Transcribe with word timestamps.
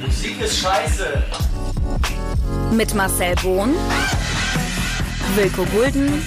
Musik 0.00 0.40
ist 0.42 0.58
scheiße. 0.60 1.22
Mit 2.72 2.94
Marcel 2.94 3.34
Bohn, 3.36 3.74
Wilko 5.34 5.64
Gulden 5.66 6.22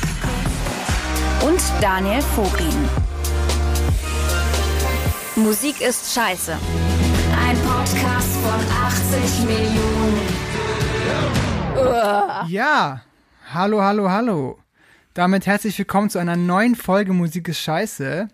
und 1.45 1.61
Daniel 1.79 2.21
Voglin. 2.35 2.89
Musik 5.35 5.81
ist 5.81 6.13
scheiße. 6.13 6.53
Ein 6.53 7.57
Podcast 7.59 8.35
von 8.37 8.59
80 8.85 9.45
Millionen. 9.45 10.19
Ja, 12.47 13.01
hallo, 13.53 13.81
hallo, 13.81 14.09
hallo. 14.09 14.59
Damit 15.13 15.45
herzlich 15.45 15.77
willkommen 15.77 16.09
zu 16.09 16.17
einer 16.17 16.35
neuen 16.35 16.75
Folge 16.75 17.13
Musik 17.13 17.47
ist 17.49 17.59
scheiße. 17.59 18.29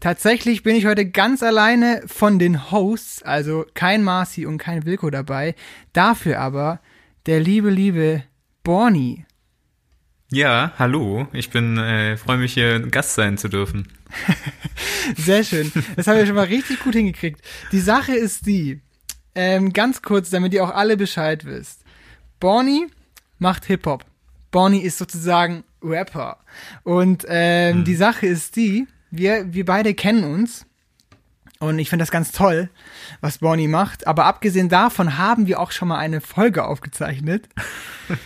Tatsächlich 0.00 0.62
bin 0.62 0.76
ich 0.76 0.86
heute 0.86 1.04
ganz 1.08 1.42
alleine 1.42 2.02
von 2.06 2.38
den 2.38 2.70
Hosts, 2.70 3.22
also 3.22 3.66
kein 3.74 4.02
Marci 4.02 4.46
und 4.46 4.56
kein 4.58 4.86
Wilko 4.86 5.10
dabei. 5.10 5.54
Dafür 5.92 6.40
aber 6.40 6.80
der 7.26 7.40
liebe, 7.40 7.68
liebe 7.70 8.22
Borny. 8.62 9.26
Ja, 10.32 10.72
hallo. 10.78 11.26
Ich 11.32 11.50
bin, 11.50 11.76
äh, 11.76 12.16
freue 12.16 12.38
mich 12.38 12.54
hier 12.54 12.80
Gast 12.80 13.14
sein 13.14 13.36
zu 13.36 13.48
dürfen. 13.48 13.88
Sehr 15.16 15.44
schön. 15.44 15.70
Das 15.96 16.06
haben 16.06 16.16
wir 16.16 16.26
schon 16.26 16.36
mal 16.36 16.46
richtig 16.46 16.80
gut 16.80 16.94
hingekriegt. 16.94 17.42
Die 17.72 17.80
Sache 17.80 18.14
ist 18.14 18.46
die, 18.46 18.80
ähm, 19.34 19.72
ganz 19.72 20.02
kurz, 20.02 20.30
damit 20.30 20.54
ihr 20.54 20.64
auch 20.64 20.74
alle 20.74 20.96
Bescheid 20.96 21.44
wisst. 21.44 21.82
Borny 22.38 22.86
macht 23.38 23.66
Hip-Hop. 23.66 24.04
Borny 24.50 24.78
ist 24.78 24.98
sozusagen 24.98 25.64
Rapper. 25.82 26.38
Und 26.84 27.26
ähm, 27.28 27.78
Hm. 27.78 27.84
die 27.84 27.94
Sache 27.96 28.26
ist 28.26 28.56
die, 28.56 28.86
wir, 29.10 29.52
wir 29.52 29.64
beide 29.64 29.94
kennen 29.94 30.24
uns. 30.24 30.66
Und 31.58 31.78
ich 31.78 31.90
finde 31.90 32.02
das 32.04 32.10
ganz 32.10 32.32
toll, 32.32 32.70
was 33.20 33.38
Borny 33.38 33.68
macht. 33.68 34.06
Aber 34.06 34.24
abgesehen 34.24 34.70
davon 34.70 35.18
haben 35.18 35.46
wir 35.46 35.60
auch 35.60 35.72
schon 35.72 35.88
mal 35.88 35.98
eine 35.98 36.20
Folge 36.20 36.64
aufgezeichnet. 36.64 37.48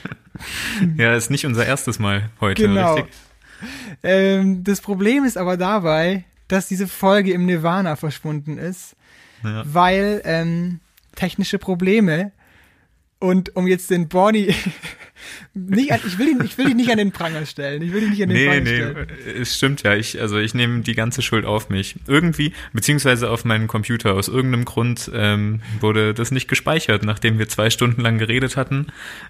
Ja, 0.97 1.15
ist 1.15 1.31
nicht 1.31 1.47
unser 1.47 1.65
erstes 1.65 2.01
Mal 2.01 2.29
heute, 2.41 2.63
Genau. 2.67 2.95
richtig? 2.95 3.15
Ähm, 4.03 4.65
das 4.65 4.81
Problem 4.81 5.25
ist 5.25 5.39
aber 5.39 5.57
dabei, 5.57 6.25
dass 6.49 6.67
diese 6.67 6.89
Folge 6.89 7.33
im 7.33 7.47
Nirvana 7.47 7.95
verschwunden 7.95 8.59
ist, 8.59 8.97
Ja. 9.45 9.63
weil 9.65 10.21
ähm, 10.25 10.81
technische 11.15 11.59
Probleme. 11.59 12.33
Und 13.21 13.55
um 13.55 13.69
jetzt 13.69 13.91
den 13.91 14.09
Borny 14.09 14.55
nicht 15.55 15.93
an, 15.93 16.01
ich 16.07 16.19
will 16.19 16.29
ihn, 16.29 16.43
ich 16.45 16.59
will 16.59 16.69
ihn 16.71 16.77
nicht 16.77 16.91
an 16.91 16.99
den 16.99 17.13
Pranger 17.13 17.47
stellen. 17.47 17.83
Ich 17.83 17.93
will 17.93 18.03
ihn 18.05 18.11
nicht 18.11 18.23
an 18.23 18.29
den 18.29 18.39
Nee, 18.39 18.47
Pranger 18.47 18.61
nee, 18.61 18.77
stellen. 18.77 19.07
es 19.41 19.57
stimmt 19.57 19.83
ja. 19.83 19.95
Ich, 19.95 20.21
also 20.21 20.39
ich 20.39 20.55
nehme 20.55 20.81
die 20.81 20.95
ganze 20.95 21.23
Schuld 21.23 21.45
auf 21.45 21.69
mich. 21.71 21.97
Irgendwie, 22.07 22.53
beziehungsweise 22.73 23.31
auf 23.31 23.45
meinen 23.45 23.67
Computer. 23.69 24.15
Aus 24.15 24.29
irgendeinem 24.29 24.65
Grund 24.65 25.11
ähm, 25.15 25.61
wurde 25.81 26.15
das 26.15 26.31
nicht 26.31 26.49
gespeichert. 26.49 27.05
Nachdem 27.05 27.39
wir 27.39 27.49
zwei 27.49 27.71
Stunden 27.71 28.01
lang 28.01 28.19
geredet 28.19 28.57
hatten, 28.57 28.87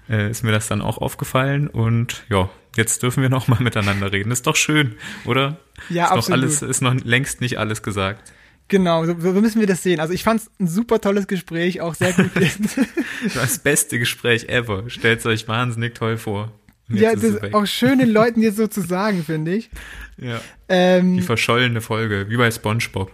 äh, 0.09 0.29
ist 0.29 0.43
mir 0.43 0.51
das 0.51 0.67
dann 0.67 0.81
auch 0.81 0.97
aufgefallen. 0.97 1.67
Und 1.67 2.23
ja, 2.29 2.49
jetzt 2.75 3.03
dürfen 3.03 3.21
wir 3.21 3.29
noch 3.29 3.47
mal 3.47 3.59
miteinander 3.63 4.11
reden. 4.11 4.31
Ist 4.31 4.47
doch 4.47 4.55
schön, 4.55 4.95
oder? 5.25 5.57
Ja, 5.89 6.05
ist 6.05 6.09
noch 6.11 6.17
absolut. 6.17 6.39
alles, 6.43 6.61
ist 6.61 6.81
noch 6.81 6.93
längst 7.03 7.41
nicht 7.41 7.57
alles 7.59 7.83
gesagt. 7.83 8.31
Genau, 8.67 9.05
so, 9.05 9.15
so 9.19 9.31
müssen 9.33 9.59
wir 9.59 9.67
das 9.67 9.83
sehen. 9.83 9.99
Also 9.99 10.13
ich 10.13 10.23
fand 10.23 10.41
es 10.41 10.51
ein 10.59 10.67
super 10.67 10.99
tolles 10.99 11.27
Gespräch, 11.27 11.81
auch 11.81 11.93
sehr 11.95 12.13
gut. 12.13 12.31
Das 13.33 13.59
beste 13.59 13.99
Gespräch 13.99 14.49
ever. 14.49 14.89
Stellt 14.89 15.25
euch 15.25 15.47
wahnsinnig 15.47 15.93
toll 15.95 16.17
vor. 16.17 16.51
Ja, 16.89 17.13
das 17.13 17.23
ist 17.23 17.29
es 17.29 17.35
ist 17.37 17.41
weg. 17.43 17.53
auch 17.53 17.65
schön 17.65 17.99
den 17.99 18.09
Leuten 18.09 18.41
jetzt 18.41 18.57
so 18.57 18.67
zu 18.67 18.81
sagen, 18.81 19.23
finde 19.23 19.55
ich. 19.55 19.69
Ja. 20.17 20.41
Ähm, 20.69 21.15
Die 21.15 21.21
verschollene 21.21 21.81
Folge, 21.81 22.27
wie 22.29 22.37
bei 22.37 22.49
SpongeBob. 22.51 23.11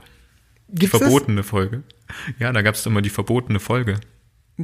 Die 0.67 0.79
gibt's 0.81 0.91
das? 0.97 1.01
verbotene 1.01 1.43
Folge. 1.43 1.83
Ja, 2.39 2.51
da 2.53 2.61
gab 2.61 2.75
es 2.75 2.85
immer 2.85 3.01
die 3.01 3.09
verbotene 3.09 3.59
Folge. 3.59 3.99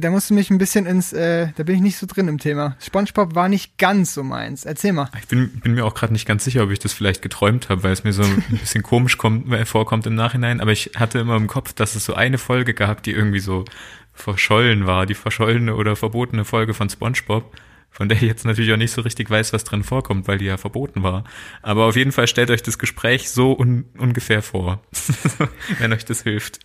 Da 0.00 0.10
musst 0.10 0.30
du 0.30 0.34
mich 0.34 0.50
ein 0.50 0.58
bisschen 0.58 0.86
ins, 0.86 1.12
äh, 1.12 1.48
da 1.56 1.62
bin 1.62 1.76
ich 1.76 1.80
nicht 1.80 1.98
so 1.98 2.06
drin 2.06 2.28
im 2.28 2.38
Thema. 2.38 2.76
SpongeBob 2.80 3.34
war 3.34 3.48
nicht 3.48 3.78
ganz 3.78 4.14
so 4.14 4.22
meins. 4.22 4.64
Erzähl 4.64 4.92
mal. 4.92 5.10
Ich 5.18 5.28
bin, 5.28 5.60
bin 5.60 5.74
mir 5.74 5.84
auch 5.84 5.94
gerade 5.94 6.12
nicht 6.12 6.26
ganz 6.26 6.44
sicher, 6.44 6.62
ob 6.62 6.70
ich 6.70 6.78
das 6.78 6.92
vielleicht 6.92 7.22
geträumt 7.22 7.68
habe, 7.68 7.82
weil 7.82 7.92
es 7.92 8.04
mir 8.04 8.12
so 8.12 8.22
ein 8.24 8.44
bisschen 8.60 8.82
komisch 8.82 9.18
kommt, 9.18 9.52
äh, 9.52 9.64
vorkommt 9.64 10.06
im 10.06 10.14
Nachhinein. 10.14 10.60
Aber 10.60 10.72
ich 10.72 10.92
hatte 10.96 11.18
immer 11.18 11.36
im 11.36 11.46
Kopf, 11.46 11.72
dass 11.72 11.94
es 11.94 12.04
so 12.04 12.14
eine 12.14 12.38
Folge 12.38 12.74
gab, 12.74 13.02
die 13.02 13.12
irgendwie 13.12 13.40
so 13.40 13.64
verschollen 14.12 14.86
war. 14.86 15.06
Die 15.06 15.14
verschollene 15.14 15.74
oder 15.74 15.96
verbotene 15.96 16.44
Folge 16.44 16.74
von 16.74 16.88
SpongeBob. 16.90 17.54
Von 17.90 18.08
der 18.08 18.18
ich 18.18 18.22
jetzt 18.22 18.44
natürlich 18.44 18.72
auch 18.72 18.76
nicht 18.76 18.92
so 18.92 19.00
richtig 19.00 19.28
weiß, 19.28 19.52
was 19.52 19.64
drin 19.64 19.82
vorkommt, 19.82 20.28
weil 20.28 20.38
die 20.38 20.44
ja 20.44 20.56
verboten 20.56 21.02
war. 21.02 21.24
Aber 21.62 21.86
auf 21.86 21.96
jeden 21.96 22.12
Fall 22.12 22.28
stellt 22.28 22.50
euch 22.50 22.62
das 22.62 22.78
Gespräch 22.78 23.30
so 23.30 23.58
un 23.58 23.86
ungefähr 23.98 24.42
vor, 24.42 24.80
wenn 25.78 25.92
euch 25.92 26.04
das 26.04 26.22
hilft. 26.22 26.60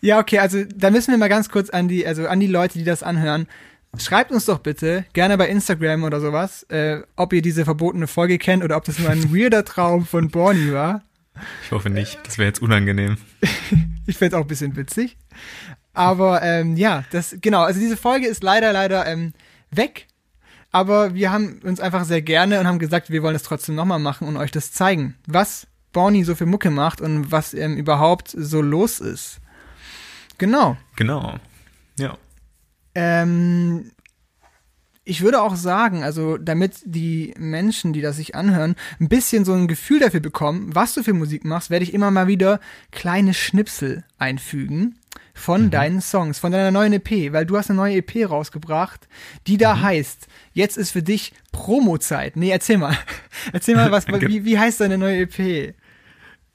Ja, 0.00 0.18
okay, 0.18 0.38
also 0.38 0.64
da 0.64 0.90
müssen 0.90 1.12
wir 1.12 1.18
mal 1.18 1.28
ganz 1.28 1.48
kurz 1.48 1.70
an 1.70 1.88
die, 1.88 2.06
also 2.06 2.26
an 2.26 2.40
die 2.40 2.48
Leute, 2.48 2.78
die 2.78 2.84
das 2.84 3.02
anhören. 3.02 3.46
Schreibt 3.98 4.30
uns 4.30 4.46
doch 4.46 4.58
bitte, 4.58 5.04
gerne 5.12 5.36
bei 5.36 5.48
Instagram 5.48 6.04
oder 6.04 6.20
sowas, 6.20 6.62
äh, 6.70 7.02
ob 7.14 7.32
ihr 7.34 7.42
diese 7.42 7.64
verbotene 7.64 8.06
Folge 8.06 8.38
kennt 8.38 8.64
oder 8.64 8.76
ob 8.76 8.84
das 8.84 8.98
nur 8.98 9.10
ein 9.10 9.34
weirder 9.34 9.64
Traum 9.64 10.06
von 10.06 10.30
Borny 10.30 10.72
war. 10.72 11.02
Ich 11.64 11.70
hoffe 11.72 11.90
nicht, 11.90 12.18
das 12.24 12.38
wäre 12.38 12.48
jetzt 12.48 12.62
unangenehm. 12.62 13.16
Ich 14.04 14.18
find's 14.18 14.34
auch 14.34 14.40
ein 14.40 14.48
bisschen 14.48 14.74
witzig. 14.74 15.16
Aber 15.94 16.42
ähm, 16.42 16.76
ja, 16.76 17.04
das 17.12 17.36
genau, 17.40 17.62
also 17.62 17.78
diese 17.78 17.96
Folge 17.96 18.26
ist 18.26 18.42
leider, 18.42 18.72
leider 18.72 19.06
ähm, 19.06 19.32
weg. 19.70 20.08
Aber 20.72 21.14
wir 21.14 21.30
haben 21.30 21.60
uns 21.64 21.80
einfach 21.80 22.04
sehr 22.04 22.22
gerne 22.22 22.58
und 22.58 22.66
haben 22.66 22.78
gesagt, 22.78 23.10
wir 23.10 23.22
wollen 23.22 23.36
es 23.36 23.42
trotzdem 23.42 23.74
nochmal 23.74 23.98
machen 23.98 24.26
und 24.26 24.38
euch 24.38 24.50
das 24.50 24.72
zeigen, 24.72 25.16
was 25.26 25.66
Borny 25.92 26.24
so 26.24 26.34
für 26.34 26.46
Mucke 26.46 26.70
macht 26.70 27.02
und 27.02 27.30
was 27.30 27.52
ähm, 27.52 27.76
überhaupt 27.76 28.28
so 28.28 28.62
los 28.62 28.98
ist. 28.98 29.40
Genau. 30.38 30.78
Genau. 30.96 31.38
Ja. 31.98 32.16
Ähm, 32.94 33.92
ich 35.04 35.22
würde 35.22 35.42
auch 35.42 35.56
sagen, 35.56 36.04
also 36.04 36.38
damit 36.38 36.76
die 36.84 37.34
Menschen, 37.36 37.92
die 37.92 38.00
das 38.00 38.16
sich 38.16 38.34
anhören, 38.34 38.76
ein 39.00 39.08
bisschen 39.08 39.44
so 39.44 39.52
ein 39.52 39.66
Gefühl 39.66 39.98
dafür 39.98 40.20
bekommen, 40.20 40.74
was 40.74 40.94
du 40.94 41.02
für 41.02 41.12
Musik 41.12 41.44
machst, 41.44 41.70
werde 41.70 41.84
ich 41.84 41.92
immer 41.92 42.10
mal 42.10 42.28
wieder 42.28 42.60
kleine 42.92 43.34
Schnipsel 43.34 44.04
einfügen 44.18 44.96
von 45.34 45.70
deinen 45.70 46.00
Songs, 46.00 46.38
von 46.38 46.52
deiner 46.52 46.70
neuen 46.70 46.92
EP, 46.92 47.32
weil 47.32 47.46
du 47.46 47.56
hast 47.56 47.70
eine 47.70 47.78
neue 47.78 47.96
EP 47.96 48.28
rausgebracht, 48.28 49.08
die 49.46 49.56
da 49.56 49.80
heißt, 49.80 50.28
jetzt 50.52 50.76
ist 50.76 50.92
für 50.92 51.02
dich 51.02 51.32
Promo-Zeit. 51.50 52.36
Nee, 52.36 52.50
erzähl 52.50 52.78
mal. 52.78 52.96
Erzähl 53.52 53.74
mal, 53.74 53.90
was, 53.90 54.06
wie, 54.08 54.44
wie 54.44 54.58
heißt 54.58 54.80
deine 54.80 54.98
neue 54.98 55.22
EP? 55.22 55.74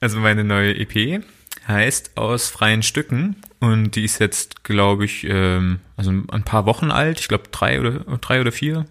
Also 0.00 0.18
meine 0.18 0.44
neue 0.44 0.74
EP 0.76 1.22
heißt 1.66 2.16
Aus 2.16 2.48
freien 2.48 2.82
Stücken 2.82 3.36
und 3.60 3.94
die 3.96 4.04
ist 4.04 4.20
jetzt, 4.20 4.64
glaube 4.64 5.04
ich, 5.04 5.24
ähm, 5.28 5.80
also 5.98 6.10
ein 6.10 6.44
paar 6.44 6.64
Wochen 6.64 6.90
alt. 6.90 7.20
Ich 7.20 7.28
glaube 7.28 7.48
drei 7.50 7.80
oder 7.80 7.98
drei 8.18 8.40
oder 8.40 8.52
vier. 8.52 8.86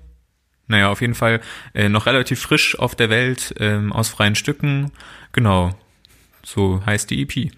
Naja, 0.68 0.90
auf 0.90 1.00
jeden 1.00 1.16
Fall 1.16 1.40
äh, 1.74 1.88
noch 1.88 2.06
relativ 2.06 2.42
frisch 2.42 2.78
auf 2.78 2.96
der 2.96 3.10
Welt, 3.10 3.56
ähm, 3.60 3.94
aus 3.94 4.10
freien 4.10 4.36
Stücken. 4.36 4.92
Genau, 5.32 5.72
so 6.44 6.86
heißt 6.86 7.10
die 7.10 7.22
EP. 7.22 7.52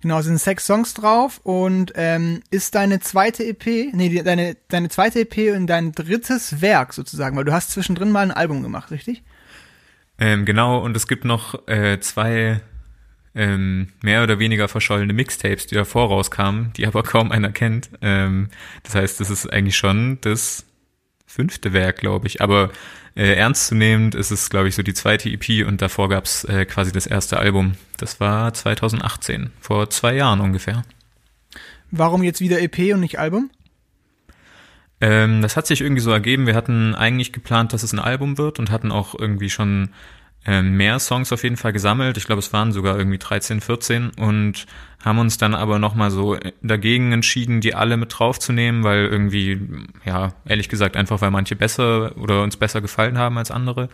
Genau, 0.00 0.20
sind 0.20 0.38
sechs 0.38 0.66
Songs 0.66 0.94
drauf 0.94 1.40
und 1.42 1.92
ähm, 1.96 2.42
ist 2.50 2.76
deine 2.76 3.00
zweite 3.00 3.44
EP, 3.44 3.92
nee, 3.92 4.22
deine, 4.22 4.56
deine 4.68 4.88
zweite 4.88 5.20
EP 5.20 5.56
und 5.56 5.66
dein 5.66 5.92
drittes 5.92 6.60
Werk 6.60 6.92
sozusagen, 6.92 7.36
weil 7.36 7.44
du 7.44 7.52
hast 7.52 7.72
zwischendrin 7.72 8.12
mal 8.12 8.20
ein 8.20 8.30
Album 8.30 8.62
gemacht, 8.62 8.90
richtig? 8.92 9.22
Ähm, 10.18 10.44
genau, 10.44 10.78
und 10.78 10.96
es 10.96 11.08
gibt 11.08 11.24
noch 11.24 11.66
äh, 11.66 11.98
zwei 12.00 12.60
ähm, 13.34 13.88
mehr 14.02 14.22
oder 14.22 14.38
weniger 14.38 14.68
verschollene 14.68 15.12
Mixtapes, 15.12 15.66
die 15.66 15.74
davor 15.74 16.08
rauskamen, 16.08 16.72
die 16.76 16.86
aber 16.86 17.02
kaum 17.02 17.32
einer 17.32 17.50
kennt. 17.50 17.90
Ähm, 18.02 18.48
das 18.82 18.94
heißt, 18.94 19.20
das 19.20 19.30
ist 19.30 19.52
eigentlich 19.52 19.76
schon 19.76 20.18
das 20.20 20.66
fünfte 21.26 21.72
Werk, 21.72 21.98
glaube 21.98 22.26
ich. 22.26 22.42
Aber 22.42 22.70
äh, 23.14 23.34
ernstzunehmend 23.34 24.14
ist 24.14 24.30
es, 24.30 24.50
glaube 24.50 24.68
ich, 24.68 24.74
so 24.74 24.82
die 24.82 24.94
zweite 24.94 25.30
EP 25.30 25.66
und 25.66 25.80
davor 25.80 26.08
gab's 26.08 26.44
äh, 26.44 26.66
quasi 26.66 26.92
das 26.92 27.06
erste 27.06 27.38
Album. 27.38 27.74
Das 27.96 28.20
war 28.20 28.52
2018, 28.52 29.50
vor 29.60 29.88
zwei 29.90 30.14
Jahren 30.14 30.40
ungefähr. 30.40 30.84
Warum 31.90 32.22
jetzt 32.22 32.40
wieder 32.40 32.60
EP 32.60 32.94
und 32.94 33.00
nicht 33.00 33.18
Album? 33.18 33.50
Ähm, 35.00 35.42
das 35.42 35.56
hat 35.56 35.66
sich 35.66 35.80
irgendwie 35.80 36.00
so 36.00 36.10
ergeben. 36.10 36.46
Wir 36.46 36.54
hatten 36.54 36.94
eigentlich 36.94 37.32
geplant, 37.32 37.72
dass 37.72 37.82
es 37.82 37.92
ein 37.92 37.98
Album 37.98 38.38
wird 38.38 38.58
und 38.58 38.70
hatten 38.70 38.92
auch 38.92 39.18
irgendwie 39.18 39.50
schon 39.50 39.90
mehr 40.46 40.98
Songs 40.98 41.32
auf 41.32 41.44
jeden 41.44 41.56
Fall 41.56 41.72
gesammelt. 41.72 42.16
Ich 42.16 42.24
glaube, 42.24 42.40
es 42.40 42.52
waren 42.52 42.72
sogar 42.72 42.98
irgendwie 42.98 43.18
13, 43.18 43.60
14 43.60 44.10
und 44.18 44.66
haben 45.04 45.18
uns 45.18 45.38
dann 45.38 45.54
aber 45.54 45.78
nochmal 45.78 46.10
so 46.10 46.36
dagegen 46.62 47.12
entschieden, 47.12 47.60
die 47.60 47.74
alle 47.74 47.96
mit 47.96 48.18
draufzunehmen, 48.18 48.82
weil 48.82 49.06
irgendwie, 49.06 49.60
ja, 50.04 50.32
ehrlich 50.44 50.68
gesagt, 50.68 50.96
einfach 50.96 51.20
weil 51.20 51.30
manche 51.30 51.56
besser 51.56 52.16
oder 52.16 52.42
uns 52.42 52.56
besser 52.56 52.80
gefallen 52.80 53.18
haben 53.18 53.38
als 53.38 53.50
andere. 53.50 53.88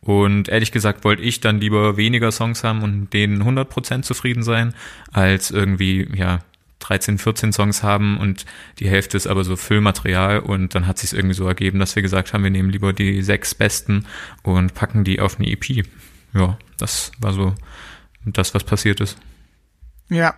Und 0.00 0.48
ehrlich 0.48 0.72
gesagt 0.72 1.04
wollte 1.04 1.22
ich 1.22 1.40
dann 1.40 1.60
lieber 1.60 1.96
weniger 1.96 2.32
Songs 2.32 2.64
haben 2.64 2.82
und 2.82 3.12
denen 3.12 3.42
100% 3.42 4.02
zufrieden 4.02 4.42
sein, 4.42 4.74
als 5.12 5.52
irgendwie, 5.52 6.08
ja, 6.12 6.40
13, 6.82 7.18
14 7.18 7.52
Songs 7.52 7.82
haben 7.82 8.18
und 8.18 8.44
die 8.78 8.88
Hälfte 8.88 9.16
ist 9.16 9.26
aber 9.26 9.44
so 9.44 9.56
Füllmaterial 9.56 10.40
und 10.40 10.74
dann 10.74 10.86
hat 10.86 10.98
sich 10.98 11.12
irgendwie 11.12 11.34
so 11.34 11.46
ergeben, 11.46 11.78
dass 11.78 11.96
wir 11.96 12.02
gesagt 12.02 12.32
haben, 12.32 12.42
wir 12.42 12.50
nehmen 12.50 12.70
lieber 12.70 12.92
die 12.92 13.22
sechs 13.22 13.54
besten 13.54 14.06
und 14.42 14.74
packen 14.74 15.04
die 15.04 15.20
auf 15.20 15.38
eine 15.38 15.48
EP. 15.50 15.86
Ja, 16.34 16.58
das 16.78 17.12
war 17.18 17.32
so 17.32 17.54
das, 18.24 18.54
was 18.54 18.64
passiert 18.64 19.00
ist. 19.00 19.16
Ja, 20.08 20.34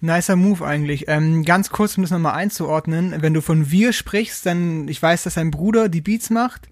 nicer 0.00 0.36
Move 0.36 0.66
eigentlich. 0.66 1.06
Ähm, 1.08 1.44
ganz 1.44 1.70
kurz, 1.70 1.96
um 1.96 2.02
das 2.02 2.10
nochmal 2.10 2.34
einzuordnen, 2.34 3.22
wenn 3.22 3.32
du 3.32 3.40
von 3.40 3.70
wir 3.70 3.92
sprichst, 3.92 4.44
dann, 4.44 4.86
ich 4.88 5.00
weiß, 5.00 5.22
dass 5.22 5.34
dein 5.34 5.50
Bruder 5.50 5.88
die 5.88 6.02
Beats 6.02 6.28
macht, 6.28 6.68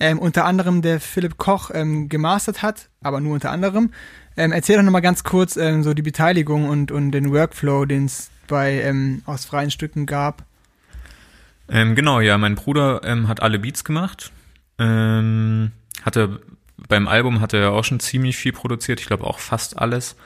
ähm, 0.00 0.18
unter 0.18 0.44
anderem 0.44 0.82
der 0.82 1.00
Philipp 1.00 1.36
Koch 1.38 1.70
ähm, 1.72 2.08
gemastert 2.08 2.62
hat, 2.62 2.88
aber 3.02 3.20
nur 3.20 3.34
unter 3.34 3.50
anderem. 3.50 3.92
Ähm, 4.36 4.52
erzähl 4.52 4.76
doch 4.76 4.82
nochmal 4.82 5.02
ganz 5.02 5.22
kurz 5.22 5.56
ähm, 5.56 5.82
so 5.82 5.94
die 5.94 6.02
Beteiligung 6.02 6.68
und, 6.68 6.90
und 6.90 7.12
den 7.12 7.32
Workflow, 7.32 7.84
den 7.84 8.06
es 8.06 8.30
bei 8.46 8.80
ähm, 8.82 9.22
aus 9.26 9.44
freien 9.44 9.70
Stücken 9.70 10.06
gab. 10.06 10.44
Ähm, 11.68 11.94
genau, 11.94 12.20
ja, 12.20 12.38
mein 12.38 12.54
Bruder 12.54 13.00
ähm, 13.04 13.28
hat 13.28 13.42
alle 13.42 13.58
Beats 13.58 13.84
gemacht. 13.84 14.32
Ähm, 14.78 15.72
hatte 16.02 16.40
beim 16.88 17.08
Album 17.08 17.40
hat 17.40 17.52
er 17.52 17.72
auch 17.72 17.84
schon 17.84 18.00
ziemlich 18.00 18.36
viel 18.36 18.52
produziert, 18.52 19.00
ich 19.00 19.06
glaube 19.06 19.24
auch 19.24 19.38
fast 19.38 19.78
alles. 19.78 20.16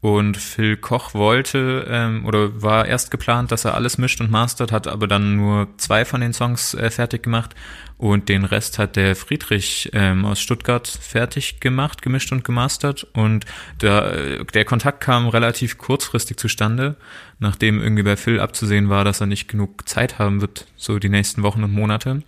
Und 0.00 0.36
Phil 0.36 0.76
Koch 0.76 1.12
wollte 1.14 1.86
ähm, 1.90 2.24
oder 2.24 2.62
war 2.62 2.86
erst 2.86 3.10
geplant, 3.10 3.50
dass 3.50 3.64
er 3.64 3.74
alles 3.74 3.98
mischt 3.98 4.20
und 4.20 4.30
mastert, 4.30 4.70
hat 4.70 4.86
aber 4.86 5.08
dann 5.08 5.34
nur 5.34 5.66
zwei 5.76 6.04
von 6.04 6.20
den 6.20 6.32
Songs 6.32 6.74
äh, 6.74 6.88
fertig 6.90 7.24
gemacht 7.24 7.56
und 7.96 8.28
den 8.28 8.44
Rest 8.44 8.78
hat 8.78 8.94
der 8.94 9.16
Friedrich 9.16 9.90
ähm, 9.92 10.24
aus 10.24 10.40
Stuttgart 10.40 10.86
fertig 10.86 11.58
gemacht, 11.58 12.00
gemischt 12.00 12.30
und 12.30 12.44
gemastert. 12.44 13.08
Und 13.12 13.44
da, 13.78 14.12
äh, 14.12 14.44
der 14.44 14.64
Kontakt 14.64 15.00
kam 15.00 15.26
relativ 15.26 15.78
kurzfristig 15.78 16.36
zustande, 16.36 16.94
nachdem 17.40 17.82
irgendwie 17.82 18.04
bei 18.04 18.16
Phil 18.16 18.38
abzusehen 18.38 18.88
war, 18.88 19.04
dass 19.04 19.20
er 19.20 19.26
nicht 19.26 19.48
genug 19.48 19.88
Zeit 19.88 20.20
haben 20.20 20.40
wird, 20.40 20.68
so 20.76 21.00
die 21.00 21.08
nächsten 21.08 21.42
Wochen 21.42 21.64
und 21.64 21.72
Monate 21.72 22.22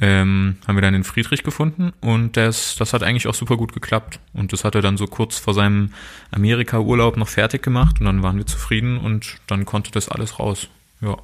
ähm, 0.00 0.56
haben 0.66 0.76
wir 0.76 0.82
dann 0.82 0.92
den 0.92 1.04
Friedrich 1.04 1.42
gefunden 1.42 1.92
und 2.00 2.36
das, 2.36 2.76
das 2.76 2.92
hat 2.92 3.02
eigentlich 3.02 3.26
auch 3.26 3.34
super 3.34 3.56
gut 3.56 3.72
geklappt. 3.72 4.20
Und 4.32 4.52
das 4.52 4.64
hat 4.64 4.76
er 4.76 4.82
dann 4.82 4.96
so 4.96 5.06
kurz 5.06 5.38
vor 5.38 5.54
seinem 5.54 5.92
Amerika-Urlaub 6.30 7.16
noch 7.16 7.28
fertig 7.28 7.62
gemacht 7.62 7.98
und 7.98 8.06
dann 8.06 8.22
waren 8.22 8.36
wir 8.36 8.46
zufrieden 8.46 8.98
und 8.98 9.38
dann 9.48 9.64
konnte 9.64 9.90
das 9.90 10.08
alles 10.08 10.38
raus. 10.38 10.68
Ja. 11.00 11.16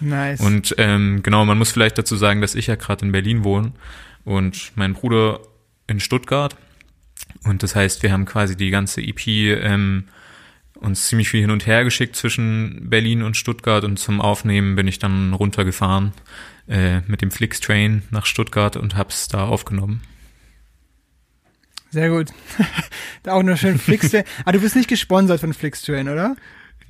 Nice. 0.00 0.40
Und 0.40 0.74
ähm, 0.78 1.22
genau, 1.22 1.44
man 1.44 1.58
muss 1.58 1.72
vielleicht 1.72 1.98
dazu 1.98 2.16
sagen, 2.16 2.40
dass 2.40 2.54
ich 2.54 2.66
ja 2.66 2.74
gerade 2.74 3.04
in 3.04 3.12
Berlin 3.12 3.44
wohne 3.44 3.72
und 4.24 4.72
mein 4.74 4.94
Bruder 4.94 5.40
in 5.86 6.00
Stuttgart. 6.00 6.56
Und 7.44 7.62
das 7.62 7.74
heißt, 7.74 8.02
wir 8.02 8.12
haben 8.12 8.26
quasi 8.26 8.56
die 8.56 8.70
ganze 8.70 9.02
EP 9.02 9.26
ähm, 9.26 10.04
uns 10.74 11.08
ziemlich 11.08 11.28
viel 11.28 11.42
hin 11.42 11.50
und 11.50 11.66
her 11.66 11.84
geschickt 11.84 12.16
zwischen 12.16 12.88
Berlin 12.88 13.22
und 13.22 13.36
Stuttgart 13.36 13.84
und 13.84 13.98
zum 13.98 14.20
Aufnehmen 14.20 14.76
bin 14.76 14.88
ich 14.88 14.98
dann 14.98 15.34
runtergefahren 15.34 16.12
äh, 16.70 17.00
mit 17.06 17.20
dem 17.20 17.30
Flixtrain 17.30 18.02
nach 18.10 18.24
Stuttgart 18.24 18.76
und 18.76 18.96
hab's 18.96 19.28
da 19.28 19.44
aufgenommen. 19.44 20.02
Sehr 21.90 22.08
gut. 22.08 22.32
da 23.24 23.32
auch 23.32 23.42
nur 23.42 23.56
schön 23.56 23.78
Flixtrain. 23.78 24.24
ah, 24.44 24.52
du 24.52 24.60
bist 24.60 24.76
nicht 24.76 24.88
gesponsert 24.88 25.40
von 25.40 25.52
Flixtrain, 25.52 26.08
oder? 26.08 26.36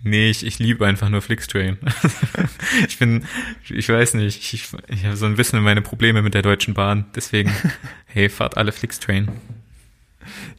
Nee, 0.02 0.30
ich, 0.30 0.46
ich 0.46 0.58
liebe 0.58 0.86
einfach 0.86 1.08
nur 1.08 1.22
Flixtrain. 1.22 1.78
ich 2.88 2.98
bin, 2.98 3.24
ich 3.68 3.88
weiß 3.88 4.14
nicht, 4.14 4.52
ich, 4.52 4.68
ich 4.88 5.04
habe 5.04 5.16
so 5.16 5.26
ein 5.26 5.36
bisschen 5.36 5.62
meine 5.62 5.82
Probleme 5.82 6.22
mit 6.22 6.34
der 6.34 6.42
Deutschen 6.42 6.74
Bahn. 6.74 7.06
Deswegen, 7.14 7.50
hey, 8.06 8.28
fahrt 8.28 8.56
alle 8.56 8.72
Flixtrain. 8.72 9.28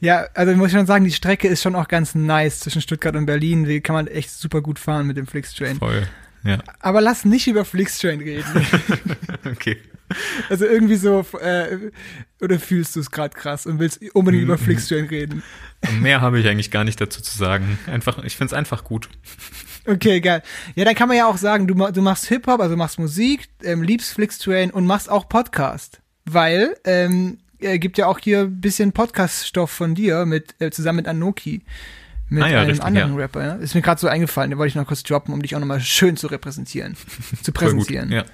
Ja, 0.00 0.26
also 0.34 0.52
ich 0.52 0.58
muss 0.58 0.72
schon 0.72 0.86
sagen, 0.86 1.04
die 1.04 1.12
Strecke 1.12 1.48
ist 1.48 1.62
schon 1.62 1.76
auch 1.76 1.88
ganz 1.88 2.14
nice 2.14 2.60
zwischen 2.60 2.82
Stuttgart 2.82 3.14
und 3.16 3.26
Berlin. 3.26 3.64
Die 3.64 3.80
kann 3.80 3.94
man 3.94 4.06
echt 4.08 4.30
super 4.30 4.60
gut 4.60 4.78
fahren 4.78 5.06
mit 5.06 5.16
dem 5.16 5.26
Flixtrain. 5.26 5.78
Voll, 5.78 6.08
ja. 6.44 6.58
Aber 6.80 7.00
lass 7.00 7.24
nicht 7.24 7.46
über 7.46 7.64
Flixtrain 7.64 8.20
reden. 8.20 8.66
okay. 9.44 9.78
Also 10.50 10.66
irgendwie 10.66 10.96
so, 10.96 11.24
äh, 11.40 11.90
oder 12.40 12.58
fühlst 12.58 12.96
du 12.96 13.00
es 13.00 13.10
gerade 13.10 13.34
krass 13.34 13.66
und 13.66 13.78
willst 13.78 14.00
unbedingt 14.14 14.44
über 14.44 14.58
Flixtrain 14.58 15.06
reden? 15.06 15.42
Mehr 16.00 16.20
habe 16.20 16.38
ich 16.38 16.46
eigentlich 16.46 16.70
gar 16.70 16.84
nicht 16.84 17.00
dazu 17.00 17.22
zu 17.22 17.36
sagen. 17.36 17.78
Einfach, 17.86 18.22
ich 18.24 18.36
finde 18.36 18.52
es 18.52 18.52
einfach 18.52 18.84
gut. 18.84 19.08
Okay, 19.86 20.20
geil. 20.20 20.42
Ja, 20.74 20.84
dann 20.84 20.94
kann 20.94 21.08
man 21.08 21.16
ja 21.16 21.26
auch 21.26 21.38
sagen, 21.38 21.66
du, 21.66 21.74
du 21.74 22.02
machst 22.02 22.26
Hip-Hop, 22.26 22.60
also 22.60 22.76
machst 22.76 22.98
Musik, 22.98 23.48
ähm, 23.62 23.82
liebst 23.82 24.12
Flixtrain 24.12 24.70
und 24.70 24.86
machst 24.86 25.10
auch 25.10 25.28
Podcast. 25.28 26.00
Weil, 26.24 26.76
ähm, 26.84 27.38
äh, 27.58 27.78
gibt 27.78 27.98
ja 27.98 28.06
auch 28.06 28.18
hier 28.18 28.40
ein 28.42 28.60
bisschen 28.60 28.92
Podcast-Stoff 28.92 29.70
von 29.70 29.94
dir 29.94 30.24
mit, 30.24 30.54
äh, 30.60 30.70
zusammen 30.70 30.96
mit 30.96 31.08
Anoki. 31.08 31.64
Mit 32.28 32.42
Ah 32.42 32.48
ja, 32.48 32.60
einem 32.60 32.70
richtig, 32.70 32.84
anderen 32.84 33.10
ja. 33.12 33.16
Rapper, 33.16 33.44
ja. 33.44 33.54
Ist 33.56 33.74
mir 33.74 33.82
gerade 33.82 34.00
so 34.00 34.08
eingefallen, 34.08 34.50
den 34.50 34.58
wollte 34.58 34.68
ich 34.70 34.74
noch 34.74 34.86
kurz 34.86 35.02
droppen, 35.02 35.34
um 35.34 35.42
dich 35.42 35.54
auch 35.54 35.60
nochmal 35.60 35.80
schön 35.80 36.16
zu 36.16 36.28
repräsentieren. 36.28 36.96
zu 37.42 37.52
Voll 37.52 37.74
gut, 37.74 37.86
präsentieren. 37.86 38.10
Ja. 38.10 38.24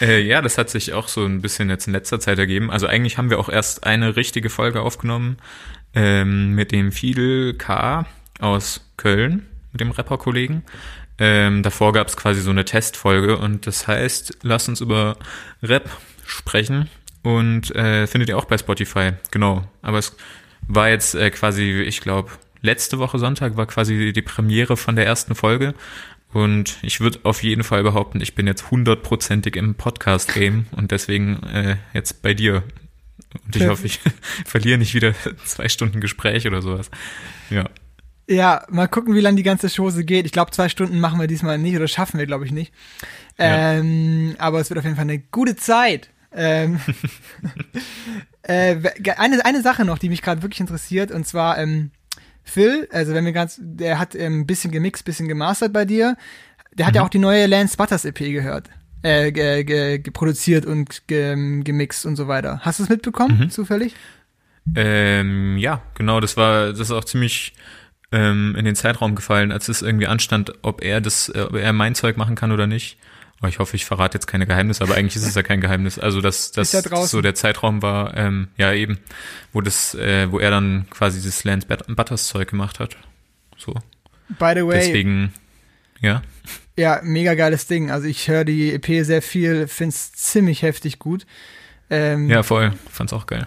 Äh, 0.00 0.20
ja, 0.22 0.42
das 0.42 0.58
hat 0.58 0.70
sich 0.70 0.92
auch 0.92 1.08
so 1.08 1.24
ein 1.24 1.40
bisschen 1.40 1.70
jetzt 1.70 1.86
in 1.86 1.92
letzter 1.92 2.20
Zeit 2.20 2.38
ergeben. 2.38 2.70
Also 2.70 2.86
eigentlich 2.86 3.18
haben 3.18 3.30
wir 3.30 3.38
auch 3.38 3.48
erst 3.48 3.84
eine 3.84 4.16
richtige 4.16 4.50
Folge 4.50 4.80
aufgenommen 4.80 5.38
ähm, 5.94 6.54
mit 6.54 6.72
dem 6.72 6.92
Fidel 6.92 7.54
K. 7.54 8.06
aus 8.38 8.80
Köln, 8.96 9.46
mit 9.72 9.80
dem 9.80 9.90
Rapper-Kollegen. 9.90 10.62
Ähm, 11.18 11.62
davor 11.64 11.92
gab 11.92 12.06
es 12.06 12.16
quasi 12.16 12.40
so 12.40 12.50
eine 12.50 12.64
Testfolge 12.64 13.38
und 13.38 13.66
das 13.66 13.88
heißt, 13.88 14.38
lasst 14.42 14.68
uns 14.68 14.80
über 14.80 15.16
Rap 15.62 15.90
sprechen 16.24 16.88
und 17.22 17.74
äh, 17.74 18.06
findet 18.06 18.28
ihr 18.28 18.38
auch 18.38 18.44
bei 18.44 18.56
Spotify, 18.56 19.12
genau. 19.32 19.64
Aber 19.82 19.98
es 19.98 20.16
war 20.68 20.88
jetzt 20.88 21.16
äh, 21.16 21.30
quasi, 21.30 21.82
ich 21.82 22.00
glaube, 22.00 22.30
letzte 22.62 22.98
Woche 22.98 23.18
Sonntag 23.18 23.56
war 23.56 23.66
quasi 23.66 24.12
die 24.12 24.22
Premiere 24.22 24.76
von 24.76 24.96
der 24.96 25.06
ersten 25.06 25.34
Folge 25.34 25.74
und 26.32 26.76
ich 26.82 27.00
würde 27.00 27.20
auf 27.22 27.42
jeden 27.42 27.64
Fall 27.64 27.82
behaupten, 27.82 28.20
ich 28.20 28.34
bin 28.34 28.46
jetzt 28.46 28.70
hundertprozentig 28.70 29.56
im 29.56 29.74
Podcast-Game 29.74 30.66
und 30.72 30.90
deswegen 30.90 31.42
äh, 31.44 31.76
jetzt 31.94 32.20
bei 32.22 32.34
dir. 32.34 32.62
Und 33.44 33.56
ich 33.56 33.62
Ja. 33.62 33.68
hoffe, 33.68 33.86
ich 33.86 34.00
verliere 34.46 34.78
nicht 34.78 34.94
wieder 34.94 35.14
zwei 35.44 35.68
Stunden 35.68 36.00
Gespräch 36.00 36.46
oder 36.46 36.60
sowas. 36.62 36.90
Ja. 37.50 37.64
Ja, 38.30 38.66
mal 38.68 38.88
gucken, 38.88 39.14
wie 39.14 39.20
lange 39.22 39.36
die 39.36 39.42
ganze 39.42 39.70
Chose 39.74 40.04
geht. 40.04 40.26
Ich 40.26 40.32
glaube, 40.32 40.50
zwei 40.50 40.68
Stunden 40.68 41.00
machen 41.00 41.18
wir 41.18 41.28
diesmal 41.28 41.56
nicht 41.56 41.76
oder 41.76 41.88
schaffen 41.88 42.18
wir, 42.18 42.26
glaube 42.26 42.44
ich, 42.44 42.52
nicht. 42.52 42.74
Ja. 43.38 43.72
Ähm, 43.78 44.36
aber 44.38 44.60
es 44.60 44.68
wird 44.68 44.78
auf 44.78 44.84
jeden 44.84 44.96
Fall 44.96 45.04
eine 45.04 45.18
gute 45.18 45.56
Zeit. 45.56 46.10
Ähm, 46.34 46.78
äh, 48.42 48.76
eine, 49.16 49.44
eine 49.46 49.62
Sache 49.62 49.86
noch, 49.86 49.98
die 49.98 50.10
mich 50.10 50.20
gerade 50.20 50.42
wirklich 50.42 50.60
interessiert, 50.60 51.10
und 51.10 51.26
zwar 51.26 51.56
ähm, 51.58 51.90
Phil, 52.48 52.88
also 52.92 53.14
wenn 53.14 53.24
wir 53.24 53.32
ganz, 53.32 53.58
der 53.60 53.98
hat 53.98 54.14
ein 54.14 54.20
ähm, 54.20 54.46
bisschen 54.46 54.70
gemixt, 54.70 55.04
bisschen 55.04 55.28
gemastert 55.28 55.72
bei 55.72 55.84
dir. 55.84 56.16
Der 56.72 56.86
hat 56.86 56.94
ja 56.94 57.02
auch 57.02 57.08
die 57.08 57.18
neue 57.18 57.46
Lance 57.46 57.76
Butters 57.76 58.04
EP 58.04 58.18
gehört. 58.18 58.68
Äh, 59.02 59.32
ge, 59.32 59.64
ge, 59.64 59.98
geproduziert 59.98 60.66
und 60.66 61.06
ge, 61.06 61.62
gemixt 61.62 62.06
und 62.06 62.16
so 62.16 62.28
weiter. 62.28 62.60
Hast 62.62 62.78
du 62.78 62.84
es 62.84 62.88
mitbekommen, 62.88 63.50
zufällig? 63.50 63.94
Ähm, 64.74 65.56
ja, 65.58 65.82
genau, 65.94 66.20
das 66.20 66.36
war, 66.36 66.68
das 66.70 66.80
ist 66.80 66.90
auch 66.90 67.04
ziemlich 67.04 67.54
ähm, 68.12 68.54
in 68.56 68.64
den 68.64 68.74
Zeitraum 68.74 69.14
gefallen, 69.14 69.52
als 69.52 69.68
es 69.68 69.82
irgendwie 69.82 70.06
anstand, 70.06 70.52
ob 70.62 70.82
er 70.82 71.00
das, 71.00 71.28
äh, 71.28 71.46
ob 71.48 71.54
er 71.54 71.72
mein 71.72 71.94
Zeug 71.94 72.16
machen 72.16 72.34
kann 72.34 72.52
oder 72.52 72.66
nicht. 72.66 72.98
Oh, 73.40 73.46
ich 73.46 73.60
hoffe, 73.60 73.76
ich 73.76 73.84
verrate 73.84 74.16
jetzt 74.16 74.26
keine 74.26 74.46
Geheimnisse, 74.46 74.82
aber 74.82 74.96
eigentlich 74.96 75.14
ist 75.16 75.24
es 75.26 75.34
ja 75.36 75.44
kein 75.44 75.60
Geheimnis. 75.60 75.98
Also 75.98 76.20
dass 76.20 76.50
das 76.50 76.72
ja 76.72 76.82
so 77.06 77.20
der 77.20 77.36
Zeitraum 77.36 77.82
war, 77.82 78.16
ähm, 78.16 78.48
ja 78.56 78.72
eben, 78.72 78.98
wo 79.52 79.60
das, 79.60 79.94
äh, 79.94 80.30
wo 80.32 80.40
er 80.40 80.50
dann 80.50 80.86
quasi 80.90 81.18
dieses 81.20 81.44
Lance 81.44 81.66
But- 81.68 81.84
Butters 81.94 82.26
Zeug 82.26 82.48
gemacht 82.50 82.80
hat. 82.80 82.96
So. 83.56 83.74
By 84.40 84.52
the 84.56 84.66
way, 84.66 84.80
Deswegen, 84.80 85.32
ja. 86.00 86.22
Ja, 86.76 87.00
mega 87.04 87.34
geiles 87.34 87.66
Ding. 87.68 87.90
Also 87.92 88.06
ich 88.08 88.26
höre 88.28 88.44
die 88.44 88.72
EP 88.74 89.04
sehr 89.04 89.22
viel, 89.22 89.68
find's 89.68 90.12
ziemlich 90.12 90.62
heftig 90.62 90.98
gut. 90.98 91.24
Ähm, 91.90 92.28
Ja, 92.28 92.42
voll. 92.42 92.72
Fand's 92.90 93.12
auch 93.12 93.26
geil. 93.26 93.46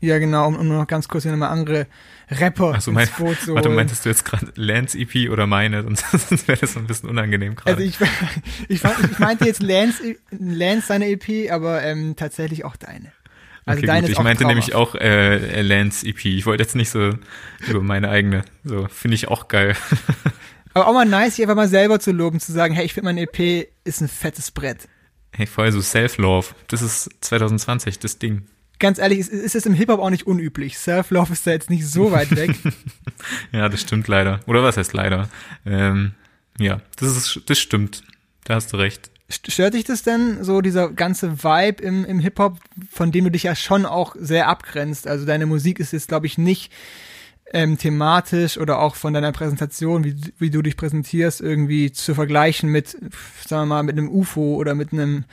ja, 0.00 0.18
genau, 0.18 0.48
um, 0.48 0.56
um 0.56 0.68
noch 0.68 0.86
ganz 0.86 1.06
kurz 1.08 1.22
hier 1.22 1.32
nochmal 1.32 1.50
andere 1.50 1.86
Rapper 2.30 2.74
Achso, 2.74 2.90
mein, 2.90 3.06
ins 3.06 3.16
Boot 3.16 3.40
zu 3.40 3.54
warte, 3.54 3.68
holen. 3.68 3.76
meintest 3.76 4.04
du 4.04 4.08
jetzt 4.08 4.24
gerade 4.24 4.48
Lance 4.56 4.98
EP 4.98 5.30
oder 5.30 5.46
meine? 5.46 5.82
Sonst, 5.82 6.04
sonst 6.28 6.48
wäre 6.48 6.58
das 6.58 6.72
so 6.72 6.80
ein 6.80 6.86
bisschen 6.86 7.08
unangenehm 7.08 7.54
gerade. 7.54 7.76
Also 7.76 7.82
ich, 7.82 7.98
ich, 8.68 8.82
ich 8.84 9.18
meinte 9.18 9.44
jetzt 9.44 9.62
Lance, 9.62 10.16
Lance 10.30 10.88
seine 10.88 11.08
EP, 11.08 11.50
aber 11.52 11.82
ähm, 11.82 12.16
tatsächlich 12.16 12.64
auch 12.64 12.76
deine. 12.76 13.12
Also 13.64 13.78
okay, 13.78 13.86
deine 13.86 14.02
gut. 14.02 14.10
Ich 14.10 14.18
meinte 14.18 14.42
traumhaft. 14.42 14.68
nämlich 14.68 14.74
auch 14.74 14.94
äh, 14.94 15.62
Lance 15.62 16.06
EP. 16.06 16.24
Ich 16.24 16.46
wollte 16.46 16.62
jetzt 16.62 16.76
nicht 16.76 16.90
so 16.90 17.10
über 17.68 17.82
meine 17.82 18.08
eigene. 18.08 18.44
So, 18.64 18.86
finde 18.88 19.16
ich 19.16 19.28
auch 19.28 19.48
geil. 19.48 19.76
Aber 20.74 20.88
auch 20.88 20.92
mal 20.92 21.06
nice, 21.06 21.36
sich 21.36 21.44
einfach 21.44 21.56
mal 21.56 21.68
selber 21.68 22.00
zu 22.00 22.12
loben, 22.12 22.38
zu 22.38 22.52
sagen, 22.52 22.74
hey, 22.74 22.84
ich 22.84 22.92
finde 22.92 23.06
meine 23.06 23.22
EP 23.22 23.66
ist 23.84 24.02
ein 24.02 24.08
fettes 24.08 24.50
Brett. 24.50 24.88
Hey, 25.32 25.46
voll 25.46 25.72
so 25.72 25.80
Self-Love. 25.80 26.48
Das 26.68 26.82
ist 26.82 27.08
2020, 27.22 27.98
das 27.98 28.18
Ding. 28.18 28.46
Ganz 28.78 28.98
ehrlich, 28.98 29.20
es 29.20 29.28
ist 29.28 29.54
es 29.54 29.64
im 29.66 29.72
Hip-Hop 29.74 30.00
auch 30.00 30.10
nicht 30.10 30.26
unüblich. 30.26 30.76
Self-Love 30.78 31.32
ist 31.32 31.46
da 31.46 31.52
jetzt 31.52 31.70
nicht 31.70 31.86
so 31.86 32.12
weit 32.12 32.34
weg. 32.36 32.50
Ja, 33.50 33.68
das 33.68 33.80
stimmt 33.80 34.06
leider. 34.08 34.40
Oder 34.46 34.62
was 34.62 34.76
heißt 34.76 34.92
leider? 34.92 35.28
Ähm, 35.64 36.12
ja, 36.58 36.80
das 36.96 37.16
ist, 37.16 37.40
das 37.46 37.58
stimmt. 37.58 38.02
Da 38.44 38.54
hast 38.56 38.72
du 38.72 38.76
recht. 38.76 39.10
St- 39.30 39.50
Stört 39.50 39.74
dich 39.74 39.84
das 39.84 40.02
denn, 40.02 40.44
so 40.44 40.60
dieser 40.60 40.90
ganze 40.90 41.42
Vibe 41.42 41.82
im, 41.82 42.04
im 42.04 42.20
Hip-Hop, 42.20 42.58
von 42.92 43.10
dem 43.12 43.24
du 43.24 43.30
dich 43.30 43.44
ja 43.44 43.56
schon 43.56 43.86
auch 43.86 44.14
sehr 44.18 44.48
abgrenzt? 44.48 45.08
Also 45.08 45.24
deine 45.24 45.46
Musik 45.46 45.80
ist 45.80 45.92
jetzt, 45.92 46.08
glaube 46.08 46.26
ich, 46.26 46.36
nicht 46.36 46.70
ähm, 47.52 47.78
thematisch 47.78 48.58
oder 48.58 48.78
auch 48.80 48.94
von 48.96 49.14
deiner 49.14 49.32
Präsentation, 49.32 50.04
wie, 50.04 50.14
wie 50.38 50.50
du 50.50 50.60
dich 50.62 50.76
präsentierst, 50.76 51.40
irgendwie 51.40 51.90
zu 51.92 52.14
vergleichen 52.14 52.70
mit, 52.70 52.90
sagen 53.46 53.62
wir 53.62 53.66
mal, 53.76 53.82
mit 53.82 53.96
einem 53.96 54.10
UFO 54.10 54.56
oder 54.56 54.74
mit 54.74 54.92
einem 54.92 55.24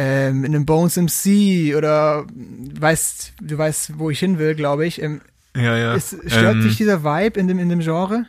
ähm, 0.00 0.42
mit 0.42 0.50
einem 0.50 0.64
Bones 0.64 0.96
MC 0.96 1.74
oder 1.76 2.24
weißt, 2.28 3.32
du 3.42 3.58
weißt, 3.58 3.98
wo 3.98 4.10
ich 4.10 4.20
hin 4.20 4.38
will, 4.38 4.54
glaube 4.54 4.86
ich. 4.86 5.02
Ähm, 5.02 5.20
Ja, 5.56 5.76
ja. 5.76 5.94
ist, 5.94 6.10
stört 6.28 6.54
ähm, 6.54 6.62
dich 6.62 6.76
dieser 6.76 7.02
Vibe 7.02 7.40
in 7.40 7.48
dem, 7.48 7.58
in 7.58 7.68
dem 7.68 7.80
Genre? 7.80 8.26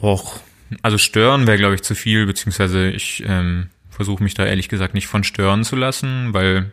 Och, 0.00 0.40
also 0.82 0.98
stören 0.98 1.46
wäre, 1.46 1.56
glaube 1.56 1.76
ich, 1.76 1.82
zu 1.82 1.94
viel, 1.94 2.26
beziehungsweise 2.26 2.90
ich 2.90 3.22
ähm, 3.24 3.68
versuche 3.90 4.24
mich 4.24 4.34
da 4.34 4.44
ehrlich 4.44 4.68
gesagt 4.68 4.94
nicht 4.94 5.06
von 5.06 5.22
stören 5.22 5.62
zu 5.62 5.76
lassen, 5.76 6.34
weil, 6.34 6.72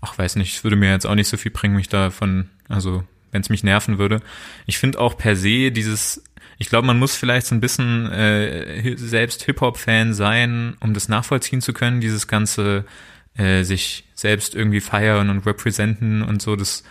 ach 0.00 0.16
weiß 0.16 0.36
nicht, 0.36 0.54
es 0.54 0.62
würde 0.62 0.76
mir 0.76 0.92
jetzt 0.92 1.08
auch 1.08 1.16
nicht 1.16 1.28
so 1.28 1.36
viel 1.36 1.50
bringen, 1.50 1.74
mich 1.74 1.88
davon, 1.88 2.50
also 2.68 3.02
wenn 3.32 3.42
es 3.42 3.50
mich 3.50 3.64
nerven 3.64 3.98
würde. 3.98 4.22
Ich 4.66 4.78
finde 4.78 5.00
auch 5.00 5.18
per 5.18 5.34
se 5.34 5.72
dieses, 5.72 6.22
ich 6.58 6.68
glaube, 6.68 6.86
man 6.86 6.98
muss 6.98 7.16
vielleicht 7.16 7.46
so 7.46 7.54
ein 7.54 7.60
bisschen 7.60 8.10
äh, 8.10 8.96
selbst 8.96 9.42
Hip-Hop-Fan 9.44 10.14
sein, 10.14 10.76
um 10.80 10.94
das 10.94 11.08
nachvollziehen 11.08 11.60
zu 11.60 11.72
können, 11.72 12.00
dieses 12.00 12.28
ganze 12.28 12.84
äh, 13.36 13.62
sich 13.62 14.04
selbst 14.14 14.54
irgendwie 14.54 14.80
feiern 14.80 15.28
und 15.28 15.46
representen 15.46 16.22
und 16.22 16.40
so, 16.40 16.56
das 16.56 16.84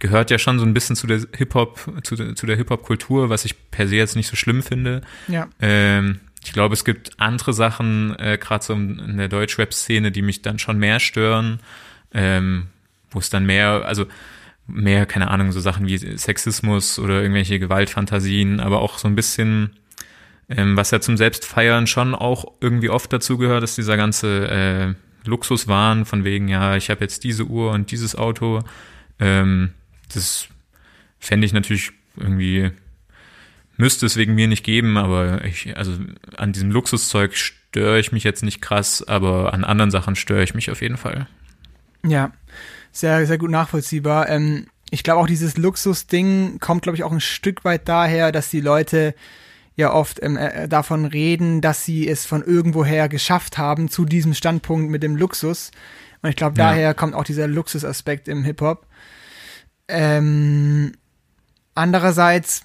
gehört 0.00 0.32
ja 0.32 0.38
schon 0.38 0.58
so 0.58 0.64
ein 0.64 0.74
bisschen 0.74 0.96
zu 0.96 1.06
der 1.06 1.20
Hip-Hop, 1.36 2.02
zu, 2.02 2.34
zu 2.34 2.46
der 2.46 2.56
Hip-Hop-Kultur, 2.56 3.30
was 3.30 3.44
ich 3.44 3.70
per 3.70 3.86
se 3.86 3.94
jetzt 3.94 4.16
nicht 4.16 4.26
so 4.26 4.34
schlimm 4.34 4.64
finde. 4.64 5.02
Ja. 5.28 5.48
Ähm, 5.60 6.18
ich 6.44 6.52
glaube, 6.52 6.74
es 6.74 6.84
gibt 6.84 7.20
andere 7.20 7.52
Sachen, 7.52 8.18
äh, 8.18 8.36
gerade 8.36 8.64
so 8.64 8.72
in 8.72 9.16
der 9.16 9.28
Deutschrap-Szene, 9.28 10.10
die 10.10 10.22
mich 10.22 10.42
dann 10.42 10.58
schon 10.58 10.78
mehr 10.78 10.98
stören, 10.98 11.60
ähm, 12.12 12.66
wo 13.12 13.20
es 13.20 13.30
dann 13.30 13.46
mehr, 13.46 13.84
also 13.86 14.06
mehr, 14.66 15.06
keine 15.06 15.30
Ahnung, 15.30 15.52
so 15.52 15.60
Sachen 15.60 15.86
wie 15.86 15.98
Sexismus 15.98 16.98
oder 16.98 17.20
irgendwelche 17.20 17.58
Gewaltfantasien, 17.58 18.60
aber 18.60 18.80
auch 18.80 18.98
so 18.98 19.08
ein 19.08 19.16
bisschen, 19.16 19.70
ähm, 20.48 20.76
was 20.76 20.90
ja 20.90 21.00
zum 21.00 21.16
Selbstfeiern 21.16 21.86
schon 21.86 22.14
auch 22.14 22.44
irgendwie 22.60 22.90
oft 22.90 23.12
dazu 23.12 23.38
gehört, 23.38 23.64
ist 23.64 23.76
dieser 23.76 23.96
ganze 23.96 24.48
äh, 24.48 24.94
Luxuswahn 25.28 26.04
von 26.04 26.24
wegen, 26.24 26.48
ja, 26.48 26.76
ich 26.76 26.90
habe 26.90 27.00
jetzt 27.00 27.24
diese 27.24 27.44
Uhr 27.44 27.72
und 27.72 27.90
dieses 27.90 28.16
Auto. 28.16 28.60
Ähm, 29.18 29.70
das 30.12 30.48
fände 31.18 31.46
ich 31.46 31.52
natürlich 31.52 31.92
irgendwie, 32.16 32.70
müsste 33.76 34.06
es 34.06 34.16
wegen 34.16 34.34
mir 34.34 34.48
nicht 34.48 34.64
geben, 34.64 34.96
aber 34.96 35.44
ich, 35.44 35.76
also 35.76 35.92
an 36.36 36.52
diesem 36.52 36.70
Luxuszeug 36.70 37.34
störe 37.36 37.98
ich 37.98 38.12
mich 38.12 38.24
jetzt 38.24 38.42
nicht 38.42 38.60
krass, 38.60 39.06
aber 39.06 39.54
an 39.54 39.64
anderen 39.64 39.90
Sachen 39.90 40.16
störe 40.16 40.42
ich 40.42 40.54
mich 40.54 40.70
auf 40.70 40.82
jeden 40.82 40.96
Fall. 40.96 41.26
Ja, 42.04 42.32
sehr, 42.92 43.26
sehr 43.26 43.38
gut 43.38 43.50
nachvollziehbar. 43.50 44.28
Ähm, 44.28 44.66
ich 44.90 45.02
glaube 45.02 45.20
auch 45.20 45.26
dieses 45.26 45.56
Luxus-Ding 45.56 46.58
kommt, 46.60 46.82
glaube 46.82 46.96
ich, 46.96 47.02
auch 47.02 47.12
ein 47.12 47.20
Stück 47.20 47.64
weit 47.64 47.88
daher, 47.88 48.30
dass 48.30 48.50
die 48.50 48.60
Leute 48.60 49.14
ja 49.74 49.92
oft 49.92 50.22
ähm, 50.22 50.36
äh, 50.36 50.68
davon 50.68 51.06
reden, 51.06 51.62
dass 51.62 51.84
sie 51.84 52.06
es 52.06 52.26
von 52.26 52.42
irgendwoher 52.42 53.08
geschafft 53.08 53.56
haben 53.56 53.88
zu 53.88 54.04
diesem 54.04 54.34
Standpunkt 54.34 54.90
mit 54.90 55.02
dem 55.02 55.16
Luxus. 55.16 55.70
Und 56.20 56.28
ich 56.30 56.36
glaube, 56.36 56.56
daher 56.56 56.82
ja. 56.82 56.94
kommt 56.94 57.14
auch 57.14 57.24
dieser 57.24 57.48
Luxusaspekt 57.48 58.28
im 58.28 58.44
Hip-Hop. 58.44 58.86
Ähm, 59.88 60.92
andererseits, 61.74 62.64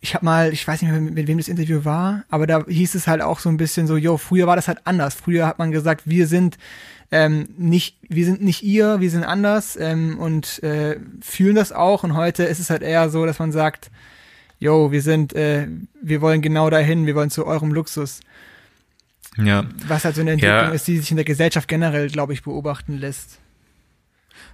ich 0.00 0.14
habe 0.14 0.24
mal, 0.24 0.52
ich 0.52 0.66
weiß 0.68 0.82
nicht 0.82 0.90
mehr, 0.90 1.00
mit, 1.00 1.14
mit 1.14 1.26
wem 1.26 1.38
das 1.38 1.48
Interview 1.48 1.84
war, 1.84 2.24
aber 2.28 2.46
da 2.46 2.64
hieß 2.66 2.94
es 2.94 3.06
halt 3.06 3.22
auch 3.22 3.40
so 3.40 3.48
ein 3.48 3.56
bisschen 3.56 3.86
so, 3.86 3.96
yo, 3.96 4.18
früher 4.18 4.46
war 4.46 4.56
das 4.56 4.68
halt 4.68 4.80
anders. 4.84 5.14
Früher 5.14 5.46
hat 5.46 5.58
man 5.58 5.72
gesagt, 5.72 6.02
wir 6.04 6.26
sind 6.26 6.58
ähm, 7.12 7.48
nicht, 7.56 7.96
wir 8.08 8.24
sind 8.24 8.42
nicht 8.42 8.62
ihr, 8.62 9.00
wir 9.00 9.10
sind 9.10 9.24
anders 9.24 9.76
ähm, 9.76 10.18
und 10.18 10.62
äh, 10.62 10.98
fühlen 11.20 11.56
das 11.56 11.72
auch. 11.72 12.04
Und 12.04 12.14
heute 12.14 12.44
ist 12.44 12.60
es 12.60 12.70
halt 12.70 12.82
eher 12.82 13.10
so, 13.10 13.26
dass 13.26 13.38
man 13.38 13.52
sagt, 13.52 13.90
yo, 14.58 14.92
wir 14.92 15.02
sind, 15.02 15.32
äh, 15.32 15.66
wir 16.00 16.20
wollen 16.20 16.42
genau 16.42 16.70
dahin, 16.70 17.06
wir 17.06 17.14
wollen 17.14 17.30
zu 17.30 17.46
eurem 17.46 17.72
Luxus. 17.72 18.20
Ja. 19.36 19.64
Was 19.86 20.04
halt 20.04 20.14
so 20.14 20.20
eine 20.20 20.32
Entwicklung 20.32 20.58
ja. 20.58 20.70
ist, 20.70 20.86
die 20.86 20.98
sich 20.98 21.10
in 21.10 21.16
der 21.16 21.24
Gesellschaft 21.24 21.68
generell, 21.68 22.08
glaube 22.08 22.32
ich, 22.32 22.42
beobachten 22.42 22.98
lässt. 22.98 23.38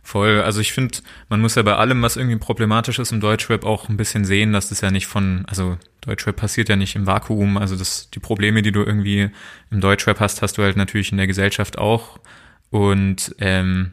Voll. 0.03 0.41
Also 0.41 0.61
ich 0.61 0.73
finde, 0.73 0.99
man 1.29 1.41
muss 1.41 1.57
ja 1.57 1.63
bei 1.63 1.75
allem, 1.75 2.01
was 2.03 2.17
irgendwie 2.17 2.37
problematisch 2.39 2.99
ist 2.99 3.11
im 3.11 3.21
Deutschrap, 3.21 3.65
auch 3.65 3.89
ein 3.89 3.97
bisschen 3.97 4.25
sehen, 4.25 4.53
dass 4.53 4.69
das 4.69 4.81
ja 4.81 4.91
nicht 4.91 5.07
von, 5.09 5.45
also 5.49 5.79
Deutschrap 6.03 6.37
passiert 6.37 6.69
ja 6.69 6.77
nicht 6.77 6.95
im 6.95 7.07
Vakuum. 7.07 7.57
Also 7.57 7.75
das, 7.75 8.09
die 8.11 8.21
Probleme, 8.21 8.63
die 8.63 8.73
du 8.73 8.85
irgendwie 8.85 9.31
im 9.71 9.81
Deutschrap 9.81 10.21
hast, 10.21 10.43
hast 10.43 10.59
du 10.59 10.63
halt 10.63 10.77
natürlich 10.77 11.11
in 11.11 11.19
der 11.19 11.27
Gesellschaft 11.27 11.79
auch. 11.79 12.21
Und 12.71 13.35
ähm, 13.39 13.93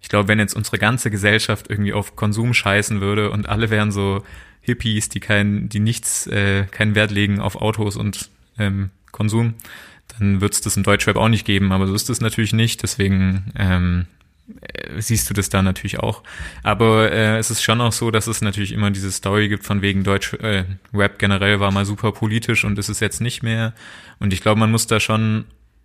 ich 0.00 0.08
glaube, 0.08 0.28
wenn 0.28 0.38
jetzt 0.38 0.54
unsere 0.54 0.78
ganze 0.78 1.10
Gesellschaft 1.10 1.70
irgendwie 1.70 1.92
auf 1.92 2.16
Konsum 2.16 2.54
scheißen 2.54 3.00
würde 3.00 3.30
und 3.30 3.48
alle 3.48 3.70
wären 3.70 3.92
so 3.92 4.24
Hippies, 4.60 5.08
die 5.08 5.20
kein, 5.20 5.68
die 5.68 5.80
nichts, 5.80 6.26
äh, 6.26 6.64
keinen 6.70 6.94
Wert 6.94 7.10
legen 7.10 7.40
auf 7.40 7.56
Autos 7.56 7.96
und 7.96 8.30
ähm, 8.58 8.90
Konsum, 9.10 9.54
dann 10.18 10.40
wird 10.40 10.54
es 10.54 10.60
das 10.60 10.76
im 10.76 10.82
Deutschrap 10.82 11.16
auch 11.16 11.28
nicht 11.28 11.44
geben. 11.44 11.72
Aber 11.72 11.86
so 11.86 11.94
ist 11.94 12.10
es 12.10 12.20
natürlich 12.20 12.52
nicht. 12.52 12.82
Deswegen 12.82 13.52
ähm, 13.56 14.06
äh, 14.60 15.00
siehst 15.00 15.30
du 15.30 15.34
das 15.34 15.48
da 15.48 15.62
natürlich 15.62 16.00
auch. 16.00 16.22
Aber 16.62 17.10
äh, 17.12 17.38
es 17.38 17.50
ist 17.50 17.62
schon 17.62 17.80
auch 17.80 17.92
so, 17.92 18.10
dass 18.10 18.26
es 18.26 18.40
natürlich 18.40 18.72
immer 18.72 18.90
diese 18.90 19.10
Story 19.10 19.48
gibt 19.48 19.64
von 19.64 19.82
wegen 19.82 20.04
Deutsch 20.04 20.34
äh, 20.34 20.64
Rap 20.92 21.18
generell 21.18 21.60
war 21.60 21.70
mal 21.70 21.84
super 21.84 22.12
politisch 22.12 22.64
und 22.64 22.78
ist 22.78 22.88
es 22.88 23.00
jetzt 23.00 23.20
nicht 23.20 23.42
mehr. 23.42 23.72
Und 24.18 24.32
ich 24.32 24.42
glaube, 24.42 24.60
man 24.60 24.70
muss 24.70 24.86
da 24.86 25.00
schon 25.00 25.44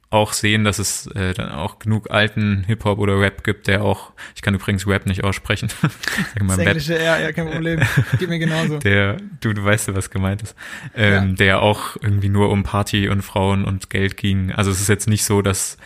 auch 0.10 0.32
sehen, 0.32 0.64
dass 0.64 0.80
es 0.80 1.08
äh, 1.08 1.34
dann 1.34 1.50
auch 1.50 1.80
genug 1.80 2.12
alten 2.12 2.64
Hip-Hop 2.66 2.98
oder 2.98 3.20
Rap 3.20 3.44
gibt, 3.44 3.68
der 3.68 3.84
auch, 3.84 4.14
ich 4.36 4.42
kann 4.42 4.56
übrigens 4.56 4.88
Rap 4.88 5.06
nicht 5.06 5.24
aussprechen. 5.24 5.70
Sag 5.82 6.44
mal, 6.44 6.56
das 6.56 6.66
Englische, 6.66 6.94
ja, 6.96 7.20
ja, 7.20 7.32
kein 7.34 7.50
Problem. 7.50 7.82
Geht 8.18 8.30
mir 8.30 8.40
genauso. 8.40 8.78
Der, 8.88 9.18
du, 9.42 9.54
du 9.54 9.66
weißt 9.66 9.90
ja, 9.90 9.96
was 9.96 10.10
gemeint 10.10 10.44
ist. 10.44 10.56
Ähm, 10.96 11.30
ja. 11.30 11.36
Der 11.36 11.62
auch 11.62 11.98
irgendwie 12.02 12.30
nur 12.30 12.50
um 12.50 12.64
Party 12.64 13.10
und 13.10 13.22
Frauen 13.22 13.66
und 13.66 13.90
Geld 13.90 14.16
ging. 14.16 14.54
Also 14.54 14.72
es 14.72 14.80
ist 14.80 14.88
jetzt 14.88 15.08
nicht 15.08 15.26
so, 15.26 15.42
dass 15.42 15.78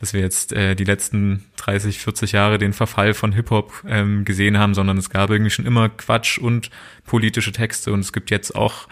dass 0.00 0.14
wir 0.14 0.22
jetzt 0.22 0.54
äh, 0.54 0.74
die 0.74 0.84
letzten 0.84 1.44
30, 1.56 1.98
40 1.98 2.32
Jahre 2.32 2.56
den 2.56 2.72
Verfall 2.72 3.12
von 3.12 3.32
Hip-Hop 3.32 3.84
ähm, 3.86 4.24
gesehen 4.24 4.58
haben, 4.58 4.72
sondern 4.72 4.96
es 4.96 5.10
gab 5.10 5.28
irgendwie 5.28 5.50
schon 5.50 5.66
immer 5.66 5.90
Quatsch 5.90 6.38
und 6.38 6.70
politische 7.04 7.52
Texte 7.52 7.92
und 7.92 8.00
es 8.00 8.12
gibt 8.12 8.30
jetzt 8.30 8.56
auch 8.56 8.88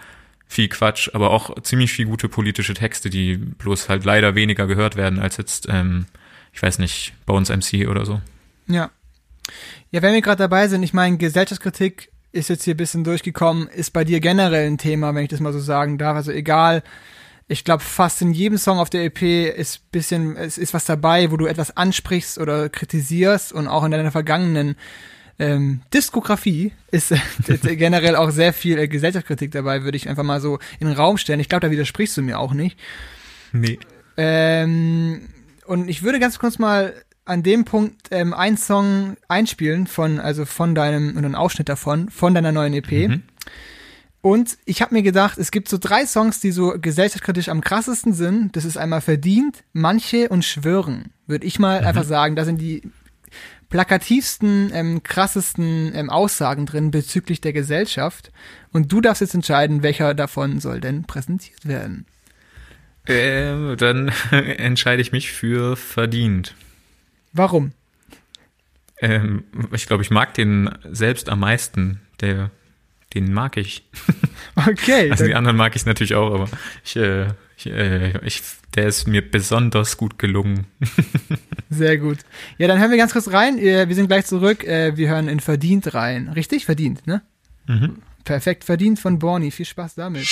viel 0.49 0.67
Quatsch, 0.67 1.11
aber 1.13 1.29
auch 1.29 1.61
ziemlich 1.61 1.93
viel 1.93 2.07
gute 2.07 2.27
politische 2.27 2.73
Texte, 2.73 3.11
die 3.11 3.37
bloß 3.37 3.87
halt 3.87 4.03
leider 4.03 4.33
weniger 4.33 4.65
gehört 4.65 4.95
werden 4.95 5.19
als 5.19 5.37
jetzt, 5.37 5.67
ähm, 5.69 6.07
ich 6.51 6.61
weiß 6.61 6.79
nicht, 6.79 7.13
Bones 7.27 7.49
MC 7.49 7.87
oder 7.87 8.03
so. 8.03 8.19
Ja. 8.67 8.89
Ja, 9.91 10.01
wenn 10.01 10.13
wir 10.13 10.21
gerade 10.21 10.39
dabei 10.39 10.67
sind, 10.67 10.81
ich 10.81 10.93
meine, 10.93 11.17
Gesellschaftskritik 11.17 12.09
ist 12.31 12.49
jetzt 12.49 12.63
hier 12.63 12.73
ein 12.73 12.77
bisschen 12.77 13.03
durchgekommen, 13.03 13.67
ist 13.67 13.91
bei 13.91 14.03
dir 14.03 14.19
generell 14.19 14.67
ein 14.67 14.79
Thema, 14.79 15.13
wenn 15.13 15.23
ich 15.23 15.29
das 15.29 15.39
mal 15.39 15.53
so 15.53 15.59
sagen 15.59 15.99
darf. 15.99 16.15
Also 16.15 16.31
egal, 16.31 16.81
ich 17.47 17.63
glaube, 17.63 17.83
fast 17.83 18.21
in 18.23 18.33
jedem 18.33 18.57
Song 18.57 18.79
auf 18.79 18.89
der 18.89 19.03
EP 19.03 19.21
ist 19.55 19.91
bisschen, 19.91 20.35
es 20.35 20.57
ist 20.57 20.73
was 20.73 20.85
dabei, 20.85 21.29
wo 21.29 21.37
du 21.37 21.45
etwas 21.45 21.77
ansprichst 21.77 22.39
oder 22.39 22.69
kritisierst 22.69 23.53
und 23.53 23.67
auch 23.67 23.83
in 23.83 23.91
deiner 23.91 24.11
vergangenen 24.11 24.75
ähm, 25.39 25.81
Diskografie 25.93 26.73
ist 26.91 27.11
äh, 27.11 27.17
generell 27.75 28.15
auch 28.15 28.29
sehr 28.29 28.53
viel 28.53 28.77
äh, 28.77 28.87
Gesellschaftskritik 28.87 29.51
dabei, 29.51 29.83
würde 29.83 29.95
ich 29.95 30.09
einfach 30.09 30.23
mal 30.23 30.41
so 30.41 30.59
in 30.79 30.87
den 30.87 30.95
Raum 30.95 31.17
stellen. 31.17 31.39
Ich 31.39 31.49
glaube, 31.49 31.65
da 31.65 31.71
widersprichst 31.71 32.17
du 32.17 32.21
mir 32.21 32.39
auch 32.39 32.53
nicht. 32.53 32.77
Nee. 33.53 33.79
Ähm, 34.17 35.21
und 35.65 35.87
ich 35.87 36.03
würde 36.03 36.19
ganz 36.19 36.39
kurz 36.39 36.59
mal 36.59 36.93
an 37.23 37.43
dem 37.43 37.63
Punkt 37.63 38.07
ähm, 38.11 38.33
einen 38.33 38.57
Song 38.57 39.15
einspielen 39.27 39.87
von, 39.87 40.19
also 40.19 40.45
von 40.45 40.75
deinem, 40.75 41.15
und 41.15 41.23
einen 41.23 41.35
Ausschnitt 41.35 41.69
davon, 41.69 42.09
von 42.09 42.33
deiner 42.33 42.51
neuen 42.51 42.73
EP. 42.73 42.91
Mhm. 42.91 43.23
Und 44.21 44.57
ich 44.65 44.81
habe 44.81 44.93
mir 44.93 45.03
gedacht, 45.03 45.37
es 45.37 45.51
gibt 45.51 45.69
so 45.69 45.77
drei 45.77 46.05
Songs, 46.05 46.41
die 46.41 46.51
so 46.51 46.73
gesellschaftskritisch 46.77 47.47
am 47.47 47.61
krassesten 47.61 48.13
sind. 48.13 48.55
Das 48.57 48.65
ist 48.65 48.77
einmal 48.77 48.99
verdient, 48.99 49.63
manche 49.71 50.27
und 50.27 50.43
schwören. 50.43 51.11
Würde 51.25 51.45
ich 51.45 51.59
mal 51.59 51.79
mhm. 51.79 51.87
einfach 51.87 52.03
sagen, 52.03 52.35
da 52.35 52.43
sind 52.43 52.59
die 52.59 52.81
plakativsten, 53.69 54.71
ähm, 54.73 55.03
krassesten 55.03 55.93
ähm, 55.95 56.09
Aussagen 56.09 56.65
drin 56.65 56.91
bezüglich 56.91 57.41
der 57.41 57.53
Gesellschaft. 57.53 58.31
Und 58.71 58.91
du 58.91 59.01
darfst 59.01 59.21
jetzt 59.21 59.35
entscheiden, 59.35 59.83
welcher 59.83 60.13
davon 60.13 60.59
soll 60.59 60.81
denn 60.81 61.03
präsentiert 61.03 61.67
werden. 61.67 62.05
Äh, 63.05 63.75
dann 63.75 64.11
entscheide 64.31 65.01
ich 65.01 65.11
mich 65.11 65.31
für 65.31 65.75
verdient. 65.75 66.55
Warum? 67.33 67.73
Ähm, 68.99 69.43
ich 69.71 69.87
glaube, 69.87 70.03
ich 70.03 70.11
mag 70.11 70.33
den 70.33 70.69
selbst 70.91 71.29
am 71.29 71.39
meisten. 71.39 72.01
Der, 72.21 72.51
den 73.13 73.33
mag 73.33 73.57
ich. 73.57 73.83
Okay. 74.55 75.09
also 75.09 75.25
die 75.25 75.35
anderen 75.35 75.55
mag 75.55 75.75
ich 75.75 75.85
natürlich 75.85 76.15
auch, 76.15 76.33
aber 76.33 76.49
ich, 76.83 76.97
äh, 76.97 77.27
ich, 77.55 77.67
äh, 77.67 78.25
ich 78.25 78.41
der 78.75 78.87
ist 78.87 79.07
mir 79.07 79.21
besonders 79.21 79.95
gut 79.97 80.19
gelungen. 80.19 80.67
Sehr 81.69 81.97
gut. 81.97 82.19
Ja, 82.57 82.67
dann 82.67 82.79
hören 82.79 82.91
wir 82.91 82.97
ganz 82.97 83.13
kurz 83.13 83.31
rein. 83.31 83.57
Wir 83.57 83.93
sind 83.95 84.07
gleich 84.07 84.25
zurück. 84.25 84.63
Äh, 84.63 84.95
wir 84.97 85.09
hören 85.09 85.27
in 85.27 85.39
Verdient 85.39 85.93
rein. 85.93 86.29
Richtig? 86.29 86.65
Verdient, 86.65 87.07
ne? 87.07 87.21
Mhm. 87.67 87.97
Perfekt. 88.25 88.63
Verdient 88.63 88.99
von 88.99 89.17
Borny. 89.17 89.51
Viel 89.51 89.65
Spaß 89.65 89.95
damit. 89.95 90.27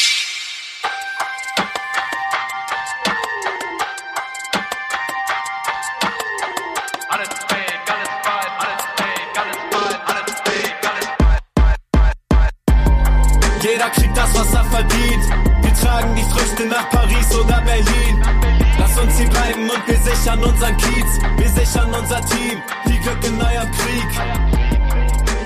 Und 19.69 19.87
wir 19.87 19.97
sichern 19.97 20.43
unseren 20.43 20.77
Kiez. 20.77 21.19
Wir 21.37 21.49
sichern 21.49 21.93
unser 21.93 22.21
Team, 22.25 22.61
wie 22.85 22.97
Glück 22.99 23.23
in 23.23 23.41
eurem 23.41 23.71
Krieg. 23.71 24.09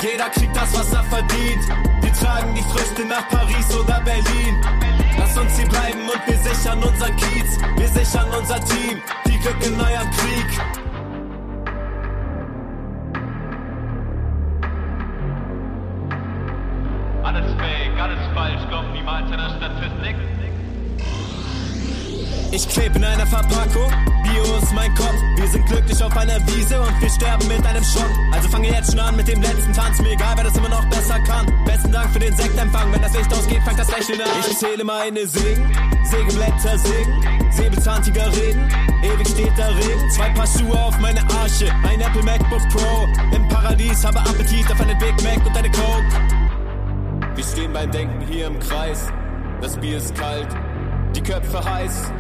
Jeder 0.01 0.29
kriegt 0.29 0.55
das, 0.55 0.73
was 0.73 0.93
er 0.93 1.03
verdient. 1.03 1.63
Wir 2.01 2.13
tragen 2.13 2.53
die 2.55 2.63
Früchte 2.63 3.05
nach 3.05 3.27
Paris 3.29 3.75
oder 3.75 4.01
Berlin. 4.01 4.55
Lass 5.17 5.37
uns 5.37 5.57
hier 5.57 5.67
bleiben 5.67 6.01
und 6.01 6.21
wir 6.27 6.37
sichern 6.37 6.83
unseren 6.83 7.15
Kiez. 7.15 7.57
Wir 7.77 7.87
sichern 7.87 8.29
unser 8.37 8.59
Team. 8.65 9.01
Die 9.27 9.39
Glück 9.39 9.65
in 9.65 9.79
eurem 9.79 10.11
Krieg. 10.11 10.61
Alles 17.23 17.53
fake, 17.53 18.01
alles 18.01 18.19
falsch, 18.33 18.61
glaub 18.67 18.91
niemals 18.91 19.31
an 19.31 19.37
der 19.37 19.49
Statistik. 19.57 20.15
Ich 22.51 22.67
kleb 22.67 22.95
in 22.95 23.03
einer 23.03 23.25
Verpackung, 23.25 23.91
Bio 24.23 24.43
ist 24.61 24.73
mein 24.73 24.93
Kopf. 24.93 25.15
Wir 25.38 25.47
sind 25.47 25.65
glücklich 25.65 26.03
auf 26.03 26.15
einer 26.17 26.39
Wiese 26.47 26.81
und 26.81 27.01
wir 27.01 27.09
sterben 27.09 27.47
mit 27.47 27.65
einem 27.65 27.83
Schott. 27.83 28.11
Also 28.31 28.50
fange 28.50 28.69
jetzt 28.69 28.91
schon 28.91 29.00
an 29.00 29.15
mit 29.15 29.27
dem 29.27 29.41
letzten 29.41 29.73
Tanz, 29.73 30.01
mir 30.01 30.11
egal, 30.11 30.33
wer 30.35 30.43
das 30.43 30.57
immer 30.57 30.69
noch 30.69 30.85
besser 30.89 31.19
kann. 31.21 31.45
Besten 31.65 31.91
Dank 31.91 32.11
für 32.11 32.19
den 32.19 32.35
Sektempfang, 32.35 32.91
wenn 32.91 33.01
das 33.01 33.13
Licht 33.13 33.33
ausgeht, 33.33 33.61
fängt 33.63 33.79
das 33.79 33.89
Lächeln 33.89 34.21
an. 34.21 34.27
Ich 34.50 34.57
zähle 34.57 34.83
meine 34.83 35.25
Segen, 35.27 35.71
Sägeblätter 36.03 36.77
sägen, 36.77 37.51
säbelzahntiger 37.51 38.27
reden, 38.35 38.69
ewig 39.01 39.27
steht 39.29 39.57
der 39.57 39.69
Regen. 39.69 40.09
Zwei 40.11 40.29
Paar 40.29 40.47
Schuhe 40.47 40.77
auf 40.77 41.00
meine 41.00 41.21
Arche, 41.21 41.71
ein 41.88 42.01
Apple 42.01 42.23
MacBook 42.23 42.67
Pro. 42.69 43.07
Im 43.33 43.47
Paradies 43.47 44.03
habe 44.03 44.19
Appetit 44.19 44.69
auf 44.71 44.81
einen 44.81 44.97
Big 45.00 45.23
Mac 45.23 45.45
und 45.45 45.57
eine 45.57 45.71
Coke. 45.71 46.05
Wir 47.35 47.43
stehen 47.45 47.71
beim 47.71 47.89
Denken 47.91 48.27
hier 48.27 48.47
im 48.47 48.59
Kreis, 48.59 49.07
das 49.61 49.77
Bier 49.77 49.97
ist 49.97 50.13
kalt, 50.15 50.50
die 51.15 51.21
Köpfe 51.21 51.63
heiß. 51.63 52.11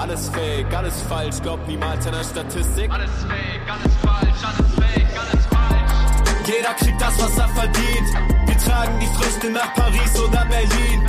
Alles 0.00 0.30
fake, 0.30 0.72
alles 0.74 1.02
falsch, 1.02 1.42
glaubt 1.42 1.68
niemals 1.68 2.06
an 2.06 2.12
der 2.14 2.24
Statistik. 2.24 2.90
Alles 2.90 3.10
fake, 3.24 3.70
alles 3.70 3.94
falsch, 3.96 4.44
alles 4.44 4.74
fake, 4.74 5.18
alles 5.20 5.46
falsch. 5.46 6.48
Jeder 6.48 6.72
kriegt 6.74 7.00
das, 7.00 7.18
was 7.22 7.36
er 7.36 7.48
verdient. 7.50 8.48
Wir 8.48 8.56
tragen 8.56 8.98
die 8.98 9.06
Früchte 9.18 9.50
nach 9.50 9.74
Paris 9.74 10.18
oder 10.18 10.46
Berlin. 10.46 11.06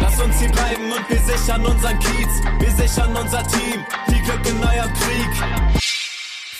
Lass 0.00 0.20
uns 0.20 0.38
hier 0.38 0.50
bleiben 0.52 0.84
und 0.92 1.10
wir 1.10 1.18
sichern 1.18 1.66
unseren 1.66 1.98
Kiez. 1.98 2.32
Wir 2.60 2.70
sichern 2.70 3.16
unser 3.16 3.42
Team. 3.48 3.84
Viel 4.06 4.22
Glück 4.22 4.46
in 4.48 4.64
eurem 4.64 4.92
Krieg. 4.94 5.80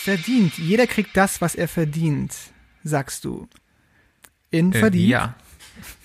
Verdient. 0.03 0.57
Jeder 0.57 0.85
kriegt 0.85 1.15
das, 1.15 1.39
was 1.39 1.55
er 1.55 1.69
verdient, 1.69 2.35
sagst 2.83 3.23
du. 3.23 3.47
In 4.51 4.73
Äh, 4.73 4.79
verdient? 4.79 5.07
ja. 5.09 5.35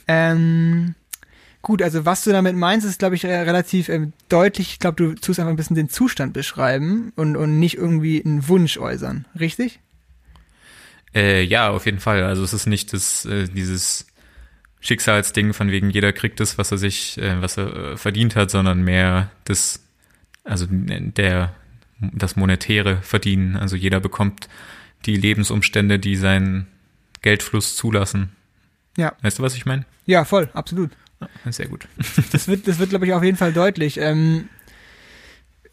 Ähm, 0.07 0.95
gut, 1.64 1.83
also 1.83 2.04
was 2.04 2.23
du 2.23 2.30
damit 2.30 2.54
meinst, 2.54 2.87
ist, 2.87 3.00
glaube 3.00 3.16
ich, 3.16 3.26
re- 3.26 3.47
relativ 3.47 3.88
ähm, 3.88 4.12
deutlich. 4.28 4.71
Ich 4.71 4.78
glaube, 4.78 4.97
du 4.97 5.14
tust 5.16 5.40
einfach 5.40 5.50
ein 5.50 5.56
bisschen 5.56 5.75
den 5.75 5.88
Zustand 5.88 6.33
beschreiben 6.33 7.12
und, 7.16 7.37
und 7.37 7.59
nicht 7.59 7.76
irgendwie 7.76 8.25
einen 8.25 8.47
Wunsch 8.47 8.78
äußern. 8.78 9.25
Richtig? 9.40 9.80
Äh, 11.12 11.42
ja, 11.42 11.71
auf 11.71 11.87
jeden 11.87 11.99
Fall. 11.99 12.23
Also 12.23 12.44
es 12.44 12.52
ist 12.52 12.66
nicht 12.66 12.92
das, 12.92 13.25
äh, 13.25 13.49
dieses 13.49 14.06
Schicksalsding 14.80 15.54
von 15.54 15.71
wegen 15.71 15.90
jeder 15.90 16.12
kriegt 16.12 16.38
das, 16.38 16.59
was 16.59 16.71
er 16.71 16.78
sich, 16.78 17.18
äh, 17.18 17.40
was 17.40 17.56
er 17.56 17.75
äh, 17.75 17.97
verdient 17.97 18.37
hat, 18.37 18.50
sondern 18.50 18.83
mehr 18.83 19.30
das, 19.44 19.83
also 20.44 20.66
der, 20.71 21.54
das 21.99 22.37
monetäre 22.37 22.99
Verdienen. 23.02 23.56
Also 23.56 23.75
jeder 23.76 24.00
bekommt 24.00 24.49
die 25.06 25.16
Lebensumstände, 25.16 25.99
die 25.99 26.16
seinen 26.16 26.66
Geldfluss 27.23 27.75
zulassen. 27.75 28.33
Ja. 28.97 29.14
Weißt 29.23 29.38
du, 29.38 29.42
was 29.42 29.54
ich 29.54 29.66
meine? 29.66 29.87
Ja, 30.06 30.25
voll, 30.25 30.50
absolut. 30.52 30.90
Sehr 31.50 31.69
gut. 31.69 31.87
Das 32.33 32.49
wird, 32.49 32.66
das 32.66 32.78
wird, 32.78 32.90
glaube 32.90 33.07
ich, 33.07 33.12
auf 33.12 33.23
jeden 33.23 33.37
Fall 33.37 33.52
deutlich. 33.52 33.99
Ähm, 33.99 34.49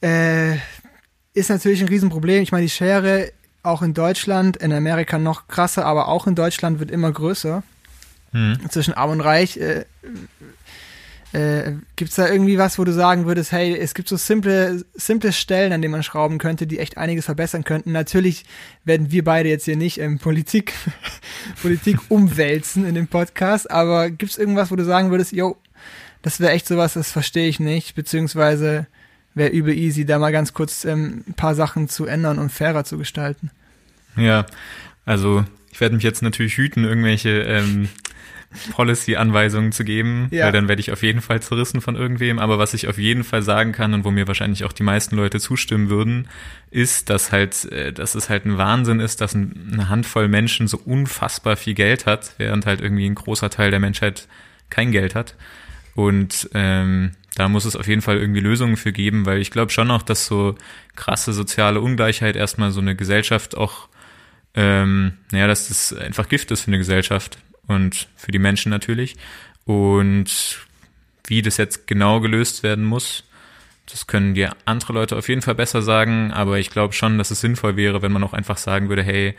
äh, 0.02 0.56
ist 1.34 1.50
natürlich 1.50 1.82
ein 1.82 1.88
Riesenproblem. 1.88 2.44
Ich 2.44 2.52
meine, 2.52 2.66
die 2.66 2.70
Schere 2.70 3.32
auch 3.64 3.82
in 3.82 3.94
Deutschland, 3.94 4.58
in 4.58 4.74
Amerika 4.74 5.18
noch 5.18 5.48
krasser, 5.48 5.86
aber 5.86 6.08
auch 6.08 6.28
in 6.28 6.36
Deutschland 6.36 6.80
wird 6.80 6.92
immer 6.92 7.12
größer. 7.12 7.64
Hm. 8.32 8.60
Zwischen 8.70 8.94
Arm 8.94 9.12
und 9.12 9.22
Reich. 9.22 9.58
Äh, 9.58 9.86
äh, 11.34 11.74
es 12.00 12.16
da 12.16 12.28
irgendwie 12.28 12.58
was, 12.58 12.78
wo 12.78 12.84
du 12.84 12.92
sagen 12.94 13.26
würdest, 13.26 13.52
hey, 13.52 13.78
es 13.78 13.94
gibt 13.94 14.10
so 14.10 14.18
simple, 14.18 14.84
simple 14.94 15.32
Stellen, 15.32 15.72
an 15.72 15.82
denen 15.82 15.94
man 15.94 16.04
schrauben 16.04 16.38
könnte, 16.38 16.68
die 16.68 16.80
echt 16.80 16.98
einiges 16.98 17.26
verbessern 17.26 17.64
könnten. 17.64 17.92
Natürlich 17.92 18.44
werden 18.84 19.12
wir 19.12 19.24
beide 19.24 19.50
jetzt 19.50 19.66
hier 19.66 19.78
nicht 19.78 19.98
ähm, 20.00 20.20
Politik, 20.20 20.74
Politik 21.62 22.00
umwälzen 22.10 22.86
in 22.86 22.96
dem 22.96 23.08
Podcast, 23.08 23.72
aber 23.72 24.10
gibt 24.10 24.32
es 24.32 24.38
irgendwas, 24.38 24.72
wo 24.72 24.76
du 24.76 24.84
sagen 24.84 25.12
würdest, 25.12 25.32
yo, 25.32 25.58
das 26.22 26.40
wäre 26.40 26.52
echt 26.52 26.68
sowas, 26.68 26.94
das 26.94 27.12
verstehe 27.12 27.48
ich 27.48 27.60
nicht, 27.60 27.96
beziehungsweise 27.96 28.88
wäre 29.34 29.50
übel 29.50 29.74
easy, 29.74 30.06
da 30.06 30.20
mal 30.20 30.32
ganz 30.32 30.54
kurz 30.54 30.86
ähm, 30.86 31.24
ein 31.28 31.34
paar 31.34 31.56
Sachen 31.56 31.88
zu 31.88 32.06
ändern 32.06 32.40
und 32.40 32.52
fairer 32.52 32.84
zu 32.84 32.98
gestalten. 32.98 33.52
Ja, 34.18 34.46
also 35.06 35.46
ich 35.72 35.80
werde 35.80 35.96
mich 35.96 36.04
jetzt 36.04 36.22
natürlich 36.22 36.58
hüten, 36.58 36.84
irgendwelche 36.84 37.30
ähm, 37.44 37.88
Policy-Anweisungen 38.74 39.72
zu 39.72 39.84
geben, 39.84 40.28
Ja. 40.32 40.46
weil 40.46 40.52
dann 40.52 40.68
werde 40.68 40.80
ich 40.80 40.92
auf 40.92 41.04
jeden 41.04 41.22
Fall 41.22 41.42
zerrissen 41.42 41.82
von 41.82 41.96
irgendwem. 41.96 42.40
Aber 42.40 42.58
was 42.60 42.74
ich 42.74 42.88
auf 42.88 42.98
jeden 42.98 43.24
Fall 43.24 43.42
sagen 43.42 43.72
kann 43.72 43.94
und 43.94 44.04
wo 44.06 44.12
mir 44.12 44.28
wahrscheinlich 44.28 44.64
auch 44.64 44.74
die 44.74 44.84
meisten 44.84 45.16
Leute 45.16 45.40
zustimmen 45.40 45.90
würden, 45.90 46.28
ist, 46.70 47.10
dass 47.10 47.32
halt, 47.32 47.66
äh, 47.72 47.94
dass 47.94 48.16
es 48.16 48.30
halt 48.30 48.46
ein 48.46 48.58
Wahnsinn 48.58 49.00
ist, 49.00 49.22
dass 49.22 49.34
ein, 49.34 49.70
eine 49.74 49.90
Handvoll 49.90 50.28
Menschen 50.28 50.68
so 50.68 50.78
unfassbar 50.78 51.56
viel 51.56 51.74
Geld 51.74 52.06
hat, 52.06 52.34
während 52.38 52.66
halt 52.66 52.82
irgendwie 52.82 53.06
ein 53.10 53.16
großer 53.16 53.50
Teil 53.50 53.72
der 53.72 53.80
Menschheit 53.80 54.28
kein 54.70 54.92
Geld 54.92 55.16
hat. 55.16 55.36
Und 55.96 56.50
ähm, 56.54 57.12
da 57.36 57.48
muss 57.50 57.66
es 57.66 57.76
auf 57.76 57.88
jeden 57.88 58.02
Fall 58.02 58.18
irgendwie 58.18 58.40
Lösungen 58.42 58.78
für 58.78 58.92
geben, 58.92 59.26
weil 59.26 59.40
ich 59.40 59.52
glaube 59.52 59.72
schon 59.72 59.88
noch, 59.88 60.02
dass 60.02 60.26
so 60.26 60.56
krasse 60.96 61.34
soziale 61.34 61.82
Ungleichheit 61.82 62.36
erstmal 62.36 62.72
so 62.72 62.82
eine 62.82 62.96
Gesellschaft 62.96 63.56
auch, 63.56 63.88
ähm, 64.54 65.14
naja, 65.32 65.48
dass 65.48 65.70
das 65.70 65.94
einfach 65.94 66.28
Gift 66.28 66.52
ist 66.52 66.62
für 66.62 66.68
eine 66.68 66.78
Gesellschaft 66.78 67.38
und 67.72 68.08
für 68.16 68.32
die 68.32 68.40
Menschen 68.40 68.70
natürlich. 68.70 69.16
Und 69.66 70.60
wie 71.28 71.42
das 71.42 71.58
jetzt 71.58 71.88
genau 71.88 72.20
gelöst 72.20 72.64
werden 72.64 72.84
muss, 72.84 73.24
das 73.92 74.08
können 74.08 74.34
dir 74.34 74.56
andere 74.66 74.94
Leute 74.94 75.18
auf 75.18 75.28
jeden 75.28 75.42
Fall 75.42 75.56
besser 75.56 75.82
sagen, 75.82 76.32
aber 76.32 76.60
ich 76.60 76.70
glaube 76.70 76.94
schon, 76.94 77.18
dass 77.18 77.32
es 77.32 77.42
sinnvoll 77.42 77.76
wäre, 77.76 78.02
wenn 78.02 78.12
man 78.12 78.24
auch 78.24 78.34
einfach 78.34 78.58
sagen 78.58 78.90
würde, 78.90 79.04
hey, 79.04 79.36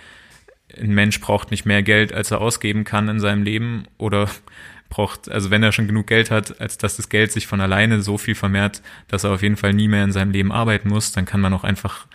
ein 0.80 0.94
Mensch 0.94 1.20
braucht 1.20 1.50
nicht 1.50 1.64
mehr 1.64 1.82
Geld, 1.82 2.12
als 2.12 2.30
er 2.30 2.40
ausgeben 2.40 2.84
kann 2.84 3.08
in 3.08 3.20
seinem 3.20 3.42
Leben 3.42 3.84
oder 3.98 4.28
braucht, 4.88 5.30
also 5.30 5.50
wenn 5.50 5.62
er 5.62 5.72
schon 5.72 5.86
genug 5.86 6.06
Geld 6.06 6.30
hat, 6.30 6.60
als 6.60 6.76
dass 6.76 6.96
das 6.96 7.08
Geld 7.08 7.32
sich 7.32 7.46
von 7.46 7.60
alleine 7.60 8.02
so 8.02 8.18
viel 8.18 8.34
vermehrt, 8.34 8.82
dass 9.08 9.24
er 9.24 9.30
auf 9.30 9.42
jeden 9.42 9.56
Fall 9.56 9.72
nie 9.72 9.88
mehr 9.88 10.04
in 10.04 10.12
seinem 10.12 10.32
Leben 10.32 10.52
arbeiten 10.52 10.88
muss, 10.88 11.12
dann 11.12 11.24
kann 11.24 11.40
man 11.40 11.54
auch 11.54 11.64
einfach 11.64 12.06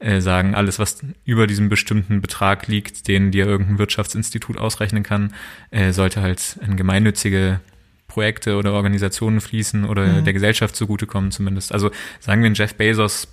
äh, 0.00 0.20
sagen, 0.20 0.54
alles, 0.54 0.78
was 0.78 0.98
über 1.24 1.46
diesem 1.46 1.68
bestimmten 1.68 2.20
Betrag 2.20 2.66
liegt, 2.66 3.08
den 3.08 3.30
dir 3.30 3.46
irgendein 3.46 3.78
Wirtschaftsinstitut 3.78 4.58
ausrechnen 4.58 5.02
kann, 5.02 5.32
äh, 5.70 5.92
sollte 5.92 6.20
halt 6.22 6.58
in 6.66 6.76
gemeinnützige 6.76 7.60
Projekte 8.08 8.56
oder 8.56 8.72
Organisationen 8.72 9.40
fließen 9.40 9.84
oder 9.84 10.06
Mhm. 10.06 10.24
der 10.24 10.32
Gesellschaft 10.32 10.76
zugutekommen 10.76 11.30
zumindest. 11.30 11.72
Also 11.72 11.90
sagen 12.20 12.42
wir, 12.42 12.52
Jeff 12.52 12.74
Bezos, 12.74 13.28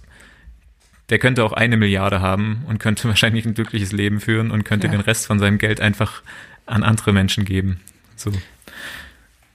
der 1.09 1.19
könnte 1.19 1.43
auch 1.43 1.51
eine 1.53 1.77
Milliarde 1.77 2.21
haben 2.21 2.63
und 2.67 2.79
könnte 2.79 3.07
wahrscheinlich 3.09 3.45
ein 3.45 3.53
glückliches 3.53 3.91
Leben 3.91 4.19
führen 4.19 4.49
und 4.49 4.63
könnte 4.63 4.87
Ja. 4.87 4.91
den 4.91 5.01
Rest 5.01 5.27
von 5.27 5.39
seinem 5.39 5.57
Geld 5.57 5.81
einfach 5.81 6.21
an 6.65 6.83
andere 6.83 7.11
Menschen 7.11 7.43
geben. 7.45 7.79
So. 8.15 8.31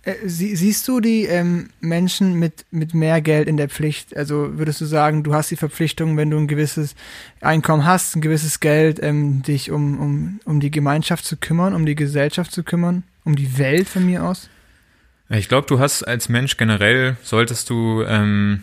Äh, 0.07 0.14
sie, 0.25 0.57
siehst 0.57 0.88
du 0.88 1.01
die 1.01 1.25
ähm, 1.25 1.69
Menschen 1.81 2.38
mit, 2.38 2.64
mit 2.71 2.95
mehr 2.95 3.21
Geld 3.21 3.49
in 3.49 3.57
der 3.57 3.69
Pflicht? 3.69 4.16
Also 4.16 4.57
würdest 4.57 4.81
du 4.81 4.87
sagen, 4.87 5.23
du 5.23 5.35
hast 5.35 5.51
die 5.51 5.57
Verpflichtung, 5.57 6.16
wenn 6.16 6.31
du 6.31 6.38
ein 6.38 6.47
gewisses 6.47 6.95
Einkommen 7.40 7.85
hast, 7.85 8.16
ein 8.16 8.23
gewisses 8.23 8.61
Geld, 8.61 9.03
ähm, 9.03 9.42
dich 9.42 9.71
um, 9.71 9.99
um, 10.01 10.40
um 10.45 10.61
die 10.61 10.71
Gemeinschaft 10.71 11.25
zu 11.25 11.37
kümmern, 11.37 11.75
um 11.75 11.85
die 11.85 11.97
Gesellschaft 11.97 12.53
zu 12.53 12.62
kümmern, 12.62 13.03
um 13.25 13.37
die 13.37 13.59
Welt 13.59 13.88
von 13.88 14.07
mir 14.07 14.25
aus? 14.25 14.49
Ich 15.29 15.49
glaube, 15.49 15.66
du 15.66 15.81
hast 15.81 16.05
als 16.05 16.29
Mensch 16.29 16.57
generell, 16.57 17.16
solltest 17.23 17.69
du 17.69 18.05
ähm, 18.07 18.62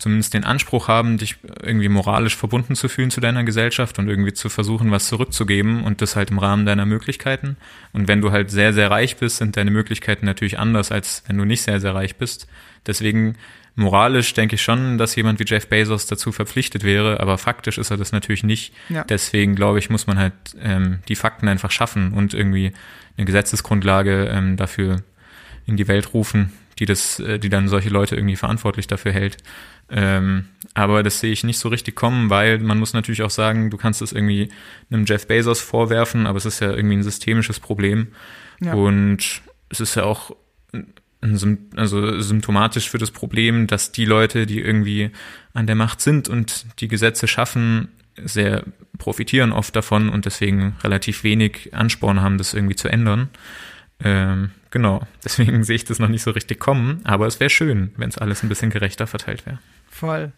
zumindest 0.00 0.34
den 0.34 0.44
Anspruch 0.44 0.88
haben, 0.88 1.18
dich 1.18 1.36
irgendwie 1.62 1.88
moralisch 1.88 2.36
verbunden 2.36 2.74
zu 2.74 2.88
fühlen 2.88 3.10
zu 3.10 3.20
deiner 3.20 3.44
Gesellschaft 3.44 3.98
und 3.98 4.08
irgendwie 4.08 4.32
zu 4.32 4.48
versuchen, 4.48 4.90
was 4.90 5.06
zurückzugeben 5.06 5.84
und 5.84 6.00
das 6.00 6.16
halt 6.16 6.30
im 6.30 6.38
Rahmen 6.38 6.66
deiner 6.66 6.86
Möglichkeiten. 6.86 7.56
Und 7.92 8.08
wenn 8.08 8.20
du 8.20 8.32
halt 8.32 8.50
sehr, 8.50 8.72
sehr 8.72 8.90
reich 8.90 9.18
bist, 9.18 9.36
sind 9.36 9.56
deine 9.56 9.70
Möglichkeiten 9.70 10.26
natürlich 10.26 10.58
anders, 10.58 10.90
als 10.90 11.22
wenn 11.26 11.36
du 11.36 11.44
nicht 11.44 11.62
sehr, 11.62 11.80
sehr 11.80 11.94
reich 11.94 12.16
bist. 12.16 12.48
Deswegen 12.86 13.36
moralisch 13.74 14.32
denke 14.34 14.54
ich 14.54 14.62
schon, 14.62 14.98
dass 14.98 15.14
jemand 15.16 15.38
wie 15.38 15.44
Jeff 15.46 15.68
Bezos 15.68 16.06
dazu 16.06 16.32
verpflichtet 16.32 16.82
wäre, 16.82 17.20
aber 17.20 17.38
faktisch 17.38 17.78
ist 17.78 17.90
er 17.90 17.96
das 17.96 18.12
natürlich 18.12 18.42
nicht. 18.42 18.72
Ja. 18.88 19.04
Deswegen 19.04 19.54
glaube 19.54 19.78
ich, 19.78 19.90
muss 19.90 20.06
man 20.06 20.18
halt 20.18 20.32
ähm, 20.62 21.00
die 21.08 21.16
Fakten 21.16 21.46
einfach 21.46 21.70
schaffen 21.70 22.12
und 22.12 22.34
irgendwie 22.34 22.72
eine 23.16 23.26
Gesetzesgrundlage 23.26 24.30
ähm, 24.32 24.56
dafür 24.56 25.02
in 25.66 25.76
die 25.76 25.88
Welt 25.88 26.14
rufen, 26.14 26.52
die 26.78 26.86
das, 26.86 27.20
äh, 27.20 27.38
die 27.38 27.48
dann 27.48 27.68
solche 27.68 27.90
Leute 27.90 28.16
irgendwie 28.16 28.36
verantwortlich 28.36 28.86
dafür 28.86 29.12
hält. 29.12 29.36
Ähm, 29.90 30.46
aber 30.74 31.02
das 31.02 31.20
sehe 31.20 31.32
ich 31.32 31.42
nicht 31.42 31.58
so 31.58 31.68
richtig 31.68 31.96
kommen, 31.96 32.30
weil 32.30 32.58
man 32.58 32.78
muss 32.78 32.92
natürlich 32.92 33.22
auch 33.22 33.30
sagen, 33.30 33.70
du 33.70 33.76
kannst 33.76 34.02
es 34.02 34.12
irgendwie 34.12 34.48
einem 34.90 35.04
Jeff 35.04 35.26
Bezos 35.26 35.60
vorwerfen, 35.60 36.26
aber 36.26 36.38
es 36.38 36.46
ist 36.46 36.60
ja 36.60 36.70
irgendwie 36.70 36.96
ein 36.96 37.02
systemisches 37.02 37.58
Problem. 37.58 38.08
Ja. 38.60 38.74
Und 38.74 39.42
es 39.68 39.80
ist 39.80 39.96
ja 39.96 40.04
auch 40.04 40.34
also 41.76 42.20
symptomatisch 42.20 42.88
für 42.88 42.98
das 42.98 43.10
Problem, 43.10 43.66
dass 43.66 43.92
die 43.92 44.06
Leute, 44.06 44.46
die 44.46 44.60
irgendwie 44.60 45.10
an 45.52 45.66
der 45.66 45.76
Macht 45.76 46.00
sind 46.00 46.28
und 46.28 46.64
die 46.80 46.88
Gesetze 46.88 47.28
schaffen, 47.28 47.88
sehr 48.16 48.64
profitieren 48.98 49.52
oft 49.52 49.74
davon 49.76 50.08
und 50.08 50.24
deswegen 50.24 50.76
relativ 50.82 51.24
wenig 51.24 51.74
Ansporn 51.74 52.20
haben, 52.20 52.38
das 52.38 52.54
irgendwie 52.54 52.76
zu 52.76 52.88
ändern. 52.88 53.28
Ähm, 54.02 54.50
genau, 54.70 55.06
deswegen 55.24 55.64
sehe 55.64 55.76
ich 55.76 55.84
das 55.84 55.98
noch 55.98 56.08
nicht 56.08 56.22
so 56.22 56.30
richtig 56.30 56.58
kommen, 56.58 57.00
aber 57.04 57.26
es 57.26 57.40
wäre 57.40 57.50
schön, 57.50 57.92
wenn 57.96 58.08
es 58.08 58.18
alles 58.18 58.42
ein 58.42 58.48
bisschen 58.48 58.70
gerechter 58.70 59.06
verteilt 59.06 59.44
wäre. 59.46 59.58
Voll. 59.90 60.32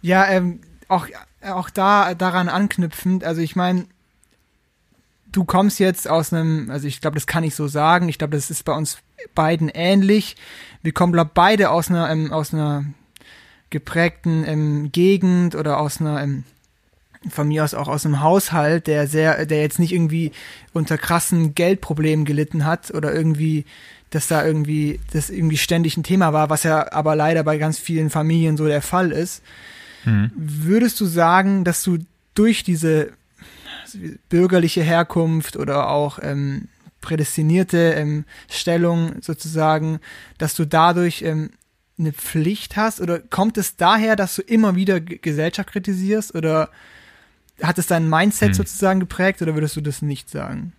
Ja, 0.00 0.26
ähm, 0.28 0.60
auch, 0.88 1.06
auch 1.42 1.68
da 1.68 2.14
daran 2.14 2.48
anknüpfend, 2.48 3.24
also 3.24 3.42
ich 3.42 3.56
meine, 3.56 3.86
du 5.34 5.44
kommst 5.44 5.78
jetzt 5.80 6.08
aus 6.08 6.32
einem, 6.32 6.70
also 6.70 6.86
ich 6.86 7.00
glaube, 7.00 7.16
das 7.16 7.26
kann 7.26 7.44
ich 7.44 7.54
so 7.54 7.66
sagen, 7.66 8.08
ich 8.08 8.18
glaube, 8.18 8.36
das 8.36 8.50
ist 8.50 8.64
bei 8.64 8.72
uns 8.72 8.98
beiden 9.34 9.68
ähnlich. 9.68 10.36
Wir 10.82 10.92
kommen, 10.92 11.12
glaube 11.12 11.32
beide 11.34 11.70
aus 11.70 11.90
einer, 11.90 12.08
ähm, 12.10 12.32
aus 12.32 12.54
einer 12.54 12.84
geprägten 13.70 14.44
ähm, 14.46 14.92
Gegend 14.92 15.54
oder 15.54 15.78
aus 15.80 16.00
einer, 16.00 16.22
ähm, 16.22 16.44
von 17.30 17.48
mir 17.48 17.64
aus 17.64 17.74
auch 17.74 17.88
aus 17.88 18.04
einem 18.04 18.20
Haushalt, 18.20 18.86
der 18.86 19.06
sehr, 19.06 19.46
der 19.46 19.60
jetzt 19.60 19.78
nicht 19.78 19.92
irgendwie 19.92 20.32
unter 20.72 20.98
krassen 20.98 21.54
Geldproblemen 21.54 22.24
gelitten 22.24 22.64
hat 22.64 22.90
oder 22.92 23.14
irgendwie, 23.14 23.64
dass 24.10 24.28
da 24.28 24.44
irgendwie, 24.44 25.00
das 25.12 25.30
irgendwie 25.30 25.56
ständig 25.56 25.96
ein 25.96 26.02
Thema 26.02 26.32
war, 26.32 26.50
was 26.50 26.62
ja 26.62 26.92
aber 26.92 27.16
leider 27.16 27.42
bei 27.42 27.58
ganz 27.58 27.78
vielen 27.78 28.10
Familien 28.10 28.56
so 28.56 28.66
der 28.66 28.82
Fall 28.82 29.12
ist. 29.12 29.42
Mhm. 30.04 30.30
Würdest 30.34 31.00
du 31.00 31.06
sagen, 31.06 31.64
dass 31.64 31.82
du 31.82 31.98
durch 32.34 32.64
diese 32.64 33.12
bürgerliche 34.28 34.82
Herkunft 34.82 35.56
oder 35.56 35.88
auch 35.88 36.18
ähm, 36.20 36.68
prädestinierte 37.00 37.94
ähm, 37.94 38.24
Stellung 38.48 39.16
sozusagen, 39.20 40.00
dass 40.38 40.54
du 40.54 40.64
dadurch 40.64 41.22
ähm, 41.22 41.50
eine 41.98 42.12
Pflicht 42.12 42.76
hast? 42.76 43.00
Oder 43.00 43.20
kommt 43.20 43.58
es 43.58 43.76
daher, 43.76 44.16
dass 44.16 44.36
du 44.36 44.42
immer 44.42 44.74
wieder 44.74 45.00
Gesellschaft 45.00 45.70
kritisierst? 45.70 46.34
Oder 46.34 46.70
hat 47.62 47.78
es 47.78 47.86
dein 47.86 48.08
Mindset 48.08 48.48
Hm. 48.48 48.54
sozusagen 48.54 49.00
geprägt 49.00 49.40
oder 49.42 49.54
würdest 49.54 49.76
du 49.76 49.80
das 49.80 50.02
nicht 50.02 50.28
sagen? 50.30 50.72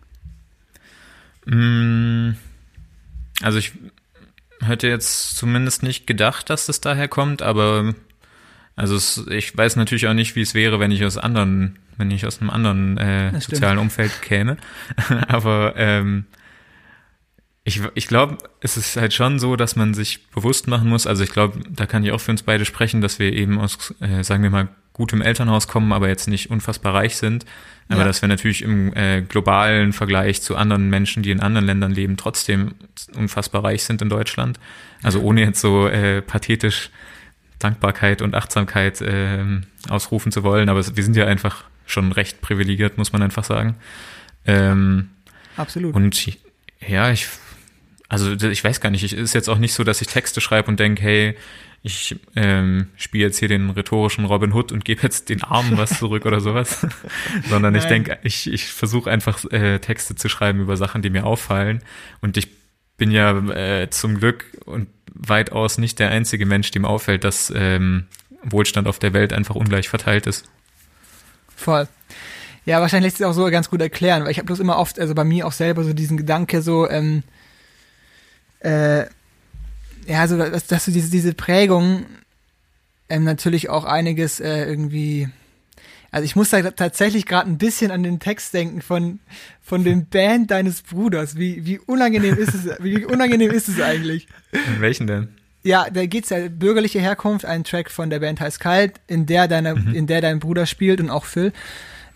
Mm, 1.45 2.31
Also 3.41 3.57
ich 3.59 3.73
hätte 4.61 4.87
jetzt 4.87 5.35
zumindest 5.35 5.83
nicht 5.83 6.07
gedacht, 6.07 6.49
dass 6.49 6.65
das 6.65 6.81
daher 6.81 7.07
kommt, 7.07 7.41
aber 7.41 7.93
also 8.75 8.95
es, 8.95 9.25
ich 9.29 9.55
weiß 9.57 9.75
natürlich 9.75 10.07
auch 10.07 10.13
nicht, 10.13 10.35
wie 10.35 10.41
es 10.41 10.53
wäre, 10.53 10.79
wenn 10.79 10.91
ich 10.91 11.03
aus 11.05 11.17
anderen, 11.17 11.77
wenn 11.97 12.11
ich 12.11 12.25
aus 12.25 12.39
einem 12.41 12.49
anderen 12.49 12.97
äh, 12.97 13.39
sozialen 13.39 13.77
Umfeld 13.77 14.21
käme. 14.21 14.57
aber 15.27 15.73
ähm, 15.77 16.25
ich, 17.63 17.81
ich 17.95 18.07
glaube, 18.07 18.37
es 18.61 18.77
ist 18.77 18.95
halt 18.95 19.13
schon 19.13 19.39
so, 19.39 19.55
dass 19.55 19.75
man 19.75 19.93
sich 19.93 20.27
bewusst 20.27 20.67
machen 20.67 20.89
muss. 20.89 21.07
Also 21.07 21.23
ich 21.23 21.31
glaube, 21.31 21.59
da 21.69 21.85
kann 21.85 22.03
ich 22.03 22.11
auch 22.11 22.21
für 22.21 22.31
uns 22.31 22.43
beide 22.43 22.63
sprechen, 22.65 23.01
dass 23.01 23.17
wir 23.19 23.33
eben 23.33 23.59
aus, 23.59 23.93
äh, 24.01 24.23
sagen 24.23 24.43
wir 24.43 24.49
mal, 24.49 24.67
gutem 24.95 25.21
Elternhaus 25.21 25.67
kommen, 25.67 25.91
aber 25.93 26.07
jetzt 26.07 26.27
nicht 26.27 26.49
unfassbar 26.49 26.93
reich 26.95 27.17
sind. 27.17 27.45
Aber 27.89 27.99
Ja. 27.99 28.05
dass 28.07 28.21
wir 28.23 28.29
natürlich 28.29 28.63
im 28.63 28.95
äh, 28.95 29.21
globalen 29.21 29.93
Vergleich 29.93 30.41
zu 30.41 30.55
anderen 30.55 30.89
Menschen, 30.89 31.21
die 31.21 31.29
in 31.29 31.39
anderen 31.41 31.67
Ländern 31.67 31.91
leben, 31.91 32.17
trotzdem 32.17 32.73
unfassbar 33.15 33.63
reich 33.63 33.83
sind 33.83 34.01
in 34.01 34.09
Deutschland. 34.09 34.59
Also 35.03 35.19
ohne 35.21 35.41
jetzt 35.41 35.61
so 35.61 35.87
äh, 35.87 36.21
pathetisch 36.23 36.89
Dankbarkeit 37.59 38.21
und 38.23 38.33
Achtsamkeit 38.35 39.03
ähm, 39.05 39.63
ausrufen 39.89 40.31
zu 40.31 40.43
wollen, 40.43 40.69
aber 40.69 40.83
wir 40.95 41.03
sind 41.03 41.15
ja 41.15 41.25
einfach 41.27 41.65
schon 41.85 42.11
recht 42.11 42.41
privilegiert, 42.41 42.97
muss 42.97 43.13
man 43.13 43.21
einfach 43.21 43.43
sagen. 43.43 43.75
Ähm, 44.47 45.09
Absolut. 45.57 45.93
und 45.93 46.37
ja, 46.87 47.11
ich, 47.11 47.27
also 48.09 48.31
ich 48.33 48.63
weiß 48.63 48.81
gar 48.81 48.89
nicht, 48.89 49.03
es 49.03 49.13
ist 49.13 49.33
jetzt 49.33 49.49
auch 49.49 49.57
nicht 49.59 49.73
so, 49.73 49.83
dass 49.83 50.01
ich 50.01 50.07
Texte 50.07 50.41
schreibe 50.41 50.69
und 50.69 50.79
denke, 50.79 51.03
hey, 51.03 51.35
ich 51.85 52.15
ähm, 52.35 52.87
spiele 52.95 53.25
jetzt 53.25 53.37
hier 53.37 53.47
den 53.47 53.69
rhetorischen 53.69 54.25
Robin 54.25 54.53
Hood 54.53 54.71
und 54.71 54.83
gebe 54.83 55.03
jetzt 55.03 55.29
den 55.29 55.43
Armen 55.43 55.77
was 55.77 55.99
zurück 55.99 56.25
oder 56.25 56.41
sowas, 56.41 56.85
sondern 57.49 57.75
ich 57.75 57.83
Nein. 57.83 58.03
denke, 58.05 58.17
ich, 58.23 58.51
ich 58.51 58.65
versuche 58.65 59.11
einfach 59.11 59.43
äh, 59.51 59.77
Texte 59.77 60.15
zu 60.15 60.27
schreiben 60.27 60.61
über 60.61 60.77
Sachen, 60.77 61.03
die 61.03 61.11
mir 61.11 61.27
auffallen 61.27 61.83
und 62.21 62.37
ich 62.37 62.49
bin 62.97 63.11
ja 63.11 63.37
äh, 63.51 63.89
zum 63.91 64.17
Glück 64.17 64.45
und 64.65 64.87
weitaus 65.13 65.77
nicht 65.77 65.99
der 65.99 66.09
einzige 66.09 66.47
Mensch, 66.47 66.71
dem 66.71 66.85
auffällt, 66.85 67.23
dass 67.23 67.53
ähm, 67.55 68.07
Wohlstand 68.41 68.87
auf 68.87 68.97
der 68.97 69.13
Welt 69.13 69.31
einfach 69.31 69.53
ungleich 69.53 69.87
verteilt 69.87 70.25
ist. 70.25 70.49
Voll. 71.55 71.87
Ja, 72.65 72.81
wahrscheinlich 72.81 73.11
lässt 73.11 73.17
sich 73.17 73.27
auch 73.27 73.33
so 73.33 73.45
ganz 73.51 73.69
gut 73.69 73.81
erklären, 73.81 74.23
weil 74.23 74.31
ich 74.31 74.39
habe 74.39 74.47
bloß 74.47 74.59
immer 74.59 74.77
oft, 74.77 74.99
also 74.99 75.13
bei 75.13 75.23
mir 75.23 75.45
auch 75.45 75.51
selber 75.51 75.83
so 75.83 75.93
diesen 75.93 76.17
Gedanke 76.17 76.63
so, 76.63 76.89
ähm, 76.89 77.21
äh, 78.61 79.05
ja, 80.05 80.27
so, 80.27 80.37
dass, 80.37 80.67
dass 80.67 80.85
du 80.85 80.91
diese, 80.91 81.09
diese 81.09 81.33
Prägung 81.33 82.05
ähm, 83.09 83.23
natürlich 83.23 83.69
auch 83.69 83.85
einiges 83.85 84.39
äh, 84.39 84.65
irgendwie, 84.65 85.29
also 86.11 86.25
ich 86.25 86.35
muss 86.35 86.49
da 86.49 86.61
tatsächlich 86.71 87.25
gerade 87.25 87.49
ein 87.49 87.57
bisschen 87.57 87.91
an 87.91 88.03
den 88.03 88.19
Text 88.19 88.53
denken 88.53 88.81
von, 88.81 89.19
von 89.61 89.83
dem 89.83 90.05
Band 90.09 90.51
deines 90.51 90.81
Bruders. 90.81 91.37
Wie, 91.37 91.65
wie 91.65 91.79
unangenehm 91.79 92.37
ist 92.37 92.53
es, 92.53 92.65
wie 92.79 93.05
unangenehm 93.05 93.51
ist 93.51 93.67
es 93.67 93.81
eigentlich? 93.81 94.27
In 94.51 94.81
welchen 94.81 95.07
denn? 95.07 95.29
Ja, 95.63 95.87
da 95.91 96.05
geht's 96.05 96.29
ja 96.29 96.47
bürgerliche 96.47 96.99
Herkunft, 96.99 97.43
ein 97.43 97.63
Track 97.63 97.89
von 97.89 98.11
der 98.11 98.19
Band 98.19 98.39
heißt 98.39 98.59
Kalt, 98.59 99.01
in 99.07 99.25
der 99.25 99.47
deine, 99.47 99.71
in 99.93 100.05
der 100.05 100.21
dein 100.21 100.39
Bruder 100.39 100.67
spielt 100.67 101.01
und 101.01 101.09
auch 101.09 101.25
Phil. 101.25 101.53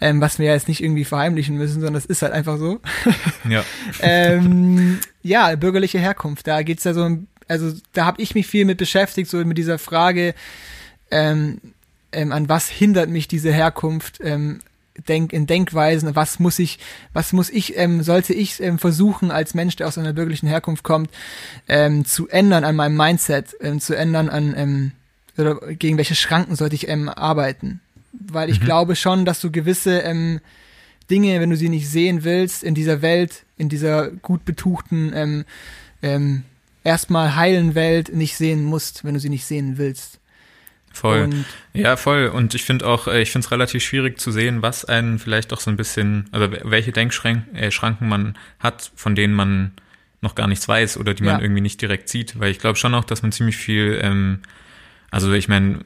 Ähm, 0.02 0.21
was 0.21 0.39
wir 0.39 0.45
ja 0.45 0.54
jetzt 0.54 0.67
nicht 0.69 0.82
irgendwie 0.82 1.04
verheimlichen 1.04 1.58
müssen, 1.58 1.82
sondern 1.82 1.95
das 1.95 2.06
ist 2.06 2.21
halt 2.21 2.32
einfach 2.32 2.58
so. 2.58 2.80
Ja. 3.49 3.65
ähm, 4.02 4.99
ja, 5.23 5.54
bürgerliche 5.56 5.99
Herkunft. 5.99 6.47
Da 6.47 6.62
geht's 6.62 6.86
ja 6.86 6.93
so, 6.93 7.04
um- 7.04 7.28
also 7.49 7.73
da 7.93 8.05
habe 8.05 8.21
ich 8.21 8.35
mich 8.35 8.47
viel 8.47 8.63
mit 8.63 8.77
beschäftigt, 8.77 9.29
so 9.29 9.38
mit 9.43 9.57
dieser 9.57 9.79
Frage, 9.79 10.33
ähm, 11.12 11.59
ähm, 12.12 12.31
an 12.31 12.47
was 12.47 12.69
hindert 12.69 13.09
mich 13.09 13.27
diese 13.27 13.51
Herkunft 13.51 14.19
ähm, 14.23 14.59
denk, 15.07 15.33
in 15.33 15.47
Denkweisen, 15.47 16.15
was 16.15 16.39
muss 16.39 16.59
ich, 16.59 16.79
was 17.13 17.33
muss 17.33 17.49
ich, 17.49 17.77
ähm, 17.77 18.03
sollte 18.03 18.33
ich 18.33 18.62
ähm, 18.62 18.79
versuchen 18.79 19.31
als 19.31 19.53
Mensch, 19.53 19.75
der 19.75 19.88
aus 19.88 19.97
einer 19.97 20.13
bürgerlichen 20.13 20.47
Herkunft 20.47 20.83
kommt, 20.83 21.09
ähm, 21.67 22.05
zu 22.05 22.27
ändern 22.29 22.63
an 22.63 22.75
meinem 22.75 22.97
Mindset, 22.97 23.55
ähm, 23.62 23.79
zu 23.79 23.95
ändern 23.95 24.29
an 24.29 24.53
ähm, 24.57 24.91
oder 25.38 25.55
gegen 25.73 25.97
welche 25.97 26.15
Schranken 26.15 26.55
sollte 26.55 26.75
ich 26.75 26.88
ähm, 26.88 27.09
arbeiten? 27.09 27.79
Weil 28.12 28.49
ich 28.49 28.59
glaube 28.59 28.95
schon, 28.95 29.23
dass 29.23 29.39
du 29.39 29.51
gewisse 29.51 29.99
ähm, 29.99 30.41
Dinge, 31.09 31.39
wenn 31.39 31.49
du 31.49 31.55
sie 31.55 31.69
nicht 31.69 31.89
sehen 31.89 32.23
willst, 32.23 32.63
in 32.63 32.75
dieser 32.75 33.01
Welt, 33.01 33.43
in 33.57 33.69
dieser 33.69 34.09
gut 34.09 34.45
betuchten, 34.45 35.12
ähm, 35.15 35.45
ähm, 36.01 36.43
erstmal 36.83 37.35
heilen 37.35 37.75
Welt 37.75 38.13
nicht 38.13 38.35
sehen 38.35 38.63
musst, 38.63 39.03
wenn 39.03 39.13
du 39.13 39.19
sie 39.19 39.29
nicht 39.29 39.45
sehen 39.45 39.77
willst. 39.77 40.19
Voll. 40.91 41.23
Und 41.23 41.45
Ja, 41.73 41.97
voll. 41.97 42.27
Und 42.27 42.55
ich 42.55 42.63
finde 42.63 42.87
auch, 42.87 43.07
äh, 43.07 43.21
ich 43.21 43.31
finde 43.31 43.45
es 43.45 43.51
relativ 43.51 43.83
schwierig 43.83 44.19
zu 44.19 44.31
sehen, 44.31 44.61
was 44.61 44.85
einen 44.85 45.19
vielleicht 45.19 45.53
auch 45.53 45.59
so 45.59 45.69
ein 45.69 45.77
bisschen, 45.77 46.27
also 46.31 46.51
welche 46.63 46.91
Denkschranken 46.91 47.55
äh, 47.55 47.69
man 48.01 48.37
hat, 48.59 48.91
von 48.95 49.15
denen 49.15 49.33
man 49.33 49.71
noch 50.21 50.35
gar 50.35 50.47
nichts 50.47 50.67
weiß 50.67 50.97
oder 50.97 51.13
die 51.13 51.23
man 51.23 51.37
Ja. 51.37 51.41
irgendwie 51.41 51.61
nicht 51.61 51.81
direkt 51.81 52.09
sieht. 52.09 52.39
Weil 52.39 52.51
ich 52.51 52.59
glaube 52.59 52.77
schon 52.77 52.93
auch, 52.95 53.05
dass 53.05 53.21
man 53.21 53.31
ziemlich 53.31 53.55
viel, 53.55 53.99
ähm, 54.01 54.39
also 55.11 55.31
ich 55.33 55.47
meine, 55.47 55.79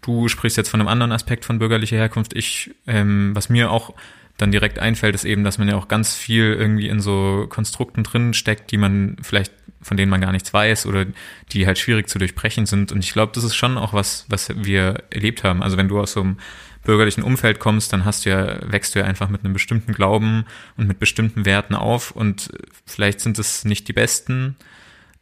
du 0.00 0.28
sprichst 0.28 0.56
jetzt 0.56 0.68
von 0.68 0.80
einem 0.80 0.88
anderen 0.88 1.12
Aspekt 1.12 1.44
von 1.44 1.58
bürgerlicher 1.58 1.96
Herkunft. 1.96 2.32
Ich, 2.34 2.70
ähm, 2.86 3.32
was 3.34 3.48
mir 3.48 3.70
auch 3.70 3.92
dann 4.36 4.50
direkt 4.50 4.78
einfällt, 4.78 5.14
ist 5.14 5.24
eben, 5.24 5.44
dass 5.44 5.58
man 5.58 5.68
ja 5.68 5.76
auch 5.76 5.88
ganz 5.88 6.14
viel 6.14 6.52
irgendwie 6.52 6.88
in 6.88 7.00
so 7.00 7.46
Konstrukten 7.48 8.02
drin 8.02 8.34
steckt, 8.34 8.70
die 8.72 8.76
man 8.76 9.16
vielleicht, 9.22 9.52
von 9.80 9.96
denen 9.96 10.10
man 10.10 10.20
gar 10.20 10.32
nichts 10.32 10.52
weiß 10.52 10.86
oder 10.86 11.06
die 11.52 11.66
halt 11.66 11.78
schwierig 11.78 12.08
zu 12.08 12.18
durchbrechen 12.18 12.66
sind. 12.66 12.90
Und 12.90 13.04
ich 13.04 13.12
glaube, 13.12 13.32
das 13.34 13.44
ist 13.44 13.54
schon 13.54 13.78
auch 13.78 13.92
was, 13.92 14.24
was 14.28 14.50
wir 14.56 15.04
erlebt 15.10 15.44
haben. 15.44 15.62
Also 15.62 15.76
wenn 15.76 15.88
du 15.88 16.00
aus 16.00 16.12
so 16.12 16.20
einem 16.20 16.38
bürgerlichen 16.82 17.22
Umfeld 17.22 17.60
kommst, 17.60 17.92
dann 17.92 18.04
hast 18.04 18.26
du 18.26 18.30
ja, 18.30 18.58
wächst 18.70 18.94
du 18.94 18.98
ja 18.98 19.04
einfach 19.04 19.28
mit 19.28 19.44
einem 19.44 19.52
bestimmten 19.52 19.92
Glauben 19.92 20.44
und 20.76 20.88
mit 20.88 20.98
bestimmten 20.98 21.46
Werten 21.46 21.74
auf 21.74 22.10
und 22.10 22.50
vielleicht 22.86 23.20
sind 23.20 23.38
es 23.38 23.64
nicht 23.64 23.88
die 23.88 23.94
besten, 23.94 24.56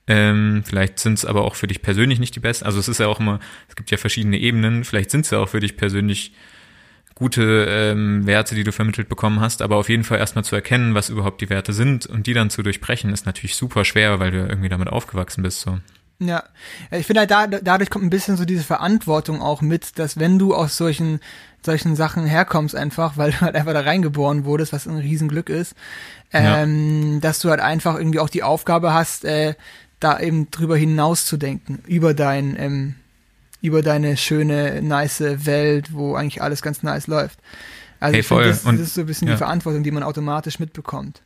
ähm, 0.08 0.62
vielleicht 0.64 0.98
sind 0.98 1.14
es 1.14 1.24
aber 1.24 1.42
auch 1.42 1.54
für 1.54 1.68
dich 1.68 1.82
persönlich 1.82 2.18
nicht 2.18 2.34
die 2.34 2.40
besten. 2.40 2.66
Also 2.66 2.78
es 2.78 2.88
ist 2.88 2.98
ja 2.98 3.06
auch 3.06 3.20
immer, 3.20 3.38
es 3.68 3.76
gibt 3.76 3.90
ja 3.90 3.96
verschiedene 3.96 4.38
Ebenen. 4.38 4.84
Vielleicht 4.84 5.10
sind 5.10 5.24
es 5.24 5.30
ja 5.30 5.38
auch 5.38 5.48
für 5.48 5.60
dich 5.60 5.76
persönlich 5.76 6.32
gute 7.14 7.66
ähm, 7.68 8.26
Werte, 8.26 8.54
die 8.54 8.64
du 8.64 8.72
vermittelt 8.72 9.08
bekommen 9.08 9.40
hast, 9.40 9.62
aber 9.62 9.76
auf 9.76 9.88
jeden 9.88 10.04
Fall 10.04 10.18
erstmal 10.18 10.44
zu 10.44 10.54
erkennen, 10.54 10.94
was 10.94 11.08
überhaupt 11.08 11.40
die 11.40 11.50
Werte 11.50 11.72
sind 11.72 12.06
und 12.06 12.26
die 12.26 12.34
dann 12.34 12.50
zu 12.50 12.62
durchbrechen, 12.62 13.12
ist 13.12 13.26
natürlich 13.26 13.56
super 13.56 13.84
schwer, 13.84 14.20
weil 14.20 14.30
du 14.30 14.38
ja 14.38 14.46
irgendwie 14.46 14.68
damit 14.68 14.88
aufgewachsen 14.88 15.42
bist. 15.42 15.60
So. 15.60 15.72
Ja, 15.72 15.80
Ja, 16.26 16.44
ich 16.90 17.06
finde 17.06 17.20
halt, 17.20 17.30
da, 17.30 17.46
dadurch 17.46 17.90
kommt 17.90 18.04
ein 18.04 18.10
bisschen 18.10 18.36
so 18.36 18.44
diese 18.44 18.62
Verantwortung 18.62 19.42
auch 19.42 19.60
mit, 19.60 19.98
dass 19.98 20.18
wenn 20.18 20.38
du 20.38 20.54
aus 20.54 20.76
solchen, 20.76 21.20
solchen 21.64 21.96
Sachen 21.96 22.26
herkommst 22.26 22.76
einfach, 22.76 23.16
weil 23.16 23.32
du 23.32 23.40
halt 23.40 23.56
einfach 23.56 23.72
da 23.72 23.80
reingeboren 23.80 24.44
wurdest, 24.44 24.72
was 24.72 24.86
ein 24.86 24.98
Riesenglück 24.98 25.48
ist, 25.48 25.74
ähm, 26.32 27.20
dass 27.20 27.40
du 27.40 27.50
halt 27.50 27.60
einfach 27.60 27.96
irgendwie 27.96 28.20
auch 28.20 28.28
die 28.28 28.42
Aufgabe 28.42 28.94
hast, 28.94 29.24
äh, 29.24 29.54
da 30.00 30.18
eben 30.20 30.50
drüber 30.50 30.76
hinaus 30.76 31.26
zu 31.26 31.36
denken, 31.36 31.80
über 31.86 32.14
dein, 32.14 32.56
ähm, 32.58 32.94
über 33.62 33.80
deine 33.82 34.16
schöne, 34.18 34.82
nice 34.82 35.20
Welt, 35.20 35.92
wo 35.94 36.14
eigentlich 36.14 36.42
alles 36.42 36.60
ganz 36.60 36.82
nice 36.82 37.06
läuft. 37.06 37.38
Also 38.00 38.14
Hey, 38.14 38.22
voll. 38.22 38.44
das, 38.44 38.64
Und- 38.64 38.78
das 38.78 38.88
ist 38.88 38.94
so 38.94 39.00
ein 39.02 39.06
bisschen 39.06 39.28
ja. 39.28 39.34
die 39.34 39.38
Verantwortung, 39.38 39.82
die 39.82 39.90
man 39.92 40.02
automatisch 40.02 40.58
mitbekommt. 40.58 41.22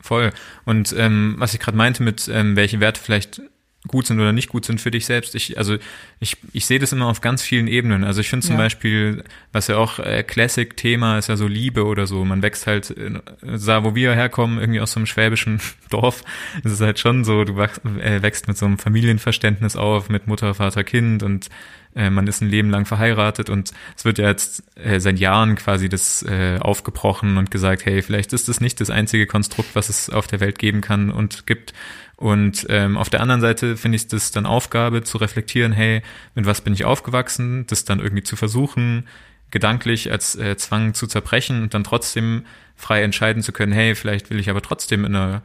Voll. 0.00 0.32
Und 0.66 0.94
ähm, 0.98 1.36
was 1.38 1.54
ich 1.54 1.60
gerade 1.60 1.76
meinte 1.78 2.02
mit, 2.02 2.28
ähm, 2.28 2.54
welche 2.56 2.80
Werte 2.80 3.00
vielleicht 3.00 3.40
gut 3.86 4.06
sind 4.06 4.18
oder 4.20 4.32
nicht 4.32 4.48
gut 4.48 4.64
sind 4.64 4.80
für 4.80 4.90
dich 4.90 5.06
selbst. 5.06 5.34
Ich, 5.34 5.58
also 5.58 5.76
ich, 6.20 6.36
ich 6.52 6.66
sehe 6.66 6.78
das 6.78 6.92
immer 6.92 7.06
auf 7.06 7.20
ganz 7.20 7.42
vielen 7.42 7.68
Ebenen. 7.68 8.04
Also 8.04 8.20
ich 8.20 8.28
finde 8.28 8.46
zum 8.46 8.56
Ja. 8.56 8.62
Beispiel, 8.62 9.24
was 9.52 9.68
ja 9.68 9.76
auch 9.76 9.98
äh, 9.98 10.22
Classic-Thema 10.22 11.18
ist 11.18 11.28
ja 11.28 11.36
so 11.36 11.46
Liebe 11.46 11.84
oder 11.84 12.06
so. 12.06 12.24
Man 12.24 12.42
wächst 12.42 12.66
halt, 12.66 12.90
in, 12.90 13.20
da 13.42 13.84
wo 13.84 13.94
wir 13.94 14.14
herkommen, 14.14 14.58
irgendwie 14.58 14.80
aus 14.80 14.92
so 14.92 15.00
einem 15.00 15.06
schwäbischen 15.06 15.60
Dorf, 15.90 16.22
ist 16.64 16.72
es 16.72 16.80
halt 16.80 16.98
schon 16.98 17.24
so, 17.24 17.44
du 17.44 17.56
wachst, 17.56 17.80
äh, 17.84 18.22
wächst 18.22 18.48
mit 18.48 18.56
so 18.56 18.66
einem 18.66 18.78
Familienverständnis 18.78 19.76
auf, 19.76 20.08
mit 20.08 20.26
Mutter, 20.26 20.54
Vater, 20.54 20.84
Kind 20.84 21.22
und 21.22 21.48
äh, 21.94 22.10
man 22.10 22.26
ist 22.26 22.42
ein 22.42 22.50
Leben 22.50 22.68
lang 22.70 22.84
verheiratet 22.84 23.48
und 23.48 23.72
es 23.96 24.04
wird 24.04 24.18
ja 24.18 24.28
jetzt 24.28 24.62
äh, 24.76 25.00
seit 25.00 25.18
Jahren 25.18 25.56
quasi 25.56 25.88
das 25.88 26.22
äh, 26.22 26.58
aufgebrochen 26.60 27.38
und 27.38 27.50
gesagt, 27.50 27.86
hey, 27.86 28.02
vielleicht 28.02 28.32
ist 28.34 28.48
das 28.48 28.60
nicht 28.60 28.80
das 28.80 28.90
einzige 28.90 29.26
Konstrukt, 29.26 29.70
was 29.74 29.88
es 29.88 30.10
auf 30.10 30.26
der 30.26 30.40
Welt 30.40 30.58
geben 30.58 30.82
kann 30.82 31.10
und 31.10 31.46
gibt. 31.46 31.72
Und 32.16 32.66
ähm, 32.70 32.96
auf 32.96 33.10
der 33.10 33.20
anderen 33.20 33.42
Seite 33.42 33.76
finde 33.76 33.96
ich 33.96 34.08
das 34.08 34.30
dann 34.30 34.46
Aufgabe 34.46 35.02
zu 35.02 35.18
reflektieren, 35.18 35.72
hey, 35.72 36.02
mit 36.34 36.46
was 36.46 36.62
bin 36.62 36.72
ich 36.72 36.84
aufgewachsen, 36.84 37.66
das 37.66 37.84
dann 37.84 38.00
irgendwie 38.00 38.22
zu 38.22 38.36
versuchen, 38.36 39.06
gedanklich 39.50 40.10
als 40.10 40.34
äh, 40.34 40.56
Zwang 40.56 40.94
zu 40.94 41.06
zerbrechen 41.06 41.62
und 41.62 41.74
dann 41.74 41.84
trotzdem 41.84 42.44
frei 42.74 43.02
entscheiden 43.02 43.42
zu 43.42 43.52
können, 43.52 43.72
hey, 43.72 43.94
vielleicht 43.94 44.30
will 44.30 44.40
ich 44.40 44.48
aber 44.50 44.62
trotzdem 44.62 45.04
in 45.04 45.14
einer 45.14 45.42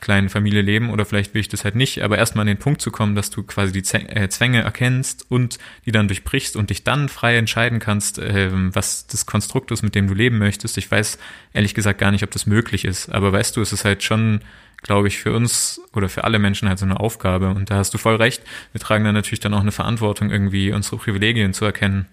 kleinen 0.00 0.28
Familie 0.28 0.60
leben 0.60 0.90
oder 0.90 1.06
vielleicht 1.06 1.32
will 1.32 1.40
ich 1.40 1.48
das 1.48 1.64
halt 1.64 1.76
nicht, 1.76 2.02
aber 2.02 2.18
erstmal 2.18 2.42
an 2.42 2.48
den 2.48 2.58
Punkt 2.58 2.82
zu 2.82 2.90
kommen, 2.90 3.14
dass 3.14 3.30
du 3.30 3.42
quasi 3.42 3.72
die 3.72 3.96
äh, 3.96 4.28
Zwänge 4.28 4.60
erkennst 4.60 5.24
und 5.30 5.58
die 5.86 5.92
dann 5.92 6.08
durchbrichst 6.08 6.56
und 6.56 6.68
dich 6.68 6.84
dann 6.84 7.08
frei 7.08 7.36
entscheiden 7.38 7.78
kannst, 7.78 8.18
ähm, 8.18 8.74
was 8.74 9.06
das 9.06 9.24
Konstrukt 9.24 9.70
ist, 9.70 9.82
mit 9.82 9.94
dem 9.94 10.06
du 10.06 10.12
leben 10.12 10.38
möchtest. 10.38 10.76
Ich 10.76 10.90
weiß 10.90 11.18
ehrlich 11.54 11.74
gesagt 11.74 11.98
gar 11.98 12.10
nicht, 12.10 12.22
ob 12.22 12.30
das 12.30 12.44
möglich 12.44 12.84
ist, 12.84 13.08
aber 13.08 13.32
weißt 13.32 13.56
du, 13.56 13.62
es 13.62 13.72
ist 13.72 13.86
halt 13.86 14.02
schon, 14.02 14.42
glaube 14.84 15.08
ich, 15.08 15.18
für 15.18 15.32
uns 15.32 15.80
oder 15.92 16.08
für 16.08 16.24
alle 16.24 16.38
Menschen 16.38 16.68
halt 16.68 16.78
so 16.78 16.84
eine 16.84 17.00
Aufgabe 17.00 17.48
und 17.50 17.70
da 17.70 17.76
hast 17.76 17.92
du 17.94 17.98
voll 17.98 18.16
recht. 18.16 18.42
Wir 18.72 18.80
tragen 18.80 19.02
dann 19.04 19.14
natürlich 19.14 19.40
dann 19.40 19.54
auch 19.54 19.60
eine 19.60 19.72
Verantwortung, 19.72 20.30
irgendwie 20.30 20.72
unsere 20.72 20.98
Privilegien 20.98 21.52
zu 21.54 21.64
erkennen. 21.64 22.06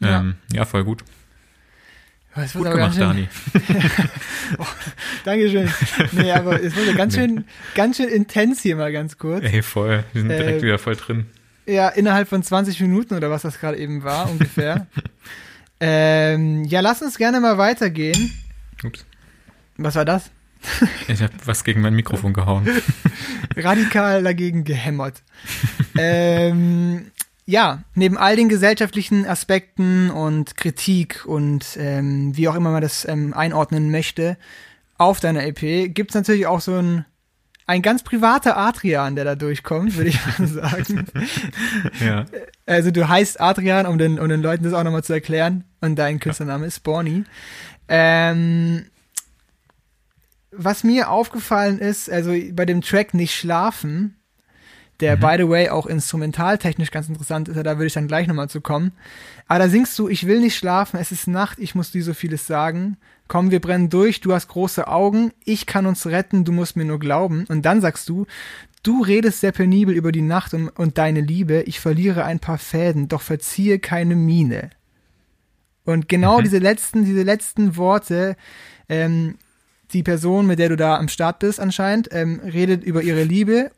Ja. 0.00 0.20
Ähm, 0.20 0.36
ja, 0.52 0.64
voll 0.64 0.84
gut. 0.84 1.02
Es 2.36 2.52
Gut 2.52 2.70
gemacht, 2.70 2.94
schön, 2.94 3.00
Dani. 3.02 3.28
Dankeschön. 5.24 5.68
Nee, 6.12 6.30
aber 6.30 6.62
es 6.62 6.76
wurde 6.76 6.94
ganz 6.94 7.14
schön, 7.16 7.44
ganz 7.74 7.96
schön 7.96 8.08
intens 8.08 8.62
hier 8.62 8.76
mal 8.76 8.92
ganz 8.92 9.18
kurz. 9.18 9.42
Ey, 9.44 9.62
voll. 9.62 10.04
Wir 10.12 10.22
sind 10.22 10.30
direkt 10.30 10.60
Äh, 10.60 10.62
wieder 10.62 10.78
voll 10.78 10.94
drin. 10.94 11.26
Ja, 11.66 11.88
innerhalb 11.88 12.28
von 12.28 12.42
20 12.42 12.80
Minuten 12.80 13.14
oder 13.14 13.30
was 13.30 13.42
das 13.42 13.58
gerade 13.58 13.78
eben 13.78 14.04
war, 14.04 14.30
ungefähr. 14.30 14.86
ähm, 15.80 16.64
ja, 16.64 16.80
lass 16.80 17.02
uns 17.02 17.18
gerne 17.18 17.40
mal 17.40 17.58
weitergehen. 17.58 18.30
Ups. 18.84 19.04
Was 19.76 19.96
war 19.96 20.04
das? 20.04 20.30
Ich 21.08 21.22
habe 21.22 21.32
was 21.44 21.64
gegen 21.64 21.80
mein 21.80 21.94
Mikrofon 21.94 22.32
gehauen. 22.32 22.68
radikal 23.56 24.22
dagegen 24.22 24.64
gehämmert. 24.64 25.22
ähm, 25.96 27.10
ja, 27.46 27.82
neben 27.94 28.16
all 28.16 28.36
den 28.36 28.48
gesellschaftlichen 28.48 29.26
Aspekten 29.26 30.10
und 30.10 30.56
Kritik 30.56 31.26
und 31.26 31.76
ähm, 31.78 32.36
wie 32.36 32.48
auch 32.48 32.54
immer 32.54 32.70
man 32.70 32.82
das 32.82 33.06
ähm, 33.08 33.34
einordnen 33.34 33.90
möchte, 33.90 34.36
auf 34.98 35.18
deiner 35.18 35.44
EP 35.44 35.92
gibt's 35.94 36.14
natürlich 36.14 36.46
auch 36.46 36.60
so 36.60 36.76
ein, 36.76 37.06
ein 37.66 37.82
ganz 37.82 38.02
privater 38.02 38.56
Adrian, 38.56 39.16
der 39.16 39.24
da 39.24 39.34
durchkommt, 39.34 39.96
würde 39.96 40.10
ich 40.10 40.20
mal 40.38 40.46
sagen. 40.46 41.06
ja. 42.04 42.26
Also 42.66 42.90
du 42.90 43.08
heißt 43.08 43.40
Adrian, 43.40 43.86
um 43.86 43.98
den, 43.98 44.20
um 44.20 44.28
den 44.28 44.42
Leuten 44.42 44.62
das 44.62 44.74
auch 44.74 44.84
nochmal 44.84 45.02
zu 45.02 45.14
erklären. 45.14 45.64
Und 45.80 45.96
dein 45.98 46.20
Künstlername 46.20 46.66
ist 46.66 46.80
Borny. 46.80 47.24
Ähm, 47.88 48.84
was 50.52 50.84
mir 50.84 51.10
aufgefallen 51.10 51.78
ist, 51.78 52.10
also 52.10 52.32
bei 52.52 52.66
dem 52.66 52.80
Track 52.82 53.14
Nicht 53.14 53.34
schlafen, 53.34 54.16
der 55.00 55.16
by 55.16 55.36
the 55.38 55.48
way 55.48 55.70
auch 55.70 55.86
instrumentaltechnisch 55.86 56.90
ganz 56.90 57.08
interessant 57.08 57.48
ist, 57.48 57.56
da 57.56 57.76
würde 57.76 57.86
ich 57.86 57.94
dann 57.94 58.08
gleich 58.08 58.26
nochmal 58.26 58.50
zu 58.50 58.60
kommen. 58.60 58.92
Aber 59.48 59.60
da 59.60 59.68
singst 59.68 59.98
du, 59.98 60.08
ich 60.08 60.26
will 60.26 60.40
nicht 60.40 60.56
schlafen, 60.56 60.98
es 61.00 61.10
ist 61.10 61.26
Nacht, 61.26 61.58
ich 61.58 61.74
muss 61.74 61.90
dir 61.90 62.04
so 62.04 62.12
vieles 62.12 62.46
sagen. 62.46 62.98
Komm, 63.26 63.50
wir 63.50 63.60
brennen 63.60 63.88
durch, 63.88 64.20
du 64.20 64.34
hast 64.34 64.48
große 64.48 64.88
Augen, 64.88 65.32
ich 65.44 65.64
kann 65.64 65.86
uns 65.86 66.06
retten, 66.06 66.44
du 66.44 66.52
musst 66.52 66.76
mir 66.76 66.84
nur 66.84 66.98
glauben. 66.98 67.46
Und 67.48 67.62
dann 67.64 67.80
sagst 67.80 68.08
du, 68.10 68.26
du 68.82 69.02
redest 69.02 69.40
sehr 69.40 69.52
penibel 69.52 69.94
über 69.94 70.12
die 70.12 70.20
Nacht 70.20 70.52
und, 70.52 70.68
und 70.68 70.98
deine 70.98 71.20
Liebe, 71.20 71.62
ich 71.62 71.80
verliere 71.80 72.24
ein 72.24 72.40
paar 72.40 72.58
Fäden, 72.58 73.08
doch 73.08 73.22
verziehe 73.22 73.78
keine 73.78 74.16
Miene. 74.16 74.70
Und 75.84 76.08
genau 76.08 76.38
Mhm. 76.38 76.44
diese 76.44 76.58
letzten, 76.58 77.04
diese 77.06 77.22
letzten 77.22 77.76
Worte, 77.76 78.36
ähm, 78.88 79.36
die 79.92 80.02
Person, 80.02 80.46
mit 80.46 80.58
der 80.58 80.68
du 80.68 80.76
da 80.76 80.96
am 80.98 81.08
Start 81.08 81.38
bist 81.38 81.60
anscheinend, 81.60 82.08
ähm, 82.12 82.40
redet 82.40 82.84
über 82.84 83.02
ihre 83.02 83.24
Liebe 83.24 83.70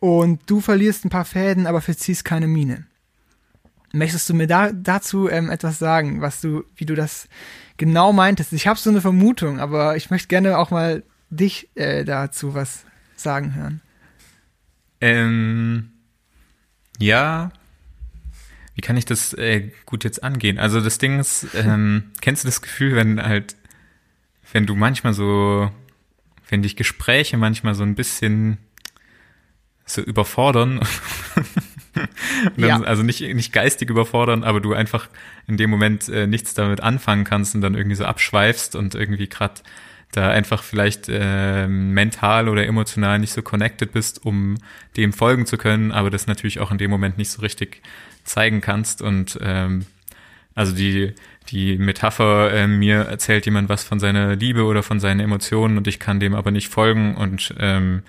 und 0.00 0.40
du 0.46 0.60
verlierst 0.60 1.04
ein 1.04 1.10
paar 1.10 1.24
Fäden, 1.24 1.66
aber 1.66 1.80
verziehst 1.80 2.24
keine 2.24 2.46
Miene. 2.46 2.86
Möchtest 3.92 4.28
du 4.28 4.34
mir 4.34 4.46
da 4.46 4.72
dazu 4.72 5.28
ähm, 5.28 5.50
etwas 5.50 5.78
sagen, 5.78 6.20
was 6.20 6.40
du, 6.40 6.64
wie 6.74 6.84
du 6.84 6.94
das 6.94 7.28
genau 7.76 8.12
meintest? 8.12 8.52
Ich 8.52 8.66
habe 8.66 8.78
so 8.78 8.90
eine 8.90 9.00
Vermutung, 9.00 9.60
aber 9.60 9.96
ich 9.96 10.10
möchte 10.10 10.28
gerne 10.28 10.58
auch 10.58 10.70
mal 10.70 11.04
dich 11.30 11.68
äh, 11.76 12.04
dazu 12.04 12.54
was 12.54 12.84
sagen 13.16 13.54
hören. 13.54 13.80
Ähm, 15.00 15.90
ja. 16.98 17.52
Wie 18.74 18.80
kann 18.80 18.96
ich 18.96 19.04
das 19.04 19.32
äh, 19.34 19.70
gut 19.86 20.02
jetzt 20.02 20.24
angehen? 20.24 20.58
Also 20.58 20.80
das 20.80 20.98
Ding 20.98 21.20
ist, 21.20 21.46
ähm, 21.54 22.10
kennst 22.20 22.42
du 22.42 22.48
das 22.48 22.60
Gefühl, 22.60 22.96
wenn 22.96 23.22
halt, 23.22 23.54
wenn 24.54 24.64
du 24.66 24.74
manchmal 24.74 25.12
so, 25.12 25.70
wenn 26.48 26.62
dich 26.62 26.76
Gespräche 26.76 27.36
manchmal 27.36 27.74
so 27.74 27.82
ein 27.82 27.94
bisschen 27.94 28.56
so 29.84 30.00
überfordern, 30.00 30.80
dann, 32.56 32.68
Ja. 32.68 32.80
also 32.80 33.02
nicht, 33.02 33.20
nicht 33.20 33.52
geistig 33.52 33.90
überfordern, 33.90 34.42
aber 34.42 34.60
du 34.60 34.72
einfach 34.72 35.08
in 35.46 35.56
dem 35.56 35.70
Moment 35.70 36.08
äh, 36.08 36.26
nichts 36.26 36.54
damit 36.54 36.80
anfangen 36.82 37.24
kannst 37.24 37.54
und 37.54 37.60
dann 37.60 37.74
irgendwie 37.74 37.96
so 37.96 38.04
abschweifst 38.04 38.76
und 38.76 38.94
irgendwie 38.94 39.28
gerade 39.28 39.60
da 40.12 40.30
einfach 40.30 40.62
vielleicht 40.62 41.08
äh, 41.08 41.66
mental 41.66 42.48
oder 42.48 42.64
emotional 42.66 43.18
nicht 43.18 43.32
so 43.32 43.42
connected 43.42 43.92
bist, 43.92 44.24
um 44.24 44.56
dem 44.96 45.12
folgen 45.12 45.44
zu 45.44 45.58
können, 45.58 45.90
aber 45.90 46.08
das 46.08 46.28
natürlich 46.28 46.60
auch 46.60 46.70
in 46.70 46.78
dem 46.78 46.90
Moment 46.90 47.18
nicht 47.18 47.30
so 47.30 47.42
richtig 47.42 47.82
zeigen 48.22 48.60
kannst. 48.60 49.02
Und 49.02 49.36
ähm, 49.42 49.86
also 50.54 50.72
die, 50.72 51.12
die 51.50 51.78
Metapher, 51.78 52.52
äh, 52.52 52.66
mir 52.66 53.00
erzählt 53.02 53.44
jemand 53.44 53.68
was 53.68 53.84
von 53.84 54.00
seiner 54.00 54.36
Liebe 54.36 54.64
oder 54.64 54.82
von 54.82 55.00
seinen 55.00 55.20
Emotionen 55.20 55.76
und 55.76 55.86
ich 55.86 55.98
kann 56.00 56.20
dem 56.20 56.34
aber 56.34 56.50
nicht 56.50 56.68
folgen 56.68 57.16
und 57.16 57.54
ähm, 57.58 58.02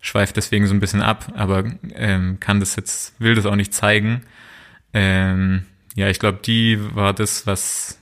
schweift 0.00 0.36
deswegen 0.36 0.66
so 0.66 0.74
ein 0.74 0.80
bisschen 0.80 1.02
ab, 1.02 1.32
aber 1.36 1.64
ähm, 1.94 2.38
kann 2.40 2.60
das 2.60 2.76
jetzt, 2.76 3.14
will 3.20 3.34
das 3.34 3.46
auch 3.46 3.56
nicht 3.56 3.74
zeigen. 3.74 4.22
Ähm, 4.92 5.66
ja, 5.94 6.08
ich 6.08 6.18
glaube, 6.18 6.40
die 6.44 6.78
war 6.94 7.12
das, 7.12 7.46
was 7.46 7.98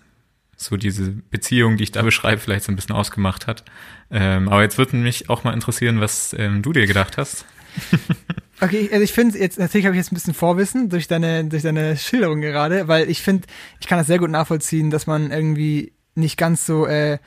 so 0.56 0.76
diese 0.76 1.10
Beziehung, 1.30 1.76
die 1.76 1.84
ich 1.84 1.92
da 1.92 2.02
beschreibe, 2.10 2.40
vielleicht 2.40 2.64
so 2.64 2.72
ein 2.72 2.76
bisschen 2.76 2.94
ausgemacht 2.94 3.46
hat. 3.46 3.64
Ähm, 4.10 4.48
aber 4.48 4.62
jetzt 4.62 4.78
würde 4.78 4.96
mich 4.96 5.28
auch 5.28 5.44
mal 5.44 5.52
interessieren, 5.52 6.00
was 6.00 6.34
ähm, 6.38 6.62
du 6.62 6.72
dir 6.72 6.86
gedacht 6.86 7.18
hast. 7.18 7.44
Okay, 8.60 8.88
also 8.92 9.02
ich 9.02 9.12
finde 9.12 9.38
jetzt, 9.38 9.58
natürlich 9.58 9.86
habe 9.86 9.94
ich 9.94 10.00
jetzt 10.00 10.12
ein 10.12 10.16
bisschen 10.16 10.34
Vorwissen 10.34 10.88
durch 10.88 11.06
deine, 11.06 11.44
durch 11.44 11.62
deine 11.62 11.96
Schilderung 11.96 12.40
gerade, 12.40 12.88
weil 12.88 13.08
ich 13.08 13.22
finde, 13.22 13.46
ich 13.80 13.86
kann 13.86 13.98
das 13.98 14.08
sehr 14.08 14.18
gut 14.18 14.30
nachvollziehen, 14.30 14.90
dass 14.90 15.06
man 15.06 15.30
irgendwie 15.30 15.92
nicht 16.14 16.36
ganz 16.36 16.66
so 16.66 16.86
äh, 16.86 17.18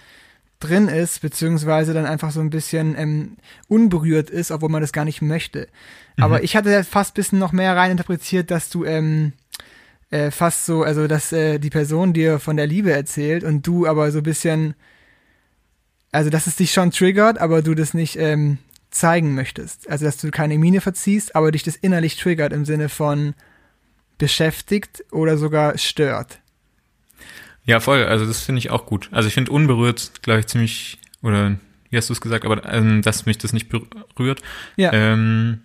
drin 0.59 0.87
ist, 0.87 1.21
beziehungsweise 1.21 1.93
dann 1.93 2.05
einfach 2.05 2.31
so 2.31 2.41
ein 2.41 2.49
bisschen 2.49 2.95
ähm, 2.97 3.37
unberührt 3.67 4.29
ist, 4.29 4.51
obwohl 4.51 4.69
man 4.69 4.81
das 4.81 4.91
gar 4.93 5.05
nicht 5.05 5.21
möchte. 5.21 5.67
Aber 6.17 6.43
ich 6.43 6.55
hatte 6.55 6.83
fast 6.83 7.15
bisschen 7.15 7.39
noch 7.39 7.51
mehr 7.51 7.75
rein 7.75 7.91
interpretiert, 7.91 8.51
dass 8.51 8.69
du 8.69 8.85
ähm, 8.85 9.33
äh, 10.11 10.31
fast 10.31 10.65
so, 10.65 10.83
also 10.83 11.07
dass 11.07 11.31
äh, 11.31 11.57
die 11.59 11.69
Person 11.69 12.13
dir 12.13 12.39
von 12.39 12.57
der 12.57 12.67
Liebe 12.67 12.91
erzählt 12.91 13.43
und 13.43 13.65
du 13.65 13.87
aber 13.87 14.11
so 14.11 14.19
ein 14.19 14.23
bisschen, 14.23 14.75
also 16.11 16.29
dass 16.29 16.47
es 16.47 16.57
dich 16.57 16.73
schon 16.73 16.91
triggert, 16.91 17.39
aber 17.39 17.61
du 17.61 17.73
das 17.73 17.93
nicht 17.93 18.17
ähm, 18.17 18.57
zeigen 18.91 19.34
möchtest. 19.34 19.89
Also 19.89 20.06
dass 20.06 20.17
du 20.17 20.30
keine 20.32 20.58
Miene 20.58 20.82
verziehst, 20.82 21.36
aber 21.36 21.51
dich 21.51 21.63
das 21.63 21.75
innerlich 21.75 22.17
triggert 22.17 22.54
im 22.54 22.65
Sinne 22.65 22.89
von 22.89 23.34
beschäftigt 24.17 25.04
oder 25.12 25.38
sogar 25.38 25.77
stört. 25.77 26.39
Ja, 27.65 27.80
voll. 27.80 28.04
Also 28.04 28.25
das 28.25 28.41
finde 28.41 28.60
ich 28.60 28.69
auch 28.69 28.86
gut. 28.86 29.10
Also 29.12 29.27
ich 29.27 29.34
finde 29.34 29.51
unberührt, 29.51 30.21
glaube 30.21 30.41
ich, 30.41 30.47
ziemlich, 30.47 30.99
oder 31.21 31.56
wie 31.89 31.97
hast 31.97 32.10
du 32.10 32.13
es 32.13 32.21
gesagt, 32.21 32.45
aber 32.45 32.65
ähm, 32.71 33.01
dass 33.01 33.25
mich 33.25 33.38
das 33.38 33.54
nicht 33.54 33.69
berührt. 33.69 34.41
Ja. 34.75 34.91
Ähm, 34.93 35.62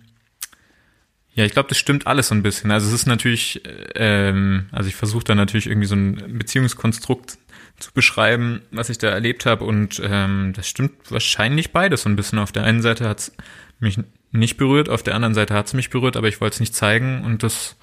ja, 1.33 1.45
ich 1.45 1.51
glaube, 1.51 1.69
das 1.69 1.77
stimmt 1.77 2.07
alles 2.07 2.29
so 2.29 2.35
ein 2.35 2.41
bisschen. 2.41 2.71
Also 2.71 2.87
es 2.87 2.93
ist 2.93 3.05
natürlich, 3.05 3.63
äh, 3.65 4.29
ähm, 4.29 4.67
also 4.71 4.89
ich 4.89 4.95
versuche 4.95 5.23
da 5.23 5.35
natürlich 5.35 5.67
irgendwie 5.67 5.87
so 5.87 5.95
ein 5.95 6.37
Beziehungskonstrukt 6.37 7.37
zu 7.79 7.91
beschreiben, 7.93 8.61
was 8.71 8.89
ich 8.89 8.97
da 8.97 9.09
erlebt 9.09 9.45
habe 9.45 9.65
und 9.65 10.01
ähm, 10.03 10.53
das 10.55 10.67
stimmt 10.67 11.11
wahrscheinlich 11.11 11.71
beides 11.71 12.03
so 12.03 12.09
ein 12.09 12.15
bisschen. 12.15 12.39
Auf 12.39 12.51
der 12.51 12.63
einen 12.63 12.81
Seite 12.81 13.07
hat 13.07 13.19
es 13.19 13.31
mich 13.79 13.99
nicht 14.31 14.57
berührt, 14.57 14.89
auf 14.89 15.03
der 15.03 15.15
anderen 15.15 15.33
Seite 15.33 15.53
hat 15.53 15.67
es 15.67 15.73
mich 15.73 15.89
berührt, 15.89 16.17
aber 16.17 16.27
ich 16.27 16.41
wollte 16.41 16.55
es 16.55 16.59
nicht 16.59 16.75
zeigen 16.75 17.23
und 17.23 17.43
das 17.43 17.75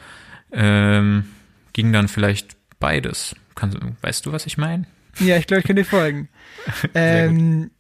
ähm, 0.52 1.26
ging 1.72 1.92
dann 1.92 2.09
vielleicht 2.09 2.57
beides. 2.80 3.37
Kannst, 3.54 3.78
weißt 4.02 4.26
du, 4.26 4.33
was 4.33 4.46
ich 4.46 4.59
meine? 4.59 4.87
Ja, 5.20 5.37
ich 5.37 5.46
glaube, 5.46 5.61
ich 5.61 5.66
kann 5.66 5.76
dir 5.76 5.85
folgen. 5.85 6.28
ähm, 6.94 7.70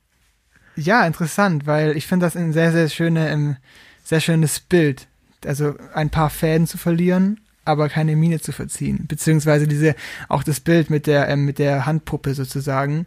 ja, 0.76 1.06
interessant, 1.06 1.66
weil 1.66 1.96
ich 1.96 2.06
finde 2.06 2.26
das 2.26 2.36
ein 2.36 2.52
sehr, 2.52 2.70
sehr 2.70 2.88
schöne, 2.88 3.28
ähm, 3.28 3.56
sehr 4.04 4.20
schönes 4.20 4.60
Bild 4.60 5.08
also 5.46 5.74
ein 5.92 6.10
paar 6.10 6.30
Fäden 6.30 6.66
zu 6.66 6.78
verlieren, 6.78 7.40
aber 7.64 7.88
keine 7.88 8.16
Miene 8.16 8.40
zu 8.40 8.52
verziehen. 8.52 9.06
Beziehungsweise 9.08 9.66
diese, 9.68 9.94
auch 10.28 10.42
das 10.42 10.60
Bild 10.60 10.90
mit 10.90 11.06
der, 11.06 11.28
ähm, 11.28 11.44
mit 11.44 11.58
der 11.58 11.86
Handpuppe 11.86 12.34
sozusagen, 12.34 13.06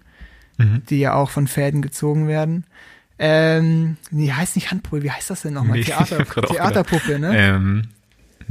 Mhm. 0.58 0.82
die 0.90 1.00
ja 1.00 1.14
auch 1.14 1.30
von 1.30 1.48
Fäden 1.48 1.82
gezogen 1.84 2.28
werden. 2.28 2.66
Ähm, 3.20 3.98
nee, 4.12 4.32
heißt 4.32 4.56
nicht 4.56 4.72
Handpuppe, 4.72 5.04
wie 5.04 5.12
heißt 5.12 5.30
das 5.30 5.42
denn 5.44 5.54
nochmal? 5.54 5.78
Nee, 5.78 5.84
Theater, 5.86 6.24
Theaterpuppe, 6.26 7.20
ne? 7.20 7.38
Ähm, 7.38 7.82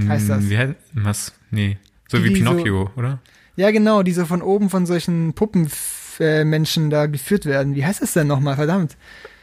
Heißt 0.08 0.28
das? 0.28 0.50
Wie 0.50 0.58
heißt, 0.58 0.74
was? 0.92 1.32
Nee. 1.50 1.78
So 2.08 2.18
Die, 2.18 2.24
wie 2.24 2.28
die 2.34 2.42
so- 2.42 2.50
Pinocchio, 2.50 2.90
oder? 2.96 3.18
Ja, 3.56 3.70
genau, 3.70 4.02
die 4.02 4.12
so 4.12 4.26
von 4.26 4.42
oben 4.42 4.68
von 4.68 4.84
solchen 4.84 5.32
Puppenmenschen 5.32 6.90
da 6.90 7.06
geführt 7.06 7.46
werden. 7.46 7.74
Wie 7.74 7.84
heißt 7.84 8.02
das 8.02 8.12
denn 8.12 8.26
nochmal? 8.26 8.56
Verdammt. 8.56 8.96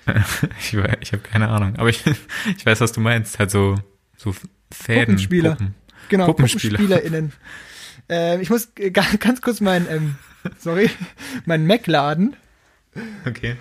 Ich, 0.59 0.73
ich 0.73 1.11
habe 1.13 1.23
keine 1.23 1.47
Ahnung. 1.49 1.75
Aber 1.77 1.89
ich, 1.89 2.03
ich 2.57 2.65
weiß, 2.65 2.81
was 2.81 2.91
du 2.91 2.99
meinst. 3.01 3.39
Halt 3.39 3.51
so, 3.51 3.75
so 4.17 4.33
Fäden. 4.71 5.05
Puppenspieler. 5.05 5.51
Puppen. 5.55 5.75
Genau, 6.09 6.25
Puppenspieler. 6.27 6.77
PuppenspielerInnen. 6.77 7.31
ähm, 8.09 8.41
ich 8.41 8.49
muss 8.49 8.69
äh, 8.77 8.91
ga- 8.91 9.05
ganz 9.19 9.41
kurz 9.41 9.61
mein, 9.61 9.87
ähm, 9.89 10.15
sorry, 10.59 10.89
mein 11.45 11.65
Mac 11.67 11.87
laden. 11.87 12.35
Okay. 13.25 13.55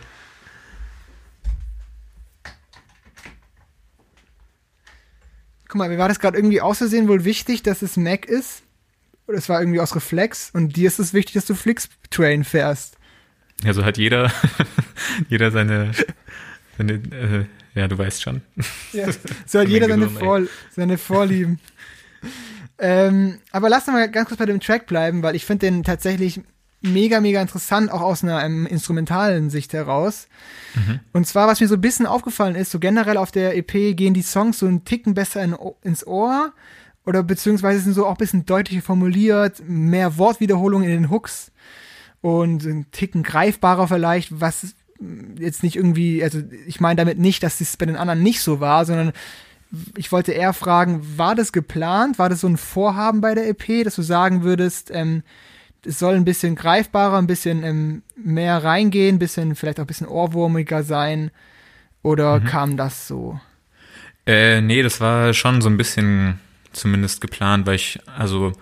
Guck 5.69 5.79
mal, 5.79 5.89
mir 5.89 5.99
war 5.99 6.09
das 6.09 6.19
gerade 6.21 6.37
irgendwie 6.37 6.61
aus 6.61 6.79
Versehen 6.79 7.09
wohl 7.09 7.25
wichtig, 7.25 7.63
dass 7.63 7.83
es 7.83 7.97
Mac 7.97 8.27
ist. 8.27 8.63
Oder 9.27 9.39
es 9.39 9.49
war 9.49 9.61
irgendwie 9.61 9.81
aus 9.81 9.95
Reflex. 9.97 10.51
Und 10.53 10.77
dir 10.77 10.89
ist 10.89 10.99
es 10.99 11.15
wichtig, 11.15 11.35
dass 11.35 11.47
du 11.47 11.55
Flix-Train 11.55 12.45
fährst. 12.45 12.99
Ja, 13.65 13.73
so 13.73 13.85
hat 13.85 13.97
jeder, 13.97 14.31
jeder 15.29 15.51
seine, 15.51 15.93
seine 16.77 16.93
äh, 16.95 17.45
ja, 17.75 17.89
du 17.89 17.97
weißt 17.97 18.21
schon. 18.23 18.43
Ja, 18.93 19.07
so 19.47 19.61
hat 19.61 19.69
jeder 19.69 19.89
seine. 19.89 20.11
Vor 20.11 20.43
seine 20.73 20.99
Vorlieben. 20.99 21.59
Ähm, 22.79 23.39
aber 23.51 23.69
lass 23.69 23.87
uns 23.87 23.95
mal 23.95 24.11
ganz 24.11 24.29
kurz 24.29 24.39
bei 24.39 24.47
dem 24.47 24.61
Track 24.61 24.87
bleiben, 24.87 25.23
weil 25.23 25.37
ich 25.37 25.45
finde 25.45 25.67
den 25.67 25.85
tatsächlich 25.85 26.41
mega, 26.83 27.21
mega 27.21 27.41
interessant, 27.41 27.91
auch 27.91 28.01
aus 28.01 28.23
einer 28.23 28.45
ähm, 28.45 28.67
instrumentalen 28.67 29.51
Sicht 29.51 29.73
heraus. 29.73 30.29
Und 31.13 31.27
zwar, 31.27 31.47
was 31.47 31.61
mir 31.61 31.69
so 31.69 31.75
ein 31.75 31.81
bisschen 31.81 32.07
aufgefallen 32.07 32.57
ist, 32.57 32.71
so 32.71 32.79
generell 32.79 33.17
auf 33.17 33.31
der 33.31 33.57
EP 33.57 33.97
gehen 33.97 34.15
die 34.15 34.23
Songs 34.23 34.59
so 34.59 34.67
einen 34.67 34.85
Ticken 34.85 35.15
besser 35.15 35.43
in, 35.43 35.57
ins 35.83 36.07
Ohr 36.07 36.53
oder 37.05 37.23
beziehungsweise 37.23 37.81
sind 37.81 37.95
so 37.95 38.07
auch 38.07 38.13
ein 38.13 38.17
bisschen 38.17 38.47
deutlicher 38.47 38.83
formuliert, 38.83 39.63
mehr 39.67 40.19
Wortwiederholung 40.19 40.83
in 40.83 40.91
den 40.91 41.11
Hooks 41.11 41.53
und 42.21 42.65
ein 42.65 42.91
Ticken 42.91 43.23
greifbarer 43.23 43.89
vielleicht, 43.89 44.41
was 44.41 44.75
jetzt 45.39 45.63
nicht 45.63 45.77
irgendwie, 45.77 46.23
also 46.23 46.41
ich 46.67 46.81
meine 46.81 46.97
damit 46.97 47.19
nicht, 47.19 47.43
dass 47.43 47.61
es 47.61 47.77
bei 47.77 47.87
den 47.87 47.97
anderen 47.97 48.23
nicht 48.23 48.41
so 48.41 48.61
war, 48.61 48.85
sondern 48.85 49.13
ich 49.97 50.13
wollte 50.13 50.33
eher 50.33 50.53
fragen, 50.53 51.01
war 51.17 51.35
das 51.35 51.53
geplant? 51.53 52.19
War 52.19 52.29
das 52.29 52.41
so 52.41 52.47
ein 52.47 52.57
Vorhaben 52.57 53.21
bei 53.21 53.35
der 53.35 53.49
EP, 53.49 53.85
dass 53.85 53.97
du 53.97 54.03
sagen 54.03 54.43
würdest, 54.43 54.91
ähm, 54.93 55.23
es 55.85 55.99
soll 55.99 56.15
ein 56.15 56.25
bisschen 56.25 56.55
greifbarer, 56.55 57.19
ein 57.19 57.27
bisschen 57.27 57.65
ähm, 57.65 58.03
mehr 58.17 58.63
reingehen, 58.63 59.17
ein 59.17 59.19
bisschen, 59.19 59.57
vielleicht 59.57 59.81
auch 59.81 59.85
ein 59.85 59.89
bisschen 59.89 60.07
ohrwurmiger 60.07 60.83
sein? 60.83 61.31
Oder 62.03 62.41
kam 62.41 62.77
das 62.77 63.09
so? 63.09 63.41
Äh, 64.27 64.61
nee, 64.61 64.83
das 64.83 65.01
war 65.01 65.33
schon 65.35 65.61
so 65.61 65.69
ein 65.69 65.77
bisschen 65.77 66.39
zumindest 66.73 67.21
geplant, 67.21 67.67
weil 67.67 67.77
ich, 67.77 67.99
also 68.07 68.53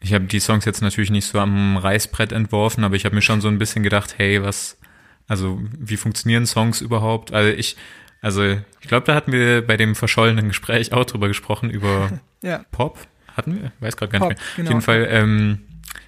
ich 0.00 0.14
habe 0.14 0.26
die 0.26 0.40
Songs 0.40 0.64
jetzt 0.64 0.80
natürlich 0.80 1.10
nicht 1.10 1.26
so 1.26 1.38
am 1.38 1.76
Reißbrett 1.76 2.32
entworfen, 2.32 2.84
aber 2.84 2.94
ich 2.94 3.04
habe 3.04 3.14
mir 3.14 3.22
schon 3.22 3.40
so 3.40 3.48
ein 3.48 3.58
bisschen 3.58 3.82
gedacht, 3.82 4.14
hey, 4.18 4.42
was, 4.42 4.78
also 5.26 5.60
wie 5.78 5.96
funktionieren 5.96 6.46
Songs 6.46 6.80
überhaupt? 6.80 7.32
Also 7.32 7.50
ich, 7.50 7.76
also 8.20 8.42
ich 8.44 8.88
glaube, 8.88 9.06
da 9.06 9.14
hatten 9.14 9.32
wir 9.32 9.66
bei 9.66 9.76
dem 9.76 9.94
verschollenen 9.94 10.48
Gespräch 10.48 10.92
auch 10.92 11.04
drüber 11.04 11.28
gesprochen, 11.28 11.70
über 11.70 12.10
Ja. 12.42 12.64
Pop. 12.70 12.98
Hatten 13.36 13.60
wir? 13.60 13.72
Weiß 13.80 13.96
gerade 13.96 14.12
gar 14.12 14.20
Pop, 14.20 14.30
nicht 14.30 14.40
mehr. 14.40 14.48
genau. 14.56 14.68
Auf 14.68 14.72
jeden 14.74 14.82
Fall, 14.82 15.08
ähm, 15.10 15.58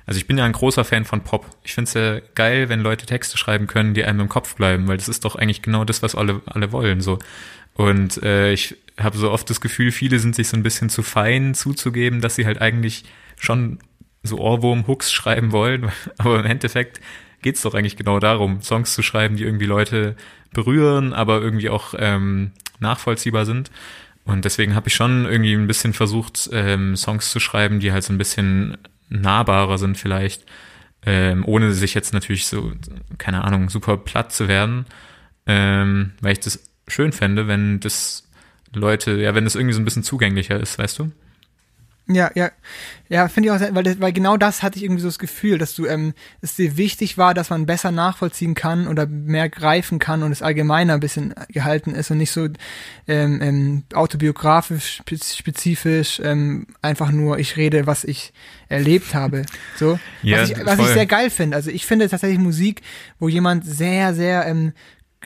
also 0.06 0.18
ich 0.18 0.26
bin 0.26 0.38
ja 0.38 0.44
ein 0.44 0.52
großer 0.52 0.84
Fan 0.84 1.04
von 1.04 1.22
Pop. 1.22 1.46
Ich 1.62 1.74
finde 1.74 1.88
es 1.88 1.94
ja 1.94 2.20
geil, 2.34 2.68
wenn 2.68 2.80
Leute 2.80 3.06
Texte 3.06 3.38
schreiben 3.38 3.66
können, 3.66 3.94
die 3.94 4.04
einem 4.04 4.20
im 4.20 4.28
Kopf 4.28 4.56
bleiben, 4.56 4.88
weil 4.88 4.96
das 4.96 5.08
ist 5.08 5.24
doch 5.24 5.36
eigentlich 5.36 5.62
genau 5.62 5.84
das, 5.84 6.02
was 6.02 6.14
alle, 6.14 6.40
alle 6.46 6.72
wollen. 6.72 7.00
so. 7.00 7.18
Und 7.74 8.22
äh, 8.22 8.52
ich 8.52 8.76
habe 8.98 9.16
so 9.16 9.30
oft 9.30 9.48
das 9.48 9.60
Gefühl, 9.60 9.92
viele 9.92 10.18
sind 10.18 10.34
sich 10.34 10.48
so 10.48 10.56
ein 10.56 10.62
bisschen 10.62 10.90
zu 10.90 11.02
fein 11.02 11.54
zuzugeben, 11.54 12.20
dass 12.20 12.34
sie 12.34 12.46
halt 12.46 12.60
eigentlich 12.60 13.04
schon 13.38 13.78
so 14.22 14.38
Ohrwurm-Hooks 14.38 15.12
schreiben 15.12 15.52
wollen. 15.52 15.90
Aber 16.18 16.40
im 16.40 16.46
Endeffekt 16.46 17.00
geht's 17.42 17.62
doch 17.62 17.74
eigentlich 17.74 17.96
genau 17.96 18.18
darum, 18.18 18.60
Songs 18.62 18.94
zu 18.94 19.02
schreiben, 19.02 19.36
die 19.36 19.44
irgendwie 19.44 19.66
Leute 19.66 20.16
berühren, 20.52 21.12
aber 21.12 21.40
irgendwie 21.40 21.70
auch 21.70 21.94
ähm, 21.96 22.52
nachvollziehbar 22.78 23.46
sind. 23.46 23.70
Und 24.24 24.44
deswegen 24.44 24.74
habe 24.74 24.88
ich 24.88 24.94
schon 24.94 25.24
irgendwie 25.24 25.54
ein 25.54 25.66
bisschen 25.66 25.92
versucht, 25.92 26.50
ähm, 26.52 26.96
Songs 26.96 27.30
zu 27.30 27.40
schreiben, 27.40 27.80
die 27.80 27.92
halt 27.92 28.04
so 28.04 28.12
ein 28.12 28.18
bisschen 28.18 28.76
nahbarer 29.08 29.78
sind 29.78 29.98
vielleicht, 29.98 30.44
ähm, 31.04 31.44
ohne 31.46 31.72
sich 31.72 31.94
jetzt 31.94 32.12
natürlich 32.12 32.46
so, 32.46 32.72
keine 33.18 33.44
Ahnung, 33.44 33.70
super 33.70 33.96
platt 33.96 34.32
zu 34.32 34.48
werden, 34.48 34.86
ähm, 35.46 36.12
weil 36.20 36.32
ich 36.32 36.40
das 36.40 36.62
schön 36.86 37.12
fände, 37.12 37.48
wenn 37.48 37.80
das 37.80 38.28
Leute, 38.72 39.12
ja, 39.20 39.34
wenn 39.34 39.44
das 39.44 39.54
irgendwie 39.54 39.74
so 39.74 39.80
ein 39.80 39.84
bisschen 39.84 40.04
zugänglicher 40.04 40.60
ist, 40.60 40.78
weißt 40.78 40.98
du? 40.98 41.12
Ja, 42.12 42.30
ja, 42.34 42.50
ja, 43.08 43.28
finde 43.28 43.48
ich 43.48 43.52
auch, 43.54 43.58
sehr- 43.58 43.74
weil, 43.74 43.84
das, 43.84 44.00
weil 44.00 44.12
genau 44.12 44.36
das 44.36 44.62
hatte 44.64 44.78
ich 44.78 44.84
irgendwie 44.84 45.02
so 45.02 45.08
das 45.08 45.18
Gefühl, 45.20 45.58
dass 45.58 45.74
du, 45.74 45.86
ähm, 45.86 46.12
es 46.40 46.56
dir 46.56 46.76
wichtig 46.76 47.18
war, 47.18 47.34
dass 47.34 47.50
man 47.50 47.66
besser 47.66 47.92
nachvollziehen 47.92 48.54
kann 48.54 48.88
oder 48.88 49.06
mehr 49.06 49.48
greifen 49.48 49.98
kann 50.00 50.22
und 50.24 50.32
es 50.32 50.42
allgemeiner 50.42 50.94
ein 50.94 51.00
bisschen 51.00 51.34
gehalten 51.50 51.94
ist 51.94 52.10
und 52.10 52.18
nicht 52.18 52.32
so 52.32 52.48
ähm, 53.06 53.40
ähm, 53.42 53.82
autobiografisch, 53.94 54.96
spe- 54.96 55.18
spezifisch, 55.24 56.20
ähm, 56.24 56.66
einfach 56.82 57.10
nur, 57.12 57.38
ich 57.38 57.56
rede, 57.56 57.86
was 57.86 58.04
ich 58.04 58.32
erlebt 58.68 59.14
habe. 59.14 59.42
So, 59.76 59.98
Ja, 60.22 60.40
was 60.42 60.50
ich, 60.50 60.56
was 60.66 60.78
ich 60.78 60.86
sehr 60.94 61.06
geil 61.06 61.30
finde. 61.30 61.56
Also 61.56 61.70
ich 61.70 61.86
finde 61.86 62.08
tatsächlich 62.08 62.38
Musik, 62.40 62.82
wo 63.18 63.28
jemand 63.28 63.64
sehr, 63.64 64.14
sehr 64.14 64.46
ähm, 64.46 64.72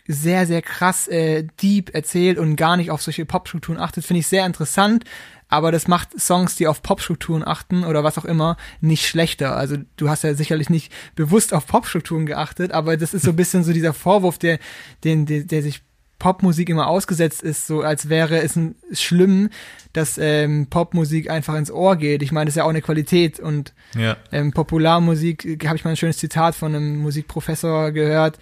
sehr, 0.07 0.47
sehr 0.47 0.61
krass 0.61 1.09
äh, 1.09 1.47
deep 1.63 1.95
erzählt 1.95 2.37
und 2.37 2.57
gar 2.57 2.77
nicht 2.77 2.91
auf 2.91 3.01
solche 3.01 3.25
Popstrukturen 3.25 3.79
achtet, 3.81 4.05
finde 4.05 4.21
ich 4.21 4.27
sehr 4.27 4.45
interessant. 4.45 5.05
Aber 5.55 5.71
das 5.71 5.87
macht 5.87 6.21
Songs, 6.21 6.57
die 6.57 6.67
auf 6.67 6.83
Popstrukturen 6.83 7.47
achten 7.47 7.85
oder 7.85 8.03
was 8.03 8.19
auch 8.19 8.25
immer, 8.25 8.57
nicht 8.81 9.07
schlechter. 9.07 9.57
Also 9.57 9.77
du 9.97 10.09
hast 10.09 10.25
ja 10.25 10.35
sicherlich 10.35 10.69
nicht 10.69 10.93
bewusst 11.15 11.55
auf 11.55 11.69
Popstrukturen 11.69 12.27
geachtet, 12.27 12.73
aber 12.73 12.97
das 12.97 13.15
ist 13.15 13.23
so 13.23 13.31
ein 13.31 13.37
bisschen 13.37 13.63
so 13.63 13.73
dieser 13.73 13.93
Vorwurf, 13.93 14.37
der, 14.39 14.59
den, 15.05 15.27
der, 15.27 15.45
der 15.45 15.63
sich 15.63 15.83
Popmusik 16.19 16.69
immer 16.71 16.89
ausgesetzt 16.89 17.43
ist, 17.43 17.69
so 17.69 17.83
als 17.83 18.09
wäre 18.09 18.41
es 18.43 18.57
ein, 18.57 18.75
schlimm, 18.93 19.51
dass 19.93 20.19
ähm, 20.19 20.67
Popmusik 20.71 21.31
einfach 21.31 21.55
ins 21.55 21.71
Ohr 21.71 21.95
geht. 21.97 22.23
Ich 22.23 22.33
meine, 22.33 22.47
das 22.47 22.55
ist 22.55 22.59
ja 22.59 22.65
auch 22.65 22.71
eine 22.71 22.83
Qualität 22.83 23.39
und 23.39 23.75
Ja. 23.95 24.17
ähm, 24.33 24.53
Popularmusik, 24.53 25.45
äh, 25.45 25.59
habe 25.67 25.77
ich 25.77 25.85
mal 25.85 25.91
ein 25.91 25.97
schönes 25.97 26.19
Zitat 26.19 26.55
von 26.57 26.75
einem 26.75 26.99
Musikprofessor 26.99 27.93
gehört. 27.93 28.39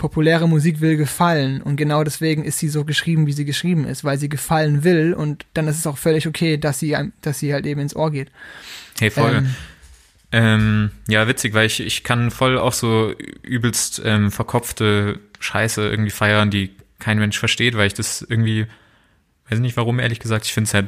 Populäre 0.00 0.48
Musik 0.48 0.80
will 0.80 0.96
gefallen 0.96 1.60
und 1.60 1.76
genau 1.76 2.04
deswegen 2.04 2.42
ist 2.42 2.58
sie 2.58 2.70
so 2.70 2.86
geschrieben, 2.86 3.26
wie 3.26 3.34
sie 3.34 3.44
geschrieben 3.44 3.84
ist, 3.84 4.02
weil 4.02 4.16
sie 4.16 4.30
gefallen 4.30 4.82
will 4.82 5.12
und 5.12 5.44
dann 5.52 5.68
ist 5.68 5.78
es 5.78 5.86
auch 5.86 5.98
völlig 5.98 6.26
okay, 6.26 6.56
dass 6.56 6.78
sie, 6.78 6.96
dass 7.20 7.38
sie 7.38 7.52
halt 7.52 7.66
eben 7.66 7.82
ins 7.82 7.94
Ohr 7.94 8.10
geht. 8.10 8.30
Hey, 8.98 9.10
voll. 9.10 9.34
Ähm, 9.36 9.54
Ähm, 10.32 10.90
ja, 11.08 11.26
witzig, 11.26 11.54
weil 11.54 11.66
ich, 11.66 11.80
ich 11.80 12.04
kann 12.04 12.30
voll 12.30 12.56
auch 12.58 12.72
so 12.72 13.12
übelst 13.42 14.00
ähm, 14.04 14.30
verkopfte 14.30 15.18
Scheiße 15.40 15.88
irgendwie 15.88 16.10
feiern, 16.10 16.50
die 16.50 16.70
kein 16.98 17.18
Mensch 17.18 17.38
versteht, 17.38 17.76
weil 17.76 17.88
ich 17.88 17.94
das 17.94 18.22
irgendwie, 18.22 18.66
weiß 19.48 19.58
nicht 19.58 19.76
warum, 19.76 19.98
ehrlich 19.98 20.20
gesagt, 20.20 20.46
ich 20.46 20.52
finde 20.52 20.68
es 20.68 20.74
halt 20.74 20.86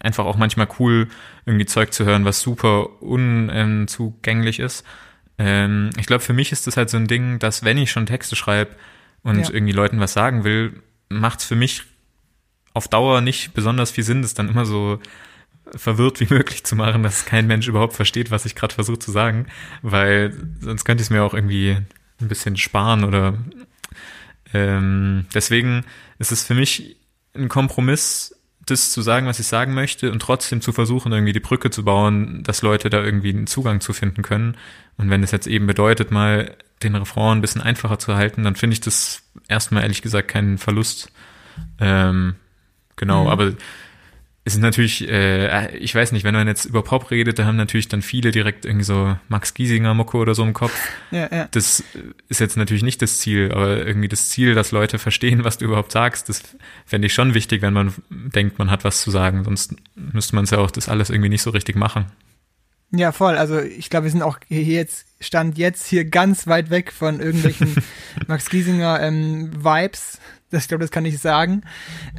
einfach 0.00 0.24
auch 0.24 0.36
manchmal 0.36 0.68
cool, 0.78 1.08
irgendwie 1.46 1.66
Zeug 1.66 1.92
zu 1.92 2.04
hören, 2.04 2.24
was 2.24 2.40
super 2.40 3.02
unzugänglich 3.02 4.60
ist. 4.60 4.84
Ähm, 5.38 5.90
ich 5.98 6.06
glaube, 6.06 6.22
für 6.24 6.32
mich 6.32 6.52
ist 6.52 6.66
das 6.66 6.76
halt 6.76 6.90
so 6.90 6.96
ein 6.96 7.06
Ding, 7.06 7.38
dass 7.38 7.64
wenn 7.64 7.78
ich 7.78 7.90
schon 7.90 8.06
Texte 8.06 8.36
schreibe 8.36 8.74
und 9.22 9.38
Ja. 9.40 9.50
irgendwie 9.50 9.72
Leuten 9.72 10.00
was 10.00 10.12
sagen 10.12 10.44
will, 10.44 10.82
macht 11.08 11.40
es 11.40 11.44
für 11.46 11.56
mich 11.56 11.82
auf 12.72 12.88
Dauer 12.88 13.20
nicht 13.20 13.54
besonders 13.54 13.90
viel 13.90 14.04
Sinn, 14.04 14.22
das 14.22 14.34
dann 14.34 14.48
immer 14.48 14.66
so 14.66 15.00
verwirrt 15.74 16.20
wie 16.20 16.26
möglich 16.34 16.64
zu 16.64 16.76
machen, 16.76 17.02
dass 17.02 17.24
kein 17.24 17.46
Mensch 17.46 17.68
überhaupt 17.68 17.94
versteht, 17.94 18.30
was 18.30 18.44
ich 18.46 18.54
gerade 18.54 18.74
versuche 18.74 18.98
zu 18.98 19.10
sagen, 19.10 19.46
weil 19.82 20.32
sonst 20.60 20.84
könnte 20.84 21.02
ich 21.02 21.06
es 21.06 21.10
mir 21.10 21.22
auch 21.22 21.34
irgendwie 21.34 21.76
ein 22.20 22.28
bisschen 22.28 22.56
sparen 22.56 23.04
oder 23.04 23.36
ähm, 24.54 25.26
deswegen 25.34 25.84
ist 26.18 26.32
es 26.32 26.44
für 26.44 26.54
mich 26.54 26.96
ein 27.34 27.48
Kompromiss, 27.48 28.34
das 28.64 28.90
zu 28.90 29.02
sagen, 29.02 29.26
was 29.26 29.38
ich 29.38 29.46
sagen 29.46 29.74
möchte 29.74 30.10
und 30.10 30.20
trotzdem 30.20 30.60
zu 30.60 30.72
versuchen, 30.72 31.12
irgendwie 31.12 31.32
die 31.32 31.40
Brücke 31.40 31.70
zu 31.70 31.84
bauen, 31.84 32.42
dass 32.42 32.62
Leute 32.62 32.90
da 32.90 33.02
irgendwie 33.02 33.30
einen 33.30 33.46
Zugang 33.46 33.80
zu 33.80 33.92
finden 33.92 34.22
können. 34.22 34.56
Und 34.98 35.10
wenn 35.10 35.22
es 35.22 35.30
jetzt 35.30 35.46
eben 35.46 35.66
bedeutet, 35.66 36.10
mal 36.10 36.56
den 36.82 36.94
Refrain 36.94 37.38
ein 37.38 37.40
bisschen 37.40 37.62
einfacher 37.62 37.98
zu 37.98 38.14
halten, 38.16 38.44
dann 38.44 38.56
finde 38.56 38.74
ich 38.74 38.80
das 38.80 39.22
erstmal 39.48 39.82
ehrlich 39.82 40.02
gesagt 40.02 40.28
keinen 40.28 40.58
Verlust. 40.58 41.10
Ähm, 41.80 42.34
genau, 42.96 43.24
Mhm. 43.24 43.30
aber 43.30 43.52
es 44.44 44.54
ist 44.54 44.60
natürlich, 44.60 45.08
äh, 45.08 45.76
ich 45.78 45.92
weiß 45.94 46.12
nicht, 46.12 46.22
wenn 46.22 46.34
man 46.34 46.46
jetzt 46.46 46.66
über 46.66 46.82
Pop 46.84 47.10
redet, 47.10 47.38
da 47.38 47.46
haben 47.46 47.56
natürlich 47.56 47.88
dann 47.88 48.00
viele 48.00 48.30
direkt 48.30 48.64
irgendwie 48.64 48.84
so 48.84 49.16
Max 49.28 49.54
Giesinger 49.54 49.92
Mucke 49.94 50.18
oder 50.18 50.34
so 50.36 50.44
im 50.44 50.52
Kopf. 50.52 50.72
Ja, 51.10 51.28
ja. 51.32 51.48
Das 51.50 51.82
ist 52.28 52.40
jetzt 52.40 52.56
natürlich 52.56 52.82
nicht 52.84 53.02
das 53.02 53.18
Ziel, 53.18 53.50
aber 53.52 53.84
irgendwie 53.84 54.08
das 54.08 54.28
Ziel, 54.28 54.54
dass 54.54 54.70
Leute 54.70 54.98
verstehen, 54.98 55.42
was 55.44 55.58
du 55.58 55.64
überhaupt 55.64 55.90
sagst, 55.92 56.28
das 56.28 56.42
fände 56.84 57.06
ich 57.06 57.14
schon 57.14 57.34
wichtig, 57.34 57.60
wenn 57.62 57.72
man 57.72 57.92
denkt, 58.10 58.58
man 58.58 58.70
hat 58.70 58.84
was 58.84 59.00
zu 59.00 59.10
sagen. 59.10 59.42
Sonst 59.44 59.74
müsste 59.96 60.34
man 60.36 60.44
es 60.44 60.50
ja 60.50 60.58
auch 60.58 60.70
das 60.70 60.88
alles 60.88 61.10
irgendwie 61.10 61.30
nicht 61.30 61.42
so 61.42 61.50
richtig 61.50 61.74
machen. 61.74 62.06
Ja, 62.92 63.12
voll. 63.12 63.36
Also 63.36 63.60
ich 63.60 63.90
glaube, 63.90 64.04
wir 64.04 64.10
sind 64.10 64.22
auch 64.22 64.38
hier 64.48 64.62
jetzt, 64.62 65.06
stand 65.20 65.58
jetzt 65.58 65.86
hier 65.86 66.04
ganz 66.04 66.46
weit 66.46 66.70
weg 66.70 66.92
von 66.92 67.20
irgendwelchen 67.20 67.74
Max 68.26 68.48
Giesinger 68.48 69.00
ähm, 69.00 69.52
Vibes. 69.64 70.18
Das, 70.50 70.62
ich 70.62 70.68
glaube, 70.68 70.84
das 70.84 70.92
kann 70.92 71.04
ich 71.04 71.18
sagen. 71.18 71.62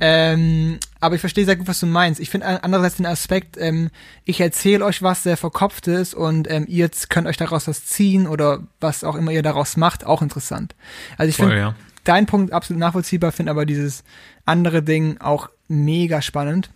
Ähm, 0.02 0.80
aber 1.00 1.16
ich 1.16 1.22
verstehe 1.22 1.46
sehr 1.46 1.56
gut, 1.56 1.68
was 1.68 1.80
du 1.80 1.86
meinst. 1.86 2.20
Ich 2.20 2.30
finde 2.30 2.62
andererseits 2.62 2.98
den 2.98 3.06
Aspekt, 3.06 3.56
ähm, 3.58 3.90
ich 4.26 4.42
erzähle 4.42 4.84
euch 4.84 5.02
was 5.02 5.24
sehr 5.24 5.38
verkopftes 5.38 6.14
und 6.14 6.52
ähm, 6.52 6.66
ihr 6.68 6.90
könnt 7.08 7.28
euch 7.28 7.38
daraus 7.38 7.70
was 7.70 7.86
ziehen 7.86 8.28
oder 8.28 8.68
was 8.82 9.06
auch 9.06 9.16
immer 9.16 9.32
ihr 9.32 9.44
daraus 9.44 9.78
macht, 9.78 10.06
auch 10.06 10.22
interessant. 10.22 10.76
Also 11.18 11.30
ich 11.30 11.38
finde 11.38 11.58
ja. 11.58 11.76
deinen 12.04 12.26
Punkt 12.26 12.52
absolut 12.52 12.82
nachvollziehbar, 12.82 13.32
finde 13.32 13.52
aber 13.52 13.66
dieses 13.66 14.04
andere 14.46 14.84
Ding 14.84 15.20
auch 15.22 15.50
mega 15.70 16.22
spannend. 16.22 16.70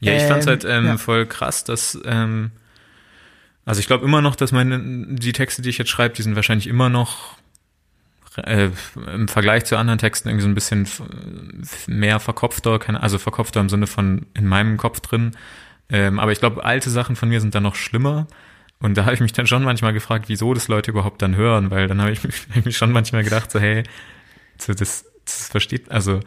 Ja, 0.00 0.12
ich 0.14 0.26
fand's 0.26 0.46
Ähm, 0.46 0.48
halt 0.48 0.64
ähm, 0.64 0.86
ja. 0.86 0.96
voll 0.98 1.26
krass, 1.26 1.64
dass 1.64 1.98
ähm, 2.04 2.50
also 3.64 3.80
ich 3.80 3.86
glaube 3.86 4.04
immer 4.04 4.22
noch, 4.22 4.36
dass 4.36 4.52
meine 4.52 4.78
die 5.16 5.32
Texte, 5.32 5.62
die 5.62 5.70
ich 5.70 5.78
jetzt 5.78 5.90
schreibe, 5.90 6.14
die 6.14 6.22
sind 6.22 6.36
wahrscheinlich 6.36 6.66
immer 6.68 6.88
noch 6.88 7.36
äh, 8.36 8.70
im 9.14 9.28
Vergleich 9.28 9.64
zu 9.64 9.76
anderen 9.76 9.98
Texten 9.98 10.28
irgendwie 10.28 10.42
so 10.44 10.48
ein 10.48 10.54
bisschen 10.54 10.88
mehr 11.86 12.20
verkopfter, 12.20 12.78
keine, 12.78 13.02
also 13.02 13.18
verkopfter 13.18 13.60
im 13.60 13.68
Sinne 13.68 13.86
von 13.86 14.26
in 14.34 14.46
meinem 14.46 14.76
Kopf 14.76 15.00
drin. 15.00 15.32
Ähm, 15.90 16.18
aber 16.18 16.32
ich 16.32 16.40
glaube, 16.40 16.64
alte 16.64 16.90
Sachen 16.90 17.16
von 17.16 17.28
mir 17.28 17.40
sind 17.40 17.54
dann 17.54 17.62
noch 17.62 17.76
schlimmer. 17.76 18.26
Und 18.80 18.96
da 18.98 19.04
habe 19.04 19.14
ich 19.14 19.20
mich 19.20 19.32
dann 19.32 19.46
schon 19.46 19.64
manchmal 19.64 19.92
gefragt, 19.94 20.26
wieso 20.28 20.54
das 20.54 20.68
Leute 20.68 20.90
überhaupt 20.90 21.22
dann 21.22 21.36
hören, 21.36 21.70
weil 21.70 21.88
dann 21.88 22.00
habe 22.02 22.12
ich, 22.12 22.24
mich- 22.24 22.46
hab 22.50 22.56
ich 22.58 22.64
mich 22.66 22.76
schon 22.76 22.92
manchmal 22.92 23.24
gedacht, 23.24 23.50
so 23.50 23.60
hey, 23.60 23.84
so 24.58 24.74
das, 24.74 25.06
das 25.24 25.48
versteht, 25.48 25.90
also 25.90 26.20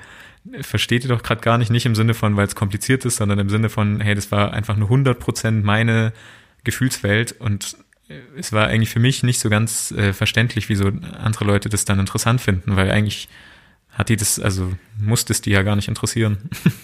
versteht 0.62 1.04
ihr 1.04 1.10
doch 1.10 1.24
gerade 1.24 1.42
gar 1.42 1.58
nicht, 1.58 1.72
nicht 1.72 1.86
im 1.86 1.96
Sinne 1.96 2.14
von, 2.14 2.36
weil 2.36 2.48
es 2.48 2.56
kompliziert 2.56 3.06
ist, 3.06 3.18
sondern 3.18 3.40
im 3.40 3.50
Sinne 3.50 3.70
von, 3.70 4.00
hey, 4.00 4.16
das 4.16 4.32
war 4.32 4.54
einfach 4.54 4.76
nur 4.76 4.90
100% 4.90 5.64
meine 5.64 6.14
Gefühlswelt 6.64 7.34
und 7.34 7.78
äh, 8.10 8.20
es 8.38 8.52
war 8.52 8.68
eigentlich 8.68 8.90
für 8.90 9.00
mich 9.00 9.24
nicht 9.24 9.40
so 9.40 9.50
ganz 9.50 9.92
äh, 9.92 10.14
verständlich, 10.14 10.70
wieso 10.70 10.92
andere 11.18 11.46
Leute 11.46 11.70
das 11.70 11.86
dann 11.86 12.00
interessant 12.00 12.42
finden, 12.42 12.76
weil 12.76 12.92
eigentlich 12.92 13.30
hat 13.92 14.10
die 14.10 14.18
das, 14.18 14.40
also 14.40 14.74
musste 14.98 15.34
es 15.34 15.42
die 15.42 15.52
ja 15.52 15.64
gar 15.64 15.76
nicht 15.76 15.88
interessieren. 15.88 16.50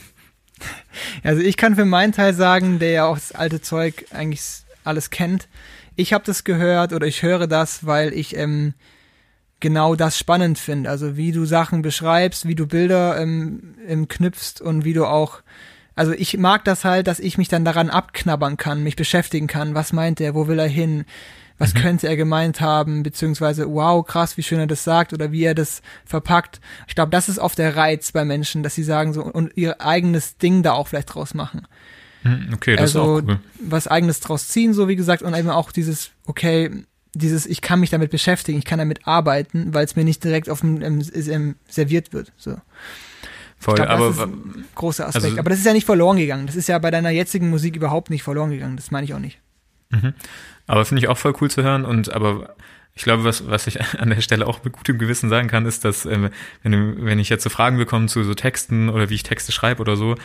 Also 1.24 1.42
ich 1.42 1.58
kann 1.58 1.76
für 1.76 1.84
meinen 1.84 2.14
Teil 2.14 2.34
sagen, 2.34 2.80
der 2.80 2.92
ja 2.92 3.06
auch 3.06 3.16
das 3.16 3.34
alte 3.34 3.62
Zeug 3.62 4.06
eigentlich 4.12 4.42
alles 4.86 5.10
kennt. 5.10 5.50
Ich 5.98 6.14
habe 6.14 6.24
das 6.26 6.46
gehört 6.46 6.94
oder 6.94 7.08
ich 7.08 7.24
höre 7.24 7.48
das, 7.48 7.86
weil 7.86 8.14
ich 8.14 8.38
ähm, 8.38 8.74
genau 9.60 9.96
das 9.96 10.18
spannend 10.18 10.60
finde. 10.60 10.90
Also 10.90 11.18
wie 11.18 11.32
du 11.32 11.46
Sachen 11.46 11.82
beschreibst, 11.82 12.48
wie 12.48 12.56
du 12.56 12.68
Bilder 12.68 13.20
ähm, 13.20 13.76
ähm, 13.88 14.08
knüpfst 14.08 14.62
und 14.62 14.86
wie 14.86 14.94
du 14.94 15.06
auch 15.06 15.42
also 15.96 16.12
ich 16.12 16.38
mag 16.38 16.66
das 16.66 16.84
halt, 16.84 17.08
dass 17.08 17.20
ich 17.20 17.38
mich 17.38 17.48
dann 17.48 17.64
daran 17.64 17.90
abknabbern 17.90 18.58
kann, 18.58 18.84
mich 18.84 18.98
beschäftigen 18.98 19.48
kann. 19.48 19.76
Was 19.76 19.94
meint 19.94 20.20
er? 20.20 20.36
Wo 20.36 20.48
will 20.48 20.60
er 20.60 20.68
hin? 20.68 21.06
Was 21.58 21.74
könnte 21.74 22.08
er 22.10 22.18
gemeint 22.18 22.60
haben? 22.60 23.02
Beziehungsweise, 23.02 23.74
wow, 23.74 24.06
krass, 24.06 24.36
wie 24.36 24.44
schön 24.44 24.60
er 24.60 24.68
das 24.68 24.84
sagt 24.84 25.14
oder 25.14 25.32
wie 25.32 25.44
er 25.44 25.56
das 25.56 25.82
verpackt. 26.06 26.60
Ich 26.88 26.96
glaube, 26.96 27.12
das 27.12 27.30
ist 27.30 27.40
oft 27.40 27.58
der 27.58 27.78
Reiz 27.78 28.12
bei 28.12 28.26
Menschen, 28.26 28.62
dass 28.62 28.76
sie 28.76 28.84
sagen 28.84 29.14
so 29.14 29.24
und 29.24 29.56
ihr 29.56 29.80
eigenes 29.80 30.38
Ding 30.38 30.64
da 30.64 30.74
auch 30.74 30.90
vielleicht 30.90 31.16
draus 31.16 31.34
machen. 31.34 31.66
Hm, 32.24 32.50
Okay, 32.56 32.76
das 32.76 32.96
also 32.96 33.20
ist 33.20 33.24
auch 33.24 33.28
cool. 33.30 33.40
was 33.62 33.88
eigenes 33.88 34.20
draus 34.20 34.50
ziehen, 34.50 34.74
so 34.74 34.90
wie 34.90 34.98
gesagt, 34.98 35.22
und 35.22 35.34
eben 35.34 35.50
auch 35.50 35.72
dieses, 35.72 36.12
okay, 36.26 36.72
dieses, 37.16 37.46
ich 37.46 37.62
kann 37.62 37.80
mich 37.80 37.90
damit 37.90 38.12
beschäftigen, 38.12 38.58
ich 38.60 38.66
kann 38.66 38.80
damit 38.80 39.08
arbeiten, 39.08 39.74
weil 39.74 39.86
es 39.86 39.96
mir 39.96 40.04
nicht 40.04 40.24
direkt 40.24 40.50
auf 40.50 40.62
dem 40.62 40.82
ähm, 40.82 41.04
ähm, 41.14 41.56
serviert 41.68 42.14
wird. 42.14 42.32
So. 42.38 42.58
Voll, 43.58 43.76
glaub, 43.76 43.90
aber 43.90 44.08
das 44.08 44.18
ist 44.18 44.22
ein 44.24 44.66
großer 44.76 45.08
Aspekt. 45.08 45.26
also- 45.26 45.40
aber 45.40 45.50
das 45.50 45.60
ist 45.60 45.66
ja 45.66 45.74
nicht 45.74 45.86
verloren 45.86 46.18
gegangen. 46.18 46.46
Das 46.46 46.56
ist 46.56 46.68
ja 46.68 46.78
bei 46.78 46.92
deiner 46.92 47.10
jetzigen 47.10 47.50
Musik 47.50 47.76
überhaupt 47.76 48.10
nicht 48.10 48.24
verloren 48.24 48.52
gegangen. 48.52 48.76
Das 48.76 48.92
meine 48.92 49.06
ich 49.06 49.14
auch 49.14 49.20
nicht. 49.20 49.40
Aber 50.68 50.84
finde 50.84 51.02
ich 51.02 51.08
auch 51.08 51.18
voll 51.18 51.34
cool 51.40 51.50
zu 51.50 51.64
hören 51.64 51.86
und 51.86 52.12
aber 52.12 52.56
ich 52.96 53.04
glaube, 53.04 53.24
was, 53.24 53.48
was 53.48 53.68
ich 53.68 53.80
an 54.00 54.10
der 54.10 54.22
Stelle 54.22 54.46
auch 54.48 54.64
mit 54.64 54.74
gutem 54.74 54.98
Gewissen 54.98 55.30
sagen 55.30 55.48
kann, 55.48 55.66
ist, 55.66 55.86
dass 55.86 56.06
ähm, 56.06 56.30
wenn, 56.64 57.06
wenn 57.06 57.20
ich 57.20 57.30
jetzt 57.30 57.44
so 57.44 57.50
Fragen 57.50 57.78
bekomme 57.78 58.08
zu 58.08 58.24
so 58.24 58.34
Texten 58.34 58.90
oder 58.90 59.10
wie 59.10 59.16
ich 59.16 59.24
Texte 59.24 59.52
schreibe 59.52 59.82
oder 59.82 59.96
so, 59.96 60.16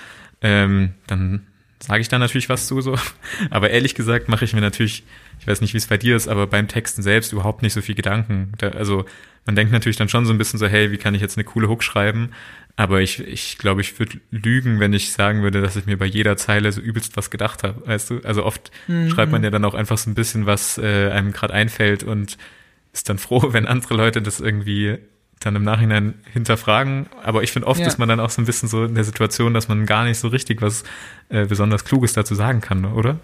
ähm, 0.41 0.95
dann 1.07 1.47
sage 1.81 2.01
ich 2.01 2.09
da 2.09 2.19
natürlich 2.19 2.49
was 2.49 2.67
zu 2.67 2.81
so. 2.81 2.97
Aber 3.51 3.71
ehrlich 3.71 3.95
gesagt 3.95 4.29
mache 4.29 4.45
ich 4.45 4.55
mir 4.55 4.61
natürlich, 4.61 5.05
ich 5.41 5.47
weiß 5.47 5.61
nicht, 5.63 5.73
wie 5.75 5.79
es 5.79 5.87
bei 5.87 5.97
dir 5.97 6.17
ist, 6.17 6.29
aber 6.29 6.47
beim 6.47 6.69
Texten 6.69 7.03
selbst 7.03 7.33
überhaupt 7.33 7.63
nicht 7.63 7.73
so 7.73 7.81
viel 7.81 7.95
Gedanken. 7.95 8.53
Da, 8.59 8.69
also 8.69 9.05
man 9.47 9.57
denkt 9.57 9.73
natürlich 9.73 9.97
dann 9.97 10.09
schon 10.09 10.27
so 10.27 10.33
ein 10.33 10.39
bisschen 10.39 10.59
so, 10.59 10.67
hey, 10.67 10.93
wie 10.93 10.99
kann 10.99 11.15
ich 11.15 11.21
jetzt 11.23 11.37
eine 11.39 11.45
coole 11.45 11.69
Hook 11.69 11.83
schreiben? 11.83 12.31
Aber 12.77 13.01
ich, 13.01 13.21
ich 13.27 13.59
glaube, 13.59 13.81
ich 13.81 13.99
würde 13.99 14.21
lügen, 14.31 14.81
wenn 14.81 14.93
ich 14.93 15.13
sagen 15.13 15.43
würde, 15.43 15.61
dass 15.61 15.77
ich 15.77 15.87
mir 15.87 15.99
bei 15.99 16.07
jeder 16.07 16.37
Zeile 16.37 16.71
so 16.73 16.81
übelst 16.81 17.17
was 17.17 17.31
gedacht 17.31 17.63
habe. 17.63 17.87
Weißt 17.87 18.11
du? 18.11 18.21
Also 18.23 18.45
oft 18.45 18.71
schreibt 19.09 19.33
man 19.33 19.43
ja 19.43 19.51
dann 19.51 19.65
auch 19.65 19.75
einfach 19.75 19.99
so 19.99 20.09
ein 20.11 20.15
bisschen, 20.15 20.47
was 20.47 20.79
äh, 20.79 21.11
einem 21.11 21.33
gerade 21.33 21.53
einfällt 21.55 22.05
und 22.05 22.37
ist 22.93 23.09
dann 23.09 23.19
froh, 23.19 23.53
wenn 23.53 23.67
andere 23.67 23.95
Leute 23.95 24.23
das 24.23 24.41
irgendwie 24.41 24.99
dann 25.41 25.57
im 25.57 25.63
Nachhinein 25.65 26.15
hinterfragen. 26.33 27.07
Aber 27.23 27.43
ich 27.43 27.51
finde, 27.53 27.67
oft 27.69 27.81
Ja. 27.81 27.87
ist 27.87 27.99
man 27.99 28.09
dann 28.11 28.21
auch 28.21 28.31
so 28.31 28.43
ein 28.43 28.45
bisschen 28.47 28.69
so 28.69 28.85
in 28.85 28.95
der 28.95 29.05
Situation, 29.05 29.55
dass 29.55 29.69
man 29.69 29.87
gar 29.87 30.05
nicht 30.05 30.19
so 30.19 30.29
richtig 30.29 30.61
was 30.61 30.85
äh, 31.31 31.47
besonders 31.47 31.85
Kluges 31.85 32.13
dazu 32.13 32.35
sagen 32.35 32.61
kann, 32.61 32.85
oder? 32.85 33.19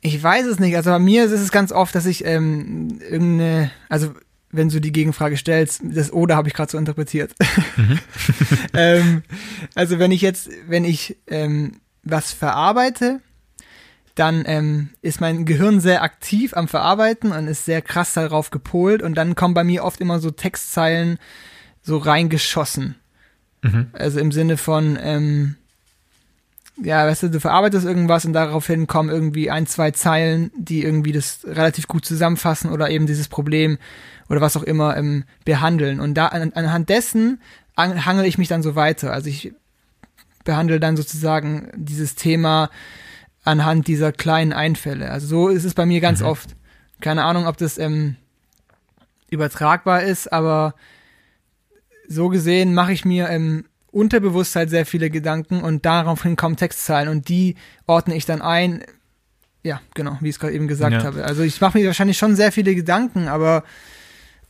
Ich 0.00 0.22
weiß 0.22 0.46
es 0.46 0.58
nicht. 0.58 0.76
Also 0.76 0.90
bei 0.90 0.98
mir 0.98 1.24
ist 1.24 1.32
es 1.32 1.50
ganz 1.50 1.72
oft, 1.72 1.94
dass 1.94 2.06
ich 2.06 2.24
ähm, 2.24 3.00
irgendeine, 3.00 3.70
also 3.88 4.14
wenn 4.50 4.68
du 4.68 4.80
die 4.80 4.92
Gegenfrage 4.92 5.36
stellst, 5.36 5.82
das 5.84 6.12
Oder 6.12 6.36
habe 6.36 6.48
ich 6.48 6.54
gerade 6.54 6.70
so 6.70 6.78
interpretiert. 6.78 7.34
ähm, 8.74 9.22
also 9.74 9.98
wenn 9.98 10.10
ich 10.10 10.22
jetzt, 10.22 10.48
wenn 10.66 10.84
ich 10.84 11.16
ähm, 11.26 11.80
was 12.02 12.32
verarbeite, 12.32 13.20
dann 14.14 14.44
ähm, 14.46 14.90
ist 15.02 15.20
mein 15.20 15.44
Gehirn 15.44 15.80
sehr 15.80 16.02
aktiv 16.02 16.56
am 16.56 16.66
Verarbeiten 16.66 17.32
und 17.32 17.46
ist 17.46 17.66
sehr 17.66 17.82
krass 17.82 18.14
darauf 18.14 18.50
gepolt 18.50 19.02
und 19.02 19.14
dann 19.14 19.34
kommen 19.34 19.54
bei 19.54 19.64
mir 19.64 19.84
oft 19.84 20.00
immer 20.00 20.18
so 20.18 20.30
Textzeilen 20.30 21.18
so 21.82 21.98
reingeschossen. 21.98 22.96
Also 23.92 24.18
im 24.20 24.32
Sinne 24.32 24.56
von, 24.56 24.98
ähm, 25.00 25.56
ja, 26.82 27.06
weißt 27.06 27.24
du, 27.24 27.30
du 27.30 27.40
verarbeitest 27.40 27.84
irgendwas 27.84 28.24
und 28.24 28.32
daraufhin 28.32 28.86
kommen 28.86 29.08
irgendwie 29.08 29.50
ein, 29.50 29.66
zwei 29.66 29.90
Zeilen, 29.90 30.50
die 30.56 30.82
irgendwie 30.82 31.12
das 31.12 31.40
relativ 31.44 31.88
gut 31.88 32.04
zusammenfassen 32.04 32.70
oder 32.70 32.90
eben 32.90 33.06
dieses 33.06 33.28
Problem 33.28 33.78
oder 34.28 34.40
was 34.40 34.56
auch 34.56 34.62
immer 34.62 34.96
ähm, 34.96 35.24
behandeln. 35.44 36.00
Und 36.00 36.14
da 36.14 36.26
an, 36.26 36.52
anhand 36.52 36.88
dessen 36.88 37.40
an, 37.74 38.06
hangel 38.06 38.26
ich 38.26 38.38
mich 38.38 38.48
dann 38.48 38.62
so 38.62 38.74
weiter. 38.74 39.12
Also 39.12 39.28
ich 39.28 39.52
behandle 40.44 40.80
dann 40.80 40.96
sozusagen 40.96 41.70
dieses 41.74 42.14
Thema 42.14 42.70
anhand 43.44 43.86
dieser 43.86 44.12
kleinen 44.12 44.52
Einfälle. 44.52 45.10
Also 45.10 45.26
so 45.26 45.48
ist 45.48 45.64
es 45.64 45.74
bei 45.74 45.86
mir 45.86 46.00
ganz 46.00 46.22
oft. 46.22 46.54
Keine 47.00 47.24
Ahnung, 47.24 47.46
ob 47.46 47.56
das 47.56 47.78
ähm, 47.78 48.16
übertragbar 49.30 50.02
ist, 50.02 50.32
aber 50.32 50.74
so 52.08 52.28
gesehen 52.28 52.74
mache 52.74 52.92
ich 52.92 53.04
mir 53.04 53.28
im 53.28 53.64
Unterbewusstsein 53.90 54.68
sehr 54.68 54.84
viele 54.86 55.10
Gedanken 55.10 55.62
und 55.62 55.84
daraufhin 55.86 56.36
kommen 56.36 56.56
Textzeilen 56.56 57.08
und 57.08 57.28
die 57.28 57.56
ordne 57.86 58.14
ich 58.16 58.26
dann 58.26 58.42
ein. 58.42 58.84
Ja, 59.62 59.80
genau, 59.94 60.16
wie 60.20 60.28
ich 60.28 60.36
es 60.36 60.40
gerade 60.40 60.52
eben 60.54 60.68
gesagt 60.68 60.92
Ja. 60.92 61.04
habe. 61.04 61.24
Also 61.24 61.42
ich 61.42 61.60
mache 61.60 61.78
mir 61.78 61.86
wahrscheinlich 61.86 62.18
schon 62.18 62.36
sehr 62.36 62.52
viele 62.52 62.74
Gedanken, 62.74 63.28
aber 63.28 63.64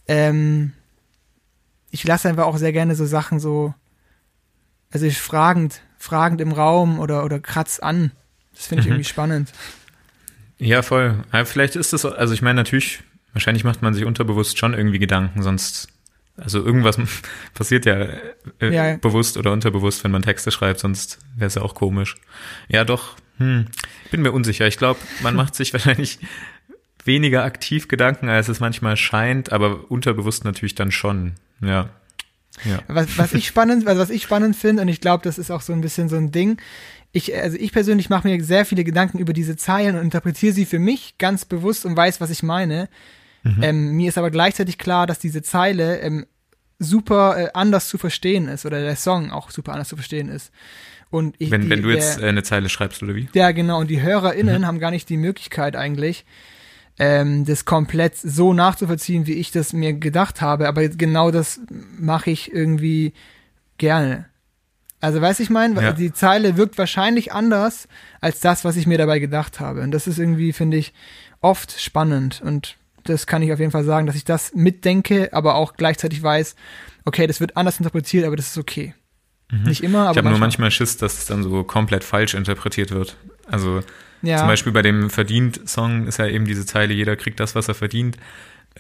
ähm, 0.07 0.73
ich 1.91 2.05
lasse 2.05 2.29
einfach 2.29 2.45
auch 2.47 2.57
sehr 2.59 2.73
gerne 2.73 2.95
so 2.95 3.07
Sachen 3.07 3.41
so, 3.41 3.75
also 4.91 5.07
ich 5.07 5.19
fragend, 5.19 5.81
fragend 5.99 6.41
im 6.41 6.53
Raum 6.53 6.99
oder, 6.99 7.25
oder 7.25 7.41
kratz 7.41 7.79
an. 7.79 8.13
Das 8.55 8.67
finde 8.67 8.81
ich 8.83 8.87
Mhm. 8.87 8.93
irgendwie 8.95 9.09
spannend. 9.09 9.53
Ja, 10.59 10.83
voll. 10.83 11.23
Aber 11.31 11.47
vielleicht 11.47 11.77
ist 11.77 11.93
es, 11.93 12.05
also 12.05 12.35
ich 12.35 12.43
meine 12.43 12.57
natürlich, 12.57 13.01
wahrscheinlich 13.33 13.65
macht 13.65 13.81
man 13.83 13.95
sich 13.95 14.05
unterbewusst 14.05 14.59
schon 14.59 14.75
irgendwie 14.75 14.99
Gedanken, 14.99 15.43
sonst, 15.43 15.89
also 16.39 16.65
irgendwas 16.65 16.99
passiert 17.55 17.87
ja, 17.87 18.09
äh, 18.61 18.75
Ja, 18.75 18.97
bewusst 18.97 19.37
oder 19.37 19.53
unterbewusst, 19.53 20.05
wenn 20.05 20.11
man 20.11 20.23
Texte 20.23 20.51
schreibt, 20.51 20.81
sonst 20.81 21.19
wäre 21.37 21.49
es 21.49 21.55
ja 21.55 21.63
auch 21.63 21.75
komisch. 21.75 22.17
Ja, 22.69 22.85
doch, 22.85 23.17
hm, 23.39 23.67
ich 24.05 24.11
bin 24.11 24.23
mir 24.23 24.33
unsicher. 24.33 24.67
Ich 24.67 24.79
glaube, 24.79 25.01
man 25.23 25.35
macht 25.35 25.55
sich 25.55 25.73
wahrscheinlich 25.73 26.19
weniger 27.05 27.45
aktiv 27.45 27.89
Gedanken, 27.89 28.29
als 28.29 28.49
es 28.49 28.61
manchmal 28.61 28.97
scheint, 28.97 29.53
aber 29.53 29.91
unterbewusst 29.91 30.45
natürlich 30.45 30.75
dann 30.75 30.91
schon. 30.91 31.35
Ja. 31.61 31.91
Ja. 32.65 32.81
Was, 32.89 33.17
was 33.19 33.35
ich 33.35 33.47
spannend, 33.47 33.87
also 33.87 34.01
was 34.01 34.11
ich 34.11 34.23
spannend 34.25 34.57
finde, 34.57 34.83
und 34.83 34.89
ich 34.89 35.01
glaube, 35.01 35.23
das 35.23 35.39
ist 35.39 35.51
auch 35.51 35.61
so 35.61 35.73
ein 35.73 35.81
bisschen 35.81 36.09
so 36.09 36.17
ein 36.17 36.33
Ding. 36.33 36.61
Ich, 37.13 37.35
also 37.35 37.57
ich 37.57 37.73
persönlich 37.73 38.11
mache 38.11 38.27
mir 38.29 38.43
sehr 38.43 38.65
viele 38.65 38.85
Gedanken 38.85 39.19
über 39.19 39.33
diese 39.33 39.57
Zeilen 39.57 39.97
und 39.97 40.03
interpretiere 40.03 40.53
sie 40.53 40.67
für 40.67 40.79
mich 40.79 41.19
ganz 41.19 41.45
bewusst 41.45 41.87
und 41.87 41.97
weiß, 41.97 42.21
was 42.21 42.31
ich 42.31 42.43
meine. 42.43 42.89
Ähm, 43.63 43.93
mir 43.93 44.09
ist 44.09 44.19
aber 44.19 44.31
gleichzeitig 44.31 44.79
klar, 44.79 45.07
dass 45.07 45.19
diese 45.19 45.43
Zeile 45.43 45.99
ähm, 46.01 46.27
super 46.79 47.37
äh, 47.39 47.49
anders 47.55 47.89
zu 47.89 47.99
verstehen 47.99 48.49
ist 48.49 48.65
oder 48.67 48.81
der 48.81 48.97
Song 48.97 49.31
auch 49.31 49.51
super 49.51 49.73
anders 49.73 49.89
zu 49.89 49.97
verstehen 49.97 50.29
ist. 50.29 50.53
Und 51.11 51.35
ich, 51.39 51.51
Wenn, 51.51 51.63
die, 51.63 51.71
wenn 51.71 51.83
du 51.83 51.91
jetzt 51.91 52.19
der, 52.19 52.27
äh, 52.27 52.29
eine 52.29 52.43
Zeile 52.43 52.69
schreibst 52.69 53.03
oder 53.03 53.15
wie? 53.15 53.29
ja, 53.33 53.51
genau. 53.53 53.81
Und 53.81 53.89
die 53.89 54.03
HörerInnen 54.03 54.67
haben 54.67 54.79
gar 54.79 54.91
nicht 54.91 55.09
die 55.09 55.17
Möglichkeit 55.17 55.75
eigentlich, 55.75 56.25
ähm, 56.99 57.45
das 57.45 57.65
komplett 57.65 58.17
so 58.17 58.53
nachzuvollziehen, 58.53 59.27
wie 59.27 59.35
ich 59.35 59.51
das 59.51 59.73
mir 59.73 59.95
gedacht 59.95 60.41
habe. 60.41 60.69
Aber 60.69 60.87
genau 60.89 61.31
das 61.31 61.61
mache 61.99 62.31
ich 62.31 62.53
irgendwie 62.53 63.13
gerne. 63.79 64.27
Also, 65.01 65.21
weiß 65.21 65.39
ich 65.41 65.49
meine, 65.49 65.81
Ja. 65.81 65.93
die 65.93 66.13
Zeile 66.13 66.57
wirkt 66.57 66.77
wahrscheinlich 66.77 67.33
anders 67.33 67.87
als 68.21 68.41
das, 68.41 68.65
was 68.65 68.77
ich 68.77 68.87
mir 68.87 68.99
dabei 68.99 69.21
gedacht 69.21 69.61
habe. 69.61 69.83
Und 69.83 69.93
das 69.93 70.07
ist 70.09 70.19
irgendwie, 70.19 70.53
finde 70.53 70.77
ich, 70.77 70.93
oft 71.41 71.81
spannend. 71.81 72.43
Und 72.45 72.77
das 73.09 73.27
kann 73.27 73.43
ich 73.43 73.53
auf 73.53 73.59
jeden 73.59 73.71
Fall 73.73 73.85
sagen, 73.85 74.07
dass 74.07 74.17
ich 74.17 74.25
das 74.25 74.53
mitdenke, 74.55 75.31
aber 75.33 75.55
auch 75.57 75.75
gleichzeitig 75.75 76.23
weiß, 76.23 76.55
okay, 77.05 77.27
das 77.27 77.41
wird 77.41 77.57
anders 77.57 77.79
interpretiert, 77.79 78.25
aber 78.27 78.37
das 78.37 78.49
ist 78.49 78.59
okay. 78.59 78.95
Nicht 79.51 79.83
immer, 79.83 80.01
aber 80.01 80.09
Mhm. 80.09 80.13
Ich 80.13 80.17
habe 80.19 80.29
nur 80.29 80.31
manchmal. 80.33 80.41
manchmal 80.41 80.71
Schiss, 80.73 80.97
dass 80.99 81.19
es 81.19 81.27
dann 81.27 81.43
so 81.43 81.65
komplett 81.65 82.05
falsch 82.05 82.35
interpretiert 82.35 82.91
wird. 82.91 83.17
Also 83.47 83.81
Ja. 84.21 84.39
zum 84.39 84.47
Beispiel 84.49 84.73
bei 84.73 84.83
dem 84.83 85.09
Verdient-Song 85.09 86.07
ist 86.07 86.19
ja 86.19 86.27
eben 86.27 86.45
diese 86.45 86.67
Zeile, 86.67 86.93
jeder 86.93 87.17
kriegt 87.17 87.41
das, 87.41 87.55
was 87.55 87.67
er 87.69 87.75
verdient. 87.75 88.19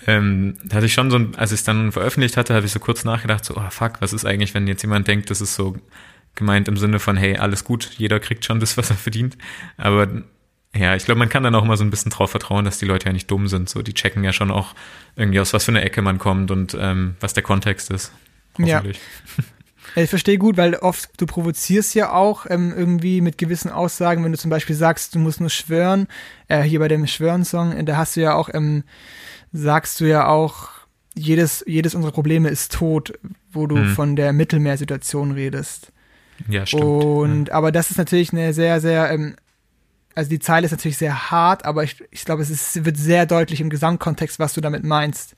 Ähm, 0.07 0.59
da 0.64 0.76
hatte 0.76 0.87
ich 0.87 0.93
schon 0.93 1.11
so 1.11 1.16
ein, 1.18 1.35
als 1.37 1.53
ich 1.53 1.61
es 1.61 1.64
dann 1.64 1.91
veröffentlicht 1.91 2.37
hatte, 2.37 2.55
habe 2.55 2.66
ich 2.66 2.72
so 2.72 2.79
kurz 2.81 3.05
nachgedacht, 3.05 3.45
so, 3.45 3.57
oh 3.57 3.70
fuck, 3.70 3.95
was 4.01 4.12
ist 4.12 4.26
eigentlich, 4.26 4.53
wenn 4.55 4.66
jetzt 4.68 4.83
jemand 4.83 5.09
denkt, 5.09 5.31
das 5.31 5.41
ist 5.41 5.55
so 5.55 5.76
gemeint 6.35 6.68
im 6.68 6.76
Sinne 6.76 6.99
von, 7.01 7.16
hey, 7.16 7.37
alles 7.39 7.64
gut, 7.64 7.91
jeder 7.97 8.20
kriegt 8.20 8.45
schon 8.45 8.61
das, 8.61 8.76
was 8.76 8.91
er 8.91 8.97
verdient. 8.97 9.37
Aber 9.76 10.07
ja, 10.79 10.95
ich 10.95 11.05
glaube, 11.05 11.18
man 11.18 11.29
kann 11.29 11.43
dann 11.43 11.55
auch 11.55 11.64
mal 11.64 11.76
so 11.76 11.85
ein 11.85 11.91
bisschen 11.91 12.11
drauf 12.11 12.31
vertrauen, 12.31 12.64
dass 12.64 12.79
die 12.79 12.87
Leute 12.87 13.07
ja 13.07 13.12
nicht 13.12 13.31
dumm 13.31 13.49
sind. 13.49 13.68
So, 13.68 13.83
die 13.83 13.95
checken 13.95 14.24
ja 14.24 14.33
schon 14.33 14.51
auch 14.51 14.74
irgendwie 15.16 15.41
aus 15.41 15.53
was 15.53 15.64
für 15.64 15.72
eine 15.72 15.83
Ecke 15.83 16.03
man 16.03 16.18
kommt 16.18 16.51
und 16.51 16.76
ähm, 16.81 17.16
was 17.20 17.35
der 17.35 17.43
Kontext 17.43 17.91
ist. 17.91 18.12
Ja. 18.59 18.83
Ich 19.95 20.11
verstehe 20.11 20.37
gut, 20.37 20.57
weil 20.57 20.74
oft 20.74 21.11
du 21.20 21.26
provozierst 21.26 21.95
ja 21.95 22.12
auch 22.12 22.45
ähm, 22.51 22.74
irgendwie 22.76 23.20
mit 23.20 23.39
gewissen 23.39 23.70
Aussagen, 23.70 24.22
wenn 24.24 24.33
du 24.33 24.39
zum 24.39 24.51
Beispiel 24.51 24.74
sagst, 24.76 25.14
du 25.14 25.18
musst 25.20 25.41
nur 25.41 25.49
schwören, 25.49 26.09
äh, 26.49 26.62
hier 26.62 26.79
bei 26.81 26.89
dem 26.89 27.07
Schwören-Song, 27.07 27.72
äh, 27.72 27.85
da 27.85 27.97
hast 27.97 28.16
du 28.16 28.20
ja 28.20 28.35
auch, 28.35 28.49
ähm, 28.53 28.83
sagst 29.53 30.01
du 30.01 30.07
ja 30.07 30.26
auch, 30.26 30.70
jedes, 31.14 31.64
jedes 31.66 31.95
unserer 31.95 32.12
Probleme 32.12 32.49
ist 32.49 32.72
tot, 32.72 33.12
wo 33.53 33.66
du 33.66 33.76
Mhm. 33.76 33.95
von 33.95 34.16
der 34.16 34.33
Mittelmeersituation 34.33 35.33
redest. 35.33 35.93
Ja, 36.49 36.66
stimmt. 36.66 36.83
Und 36.83 37.51
aber 37.51 37.72
das 37.72 37.91
ist 37.91 37.97
natürlich 37.97 38.33
eine 38.33 38.53
sehr, 38.53 38.81
sehr, 38.81 39.11
ähm, 39.11 39.37
also 40.18 40.30
die 40.30 40.40
Zeile 40.40 40.66
ist 40.66 40.72
natürlich 40.72 40.98
sehr 40.98 41.30
hart, 41.30 41.64
aber 41.64 41.84
ich, 41.84 42.02
ich 42.10 42.24
glaube, 42.24 42.42
es 42.42 42.50
ist, 42.50 42.84
wird 42.84 42.96
sehr 42.96 43.24
deutlich 43.24 43.60
im 43.60 43.70
Gesamtkontext, 43.70 44.40
was 44.40 44.52
du 44.52 44.60
damit 44.60 44.82
meinst. 44.82 45.36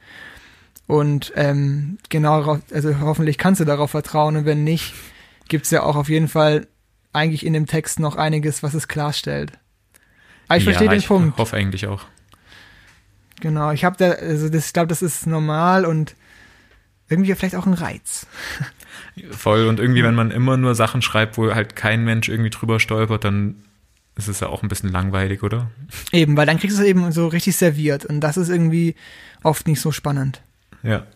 Und 0.86 1.34
ähm, 1.36 1.98
genau, 2.08 2.58
also 2.72 2.98
hoffentlich 3.00 3.36
kannst 3.36 3.60
du 3.60 3.66
darauf 3.66 3.90
vertrauen 3.90 4.36
und 4.36 4.46
wenn 4.46 4.64
nicht, 4.64 4.94
gibt's 5.48 5.70
ja 5.70 5.82
auch 5.82 5.96
auf 5.96 6.08
jeden 6.08 6.28
Fall 6.28 6.66
eigentlich 7.12 7.44
in 7.44 7.52
dem 7.52 7.66
Text 7.66 8.00
noch 8.00 8.16
einiges, 8.16 8.62
was 8.62 8.72
es 8.72 8.88
klarstellt. 8.88 9.52
Aber 10.48 10.56
ich 10.56 10.64
ja, 10.64 10.70
verstehe 10.70 10.88
den 10.88 11.00
ich 11.00 11.08
Punkt. 11.08 11.36
hoffe 11.36 11.56
eigentlich 11.56 11.86
auch. 11.86 12.06
Genau, 13.42 13.72
ich 13.72 13.84
habe 13.84 13.96
da, 13.98 14.12
also 14.12 14.48
das, 14.48 14.68
ich 14.68 14.72
glaube, 14.72 14.88
das 14.88 15.02
ist 15.02 15.26
normal 15.26 15.84
und 15.84 16.16
irgendwie 17.10 17.34
vielleicht 17.34 17.56
auch 17.56 17.66
ein 17.66 17.74
Reiz. 17.74 18.26
Voll. 19.30 19.66
Und 19.66 19.78
irgendwie, 19.78 20.02
wenn 20.02 20.14
man 20.14 20.30
immer 20.30 20.56
nur 20.56 20.74
Sachen 20.74 21.02
schreibt, 21.02 21.36
wo 21.36 21.54
halt 21.54 21.76
kein 21.76 22.02
Mensch 22.02 22.30
irgendwie 22.30 22.48
drüber 22.50 22.80
stolpert, 22.80 23.24
dann 23.24 23.62
ist 24.16 24.28
es 24.28 24.40
ja 24.40 24.48
auch 24.48 24.62
ein 24.62 24.68
bisschen 24.68 24.90
langweilig, 24.90 25.42
oder? 25.42 25.70
Eben, 26.12 26.36
weil 26.36 26.46
dann 26.46 26.58
kriegst 26.58 26.78
du 26.78 26.82
es 26.82 26.88
eben 26.88 27.10
so 27.12 27.28
richtig 27.28 27.56
serviert 27.56 28.04
und 28.04 28.20
das 28.20 28.36
ist 28.36 28.48
irgendwie 28.48 28.94
oft 29.42 29.66
nicht 29.66 29.80
so 29.80 29.92
spannend. 29.92 30.42
Ja, 30.82 31.06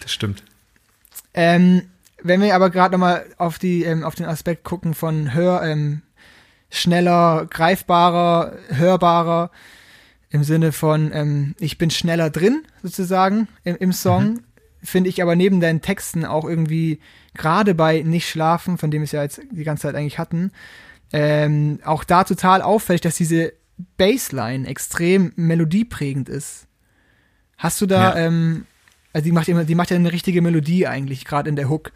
das 0.00 0.12
stimmt. 0.12 0.42
Ähm, 1.34 1.82
wenn 2.22 2.40
wir 2.40 2.54
aber 2.54 2.70
gerade 2.70 2.92
nochmal 2.92 3.24
auf 3.38 3.58
die, 3.58 3.84
ähm, 3.84 4.04
auf 4.04 4.14
den 4.14 4.26
Aspekt 4.26 4.64
gucken 4.64 4.94
von 4.94 5.32
hör, 5.32 5.62
ähm, 5.62 6.02
schneller, 6.70 7.46
greifbarer, 7.48 8.56
hörbarer, 8.68 9.50
im 10.30 10.44
Sinne 10.44 10.72
von, 10.72 11.10
ähm, 11.12 11.54
ich 11.58 11.78
bin 11.78 11.90
schneller 11.90 12.30
drin, 12.30 12.62
sozusagen, 12.82 13.48
im, 13.64 13.76
im 13.76 13.92
Song, 13.92 14.40
finde 14.82 15.10
ich 15.10 15.22
aber 15.22 15.34
neben 15.34 15.60
deinen 15.60 15.82
Texten 15.82 16.24
auch 16.24 16.44
irgendwie, 16.44 17.00
gerade 17.34 17.74
bei 17.74 18.02
Nicht 18.02 18.28
schlafen, 18.28 18.78
von 18.78 18.90
dem 18.90 19.02
wir 19.02 19.04
es 19.04 19.12
ja 19.12 19.22
jetzt 19.22 19.40
die 19.50 19.64
ganze 19.64 19.82
Zeit 19.82 19.94
eigentlich 19.94 20.18
hatten, 20.18 20.52
ähm, 21.12 21.80
auch 21.84 22.04
da 22.04 22.24
total 22.24 22.62
auffällig, 22.62 23.00
dass 23.00 23.16
diese 23.16 23.52
Bassline 23.96 24.66
extrem 24.68 25.32
melodieprägend 25.36 26.28
ist. 26.28 26.66
Hast 27.56 27.80
du 27.80 27.86
da, 27.86 28.16
Ja. 28.16 28.26
ähm, 28.26 28.66
also 29.12 29.24
die 29.24 29.32
macht 29.32 29.48
immer, 29.48 29.64
die 29.64 29.74
macht 29.74 29.90
ja 29.90 29.96
eine 29.96 30.12
richtige 30.12 30.40
Melodie 30.42 30.86
eigentlich, 30.86 31.24
gerade 31.24 31.48
in 31.48 31.56
der 31.56 31.68
Hook. 31.68 31.92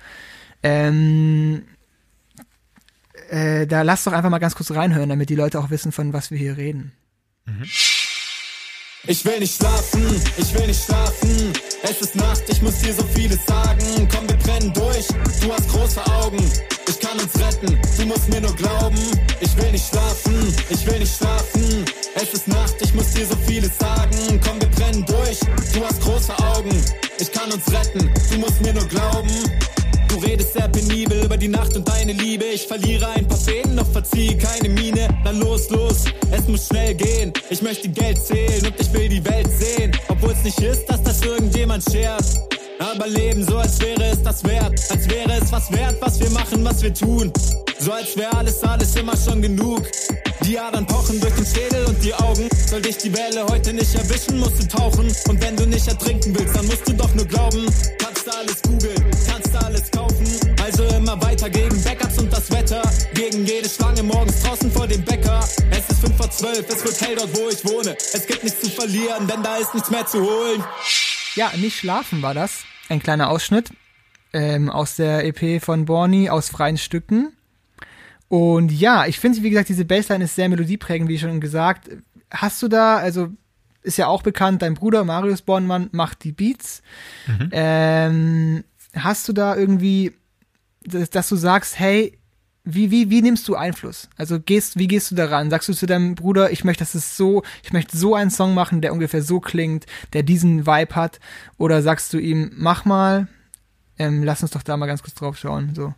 Ähm, 0.63 1.63
äh, 3.31 3.67
da 3.67 3.83
lass 3.83 4.05
doch 4.05 4.13
einfach 4.13 4.31
mal 4.31 4.39
ganz 4.39 4.55
kurz 4.55 4.71
reinhören, 4.73 5.09
damit 5.09 5.31
die 5.31 5.35
Leute 5.37 5.59
auch 5.59 5.71
wissen, 5.71 5.93
von 5.93 6.13
was 6.13 6.31
wir 6.31 6.39
hier 6.39 6.57
reden. 6.57 6.93
Ich 9.07 9.25
will 9.25 9.39
nicht 9.39 9.57
schlafen, 9.57 10.03
ich 10.39 10.55
will 10.55 10.67
nicht 10.67 10.83
schlafen. 10.83 11.53
Es 11.83 12.01
ist 12.01 12.17
Nacht, 12.17 12.43
ich 12.49 12.63
muss 12.63 12.79
dir 12.81 12.95
so 12.95 13.05
vieles 13.15 13.45
sagen. 13.45 14.09
Komm, 14.11 14.29
wir 14.29 14.37
brennen 14.37 14.73
durch, 14.73 15.07
du 15.43 15.53
hast 15.53 15.69
große 15.69 16.05
Augen. 16.07 16.39
Ich 16.87 17.01
kann 17.01 17.19
uns 17.19 17.35
retten, 17.39 17.79
du 17.99 18.07
musst 18.07 18.29
mir 18.29 18.41
nur 18.41 18.55
glauben. 18.55 18.99
Ich 19.41 19.57
will 19.57 19.71
nicht 19.73 19.89
schlafen, 19.89 20.55
ich 20.69 20.87
will 20.87 20.99
nicht 20.99 21.17
schlafen. 21.17 21.85
Es 22.15 22.35
ist 22.35 22.49
Nacht, 22.49 22.75
ich 22.81 22.95
muss 22.95 23.13
dir 23.13 23.27
so 23.27 23.37
vieles 23.47 23.79
sagen. 23.79 24.41
Komm, 24.45 24.61
wir 24.61 24.69
brennen 24.69 25.05
durch, 25.07 25.41
du 25.73 25.85
hast 25.85 26.01
große 26.03 26.33
Augen. 26.39 26.77
Ich 27.19 27.33
kann 27.33 27.51
uns 27.53 27.65
retten, 27.73 28.11
du 28.31 28.39
musst 28.39 28.61
mir 28.61 28.75
nur 28.75 28.87
glauben. 28.87 29.31
Du 30.09 30.17
redest 30.21 30.53
sehr 30.53 30.69
penibel 30.69 31.25
über 31.25 31.37
die 31.37 31.49
Nacht 31.49 31.75
und 31.75 31.89
deine 31.89 32.13
Liebe. 32.13 32.45
Ich 32.45 32.69
verliere 32.69 33.09
ein 33.09 33.27
paar 33.27 33.39
Fäden, 33.39 33.77
doch 33.77 33.91
verziehe 33.91 34.37
keine 34.39 34.69
Miene. 34.69 35.09
Na 35.25 35.31
los, 35.33 35.71
los, 35.71 36.05
es 36.31 36.47
muss 36.47 36.69
schnell 36.69 36.95
gehen. 36.95 37.33
Ich 37.51 37.63
möchte 37.63 37.89
Geld 37.89 38.25
zählen 38.25 38.67
und 38.67 38.75
ich 38.79 38.93
will 38.93 39.09
die 39.09 39.25
Welt 39.25 39.49
sehen. 39.59 39.91
Obwohl 40.09 40.31
es 40.31 40.45
nicht 40.45 40.61
ist, 40.61 40.87
dass 40.87 41.03
das 41.03 41.23
irgendjemand 41.23 41.83
schert. 41.91 42.25
Aber 42.79 43.07
leben 43.07 43.45
so, 43.45 43.57
als 43.57 43.81
wäre 43.81 44.05
es 44.05 44.23
das 44.23 44.43
wert. 44.45 44.73
Als 44.91 45.09
wäre 45.09 45.33
es 45.41 45.53
was 45.53 45.71
wert, 45.73 45.97
was 46.01 46.21
wir 46.21 46.31
machen, 46.31 46.65
was 46.65 46.83
wir 46.83 46.93
tun. 46.93 47.33
So 47.79 47.93
als 47.93 48.17
wäre 48.17 48.37
alles, 48.37 48.63
alles 48.63 48.97
immer 48.97 49.17
schon 49.17 49.43
genug. 49.43 49.83
Die 50.43 50.59
Adern 50.59 50.87
pochen 50.87 51.21
durch 51.21 51.35
den 51.35 51.47
Schädel 51.47 51.85
und 51.87 52.03
die 52.03 52.15
Augen. 52.15 52.49
Soll 52.67 52.83
dich 52.83 52.99
die 52.99 53.15
Welle 53.15 53.47
heute 53.47 53.73
nicht 53.73 53.95
erwischen, 53.95 54.39
musst 54.39 54.63
du 54.63 54.69
tauchen. 54.69 55.15
Und 55.29 55.41
wenn 55.41 55.57
du 55.57 55.67
nicht 55.67 55.87
ertrinken 55.87 56.35
willst, 56.37 56.57
dann 56.57 56.67
musst 56.67 56.89
du 56.89 56.93
doch 56.93 57.15
nur 57.15 57.25
glauben. 57.27 57.67
Kannst 57.99 58.27
du 58.27 58.31
alles 58.31 58.63
googeln, 58.63 59.11
kannst 59.27 59.55
du 59.55 59.65
alles 59.65 59.91
kaufen. 59.91 60.27
Also 60.63 60.85
immer 60.97 61.21
weiter 61.23 61.49
gegen 61.49 61.83
Backups 61.83 62.19
und 62.19 62.33
das 62.33 62.51
Wetter. 62.51 62.83
Gegen 63.15 63.47
jede 63.47 63.69
Schlange 63.69 64.03
morgens 64.03 64.43
draußen 64.43 64.71
vor 64.71 64.87
dem 64.87 65.05
Bäcker. 65.05 65.41
Es 65.71 65.89
ist 65.91 66.01
5 66.01 66.17
vor 66.17 66.31
12, 66.31 66.67
es 66.69 66.85
wird 66.85 67.01
hell 67.01 67.17
dort, 67.17 67.37
wo 67.37 67.49
ich 67.49 67.65
wohne. 67.65 67.97
Es 68.13 68.27
gibt 68.27 68.45
nichts 68.45 68.61
zu 68.61 68.71
verlieren, 68.71 69.27
denn 69.29 69.43
da 69.43 69.57
ist 69.57 69.73
nichts 69.75 69.91
mehr 69.91 70.07
zu 70.07 70.21
holen. 70.21 70.65
Ja, 71.37 71.51
nicht 71.57 71.79
schlafen 71.79 72.23
war 72.23 72.35
das. 72.35 72.65
Ein 72.89 73.01
kleiner 73.01 73.29
Ausschnitt 73.29 73.71
ähm, 74.33 74.69
aus 74.69 74.97
der 74.97 75.25
EP 75.25 75.63
von 75.63 75.87
Borny 75.87 76.29
aus 76.29 76.49
freien 76.49 76.77
Stücken. 76.77 77.33
Und 78.29 78.73
ja, 78.73 79.07
ich 79.07 79.21
finde, 79.21 79.43
wie 79.43 79.51
gesagt, 79.51 79.69
diese 79.69 79.85
Bassline 79.85 80.25
ist 80.25 80.35
sehr 80.35 80.49
melodieprägend, 80.49 81.09
wie 81.09 81.19
schon 81.19 81.41
gesagt. 81.41 81.91
Hast 82.31 82.63
du 82.63 82.69
da, 82.69 82.97
also 82.97 83.29
ist 83.83 83.99
ja 83.99 84.09
auch 84.09 84.23
bekannt, 84.23 84.63
dein 84.63 84.75
Bruder 84.75 85.05
Marius 85.05 85.43
Bornmann 85.43 85.89
macht 85.93 86.25
die 86.25 86.33
Beats. 86.33 86.83
Ähm, 87.53 88.65
hast 88.95 89.29
du 89.29 89.33
da 89.33 89.57
irgendwie, 89.57 90.13
dass, 90.83 91.11
dass 91.11 91.29
du 91.29 91.37
sagst, 91.37 91.79
hey, 91.79 92.19
wie, 92.65 92.91
wie, 92.91 93.11
wie 93.11 93.21
nimmst 93.21 93.47
du 93.47 93.57
Einfluss? 93.57 94.09
Also 94.17 94.41
gehst, 94.41 94.79
wie 94.79 94.89
gehst 94.89 95.11
du 95.11 95.15
daran? 95.15 95.51
Sagst 95.51 95.69
du 95.69 95.75
zu 95.75 95.87
deinem 95.87 96.15
Bruder, 96.15 96.51
ich 96.51 96.65
möchte, 96.65 96.83
dass 96.83 96.95
es 96.95 97.17
so, 97.17 97.43
ich 97.63 97.73
möchte 97.73 97.97
so 97.97 98.15
einen 98.15 98.31
Song 98.31 98.55
machen, 98.55 98.81
der 98.81 98.93
ungefähr 98.93 99.23
so 99.23 99.39
klingt, 99.39 99.85
der 100.15 100.23
diesen 100.23 100.67
Vibe 100.67 100.95
hat? 100.95 101.21
Oder 101.59 101.83
sagst 101.83 102.13
du 102.15 102.19
ihm, 102.19 102.53
mach 102.57 102.87
mal, 102.87 103.29
ähm, 103.99 104.25
lass 104.25 104.43
uns 104.43 104.53
doch 104.53 104.63
da 104.63 104.77
mal 104.77 104.87
ganz 104.87 105.03
kurz 105.03 105.15
drauf 105.15 105.37
schauen, 105.37 105.75
so. 105.75 105.95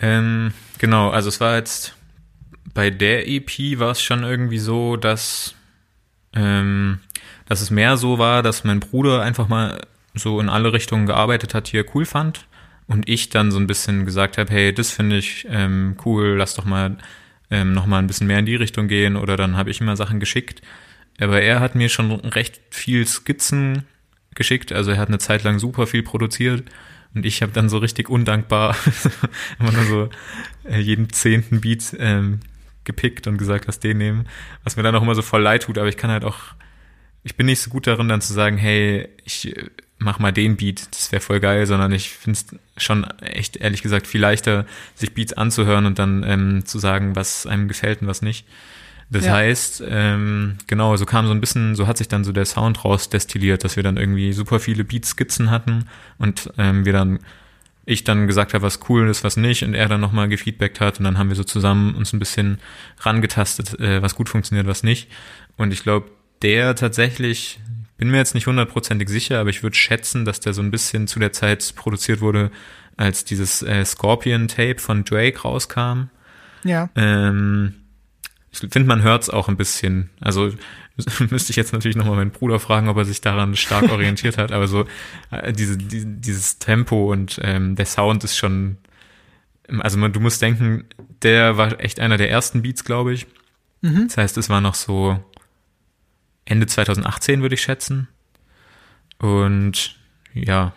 Ähm, 0.00 0.52
genau, 0.78 1.10
also 1.10 1.28
es 1.28 1.40
war 1.40 1.56
jetzt 1.56 1.94
bei 2.74 2.90
der 2.90 3.28
EP 3.28 3.78
war 3.78 3.92
es 3.92 4.02
schon 4.02 4.24
irgendwie 4.24 4.58
so, 4.58 4.96
dass, 4.96 5.54
ähm, 6.34 7.00
dass 7.46 7.60
es 7.60 7.70
mehr 7.70 7.96
so 7.96 8.18
war, 8.18 8.42
dass 8.42 8.64
mein 8.64 8.80
Bruder 8.80 9.22
einfach 9.22 9.48
mal 9.48 9.80
so 10.14 10.40
in 10.40 10.48
alle 10.48 10.72
Richtungen 10.72 11.06
gearbeitet 11.06 11.54
hat, 11.54 11.72
die 11.72 11.78
er 11.78 11.94
cool 11.94 12.04
fand. 12.04 12.46
Und 12.88 13.08
ich 13.08 13.28
dann 13.28 13.52
so 13.52 13.58
ein 13.58 13.66
bisschen 13.66 14.06
gesagt 14.06 14.38
habe, 14.38 14.52
hey, 14.52 14.72
das 14.72 14.90
finde 14.90 15.18
ich 15.18 15.46
ähm, 15.50 15.96
cool, 16.04 16.36
lass 16.36 16.54
doch 16.54 16.64
mal 16.64 16.96
ähm, 17.50 17.72
noch 17.72 17.86
mal 17.86 17.98
ein 17.98 18.06
bisschen 18.06 18.26
mehr 18.26 18.38
in 18.38 18.46
die 18.46 18.56
Richtung 18.56 18.88
gehen. 18.88 19.16
Oder 19.16 19.36
dann 19.36 19.56
habe 19.56 19.70
ich 19.70 19.80
immer 19.80 19.96
Sachen 19.96 20.20
geschickt. 20.20 20.62
Aber 21.20 21.40
er 21.40 21.60
hat 21.60 21.74
mir 21.74 21.88
schon 21.88 22.12
recht 22.12 22.60
viel 22.70 23.06
Skizzen 23.06 23.84
geschickt. 24.34 24.72
Also 24.72 24.92
er 24.92 24.98
hat 24.98 25.08
eine 25.08 25.18
Zeit 25.18 25.44
lang 25.44 25.58
super 25.58 25.86
viel 25.86 26.02
produziert. 26.02 26.64
Und 27.14 27.26
ich 27.26 27.42
habe 27.42 27.52
dann 27.52 27.68
so 27.68 27.78
richtig 27.78 28.08
undankbar 28.08 28.76
immer 29.58 29.72
nur 29.72 29.84
so 29.84 30.10
äh, 30.64 30.78
jeden 30.78 31.10
zehnten 31.10 31.60
Beat 31.60 31.96
ähm, 31.98 32.40
gepickt 32.84 33.26
und 33.26 33.38
gesagt, 33.38 33.66
lass 33.66 33.80
den 33.80 33.98
nehmen. 33.98 34.26
Was 34.64 34.76
mir 34.76 34.82
dann 34.82 34.94
auch 34.94 35.02
immer 35.02 35.14
so 35.14 35.22
voll 35.22 35.42
leid 35.42 35.64
tut, 35.64 35.78
aber 35.78 35.88
ich 35.88 35.96
kann 35.96 36.10
halt 36.10 36.24
auch, 36.24 36.38
ich 37.22 37.36
bin 37.36 37.46
nicht 37.46 37.60
so 37.60 37.70
gut 37.70 37.86
darin, 37.86 38.08
dann 38.08 38.20
zu 38.20 38.32
sagen, 38.32 38.56
hey, 38.56 39.08
ich 39.24 39.54
mach 39.98 40.18
mal 40.18 40.32
den 40.32 40.56
Beat, 40.56 40.88
das 40.92 41.10
wäre 41.12 41.20
voll 41.20 41.40
geil, 41.40 41.66
sondern 41.66 41.92
ich 41.92 42.10
finde 42.10 42.38
es 42.76 42.82
schon 42.84 43.04
echt, 43.20 43.56
ehrlich 43.56 43.82
gesagt, 43.82 44.06
viel 44.06 44.20
leichter, 44.20 44.64
sich 44.94 45.12
Beats 45.14 45.32
anzuhören 45.32 45.86
und 45.86 45.98
dann 45.98 46.22
ähm, 46.26 46.64
zu 46.64 46.78
sagen, 46.78 47.16
was 47.16 47.46
einem 47.46 47.68
gefällt 47.68 48.02
und 48.02 48.08
was 48.08 48.22
nicht. 48.22 48.46
Das 49.10 49.24
Ja. 49.24 49.32
heißt, 49.32 49.82
ähm, 49.88 50.58
genau, 50.66 50.94
so 50.96 51.06
kam 51.06 51.26
so 51.26 51.32
ein 51.32 51.40
bisschen, 51.40 51.74
so 51.74 51.86
hat 51.86 51.96
sich 51.98 52.08
dann 52.08 52.24
so 52.24 52.32
der 52.32 52.44
Sound 52.44 52.84
rausdestilliert, 52.84 53.64
dass 53.64 53.76
wir 53.76 53.82
dann 53.82 53.96
irgendwie 53.96 54.32
super 54.32 54.60
viele 54.60 54.84
Beatskizzen 54.84 55.50
hatten 55.50 55.86
und 56.18 56.50
ähm, 56.58 56.84
wir 56.84 56.92
dann, 56.92 57.18
ich 57.86 58.04
dann 58.04 58.26
gesagt 58.26 58.52
habe, 58.52 58.62
was 58.62 58.80
cool 58.90 59.08
ist, 59.08 59.24
was 59.24 59.38
nicht 59.38 59.62
und 59.64 59.72
er 59.74 59.88
dann 59.88 60.00
nochmal 60.02 60.28
gefeedbackt 60.28 60.80
hat 60.80 60.98
und 60.98 61.04
dann 61.04 61.16
haben 61.16 61.30
wir 61.30 61.36
so 61.36 61.44
zusammen 61.44 61.94
uns 61.94 62.12
ein 62.12 62.18
bisschen 62.18 62.58
rangetastet, 63.00 63.80
äh, 63.80 64.02
was 64.02 64.14
gut 64.14 64.28
funktioniert, 64.28 64.66
was 64.66 64.82
nicht. 64.82 65.08
Und 65.56 65.72
ich 65.72 65.82
glaube, 65.82 66.10
der 66.42 66.74
tatsächlich, 66.76 67.60
bin 67.98 68.10
mir 68.10 68.16
jetzt 68.16 68.34
nicht 68.34 68.46
hundertprozentig 68.46 69.08
sicher, 69.08 69.40
aber 69.40 69.50
ich 69.50 69.62
würde 69.62 69.76
schätzen, 69.76 70.24
dass 70.24 70.40
der 70.40 70.54
so 70.54 70.62
ein 70.62 70.70
bisschen 70.70 71.08
zu 71.08 71.18
der 71.18 71.32
Zeit 71.32 71.74
produziert 71.76 72.20
wurde, 72.20 72.50
als 72.96 73.24
dieses 73.24 73.62
äh, 73.62 73.84
Scorpion-Tape 73.84 74.78
von 74.78 75.04
Drake 75.04 75.40
rauskam. 75.40 76.04
Ja. 76.64 76.88
Ähm, 76.94 77.74
ich 78.50 78.60
finde, 78.60 78.88
man 78.88 79.02
hört's 79.02 79.28
auch 79.28 79.48
ein 79.48 79.56
bisschen. 79.56 80.10
Also 80.20 80.52
müsste 81.30 81.50
ich 81.50 81.56
jetzt 81.56 81.72
natürlich 81.72 81.96
nochmal 81.96 82.16
meinen 82.16 82.30
Bruder 82.30 82.60
fragen, 82.60 82.88
ob 82.88 82.96
er 82.96 83.04
sich 83.04 83.20
daran 83.20 83.56
stark 83.56 83.82
orientiert 83.90 84.38
hat. 84.38 84.52
Aber 84.52 84.68
so 84.68 84.86
äh, 85.30 85.52
diese, 85.52 85.76
die, 85.76 86.04
dieses 86.04 86.58
Tempo 86.58 87.12
und 87.12 87.40
ähm, 87.42 87.74
der 87.74 87.86
Sound 87.86 88.22
ist 88.24 88.36
schon. 88.36 88.78
Also 89.80 89.98
man, 89.98 90.12
du 90.12 90.20
musst 90.20 90.40
denken, 90.40 90.84
der 91.22 91.58
war 91.58 91.78
echt 91.80 92.00
einer 92.00 92.16
der 92.16 92.30
ersten 92.30 92.62
Beats, 92.62 92.84
glaube 92.84 93.12
ich. 93.12 93.26
Das 93.80 94.16
heißt, 94.16 94.38
es 94.38 94.48
war 94.48 94.60
noch 94.60 94.74
so 94.74 95.22
Ende 96.48 96.66
2018, 96.66 97.42
würde 97.42 97.54
ich 97.54 97.62
schätzen. 97.62 98.08
Und 99.18 99.96
ja, 100.34 100.72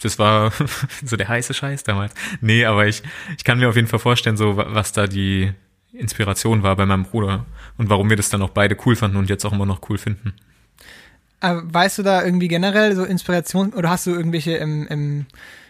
das 0.00 0.18
war 0.18 0.52
so 1.04 1.16
der 1.16 1.28
heiße 1.28 1.54
Scheiß 1.54 1.84
damals. 1.84 2.14
Nee, 2.40 2.64
aber 2.64 2.86
ich, 2.86 3.02
ich 3.36 3.44
kann 3.44 3.58
mir 3.58 3.68
auf 3.68 3.76
jeden 3.76 3.88
Fall 3.88 3.98
vorstellen, 3.98 4.36
so 4.36 4.56
wa- 4.56 4.66
was 4.70 4.92
da 4.92 5.06
die 5.06 5.52
Inspiration 5.92 6.62
war 6.62 6.74
bei 6.76 6.86
meinem 6.86 7.04
Bruder 7.04 7.44
und 7.76 7.90
warum 7.90 8.08
wir 8.08 8.16
das 8.16 8.30
dann 8.30 8.42
auch 8.42 8.50
beide 8.50 8.76
cool 8.86 8.96
fanden 8.96 9.18
und 9.18 9.28
jetzt 9.28 9.44
auch 9.44 9.52
immer 9.52 9.66
noch 9.66 9.88
cool 9.90 9.98
finden. 9.98 10.32
Weißt 11.40 11.98
du 11.98 12.02
da 12.02 12.24
irgendwie 12.24 12.48
generell 12.48 12.94
so 12.94 13.04
Inspiration 13.04 13.72
oder 13.74 13.90
hast 13.90 14.06
du 14.06 14.12
irgendwelche 14.12 14.56
ähm, 14.58 14.86
ähm, 14.90 15.26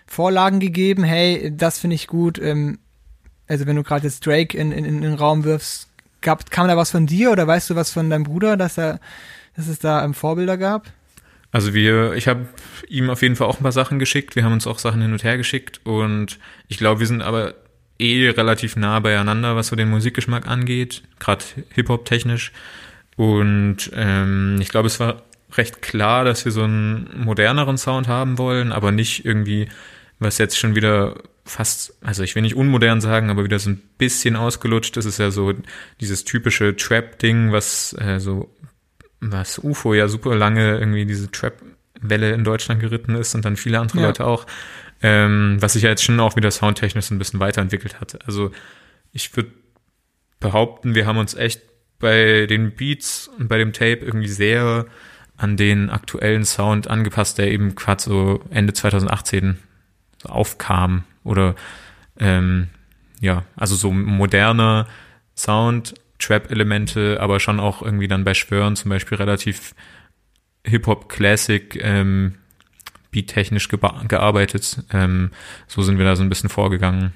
Vorlagen 0.07 0.61
gegeben? 0.61 1.03
Hey, 1.03 1.51
das 1.57 1.79
finde 1.79 1.95
ich 1.97 2.07
gut. 2.09 2.39
Ähm, 2.39 2.79
also 3.49 3.67
wenn 3.67 3.77
du 3.77 3.83
gerade 3.83 4.05
jetzt 4.07 4.25
Drake 4.27 4.57
in, 4.57 4.71
in, 4.71 4.85
in 4.85 5.01
den 5.01 5.15
Raum 5.15 5.45
wirfst, 5.45 5.89
gab, 6.23 6.51
kam 6.51 6.68
da 6.68 6.77
was 6.77 6.91
von 6.91 7.07
dir 7.07 7.31
oder 7.31 7.47
weißt 7.47 7.70
du 7.70 7.77
was 7.77 7.91
von 7.91 8.09
deinem 8.09 8.25
Bruder, 8.25 8.57
dass 8.57 8.79
er, 8.79 9.01
dass 9.57 9.68
es 9.68 9.79
da 9.79 10.05
ähm, 10.05 10.14
Vorbilder 10.14 10.57
gab? 10.57 10.93
Also 11.51 11.75
wir, 11.75 12.14
ich 12.14 12.29
habe 12.29 12.47
ihm 12.89 13.11
auf 13.11 13.20
jeden 13.20 13.37
Fall 13.37 13.47
auch 13.47 13.61
ein 13.61 13.62
paar 13.62 13.73
Sachen 13.73 13.99
geschickt. 13.99 14.37
Wir 14.37 14.45
haben 14.45 14.55
uns 14.55 14.66
auch 14.66 14.79
Sachen 14.79 15.03
hin 15.03 15.12
und 15.12 15.23
her 15.23 15.37
geschickt 15.37 15.81
und 15.85 16.39
ich 16.68 16.79
glaube, 16.79 17.01
wir 17.01 17.07
sind 17.07 17.20
aber 17.20 17.55
eh 17.99 18.31
relativ 18.31 18.77
nah 18.77 18.99
beieinander, 19.01 19.55
was 19.55 19.68
so 19.68 19.77
den 19.77 19.91
Musikgeschmack 19.91 20.49
angeht, 20.49 21.03
gerade 21.18 21.45
Hip-Hop 21.75 22.07
technisch. 22.07 22.53
Und 23.16 23.91
ähm, 23.95 24.59
ich 24.61 24.70
glaube, 24.70 24.87
es 24.87 24.99
war 24.99 25.23
recht 25.57 25.83
klar, 25.83 26.25
dass 26.25 26.45
wir 26.45 26.53
so 26.53 26.64
einen 26.64 27.25
moderneren 27.25 27.77
Sound 27.77 28.09
haben 28.09 28.39
wollen, 28.39 28.73
aber 28.73 28.91
nicht 28.91 29.25
irgendwie, 29.25 29.68
was 30.23 30.39
jetzt 30.39 30.59
schon 30.59 30.75
wieder 30.75 31.16
fast, 31.45 31.95
also 32.03 32.23
ich 32.23 32.35
will 32.35 32.43
nicht 32.43 32.57
unmodern 32.57 33.01
sagen, 33.01 33.31
aber 33.31 33.45
wieder 33.45 33.59
so 33.59 33.70
ein 33.70 33.83
bisschen 33.99 34.37
ausgelutscht. 34.37 34.97
Das 34.97 35.05
ist 35.07 35.18
ja 35.18 35.31
so 35.31 35.53
dieses 36.01 36.25
typische 36.25 36.77
Trap-Ding, 36.77 37.53
was 37.53 37.95
äh, 37.99 38.20
so 38.20 38.55
was 39.20 39.59
UFO 39.59 39.95
ja 39.95 40.09
super 40.09 40.35
lange 40.35 40.79
irgendwie 40.79 41.07
diese 41.07 41.31
Trap-Welle 41.31 42.33
in 42.33 42.45
Deutschland 42.45 42.81
geritten 42.81 43.14
ist 43.14 43.35
und 43.35 43.45
dann 43.45 43.57
viele 43.57 43.79
andere 43.79 44.01
Ja. 44.01 44.07
Leute 44.07 44.27
auch, 44.27 44.47
ähm, 45.01 45.57
was 45.61 45.75
sich 45.75 45.83
ja 45.85 45.91
jetzt 45.91 46.03
schon 46.03 46.18
auch 46.20 46.37
wieder 46.37 46.51
soundtechnisch 46.51 47.07
so 47.07 47.14
ein 47.14 47.18
bisschen 47.18 47.41
weiterentwickelt 47.41 48.01
hat. 48.01 48.18
Also 48.27 48.51
ich 49.12 49.35
würde 49.37 49.53
behaupten, 50.41 50.95
wir 50.95 51.07
haben 51.07 51.18
uns 51.18 51.35
echt 51.35 51.62
bei 51.99 52.47
den 52.47 52.75
Beats 52.75 53.31
und 53.39 53.49
bei 53.49 53.59
dem 53.59 53.73
Tape 53.73 54.01
irgendwie 54.05 54.29
sehr 54.29 54.87
an 55.37 55.57
den 55.57 55.89
aktuellen 55.91 56.45
Sound 56.45 56.89
angepasst, 56.89 57.39
der 57.39 57.51
eben 57.51 57.75
gerade 57.75 58.03
so 58.03 58.43
Ende 58.51 58.73
2018 58.73 59.53
so 59.53 59.59
aufkam 60.25 61.05
oder 61.25 61.55
ähm, 62.18 62.68
ja, 63.20 63.45
also 63.57 63.77
so 63.77 63.93
moderner 63.93 64.87
Sound, 65.37 65.95
Trap-Elemente, 66.18 67.18
aber 67.20 67.41
schon 67.41 67.61
auch 67.61 67.83
irgendwie 67.83 68.09
dann 68.09 68.25
bei 68.25 68.35
Schwören 68.35 68.77
zum 68.77 68.91
Beispiel 68.91 69.18
relativ 69.18 69.75
Hip-Hop-Classic 70.64 71.79
ähm, 71.83 72.35
beattechnisch 73.11 73.68
gearbeitet. 73.68 74.85
Ähm, 74.93 75.31
so 75.66 75.83
sind 75.83 75.99
wir 75.99 76.05
da 76.05 76.16
so 76.16 76.23
ein 76.23 76.29
bisschen 76.29 76.49
vorgegangen. 76.49 77.12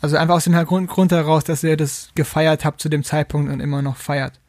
Also 0.00 0.16
einfach 0.16 0.34
aus 0.34 0.44
dem 0.44 0.54
Grund, 0.64 0.88
Grund 0.88 1.12
heraus, 1.12 1.44
dass 1.44 1.62
ihr 1.62 1.76
das 1.76 2.10
gefeiert 2.14 2.64
habt 2.64 2.80
zu 2.80 2.88
dem 2.88 3.04
Zeitpunkt 3.04 3.52
und 3.52 3.60
immer 3.60 3.82
noch 3.82 3.96
feiert. 3.96 4.40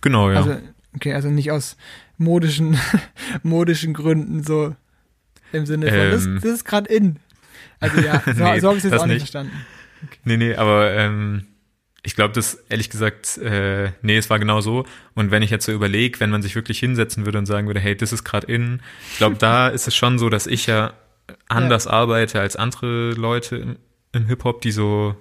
Genau, 0.00 0.30
ja. 0.30 0.36
Also, 0.36 0.56
okay, 0.94 1.14
also 1.14 1.28
nicht 1.28 1.50
aus 1.50 1.76
modischen, 2.16 2.78
modischen 3.42 3.94
Gründen 3.94 4.42
so 4.42 4.74
im 5.52 5.66
Sinne 5.66 5.86
von, 5.88 5.94
Ähm. 5.96 6.10
das, 6.10 6.28
das 6.42 6.52
ist 6.52 6.64
gerade 6.64 6.92
in. 6.92 7.16
Also 7.80 8.00
ja, 8.00 8.22
so, 8.26 8.30
Nee, 8.44 8.60
so 8.60 8.68
habe 8.68 8.78
ich 8.78 8.84
es 8.84 8.90
jetzt 8.90 9.00
auch 9.00 9.06
nicht 9.06 9.14
nicht. 9.14 9.18
verstanden. 9.22 9.52
Nee, 10.24 10.36
nee, 10.36 10.54
aber 10.54 10.92
ähm, 10.92 11.46
ich 12.02 12.16
glaube, 12.16 12.34
das 12.34 12.54
ehrlich 12.68 12.90
gesagt, 12.90 13.38
äh, 13.38 13.92
nee, 14.02 14.16
es 14.16 14.28
war 14.30 14.38
genau 14.38 14.60
so. 14.60 14.84
Und 15.14 15.30
wenn 15.30 15.42
ich 15.42 15.50
jetzt 15.50 15.64
so 15.64 15.72
überlege, 15.72 16.18
wenn 16.20 16.30
man 16.30 16.42
sich 16.42 16.54
wirklich 16.56 16.78
hinsetzen 16.80 17.24
würde 17.24 17.38
und 17.38 17.46
sagen 17.46 17.66
würde, 17.68 17.80
hey, 17.80 17.96
das 17.96 18.12
ist 18.12 18.24
gerade 18.24 18.46
in, 18.52 18.80
ich 19.12 19.18
glaube, 19.18 19.36
da 19.36 19.68
ist 19.68 19.86
es 19.86 19.94
schon 19.94 20.18
so, 20.18 20.28
dass 20.28 20.46
ich 20.46 20.66
ja 20.66 20.94
anders 21.48 21.86
arbeite 21.86 22.40
als 22.40 22.56
andere 22.56 23.12
Leute 23.12 23.56
im, 23.56 23.76
im 24.12 24.26
Hip-Hop, 24.26 24.60
die 24.62 24.72
so 24.72 25.14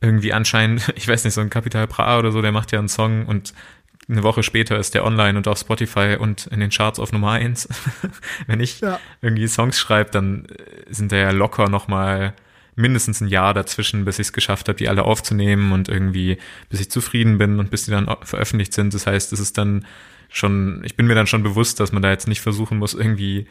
irgendwie 0.00 0.32
anscheinend, 0.32 0.92
ich 0.96 1.08
weiß 1.08 1.24
nicht, 1.24 1.34
so 1.34 1.40
ein 1.40 1.50
Capital 1.50 1.86
Bra 1.86 2.18
oder 2.18 2.32
so, 2.32 2.42
der 2.42 2.52
macht 2.52 2.72
ja 2.72 2.78
einen 2.78 2.88
Song 2.88 3.26
und 3.26 3.54
eine 4.08 4.22
Woche 4.22 4.42
später 4.42 4.78
ist 4.78 4.94
der 4.94 5.04
online 5.04 5.36
und 5.36 5.46
auf 5.48 5.58
Spotify 5.58 6.16
und 6.18 6.46
in 6.46 6.60
den 6.60 6.70
Charts 6.70 6.98
auf 6.98 7.12
Nummer 7.12 7.32
eins. 7.32 7.68
Wenn 8.46 8.60
ich 8.60 8.80
Ja. 8.80 8.98
irgendwie 9.20 9.46
Songs 9.48 9.78
schreibe, 9.78 10.10
dann 10.10 10.46
äh, 10.46 10.92
sind 10.92 11.12
da 11.12 11.16
ja 11.16 11.30
locker 11.30 11.68
noch 11.68 11.88
mal 11.88 12.32
mindestens 12.74 13.20
ein 13.20 13.28
Jahr 13.28 13.54
dazwischen, 13.54 14.04
bis 14.04 14.18
ich 14.18 14.28
es 14.28 14.32
geschafft 14.32 14.68
habe, 14.68 14.78
die 14.78 14.88
alle 14.88 15.02
aufzunehmen 15.04 15.72
und 15.72 15.88
irgendwie, 15.88 16.38
bis 16.70 16.80
ich 16.80 16.90
zufrieden 16.90 17.36
bin 17.36 17.58
und 17.58 17.70
bis 17.70 17.84
die 17.84 17.90
dann 17.90 18.08
veröffentlicht 18.22 18.72
sind. 18.72 18.94
Das 18.94 19.06
heißt, 19.06 19.32
es 19.32 19.40
ist 19.40 19.58
dann 19.58 19.84
schon, 20.30 20.82
ich 20.84 20.94
bin 20.96 21.06
mir 21.06 21.14
dann 21.16 21.26
schon 21.26 21.42
bewusst, 21.42 21.80
dass 21.80 21.90
man 21.92 22.02
da 22.02 22.10
jetzt 22.10 22.28
nicht 22.28 22.40
versuchen 22.40 22.78
muss, 22.78 22.94
irgendwie 22.94 23.46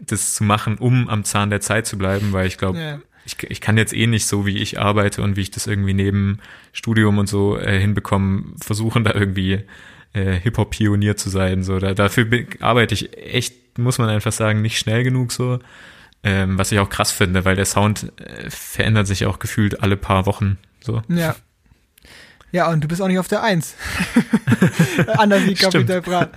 das 0.00 0.34
zu 0.34 0.44
machen, 0.44 0.78
um 0.78 1.08
am 1.08 1.24
Zahn 1.24 1.50
der 1.50 1.60
Zeit 1.60 1.86
zu 1.86 1.98
bleiben, 1.98 2.32
weil 2.32 2.46
ich 2.46 2.56
glaube, 2.58 2.78
Ja. 2.80 2.98
Ich, 3.24 3.42
ich 3.42 3.60
kann 3.60 3.76
jetzt 3.76 3.94
eh 3.94 4.06
nicht 4.06 4.26
so, 4.26 4.46
wie 4.46 4.58
ich 4.58 4.78
arbeite 4.78 5.22
und 5.22 5.36
wie 5.36 5.42
ich 5.42 5.50
das 5.50 5.66
irgendwie 5.66 5.94
neben 5.94 6.38
Studium 6.72 7.18
und 7.18 7.28
so 7.28 7.58
äh, 7.58 7.78
hinbekomme, 7.78 8.44
versuchen 8.60 9.04
da 9.04 9.14
irgendwie 9.14 9.64
äh, 10.12 10.34
Hip-Hop-Pionier 10.34 11.16
zu 11.16 11.30
sein. 11.30 11.62
So, 11.62 11.78
da, 11.78 11.94
dafür 11.94 12.26
arbeite 12.60 12.94
ich 12.94 13.16
echt, 13.16 13.78
muss 13.78 13.98
man 13.98 14.08
einfach 14.08 14.32
sagen, 14.32 14.62
nicht 14.62 14.78
schnell 14.78 15.04
genug 15.04 15.32
so. 15.32 15.58
Ähm, 16.22 16.56
was 16.56 16.72
ich 16.72 16.78
auch 16.78 16.88
krass 16.88 17.10
finde, 17.12 17.44
weil 17.44 17.54
der 17.54 17.66
Sound 17.66 18.10
äh, 18.18 18.48
verändert 18.48 19.06
sich 19.06 19.26
auch 19.26 19.38
gefühlt 19.38 19.82
alle 19.82 19.98
paar 19.98 20.24
Wochen. 20.24 20.58
So. 20.80 21.02
Ja. 21.08 21.36
Ja, 22.50 22.70
und 22.70 22.84
du 22.84 22.88
bist 22.88 23.02
auch 23.02 23.08
nicht 23.08 23.18
auf 23.18 23.26
der 23.26 23.42
Eins. 23.42 23.74
Anders 25.18 25.44
wie. 25.44 25.54
Capital 25.54 26.00
Bra. 26.00 26.28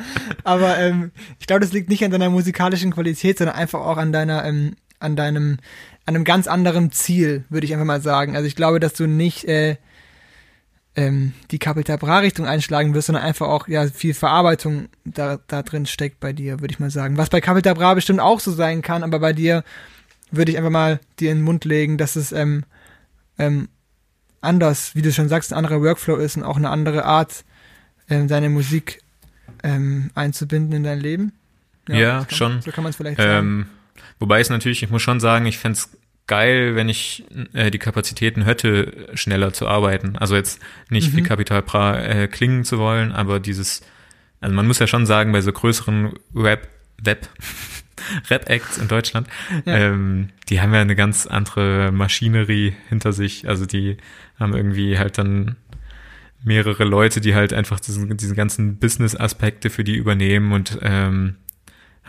Aber 0.43 0.75
ähm, 0.79 1.11
ich 1.39 1.45
glaube, 1.45 1.59
das 1.59 1.73
liegt 1.73 1.89
nicht 1.89 2.03
an 2.03 2.09
deiner 2.09 2.31
musikalischen 2.31 2.91
Qualität, 2.91 3.37
sondern 3.37 3.55
einfach 3.55 3.81
auch 3.81 3.97
an 3.97 4.11
deiner, 4.11 4.43
ähm, 4.43 4.75
an 4.99 5.15
deinem, 5.15 5.59
an 6.07 6.15
einem 6.15 6.23
ganz 6.23 6.47
anderen 6.47 6.91
Ziel, 6.91 7.43
würde 7.49 7.65
ich 7.65 7.73
einfach 7.73 7.85
mal 7.85 8.01
sagen. 8.01 8.35
Also 8.35 8.47
ich 8.47 8.55
glaube, 8.55 8.79
dass 8.79 8.93
du 8.93 9.07
nicht 9.07 9.43
äh, 9.43 9.75
ähm, 10.95 11.33
die 11.51 11.59
Capital 11.59 11.97
Bra 11.97 12.19
Richtung 12.19 12.47
einschlagen 12.47 12.93
wirst, 12.93 13.07
sondern 13.07 13.25
einfach 13.25 13.47
auch 13.47 13.67
ja 13.67 13.85
viel 13.87 14.13
Verarbeitung 14.13 14.87
da, 15.03 15.39
da 15.47 15.63
drin 15.63 15.85
steckt 15.85 16.21
bei 16.21 16.31
dir, 16.31 16.61
würde 16.61 16.71
ich 16.71 16.79
mal 16.79 16.89
sagen. 16.89 17.17
Was 17.17 17.29
bei 17.29 17.41
Capital 17.41 17.75
Bra 17.75 17.93
bestimmt 17.93 18.21
auch 18.21 18.39
so 18.39 18.53
sein 18.53 18.81
kann, 18.81 19.03
aber 19.03 19.19
bei 19.19 19.33
dir 19.33 19.65
würde 20.31 20.49
ich 20.49 20.57
einfach 20.57 20.71
mal 20.71 21.01
dir 21.19 21.31
in 21.31 21.39
den 21.39 21.43
Mund 21.43 21.65
legen, 21.65 21.97
dass 21.97 22.15
es 22.15 22.31
ähm, 22.31 22.63
ähm, 23.37 23.67
anders, 24.39 24.95
wie 24.95 25.01
du 25.01 25.11
schon 25.11 25.27
sagst, 25.27 25.51
ein 25.51 25.57
anderer 25.57 25.81
Workflow 25.81 26.15
ist 26.15 26.37
und 26.37 26.43
auch 26.43 26.57
eine 26.57 26.69
andere 26.69 27.03
Art, 27.03 27.43
ähm, 28.09 28.29
deine 28.29 28.49
Musik 28.49 29.01
ähm, 29.61 30.09
einzubinden 30.15 30.71
in 30.71 30.83
dein 30.85 31.01
Leben. 31.01 31.33
Ja, 31.89 32.19
das 32.19 32.27
kann, 32.29 32.37
schon. 32.37 32.61
So 32.61 32.71
kann 32.71 32.85
man 32.85 32.91
es 32.91 32.95
vielleicht 32.95 33.17
sagen. 33.17 33.47
Ähm, 33.47 33.65
wobei 34.19 34.39
es 34.39 34.49
natürlich, 34.49 34.83
ich 34.83 34.89
muss 34.89 35.01
schon 35.01 35.19
sagen, 35.19 35.45
ich 35.45 35.57
fänd's 35.57 35.95
geil, 36.27 36.75
wenn 36.75 36.89
ich 36.89 37.23
äh, 37.53 37.71
die 37.71 37.79
Kapazitäten 37.79 38.41
hätte, 38.43 39.07
schneller 39.13 39.53
zu 39.53 39.67
arbeiten. 39.67 40.17
Also 40.17 40.35
jetzt 40.35 40.61
nicht 40.89 41.15
wie 41.15 41.23
Capital 41.23 41.61
Bra 41.61 41.97
äh, 41.99 42.27
klingen 42.27 42.65
zu 42.65 42.79
wollen, 42.79 43.13
aber 43.13 43.39
dieses, 43.39 43.81
also 44.41 44.53
man 44.53 44.67
muss 44.67 44.79
ja 44.79 44.87
schon 44.87 45.05
sagen, 45.05 45.31
bei 45.31 45.39
so 45.41 45.53
größeren 45.53 46.13
Rap, 46.35 46.67
Web, 47.01 47.29
Rap-Acts 48.29 48.77
in 48.77 48.87
Deutschland, 48.89 49.27
Ja. 49.65 49.75
ähm, 49.77 50.29
die 50.49 50.59
haben 50.61 50.73
ja 50.73 50.81
eine 50.81 50.95
ganz 50.95 51.27
andere 51.27 51.91
Maschinerie 51.93 52.75
hinter 52.89 53.13
sich. 53.13 53.47
Also 53.47 53.65
die 53.65 53.97
haben 54.39 54.53
irgendwie 54.53 54.97
halt 54.97 55.17
dann 55.17 55.55
mehrere 56.43 56.83
Leute, 56.83 57.21
die 57.21 57.35
halt 57.35 57.53
einfach 57.53 57.79
diesen, 57.79 58.15
diese 58.17 58.35
ganzen 58.35 58.77
Business-Aspekte 58.79 59.69
für 59.69 59.83
die 59.83 59.95
übernehmen 59.95 60.51
und 60.51 60.77
ähm, 60.81 61.35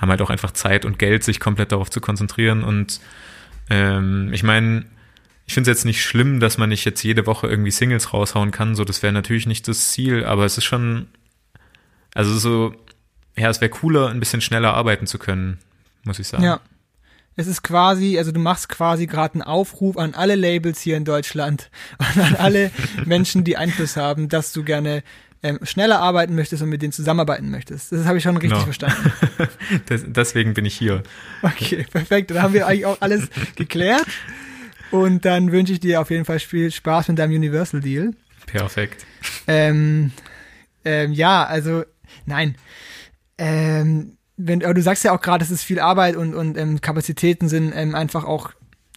haben 0.01 0.11
halt 0.11 0.22
auch 0.22 0.30
einfach 0.30 0.53
Zeit 0.53 0.84
und 0.84 0.99
Geld, 0.99 1.24
sich 1.24 1.40
komplett 1.40 1.72
darauf 1.72 1.90
zu 1.90 2.01
konzentrieren. 2.01 2.62
Und 2.62 3.01
ähm, 3.70 4.32
ich 4.32 4.42
meine, 4.42 4.84
ich 5.46 5.55
finde 5.55 5.70
es 5.70 5.78
jetzt 5.78 5.84
nicht 5.84 6.03
schlimm, 6.03 6.40
dass 6.40 6.59
man 6.59 6.68
nicht 6.68 6.84
jetzt 6.84 7.03
jede 7.03 7.26
Woche 7.26 7.46
irgendwie 7.46 7.70
Singles 7.70 8.12
raushauen 8.12 8.51
kann. 8.51 8.74
So, 8.74 8.84
das 8.84 9.03
wäre 9.03 9.12
natürlich 9.12 9.46
nicht 9.46 9.66
das 9.66 9.90
Ziel, 9.90 10.24
aber 10.24 10.44
es 10.44 10.59
ist 10.59 10.64
schon, 10.64 11.09
also 12.14 12.36
so, 12.38 12.74
ja, 13.36 13.49
es 13.49 13.61
wäre 13.61 13.70
cooler, 13.70 14.09
ein 14.09 14.20
bisschen 14.20 14.40
schneller 14.40 14.74
arbeiten 14.74 15.07
zu 15.07 15.18
können, 15.18 15.59
muss 16.05 16.18
ich 16.18 16.28
sagen. 16.28 16.44
Ja. 16.44 16.61
Es 17.34 17.46
ist 17.46 17.62
quasi, 17.62 18.18
also 18.18 18.32
du 18.32 18.40
machst 18.40 18.68
quasi 18.68 19.07
gerade 19.07 19.34
einen 19.34 19.42
Aufruf 19.42 19.96
an 19.96 20.14
alle 20.14 20.34
Labels 20.34 20.80
hier 20.80 20.96
in 20.96 21.05
Deutschland 21.05 21.70
und 21.99 22.22
an 22.22 22.34
alle 22.34 22.70
Menschen, 23.05 23.44
die 23.44 23.57
Einfluss 23.57 23.96
haben, 23.96 24.28
dass 24.28 24.53
du 24.53 24.64
gerne 24.64 25.03
ähm, 25.43 25.59
schneller 25.62 26.01
arbeiten 26.01 26.34
möchtest 26.34 26.62
und 26.62 26.68
mit 26.68 26.82
denen 26.82 26.93
zusammenarbeiten 26.93 27.51
möchtest. 27.51 27.93
Das 27.93 28.05
habe 28.07 28.18
ich 28.18 28.24
schon 28.24 28.36
richtig 28.36 28.53
Genau. 28.53 28.64
verstanden. 28.64 29.12
Des, 29.89 30.05
deswegen 30.07 30.55
bin 30.55 30.64
ich 30.64 30.76
hier. 30.76 31.03
Okay, 31.43 31.86
perfekt. 31.91 32.30
Dann 32.30 32.43
haben 32.43 32.55
wir 32.55 32.66
eigentlich 32.66 32.86
auch 32.86 33.01
alles 33.01 33.28
geklärt. 33.57 34.07
Und 34.91 35.24
dann 35.24 35.53
wünsche 35.53 35.72
ich 35.74 35.80
dir 35.80 36.01
auf 36.01 36.11
jeden 36.11 36.24
Fall 36.24 36.39
viel 36.39 36.70
Spaß 36.70 37.09
mit 37.09 37.18
deinem 37.18 37.34
Universal 37.34 37.80
Deal. 37.80 38.12
Perfekt. 38.47 39.05
Ähm, 39.47 40.12
ähm, 40.84 41.12
ja, 41.12 41.45
also, 41.45 41.84
nein. 42.24 42.57
Ähm, 43.36 44.16
wenn, 44.36 44.64
aber 44.64 44.74
du 44.74 44.82
sagst 44.82 45.05
ja 45.05 45.12
auch 45.12 45.20
gerade, 45.20 45.45
es 45.45 45.51
ist 45.51 45.62
viel 45.62 45.78
Arbeit 45.80 46.16
und, 46.16 46.34
und 46.34 46.57
ähm, 46.57 46.80
Kapazitäten 46.80 47.49
sind 47.49 47.72
ähm, 47.74 47.95
einfach 47.95 48.24
auch 48.24 48.53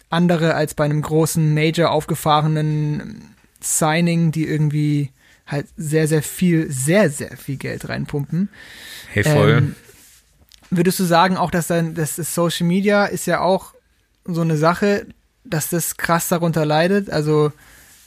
andere 0.09 0.55
als 0.55 0.73
bei 0.73 0.85
einem 0.85 1.01
großen 1.01 1.53
Major 1.53 1.89
aufgefahrenen 1.91 3.35
Signing, 3.59 4.31
die 4.31 4.47
irgendwie 4.47 5.11
halt 5.51 5.67
sehr, 5.77 6.07
sehr 6.07 6.23
viel, 6.23 6.71
sehr, 6.71 7.09
sehr 7.09 7.35
viel 7.37 7.57
Geld 7.57 7.89
reinpumpen. 7.89 8.49
Hey, 9.09 9.23
voll. 9.23 9.51
Ähm, 9.51 9.75
würdest 10.69 10.99
du 10.99 11.03
sagen 11.03 11.37
auch, 11.37 11.51
dass 11.51 11.67
dann 11.67 11.93
das 11.95 12.15
Social 12.15 12.65
Media 12.67 13.05
ist 13.05 13.27
ja 13.27 13.41
auch 13.41 13.73
so 14.25 14.41
eine 14.41 14.57
Sache, 14.57 15.07
dass 15.43 15.69
das 15.69 15.97
krass 15.97 16.29
darunter 16.29 16.65
leidet? 16.65 17.09
Also, 17.09 17.51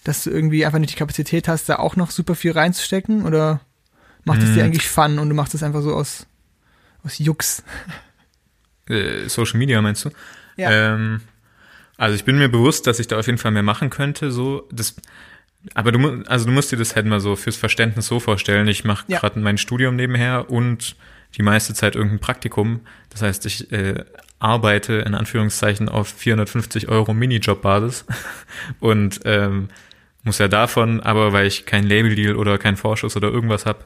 dass 0.04 0.24
du 0.24 0.30
irgendwie 0.30 0.64
einfach 0.64 0.78
nicht 0.78 0.92
die 0.94 0.98
Kapazität 0.98 1.48
hast, 1.48 1.68
da 1.68 1.76
auch 1.76 1.96
noch 1.96 2.10
super 2.10 2.34
viel 2.34 2.52
reinzustecken? 2.52 3.24
Oder 3.24 3.60
macht 4.24 4.42
es 4.42 4.54
dir 4.54 4.62
Mm. 4.62 4.66
eigentlich 4.66 4.88
Fun 4.88 5.18
und 5.18 5.28
du 5.28 5.34
machst 5.34 5.54
es 5.54 5.62
einfach 5.62 5.82
so 5.82 5.94
aus, 5.94 6.26
aus 7.04 7.18
Jux? 7.18 7.62
äh, 8.88 9.28
Social 9.28 9.58
Media 9.58 9.80
meinst 9.82 10.04
du? 10.04 10.10
Ja. 10.56 10.94
Ähm, 10.94 11.20
also 11.96 12.14
ich 12.14 12.24
bin 12.24 12.38
mir 12.38 12.48
bewusst, 12.48 12.86
dass 12.86 12.98
ich 12.98 13.06
da 13.06 13.18
auf 13.18 13.26
jeden 13.26 13.38
Fall 13.38 13.52
mehr 13.52 13.62
machen 13.62 13.90
könnte. 13.90 14.30
So, 14.30 14.68
das, 14.72 14.94
aber 15.72 15.92
du, 15.92 16.22
also 16.26 16.44
du 16.46 16.52
musst 16.52 16.70
dir 16.72 16.76
das 16.76 16.94
halt 16.94 17.06
mal 17.06 17.20
so 17.20 17.36
fürs 17.36 17.56
Verständnis 17.56 18.06
so 18.06 18.20
vorstellen. 18.20 18.68
Ich 18.68 18.84
mache 18.84 19.04
Ja. 19.08 19.18
gerade 19.20 19.38
mein 19.40 19.56
Studium 19.58 19.96
nebenher 19.96 20.50
und 20.50 20.96
die 21.36 21.42
meiste 21.42 21.72
Zeit 21.74 21.96
irgendein 21.96 22.20
Praktikum. 22.20 22.80
Das 23.10 23.22
heißt, 23.22 23.46
ich 23.46 23.72
äh, 23.72 24.04
arbeite 24.38 24.94
in 24.94 25.14
Anführungszeichen 25.14 25.88
auf 25.88 26.08
450 26.08 26.88
Euro 26.88 27.14
Minijob-Basis 27.14 28.04
und 28.80 29.20
ähm, 29.24 29.68
muss 30.22 30.38
ja 30.38 30.48
davon, 30.48 31.00
aber 31.00 31.32
weil 31.32 31.46
ich 31.46 31.66
kein 31.66 31.84
Label-Deal 31.84 32.36
oder 32.36 32.56
keinen 32.58 32.76
Vorschuss 32.76 33.16
oder 33.16 33.28
irgendwas 33.30 33.66
habe 33.66 33.80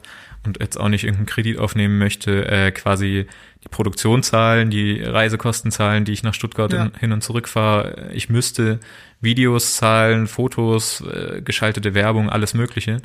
und 0.45 0.59
jetzt 0.61 0.77
auch 0.79 0.87
nicht 0.87 1.03
irgendeinen 1.03 1.25
Kredit 1.27 1.57
aufnehmen 1.59 1.97
möchte, 1.97 2.47
äh, 2.47 2.71
quasi 2.71 3.27
die 3.63 3.67
Produktion 3.69 4.23
zahlen, 4.23 4.69
die 4.69 5.01
Reisekosten 5.01 5.69
zahlen, 5.71 6.05
die 6.05 6.13
ich 6.13 6.23
nach 6.23 6.33
Stuttgart 6.33 6.71
Ja. 6.71 6.85
in, 6.85 6.91
hin 6.97 7.11
und 7.11 7.21
zurück 7.23 7.49
fahre. 7.49 8.09
Ich 8.13 8.29
müsste 8.29 8.79
Videos 9.21 9.75
zahlen, 9.75 10.27
Fotos, 10.27 11.01
äh, 11.01 11.41
geschaltete 11.41 11.93
Werbung, 11.93 12.29
alles 12.29 12.53
Mögliche. 12.53 13.01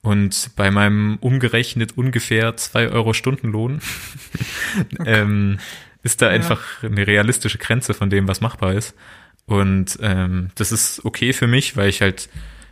Und 0.00 0.50
bei 0.56 0.70
meinem 0.70 1.18
umgerechnet 1.20 1.96
ungefähr 1.96 2.56
zwei 2.56 2.88
Euro 2.88 3.12
Stundenlohn 3.12 3.80
ähm, 5.04 5.58
ist 6.02 6.22
da 6.22 6.28
einfach 6.28 6.82
eine 6.82 7.06
realistische 7.06 7.58
Grenze 7.58 7.94
von 7.94 8.08
dem, 8.08 8.28
was 8.28 8.40
machbar 8.40 8.74
ist. 8.74 8.94
Und 9.46 9.98
ähm, 10.00 10.50
das 10.54 10.72
ist 10.72 11.04
okay 11.04 11.32
für 11.32 11.46
mich, 11.46 11.76
weil 11.76 11.88
ich 11.88 12.00
halt, 12.00 12.28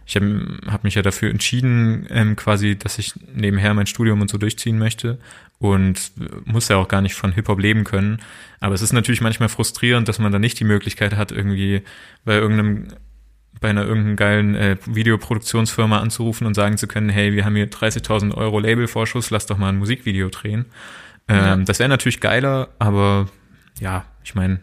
ich 0.06 0.14
habe 0.14 0.58
hab 0.66 0.84
mich 0.84 0.94
ja 0.94 1.02
dafür 1.02 1.30
entschieden, 1.30 2.06
ähm, 2.10 2.36
quasi, 2.36 2.76
dass 2.76 2.98
ich 2.98 3.14
nebenher 3.34 3.74
mein 3.74 3.86
Studium 3.86 4.20
und 4.20 4.30
so 4.30 4.38
durchziehen 4.38 4.78
möchte 4.78 5.18
und 5.58 6.12
muss 6.44 6.68
ja 6.68 6.76
auch 6.76 6.88
gar 6.88 7.00
nicht 7.00 7.14
von 7.14 7.32
Hip-Hop 7.32 7.58
leben 7.58 7.84
können. 7.84 8.20
Aber 8.60 8.74
es 8.74 8.82
ist 8.82 8.92
natürlich 8.92 9.20
manchmal 9.20 9.48
frustrierend, 9.48 10.08
dass 10.08 10.18
man 10.18 10.32
da 10.32 10.38
nicht 10.38 10.60
die 10.60 10.64
Möglichkeit 10.64 11.16
hat, 11.16 11.32
irgendwie 11.32 11.82
bei 12.24 12.34
irgendeinem 12.34 12.88
bei 13.58 13.70
einer 13.70 13.84
irgendeinen 13.84 14.16
geilen 14.16 14.54
äh, 14.54 14.76
Videoproduktionsfirma 14.84 15.98
anzurufen 15.98 16.46
und 16.46 16.52
sagen 16.52 16.76
zu 16.76 16.86
können, 16.86 17.08
hey, 17.08 17.32
wir 17.32 17.46
haben 17.46 17.56
hier 17.56 17.70
30.000 17.70 18.34
Euro 18.34 18.58
Labelvorschuss, 18.60 19.30
lass 19.30 19.46
doch 19.46 19.56
mal 19.56 19.70
ein 19.70 19.78
Musikvideo 19.78 20.28
drehen. 20.28 20.66
Ähm, 21.26 21.36
Ja. 21.36 21.56
Das 21.56 21.78
wäre 21.78 21.88
natürlich 21.88 22.20
geiler, 22.20 22.68
aber 22.78 23.28
ja, 23.80 24.04
ich 24.24 24.34
meine, 24.34 24.60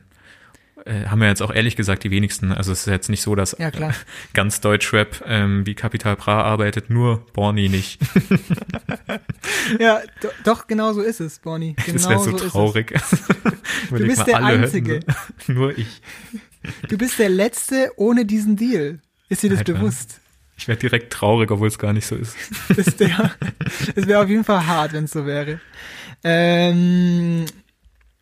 äh, 0.85 1.05
haben 1.05 1.19
wir 1.21 1.27
jetzt 1.29 1.41
auch 1.41 1.53
ehrlich 1.53 1.75
gesagt 1.75 2.03
die 2.03 2.11
wenigsten. 2.11 2.51
Also 2.51 2.71
es 2.71 2.81
ist 2.81 2.85
jetzt 2.87 3.09
nicht 3.09 3.21
so, 3.21 3.35
dass 3.35 3.55
Ja, 3.59 3.71
klar. 3.71 3.93
ganz 4.33 4.61
Deutschrap 4.61 5.23
ähm, 5.25 5.65
wie 5.65 5.75
Capital 5.75 6.15
Bra 6.15 6.41
arbeitet, 6.43 6.89
nur 6.89 7.25
Borny 7.33 7.69
nicht. 7.69 7.99
Ja, 9.79 10.01
do, 10.21 10.29
doch, 10.43 10.67
genau 10.67 10.93
so 10.93 11.01
ist 11.01 11.19
es, 11.19 11.39
Bonnie. 11.39 11.75
Genau 11.85 11.93
das 11.97 12.09
wäre 12.09 12.19
so 12.23 12.35
ist 12.35 12.47
traurig. 12.51 12.93
Überleg 13.89 14.07
bist 14.07 14.27
der 14.27 14.43
Einzige. 14.43 14.99
so- 15.45 15.53
Nur 15.53 15.77
ich. 15.77 16.01
es. 16.33 16.89
Du 16.89 16.97
bist 16.97 17.19
der 17.19 17.29
Letzte 17.29 17.91
ohne 17.97 18.25
diesen 18.25 18.55
Deal. 18.55 18.99
Ist 19.29 19.43
dir 19.43 19.49
das 19.49 19.59
Alter. 19.59 19.73
bewusst? 19.73 20.19
Ich 20.57 20.67
werde 20.67 20.79
direkt 20.81 21.11
traurig, 21.11 21.49
obwohl 21.51 21.67
es 21.67 21.77
gar 21.79 21.93
nicht 21.93 22.05
so 22.05 22.15
ist. 22.15 22.35
Das 22.69 22.99
wäre 22.99 24.21
auf 24.21 24.29
jeden 24.29 24.43
Fall 24.43 24.65
hart, 24.65 24.93
wenn 24.93 25.05
es 25.05 25.11
so 25.11 25.25
wäre. 25.25 25.59
Ähm, 26.23 27.45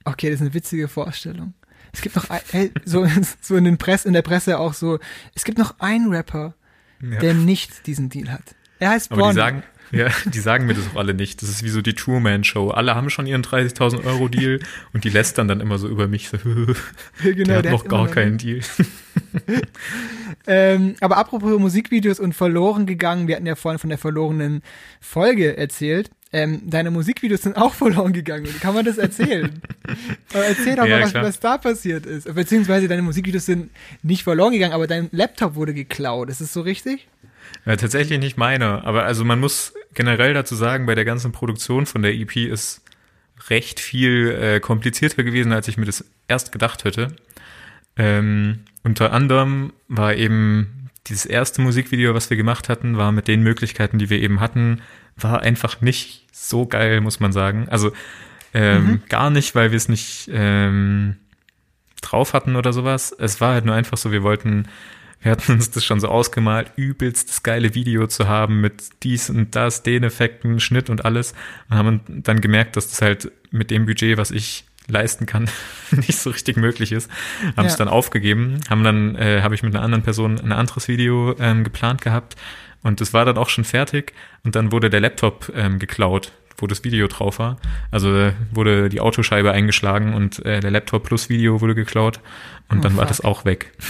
okay, 0.06 0.28
das 0.30 0.36
ist 0.36 0.42
eine 0.42 0.54
witzige 0.54 0.88
Vorstellung. 0.88 1.54
Es 1.94 2.02
gibt 2.02 2.16
noch 2.16 2.30
ein, 2.30 2.40
hey, 2.52 2.72
so, 2.86 3.06
so 3.42 3.56
in, 3.56 3.66
den 3.66 3.78
Press, 3.78 4.06
in 4.06 4.14
der 4.14 4.22
Presse 4.22 4.60
auch 4.60 4.74
so, 4.74 5.00
es 5.36 5.44
gibt 5.44 5.58
noch 5.58 5.80
einen 5.80 6.12
Rapper, 6.14 6.54
Ja. 7.02 7.20
der 7.20 7.34
nicht 7.34 7.88
diesen 7.88 8.10
Deal 8.10 8.32
hat. 8.32 8.56
Er 8.80 8.92
heißt 8.92 9.12
Aber 9.12 9.22
Bonnie. 9.22 9.34
die 9.34 9.40
sagen, 9.40 9.64
ja, 9.92 10.08
die 10.26 10.40
sagen 10.40 10.66
mir 10.68 10.74
das 10.74 10.86
auch 10.94 10.96
alle 10.96 11.14
nicht. 11.14 11.42
Das 11.42 11.50
ist 11.50 11.64
wie 11.64 11.70
so 11.70 11.82
die 11.82 11.94
Truman 11.94 12.46
Show. 12.46 12.70
Alle 12.70 12.96
haben 12.96 13.10
schon 13.10 13.28
ihren 13.28 13.44
30.000 13.44 14.06
Euro 14.06 14.30
Deal 14.30 14.60
und 14.94 15.04
die 15.04 15.10
lästern 15.10 15.50
dann 15.50 15.60
immer 15.60 15.78
so 15.78 15.88
über 15.90 16.08
mich. 16.08 16.30
So, 16.30 16.38
genau, 17.24 17.44
der 17.44 17.58
hat 17.58 17.66
noch 17.66 17.84
immer 17.86 18.06
gar 18.06 18.08
keinen 18.08 18.38
Deal. 18.38 18.62
Ähm, 20.48 20.96
aber 21.02 21.18
apropos 21.18 21.60
Musikvideos 21.60 22.20
und 22.20 22.34
verloren 22.34 22.86
gegangen, 22.86 23.28
wir 23.28 23.36
hatten 23.36 23.46
ja 23.46 23.56
vorhin 23.56 23.78
von 23.80 23.90
der 23.90 24.00
verlorenen 24.00 24.64
Folge 25.00 25.56
erzählt. 25.58 26.10
Ähm, 26.34 26.62
deine 26.66 26.92
Musikvideos 26.92 27.42
sind 27.42 27.58
auch 27.58 27.74
verloren 27.76 28.14
gegangen. 28.14 28.48
Kann 28.62 28.74
man 28.74 28.86
das 28.86 28.98
erzählen? 28.98 29.62
aber 30.34 30.46
erzähl 30.46 30.76
doch 30.76 30.86
Ja, 30.86 31.00
mal, 31.00 31.04
was, 31.04 31.14
was 31.14 31.40
da 31.40 31.58
passiert 31.58 32.06
ist. 32.06 32.34
Beziehungsweise 32.34 32.88
deine 32.88 33.02
Musikvideos 33.02 33.46
sind 33.46 33.72
nicht 34.02 34.24
verloren 34.24 34.54
gegangen, 34.54 34.74
aber 34.74 34.88
dein 34.88 35.10
Laptop 35.12 35.56
wurde 35.56 35.74
geklaut. 35.74 36.30
Ist 36.30 36.42
das 36.42 36.54
so 36.54 36.62
richtig? 36.62 37.08
Ja, 37.66 37.76
tatsächlich 37.76 38.20
nicht 38.20 38.38
meine. 38.38 38.84
Aber 38.86 39.04
also 39.04 39.26
man 39.26 39.40
muss 39.40 39.74
generell 39.94 40.34
dazu 40.34 40.56
sagen, 40.56 40.86
bei 40.86 40.96
der 40.96 41.06
ganzen 41.06 41.32
Produktion 41.32 41.86
von 41.86 42.02
der 42.02 42.14
EP 42.14 42.36
ist 42.38 42.82
recht 43.50 43.80
viel 43.80 44.30
äh, 44.30 44.60
komplizierter 44.60 45.24
gewesen, 45.24 45.52
als 45.52 45.68
ich 45.68 45.78
mir 45.78 45.86
das 45.86 46.06
erst 46.28 46.52
gedacht 46.52 46.84
hätte. 46.86 47.16
Ähm, 47.98 48.60
unter 48.84 49.12
anderem 49.12 49.74
war 49.88 50.16
eben 50.16 50.90
dieses 51.08 51.26
erste 51.26 51.62
Musikvideo, 51.62 52.14
was 52.14 52.30
wir 52.30 52.38
gemacht 52.38 52.70
hatten, 52.70 52.98
war 52.98 53.12
mit 53.12 53.28
den 53.28 53.44
Möglichkeiten, 53.44 53.98
die 53.98 54.10
wir 54.10 54.20
eben 54.20 54.40
hatten, 54.40 54.82
war 55.18 55.42
einfach 55.42 55.82
nicht 55.82 56.28
so 56.32 56.66
geil, 56.66 57.02
muss 57.02 57.20
man 57.20 57.32
sagen. 57.32 57.68
Also 57.70 57.92
ähm, 58.54 59.02
gar 59.10 59.30
nicht, 59.30 59.56
weil 59.56 59.72
wir 59.72 59.78
es 59.78 59.88
nicht 59.88 60.30
ähm, 60.34 61.16
drauf 62.02 62.34
hatten 62.34 62.56
oder 62.56 62.74
sowas. 62.74 63.16
Es 63.18 63.40
war 63.40 63.54
halt 63.54 63.66
nur 63.66 63.76
einfach 63.76 63.98
so, 63.98 64.12
wir 64.12 64.24
wollten, 64.24 64.68
wir 65.22 65.32
hatten 65.32 65.54
uns 65.54 65.72
das 65.72 65.86
schon 65.86 66.00
so 66.00 66.08
ausgemalt, 66.10 66.72
übelst 66.76 67.30
das 67.30 67.44
geile 67.44 67.76
Video 67.76 68.08
zu 68.08 68.28
haben 68.28 68.60
mit 68.60 69.04
dies 69.04 69.30
und 69.30 69.56
das, 69.56 69.84
den 69.84 70.04
Effekten, 70.04 70.60
Schnitt 70.60 70.90
und 70.90 71.06
alles. 71.06 71.34
Und 71.70 71.78
haben 71.78 72.02
dann 72.08 72.42
gemerkt, 72.42 72.76
dass 72.76 72.90
das 72.90 73.02
halt 73.02 73.32
mit 73.52 73.72
dem 73.72 73.86
Budget, 73.86 74.18
was 74.18 74.32
ich 74.32 74.66
leisten 74.88 75.26
kann, 75.28 75.50
nicht 75.92 76.18
so 76.18 76.32
richtig 76.32 76.58
möglich 76.58 76.92
ist. 76.92 77.10
Haben 77.56 77.68
es 77.68 77.74
Ja. 77.74 77.78
dann 77.78 77.88
aufgegeben, 77.88 78.60
haben 78.70 78.84
dann, 78.84 79.16
äh, 79.16 79.42
habe 79.44 79.56
ich 79.56 79.64
mit 79.64 79.74
einer 79.76 79.84
anderen 79.86 80.04
Person 80.04 80.40
ein 80.42 80.52
anderes 80.52 80.88
Video 80.88 81.36
ähm, 81.40 81.64
geplant 81.64 82.02
gehabt 82.02 82.36
und 82.84 83.02
das 83.02 83.14
war 83.14 83.26
dann 83.26 83.38
auch 83.38 83.50
schon 83.50 83.64
fertig 83.64 84.14
und 84.44 84.56
dann 84.56 84.72
wurde 84.72 84.90
der 84.90 85.00
Laptop 85.00 85.52
ähm, 85.56 85.80
geklaut, 85.80 86.32
wo 86.58 86.68
das 86.68 86.84
Video 86.84 87.08
drauf 87.08 87.40
war. 87.40 87.58
Also 87.92 88.16
äh, 88.16 88.34
wurde 88.52 88.90
die 88.90 89.00
Autoscheibe 89.00 89.52
eingeschlagen 89.52 90.14
und 90.14 90.46
äh, 90.46 90.60
der 90.60 90.72
Laptop 90.72 91.04
plus 91.04 91.30
Video 91.30 91.62
wurde 91.62 91.76
geklaut 91.76 92.20
und 92.70 92.80
Oh, 92.80 92.82
dann 92.82 92.96
war 92.98 93.04
fuck. 93.06 93.10
das 93.10 93.22
auch 93.22 93.46
weg. 93.46 93.72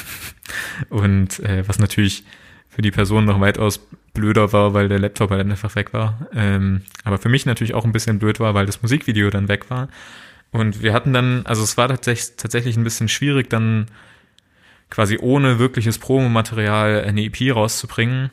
Und 0.89 1.39
äh, 1.39 1.65
was 1.67 1.79
natürlich 1.79 2.23
für 2.67 2.81
die 2.81 2.91
Person 2.91 3.25
noch 3.25 3.39
weitaus 3.39 3.79
blöder 4.13 4.51
war, 4.51 4.73
weil 4.73 4.89
der 4.89 4.99
Laptop 4.99 5.29
halt 5.29 5.41
einfach 5.41 5.75
weg 5.75 5.93
war. 5.93 6.27
Ähm, 6.33 6.81
aber 7.03 7.17
für 7.17 7.29
mich 7.29 7.45
natürlich 7.45 7.73
auch 7.73 7.85
ein 7.85 7.91
bisschen 7.91 8.19
blöd 8.19 8.39
war, 8.39 8.53
weil 8.53 8.65
das 8.65 8.81
Musikvideo 8.81 9.29
dann 9.29 9.47
weg 9.47 9.69
war. 9.69 9.87
Und 10.51 10.81
wir 10.81 10.93
hatten 10.93 11.13
dann, 11.13 11.45
also 11.45 11.63
es 11.63 11.77
war 11.77 11.87
tatsächlich, 11.87 12.35
tatsächlich 12.37 12.75
ein 12.75 12.83
bisschen 12.83 13.07
schwierig, 13.07 13.49
dann 13.49 13.87
quasi 14.89 15.17
ohne 15.21 15.59
wirkliches 15.59 15.99
Promomaterial 15.99 17.03
eine 17.05 17.23
EP 17.23 17.55
rauszubringen. 17.55 18.31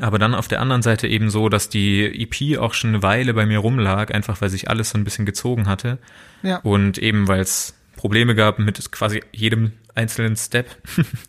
Aber 0.00 0.18
dann 0.18 0.34
auf 0.34 0.48
der 0.48 0.60
anderen 0.60 0.82
Seite 0.82 1.06
eben 1.06 1.30
so, 1.30 1.48
dass 1.48 1.68
die 1.68 2.04
EP 2.04 2.58
auch 2.58 2.74
schon 2.74 2.90
eine 2.90 3.02
Weile 3.02 3.34
bei 3.34 3.46
mir 3.46 3.58
rumlag, 3.58 4.12
einfach 4.12 4.40
weil 4.40 4.48
sich 4.48 4.68
alles 4.68 4.90
so 4.90 4.98
ein 4.98 5.04
bisschen 5.04 5.26
gezogen 5.26 5.68
hatte. 5.68 5.98
Ja. 6.42 6.56
Und 6.58 6.98
eben 6.98 7.28
weil 7.28 7.40
es 7.40 7.74
Probleme 7.96 8.34
gab 8.34 8.58
mit 8.58 8.90
quasi 8.90 9.22
jedem 9.32 9.72
einzelnen 9.94 10.36
Step. 10.36 10.66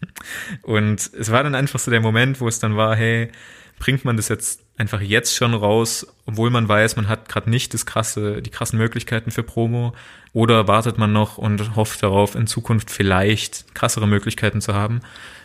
und 0.64 1.12
es 1.14 1.32
war 1.32 1.44
dann 1.44 1.54
einfach 1.54 1.80
so 1.80 1.92
der 1.92 2.02
Moment, 2.02 2.42
wo 2.42 2.48
es 2.48 2.60
dann 2.60 2.78
war, 2.78 2.96
hey, 2.96 3.30
bringt 3.78 4.06
man 4.06 4.16
das 4.16 4.30
jetzt 4.30 4.62
einfach 4.78 5.02
jetzt 5.02 5.36
schon 5.36 5.54
raus, 5.54 6.08
obwohl 6.26 6.50
man 6.50 6.68
weiß, 6.68 6.96
man 6.96 7.08
hat 7.08 7.30
gerade 7.30 7.50
nicht 7.50 7.74
das 7.74 7.86
krasse, 7.86 8.42
die 8.42 8.50
krassen 8.50 8.80
Möglichkeiten 8.80 9.32
für 9.32 9.44
Promo, 9.44 9.94
oder 10.34 10.68
wartet 10.68 10.98
man 10.98 11.12
noch 11.12 11.38
und 11.38 11.76
hofft 11.76 12.02
darauf, 12.04 12.36
in 12.36 12.48
Zukunft 12.48 12.90
vielleicht 12.90 13.76
krassere 13.76 14.08
Möglichkeiten 14.08 14.62
zu 14.62 14.74
haben. 14.74 15.02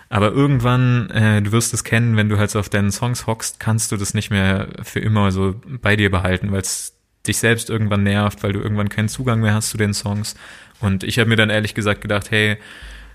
Aber 0.09 0.33
irgendwann, 0.33 1.11
äh, 1.11 1.43
du 1.43 1.53
wirst 1.53 1.75
es 1.75 1.83
kennen, 1.83 2.17
wenn 2.17 2.29
du 2.29 2.39
halt 2.39 2.51
so 2.51 2.61
auf 2.61 2.69
deinen 2.69 2.93
Songs 2.93 3.27
hockst, 3.27 3.59
kannst 3.59 3.91
du 3.91 3.97
das 3.97 4.15
nicht 4.15 4.31
mehr 4.31 4.69
für 4.83 5.01
immer 5.01 5.33
so 5.33 5.61
bei 5.83 5.97
dir 5.97 6.11
behalten, 6.11 6.53
weil 6.53 6.61
es 6.61 6.95
dich 7.27 7.39
selbst 7.39 7.71
irgendwann 7.71 8.05
nervt, 8.05 8.43
weil 8.43 8.53
du 8.53 8.61
irgendwann 8.61 8.89
keinen 8.89 9.09
Zugang 9.09 9.41
mehr 9.41 9.55
hast 9.55 9.71
zu 9.71 9.77
den 9.77 9.95
Songs. 9.95 10.37
Und 10.81 11.03
ich 11.03 11.19
habe 11.19 11.29
mir 11.29 11.37
dann 11.37 11.51
ehrlich 11.51 11.75
gesagt 11.75 12.01
gedacht, 12.03 12.31
hey, 12.31 12.59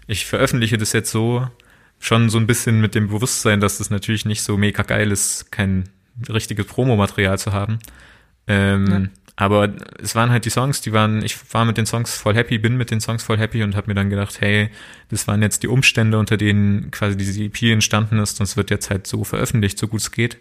ich 0.08 0.26
veröffentliche 0.26 0.78
das 0.78 0.92
jetzt 0.92 1.12
so, 1.12 1.48
schon 2.00 2.30
so 2.30 2.38
ein 2.38 2.48
bisschen 2.48 2.82
mit 2.82 2.96
dem 2.96 3.08
Bewusstsein, 3.08 3.62
dass 3.62 3.78
das 3.78 3.90
natürlich 3.90 4.26
nicht 4.26 4.42
so 4.42 4.58
mega 4.58 4.84
geil 4.84 5.12
ist, 5.12 5.52
kein 5.52 5.88
richtiges 6.28 6.66
Promomaterial 6.66 7.38
zu 7.40 7.54
haben. 7.54 7.80
Ähm, 8.48 9.12
Aber 9.36 9.74
es 10.02 10.14
waren 10.14 10.30
halt 10.30 10.46
die 10.46 10.50
Songs, 10.50 10.82
die 10.82 10.94
waren, 10.94 11.24
ich 11.24 11.38
war 11.54 11.66
mit 11.66 11.78
den 11.78 11.86
Songs 11.86 12.16
voll 12.16 12.36
happy, 12.36 12.58
bin 12.58 12.78
mit 12.78 12.92
den 12.92 13.02
Songs 13.02 13.24
voll 13.24 13.38
happy 13.38 13.64
und 13.64 13.76
habe 13.76 13.88
mir 13.88 13.96
dann 13.96 14.10
gedacht, 14.10 14.42
hey, 14.42 14.70
das 15.10 15.28
waren 15.28 15.42
jetzt 15.42 15.64
die 15.64 15.68
Umstände, 15.68 16.20
unter 16.20 16.38
denen 16.38 16.92
quasi 16.92 17.18
diese 17.18 17.42
EP 17.44 17.62
entstanden 17.64 18.20
ist 18.20 18.40
und 18.40 18.44
es 18.44 18.58
wird 18.58 18.70
jetzt 18.70 18.90
halt 18.90 19.08
so 19.08 19.24
veröffentlicht, 19.24 19.80
so 19.80 19.88
gut 19.88 20.02
es 20.02 20.12
geht. 20.12 20.38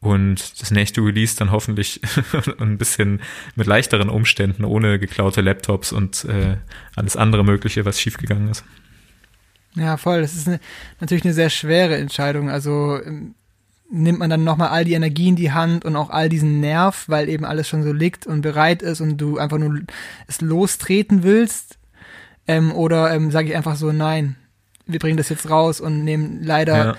Und 0.00 0.60
das 0.60 0.70
nächste 0.70 1.00
Release 1.00 1.34
dann 1.36 1.50
hoffentlich 1.50 2.00
ein 2.58 2.76
bisschen 2.76 3.22
mit 3.54 3.66
leichteren 3.66 4.10
Umständen, 4.10 4.64
ohne 4.64 4.98
geklaute 4.98 5.40
Laptops 5.40 5.92
und 5.92 6.26
äh, 6.26 6.58
alles 6.94 7.16
andere 7.16 7.42
Mögliche, 7.42 7.86
was 7.86 7.98
schiefgegangen 7.98 8.48
ist. 8.48 8.64
Ja, 9.74 9.96
voll. 9.96 10.20
Das 10.20 10.34
ist 10.34 10.46
eine, 10.46 10.60
natürlich 11.00 11.24
eine 11.24 11.32
sehr 11.32 11.50
schwere 11.50 11.96
Entscheidung. 11.96 12.50
Also 12.50 13.00
ähm, 13.02 13.34
nimmt 13.90 14.18
man 14.18 14.30
dann 14.30 14.44
nochmal 14.44 14.68
all 14.70 14.84
die 14.84 14.94
Energie 14.94 15.28
in 15.28 15.36
die 15.36 15.52
Hand 15.52 15.84
und 15.84 15.94
auch 15.96 16.10
all 16.10 16.28
diesen 16.28 16.60
Nerv, 16.60 17.04
weil 17.08 17.28
eben 17.28 17.44
alles 17.44 17.68
schon 17.68 17.82
so 17.82 17.92
liegt 17.92 18.26
und 18.26 18.40
bereit 18.40 18.82
ist 18.82 19.00
und 19.00 19.18
du 19.18 19.38
einfach 19.38 19.58
nur 19.58 19.80
es 20.26 20.40
lostreten 20.40 21.22
willst? 21.22 21.78
Ähm, 22.46 22.72
oder 22.72 23.12
ähm, 23.14 23.30
sage 23.30 23.48
ich 23.48 23.56
einfach 23.56 23.76
so, 23.76 23.92
nein, 23.92 24.36
wir 24.86 24.98
bringen 24.98 25.16
das 25.16 25.28
jetzt 25.28 25.48
raus 25.48 25.80
und 25.80 26.04
nehmen 26.04 26.42
leider 26.42 26.76
Ja. 26.86 26.96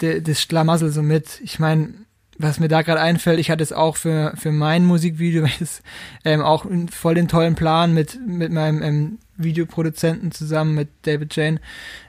de, 0.00 0.20
das 0.20 0.40
Schlamassel 0.42 0.90
so 0.90 1.02
mit. 1.02 1.40
Ich 1.42 1.58
meine, 1.58 1.94
was 2.38 2.58
mir 2.60 2.68
da 2.68 2.82
gerade 2.82 3.00
einfällt, 3.00 3.38
ich 3.38 3.50
hatte 3.50 3.62
es 3.62 3.72
auch 3.72 3.96
für, 3.96 4.32
für 4.36 4.52
mein 4.52 4.84
Musikvideo, 4.84 5.42
welches 5.44 5.82
ähm, 6.24 6.42
auch 6.42 6.66
voll 6.90 7.14
den 7.14 7.28
tollen 7.28 7.54
Plan 7.54 7.94
mit, 7.94 8.18
mit 8.26 8.52
meinem 8.52 8.82
ähm, 8.82 9.18
Videoproduzenten 9.36 10.32
zusammen, 10.32 10.74
mit 10.74 10.88
David 11.02 11.34
Jane, 11.34 11.60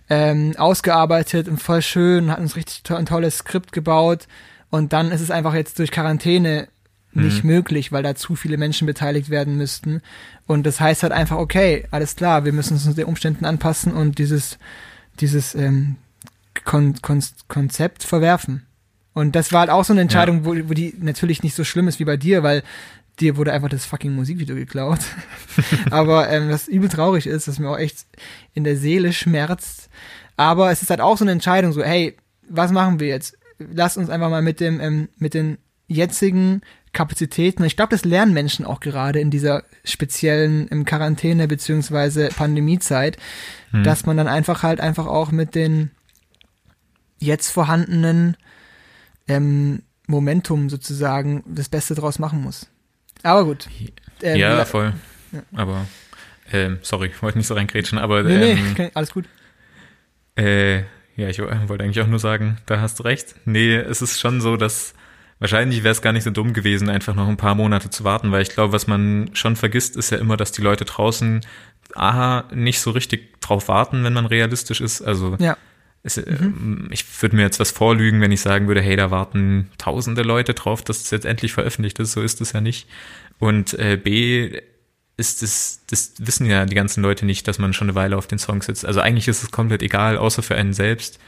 ähm, 0.10 0.54
ausgearbeitet 0.58 1.48
und 1.48 1.62
voll 1.62 1.82
schön, 1.82 2.32
hat 2.32 2.40
uns 2.40 2.56
richtig 2.56 2.84
to 2.84 2.96
ein 2.96 3.06
tolles 3.06 3.40
Skript 3.40 3.72
gebaut 3.72 4.28
und 4.70 4.94
dann 4.94 5.12
ist 5.12 5.22
es 5.22 5.32
einfach 5.32 5.54
jetzt 5.54 5.80
durch 5.80 5.92
Quarantäne 5.92 6.68
nicht 7.16 7.44
möglich, 7.44 7.92
weil 7.92 8.04
da 8.04 8.16
zu 8.16 8.36
viele 8.36 8.58
Menschen 8.58 8.88
beteiligt 8.88 9.30
werden 9.30 9.58
müssten. 9.58 10.02
Und 10.48 10.66
das 10.66 10.80
heißt 10.80 11.04
halt 11.04 11.14
einfach, 11.14 11.38
okay, 11.38 11.86
alles 11.92 12.16
klar, 12.16 12.46
wir 12.46 12.54
müssen 12.54 12.74
uns 12.74 12.96
den 12.96 13.06
Umständen 13.06 13.46
anpassen 13.46 13.94
und 13.94 14.18
dieses, 14.18 14.58
dieses 15.20 15.56
ähm, 15.56 15.98
Kon 16.66 16.96
Kon 17.02 17.24
Konzept 17.48 18.04
verwerfen. 18.04 18.66
Und 19.14 19.36
das 19.36 19.52
war 19.52 19.62
halt 19.62 19.70
auch 19.70 19.86
so 19.86 19.94
eine 19.94 20.02
Entscheidung, 20.02 20.44
wo, 20.44 20.56
wo 20.68 20.74
die 20.74 20.96
natürlich 21.00 21.44
nicht 21.44 21.56
so 21.56 21.64
schlimm 21.64 21.88
ist 21.88 22.00
wie 22.00 22.06
bei 22.06 22.18
dir, 22.18 22.42
weil 22.42 22.64
dir 23.20 23.38
wurde 23.38 23.54
einfach 23.54 23.70
das 23.70 23.86
fucking 23.86 24.14
Musikvideo 24.14 24.56
geklaut. 24.56 25.00
Aber 25.92 26.30
ähm, 26.30 26.50
was 26.50 26.68
übel 26.68 26.90
traurig 26.90 27.28
ist, 27.28 27.48
was 27.48 27.60
mir 27.60 27.70
auch 27.70 27.78
echt 27.78 28.06
in 28.54 28.64
der 28.64 28.78
Seele 28.78 29.14
schmerzt. 29.14 29.90
Aber 30.36 30.72
es 30.72 30.82
ist 30.82 30.90
halt 30.90 31.02
auch 31.02 31.18
so 31.18 31.24
eine 31.24 31.32
Entscheidung, 31.32 31.74
so, 31.74 31.84
hey, 31.84 32.18
was 32.50 32.72
machen 32.72 33.00
wir 33.00 33.08
jetzt? 33.08 33.38
Lass 33.60 33.98
uns 33.98 34.10
einfach 34.10 34.30
mal 34.30 34.42
mit 34.42 34.60
dem, 34.60 34.80
ähm, 34.80 35.10
mit 35.18 35.34
den 35.34 35.58
jetzigen 35.88 36.62
Kapazitäten, 36.94 37.64
ich 37.64 37.76
glaube, 37.76 37.90
das 37.90 38.06
lernen 38.06 38.34
Menschen 38.34 38.66
auch 38.66 38.80
gerade 38.80 39.20
in 39.20 39.32
dieser 39.32 39.64
speziellen 39.84 40.68
im 40.68 40.86
Quarantäne 40.86 41.48
beziehungsweise 41.48 42.30
Pandemiezeit, 42.30 43.18
dass 43.84 44.06
man 44.06 44.16
dann 44.16 44.28
einfach 44.28 44.62
halt 44.62 44.80
einfach 44.80 45.08
auch 45.08 45.32
mit 45.32 45.56
den 45.56 45.90
jetzt 47.18 47.50
vorhandenen 47.50 48.38
ähm, 49.28 49.82
Momentum 50.06 50.70
sozusagen 50.70 51.44
das 51.48 51.68
Beste 51.68 51.96
draus 51.96 52.20
machen 52.20 52.44
muss. 52.44 52.68
Aber 53.24 53.44
gut. 53.46 53.68
Ähm, 54.22 54.38
ja, 54.38 54.64
voll. 54.66 54.94
Aber, 55.56 55.88
ähm, 56.52 56.78
sorry, 56.82 57.08
ich 57.16 57.22
wollte 57.24 57.38
nicht 57.40 57.48
so 57.48 57.54
reingrätschen, 57.56 57.98
aber 57.98 58.24
Nee, 58.24 58.38
nee, 58.56 58.84
ähm, 58.84 58.92
alles 58.94 59.12
gut. 59.12 59.26
Äh, 60.38 60.80
ja, 61.16 61.30
ich 61.30 61.40
wo- 61.40 61.46
wollte 61.68 61.84
eigentlich 61.84 62.02
auch 62.02 62.08
nur 62.08 62.20
sagen, 62.20 62.58
da 62.66 62.80
hast 62.82 63.00
du 63.00 63.04
recht. 63.04 63.36
Nee, 63.46 63.76
es 63.76 64.02
ist 64.02 64.20
schon 64.20 64.42
so, 64.42 64.58
dass 64.58 64.94
wahrscheinlich 65.40 65.84
wäre 65.84 65.92
es 65.92 66.02
gar 66.02 66.14
nicht 66.14 66.24
so 66.24 66.32
dumm 66.32 66.54
gewesen, 66.54 66.90
einfach 66.90 67.16
noch 67.16 67.28
ein 67.28 67.38
paar 67.38 67.56
Monate 67.56 67.90
zu 67.90 68.04
warten, 68.04 68.32
weil 68.32 68.42
ich 68.42 68.50
glaube, 68.50 68.74
was 68.74 68.88
man 68.88 69.30
schon 69.34 69.56
vergisst, 69.56 69.96
ist 69.96 70.10
ja 70.10 70.18
immer, 70.18 70.38
dass 70.38 70.52
die 70.52 70.62
Leute 70.62 70.86
draußen 70.86 71.42
aha, 71.96 72.46
nicht 72.54 72.80
so 72.80 72.92
richtig 72.92 73.40
drauf 73.42 73.68
warten, 73.68 74.04
wenn 74.04 74.14
man 74.14 74.26
realistisch 74.26 74.82
ist. 74.82 75.02
Also 75.02 75.36
Ja. 75.40 75.58
Es, 76.04 76.18
ähm, 76.18 76.90
ich 76.92 77.06
würde 77.22 77.38
mir 77.38 77.44
jetzt 77.44 77.60
was 77.60 77.72
vorlügen, 77.72 78.22
wenn 78.22 78.32
ich 78.32 78.42
sagen 78.42 78.68
würde, 78.68 78.82
hey, 78.82 78.96
da 78.96 79.10
warten 79.10 79.70
tausende 79.78 80.22
Leute 80.22 80.54
drauf, 80.54 80.82
dass 80.82 81.02
es 81.02 81.12
jetzt 81.12 81.26
endlich 81.26 81.54
veröffentlicht 81.54 81.98
ist. 82.00 82.12
So 82.12 82.22
ist 82.22 82.42
es 82.42 82.52
ja 82.52 82.62
nicht. 82.62 82.88
Und 83.40 83.74
äh, 83.80 83.98
B 83.98 84.60
ist 85.16 85.44
es, 85.44 85.82
das 85.90 86.14
wissen 86.20 86.46
ja 86.46 86.66
die 86.66 86.76
ganzen 86.76 87.02
Leute 87.02 87.26
nicht, 87.26 87.48
dass 87.48 87.60
man 87.60 87.74
schon 87.74 87.90
eine 87.90 87.96
Weile 87.96 88.18
auf 88.18 88.28
den 88.28 88.40
Song 88.40 88.62
sitzt. 88.62 88.86
Also 88.86 89.00
eigentlich 89.00 89.28
ist 89.28 89.44
es 89.44 89.52
komplett 89.52 89.82
egal, 89.82 90.18
außer 90.18 90.44
für 90.44 90.56
einen 90.56 90.74
selbst. 90.74 91.20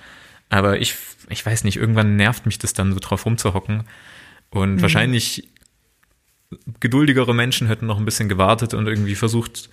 Aber 0.49 0.79
ich, 0.79 0.95
ich 1.29 1.45
weiß 1.45 1.63
nicht, 1.63 1.77
irgendwann 1.77 2.17
nervt 2.17 2.45
mich 2.45 2.59
das 2.59 2.73
dann 2.73 2.93
so 2.93 2.99
drauf 2.99 3.25
rumzuhocken. 3.25 3.83
Und 4.49 4.81
wahrscheinlich 4.81 5.49
geduldigere 6.79 7.33
Menschen 7.33 7.67
hätten 7.67 7.85
noch 7.85 7.97
ein 7.97 8.05
bisschen 8.05 8.29
gewartet 8.29 8.73
und 8.73 8.87
irgendwie 8.87 9.15
versucht, 9.15 9.69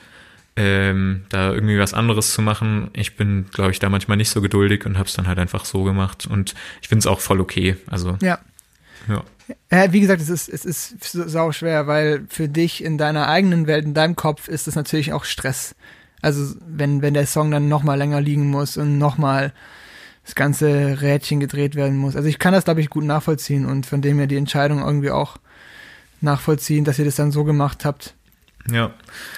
ähm, 0.57 1.25
da 1.31 1.53
irgendwie 1.53 1.79
was 1.79 1.95
anderes 1.95 2.33
zu 2.35 2.43
machen. 2.43 2.91
Ich 2.93 3.17
bin, 3.17 3.47
glaube 3.53 3.71
ich, 3.71 3.79
da 3.79 3.89
manchmal 3.89 4.17
nicht 4.17 4.31
so 4.31 4.41
geduldig 4.41 4.85
und 4.85 4.99
habe 4.99 5.09
es 5.09 5.15
dann 5.15 5.27
halt 5.27 5.39
einfach 5.39 5.65
so 5.65 5.83
gemacht. 5.83 6.27
Und 6.27 6.55
ich 6.81 6.89
finde 6.89 7.01
es 7.01 7.07
auch 7.07 7.21
voll 7.21 7.41
okay. 7.41 7.77
Also, 7.87 8.19
Ja. 8.21 8.39
ja. 9.09 9.93
Wie 9.93 10.01
gesagt, 10.01 10.21
es 10.21 10.29
ist, 10.29 10.49
es 10.49 10.65
ist 10.65 11.13
sau 11.13 11.53
schwer, 11.53 11.87
weil 11.87 12.27
für 12.29 12.49
dich 12.49 12.85
in 12.85 12.99
deiner 12.99 13.29
eigenen 13.29 13.67
Welt, 13.67 13.85
in 13.85 13.95
deinem 13.95 14.17
Kopf 14.17 14.49
ist 14.49 14.69
es 14.69 14.77
natürlich 14.77 15.13
auch 15.13 15.25
Stress. 15.25 15.75
Also 16.21 16.55
wenn, 16.67 17.03
wenn 17.03 17.15
der 17.15 17.27
Song 17.27 17.51
dann 17.51 17.69
nochmal 17.69 17.99
länger 17.99 18.21
liegen 18.21 18.49
muss 18.49 18.77
und 18.77 18.99
nochmal 18.99 19.53
das 20.25 20.35
ganze 20.37 21.01
Rädchen 21.03 21.41
gedreht 21.41 21.75
werden 21.75 21.97
muss. 21.97 22.15
Also 22.15 22.29
ich 22.29 22.39
kann 22.39 22.53
das, 22.53 22.65
glaube 22.65 22.81
ich, 22.81 22.91
gut 22.91 23.05
nachvollziehen 23.05 23.67
und 23.67 23.87
von 23.87 24.03
dem 24.03 24.19
her 24.19 24.29
die 24.29 24.37
Entscheidung 24.37 24.79
irgendwie 24.79 25.11
auch 25.11 25.39
nachvollziehen, 26.21 26.85
dass 26.85 26.99
ihr 26.99 27.05
das 27.05 27.17
dann 27.17 27.33
so 27.33 27.43
gemacht 27.43 27.85
habt. 27.85 28.15
Ja. 28.71 28.93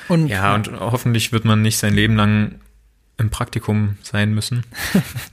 Und 0.08 0.28
Ja, 0.28 0.54
und 0.54 0.70
hoffentlich 0.72 1.32
wird 1.32 1.44
man 1.44 1.62
nicht 1.62 1.78
sein 1.78 1.94
Leben 1.94 2.16
lang 2.16 2.56
im 3.16 3.30
Praktikum 3.30 3.96
sein 4.02 4.34
müssen. 4.34 4.64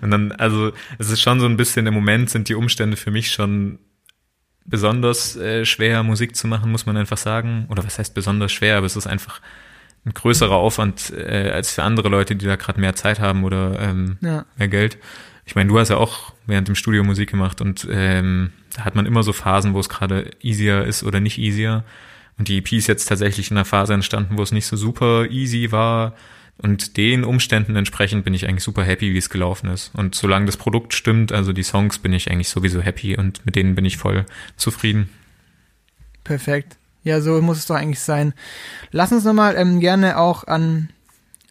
und 0.00 0.10
dann, 0.10 0.32
also, 0.32 0.72
es 0.98 1.10
ist 1.10 1.20
schon 1.20 1.40
so 1.40 1.46
ein 1.46 1.56
bisschen, 1.56 1.86
im 1.86 1.94
Moment 1.94 2.30
sind 2.30 2.48
die 2.48 2.54
Umstände 2.54 2.96
für 2.96 3.10
mich 3.10 3.30
schon 3.30 3.78
besonders 4.64 5.36
äh, 5.36 5.64
schwer, 5.66 6.02
Musik 6.02 6.34
zu 6.36 6.46
machen, 6.46 6.70
muss 6.70 6.86
man 6.86 6.96
einfach 6.96 7.18
sagen. 7.18 7.66
Oder 7.68 7.84
was 7.84 7.98
heißt 7.98 8.14
besonders 8.14 8.52
schwer, 8.52 8.78
aber 8.78 8.86
es 8.86 8.96
ist 8.96 9.06
einfach 9.06 9.40
ein 10.06 10.12
größerer 10.14 10.54
Aufwand 10.54 11.12
äh, 11.16 11.50
als 11.50 11.72
für 11.72 11.82
andere 11.82 12.08
Leute, 12.08 12.36
die 12.36 12.46
da 12.46 12.56
gerade 12.56 12.80
mehr 12.80 12.94
Zeit 12.94 13.20
haben 13.20 13.44
oder 13.44 13.78
ähm, 13.80 14.18
Ja. 14.20 14.44
mehr 14.56 14.68
Geld. 14.68 14.98
Ich 15.46 15.54
meine, 15.54 15.68
du 15.68 15.78
hast 15.78 15.90
ja 15.90 15.96
auch 15.98 16.32
während 16.46 16.68
dem 16.68 16.74
Studio 16.74 17.04
Musik 17.04 17.30
gemacht 17.30 17.60
und 17.60 17.86
ähm, 17.90 18.52
da 18.74 18.84
hat 18.84 18.94
man 18.94 19.04
immer 19.06 19.22
so 19.22 19.32
Phasen, 19.34 19.74
wo 19.74 19.80
es 19.80 19.88
gerade 19.90 20.30
easier 20.40 20.84
ist 20.84 21.02
oder 21.04 21.20
nicht 21.20 21.38
easier. 21.38 21.84
Und 22.38 22.48
die 22.48 22.58
EP 22.58 22.72
ist 22.72 22.86
jetzt 22.86 23.06
tatsächlich 23.06 23.50
in 23.50 23.56
einer 23.56 23.64
Phase 23.64 23.94
entstanden, 23.94 24.38
wo 24.38 24.42
es 24.42 24.52
nicht 24.52 24.66
so 24.66 24.76
super 24.76 25.30
easy 25.30 25.70
war. 25.72 26.14
Und 26.56 26.96
den 26.96 27.24
Umständen 27.24 27.74
entsprechend 27.76 28.24
bin 28.24 28.34
ich 28.34 28.48
eigentlich 28.48 28.62
super 28.62 28.84
happy, 28.84 29.12
wie 29.12 29.18
es 29.18 29.28
gelaufen 29.28 29.68
ist. 29.70 29.90
Und 29.94 30.14
solange 30.14 30.46
das 30.46 30.56
Produkt 30.56 30.94
stimmt, 30.94 31.32
also 31.32 31.52
die 31.52 31.62
Songs, 31.64 31.98
bin 31.98 32.12
ich 32.12 32.30
eigentlich 32.30 32.48
sowieso 32.48 32.80
happy 32.80 33.16
und 33.16 33.44
mit 33.44 33.56
denen 33.56 33.74
bin 33.74 33.84
ich 33.84 33.96
voll 33.96 34.24
zufrieden. 34.56 35.08
Perfekt. 36.22 36.76
Ja, 37.02 37.20
so 37.20 37.40
muss 37.42 37.58
es 37.58 37.66
doch 37.66 37.74
eigentlich 37.74 38.00
sein. 38.00 38.34
Lass 38.90 39.12
uns 39.12 39.24
nochmal 39.24 39.56
ähm, 39.56 39.80
gerne 39.80 40.16
auch 40.16 40.46
an, 40.46 40.88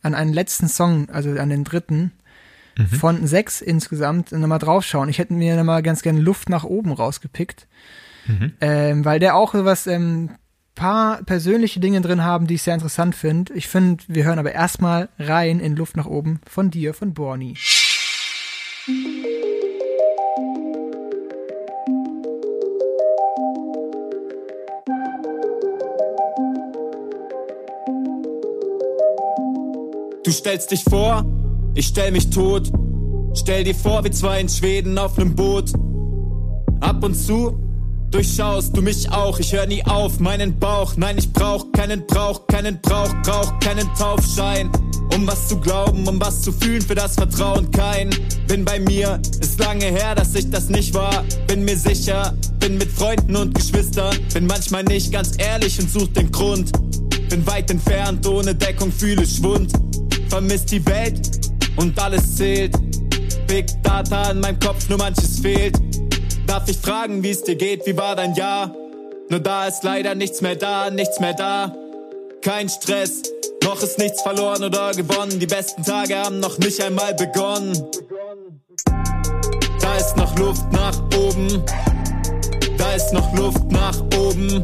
an 0.01 0.15
einen 0.15 0.33
letzten 0.33 0.67
Song, 0.67 1.09
also 1.09 1.31
an 1.31 1.49
den 1.49 1.63
dritten, 1.63 2.11
von 2.99 3.27
sechs 3.27 3.61
insgesamt 3.61 4.31
nochmal 4.31 4.59
draufschauen. 4.59 5.09
Ich 5.09 5.19
hätte 5.19 5.33
mir 5.33 5.55
nochmal 5.55 5.83
ganz 5.83 6.01
gerne 6.01 6.19
Luft 6.19 6.49
nach 6.49 6.63
oben 6.63 6.91
rausgepickt, 6.91 7.67
ähm, 8.61 9.05
weil 9.05 9.19
der 9.19 9.35
auch 9.35 9.53
so 9.53 9.63
was, 9.63 9.85
ähm, 9.85 10.31
paar 10.75 11.23
persönliche 11.23 11.79
Dinge 11.79 12.01
drin 12.01 12.23
haben, 12.23 12.47
die 12.47 12.55
ich 12.55 12.63
sehr 12.63 12.73
interessant 12.73 13.15
finde. 13.15 13.53
Ich 13.53 13.67
finde, 13.67 14.03
wir 14.07 14.23
hören 14.23 14.39
aber 14.39 14.51
erstmal 14.51 15.09
rein 15.19 15.59
in 15.59 15.75
Luft 15.75 15.97
nach 15.97 16.05
oben 16.05 16.39
von 16.49 16.71
dir, 16.71 16.93
von 16.93 17.13
Borny. 17.13 17.55
Du 30.23 30.31
stellst 30.31 30.71
dich 30.71 30.83
vor, 30.83 31.25
ich 31.75 31.87
stell 31.87 32.11
mich 32.11 32.29
tot. 32.29 32.71
Stell 33.35 33.63
dir 33.63 33.75
vor, 33.75 34.03
wie 34.03 34.11
zwei 34.11 34.39
in 34.39 34.49
Schweden 34.49 34.97
auf 34.97 35.17
einem 35.17 35.35
Boot. 35.35 35.73
Ab 36.81 37.03
und 37.03 37.15
zu 37.15 37.62
durchschaust 38.13 38.77
du 38.77 38.81
mich 38.81 39.11
auch. 39.11 39.39
Ich 39.39 39.53
hör 39.53 39.65
nie 39.65 39.83
auf, 39.85 40.19
meinen 40.19 40.57
Bauch. 40.57 40.93
Nein, 40.97 41.17
ich 41.17 41.31
brauch 41.33 41.71
keinen 41.71 42.05
Brauch, 42.05 42.45
keinen 42.47 42.79
Brauch, 42.79 43.13
brauch 43.23 43.59
keinen 43.59 43.91
Taufschein. 43.95 44.69
Um 45.15 45.27
was 45.27 45.47
zu 45.47 45.59
glauben, 45.59 46.07
um 46.07 46.19
was 46.21 46.41
zu 46.41 46.51
fühlen, 46.51 46.81
für 46.81 46.95
das 46.95 47.15
Vertrauen 47.15 47.69
kein. 47.71 48.09
Bin 48.47 48.63
bei 48.63 48.79
mir, 48.79 49.19
ist 49.41 49.59
lange 49.59 49.85
her, 49.85 50.15
dass 50.15 50.35
ich 50.35 50.49
das 50.49 50.69
nicht 50.69 50.93
war. 50.93 51.23
Bin 51.47 51.65
mir 51.65 51.77
sicher, 51.77 52.33
bin 52.59 52.77
mit 52.77 52.91
Freunden 52.91 53.35
und 53.35 53.55
Geschwistern. 53.55 54.15
Bin 54.33 54.45
manchmal 54.45 54.83
nicht 54.83 55.11
ganz 55.11 55.31
ehrlich 55.37 55.79
und 55.79 55.89
such 55.89 56.07
den 56.13 56.31
Grund. 56.31 56.71
Bin 57.29 57.45
weit 57.47 57.69
entfernt, 57.71 58.27
ohne 58.27 58.53
Deckung 58.53 58.91
fühle 58.91 59.25
Schwund. 59.25 59.71
Vermisst 60.29 60.71
die 60.71 60.85
Welt 60.85 61.51
und 61.77 61.99
alles 61.99 62.35
zählt. 62.35 62.75
Big 63.47 63.65
Data 63.83 64.31
in 64.31 64.39
meinem 64.39 64.59
Kopf, 64.59 64.87
nur 64.89 64.97
manches 64.97 65.39
fehlt. 65.39 65.92
Darf 66.53 66.69
ich 66.69 66.77
fragen, 66.77 67.23
wie 67.23 67.31
es 67.31 67.41
dir 67.41 67.55
geht, 67.55 67.83
wie 67.87 67.97
war 67.97 68.15
dein 68.15 68.35
Jahr? 68.35 68.75
Nur 69.27 69.39
da 69.39 69.65
ist 69.65 69.83
leider 69.83 70.13
nichts 70.13 70.39
mehr 70.41 70.55
da, 70.55 70.91
nichts 70.91 71.19
mehr 71.19 71.33
da. 71.33 71.75
Kein 72.43 72.69
Stress, 72.69 73.23
noch 73.63 73.81
ist 73.81 73.97
nichts 73.97 74.21
verloren 74.21 74.63
oder 74.63 74.91
gewonnen. 74.91 75.39
Die 75.39 75.47
besten 75.47 75.81
Tage 75.81 76.15
haben 76.15 76.39
noch 76.39 76.59
nicht 76.59 76.79
einmal 76.79 77.15
begonnen. 77.15 77.73
Da 79.81 79.95
ist 79.97 80.15
noch 80.15 80.37
Luft 80.37 80.71
nach 80.71 80.95
oben. 81.17 81.63
Da 82.77 82.93
ist 82.93 83.11
noch 83.13 83.33
Luft 83.33 83.71
nach 83.71 83.99
oben. 84.15 84.63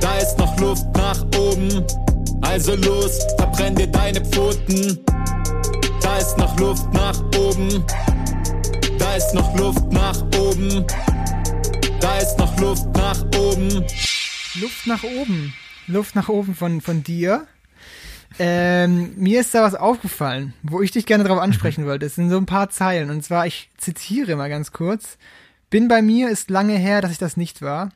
Da 0.00 0.18
ist 0.18 0.36
noch 0.40 0.58
Luft 0.58 0.86
nach 0.96 1.24
oben. 1.38 1.86
Also 2.40 2.74
los, 2.74 3.20
verbrenn 3.38 3.76
dir 3.76 3.86
deine 3.86 4.20
Pfoten. 4.24 4.98
Da 6.02 6.18
ist 6.18 6.36
noch 6.36 6.58
Luft 6.58 6.92
nach 6.92 7.22
oben. 7.38 7.84
Da 9.04 9.16
ist 9.16 9.34
noch 9.34 9.54
Luft 9.58 9.92
nach 9.92 10.22
oben. 10.40 10.86
Da 12.00 12.18
ist 12.18 12.38
noch 12.38 12.58
Luft 12.58 12.86
nach 12.96 13.22
oben. 13.38 13.84
Luft 14.54 14.86
nach 14.86 15.04
oben. 15.04 15.54
Luft 15.86 16.16
nach 16.16 16.28
oben 16.30 16.54
von, 16.54 16.80
von 16.80 17.02
dir. 17.02 17.46
Ähm, 18.38 19.12
mir 19.16 19.42
ist 19.42 19.54
da 19.54 19.62
was 19.62 19.74
aufgefallen, 19.74 20.54
wo 20.62 20.80
ich 20.80 20.90
dich 20.90 21.04
gerne 21.04 21.22
drauf 21.22 21.38
ansprechen 21.38 21.84
wollte. 21.84 22.06
Es 22.06 22.14
sind 22.14 22.30
so 22.30 22.38
ein 22.38 22.46
paar 22.46 22.70
Zeilen. 22.70 23.10
Und 23.10 23.22
zwar, 23.22 23.46
ich 23.46 23.70
zitiere 23.76 24.36
mal 24.36 24.48
ganz 24.48 24.72
kurz. 24.72 25.18
Bin 25.68 25.86
bei 25.86 26.00
mir, 26.00 26.30
ist 26.30 26.48
lange 26.48 26.78
her, 26.78 27.02
dass 27.02 27.12
ich 27.12 27.18
das 27.18 27.36
nicht 27.36 27.60
war. 27.60 27.90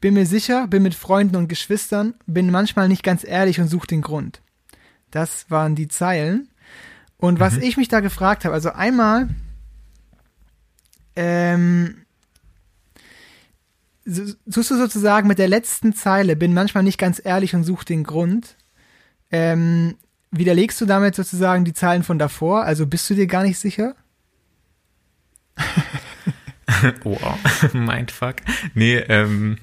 Bin 0.00 0.14
mir 0.14 0.26
sicher, 0.26 0.68
bin 0.68 0.84
mit 0.84 0.94
Freunden 0.94 1.34
und 1.34 1.48
Geschwistern, 1.48 2.14
bin 2.26 2.52
manchmal 2.52 2.88
nicht 2.88 3.02
ganz 3.02 3.24
ehrlich 3.24 3.60
und 3.60 3.66
suche 3.66 3.88
den 3.88 4.00
Grund. 4.00 4.40
Das 5.10 5.50
waren 5.50 5.74
die 5.74 5.88
Zeilen. 5.88 6.48
Und 7.18 7.40
was 7.40 7.56
ich 7.56 7.76
mich 7.76 7.88
da 7.88 7.98
gefragt 7.98 8.44
habe, 8.44 8.54
also 8.54 8.70
einmal, 8.70 9.28
ähm, 11.16 12.06
suchst 14.04 14.70
du 14.70 14.76
sozusagen 14.76 15.26
mit 15.26 15.38
der 15.38 15.48
letzten 15.48 15.92
Zeile, 15.92 16.36
bin 16.36 16.54
manchmal 16.54 16.84
nicht 16.84 16.98
ganz 16.98 17.20
ehrlich 17.24 17.54
und 17.54 17.64
suche 17.64 17.84
den 17.84 18.04
Grund, 18.04 18.56
ähm, 19.30 19.96
widerlegst 20.30 20.80
du 20.80 20.86
damit 20.86 21.14
sozusagen 21.14 21.64
die 21.64 21.72
Zeilen 21.72 22.02
von 22.02 22.18
davor? 22.18 22.64
Also 22.64 22.86
bist 22.86 23.10
du 23.10 23.14
dir 23.14 23.26
gar 23.26 23.42
nicht 23.42 23.58
sicher? 23.58 23.94
Wow, 27.04 27.38
Mindfuck. 27.72 28.36
Nee, 28.74 28.96
ähm, 28.96 29.56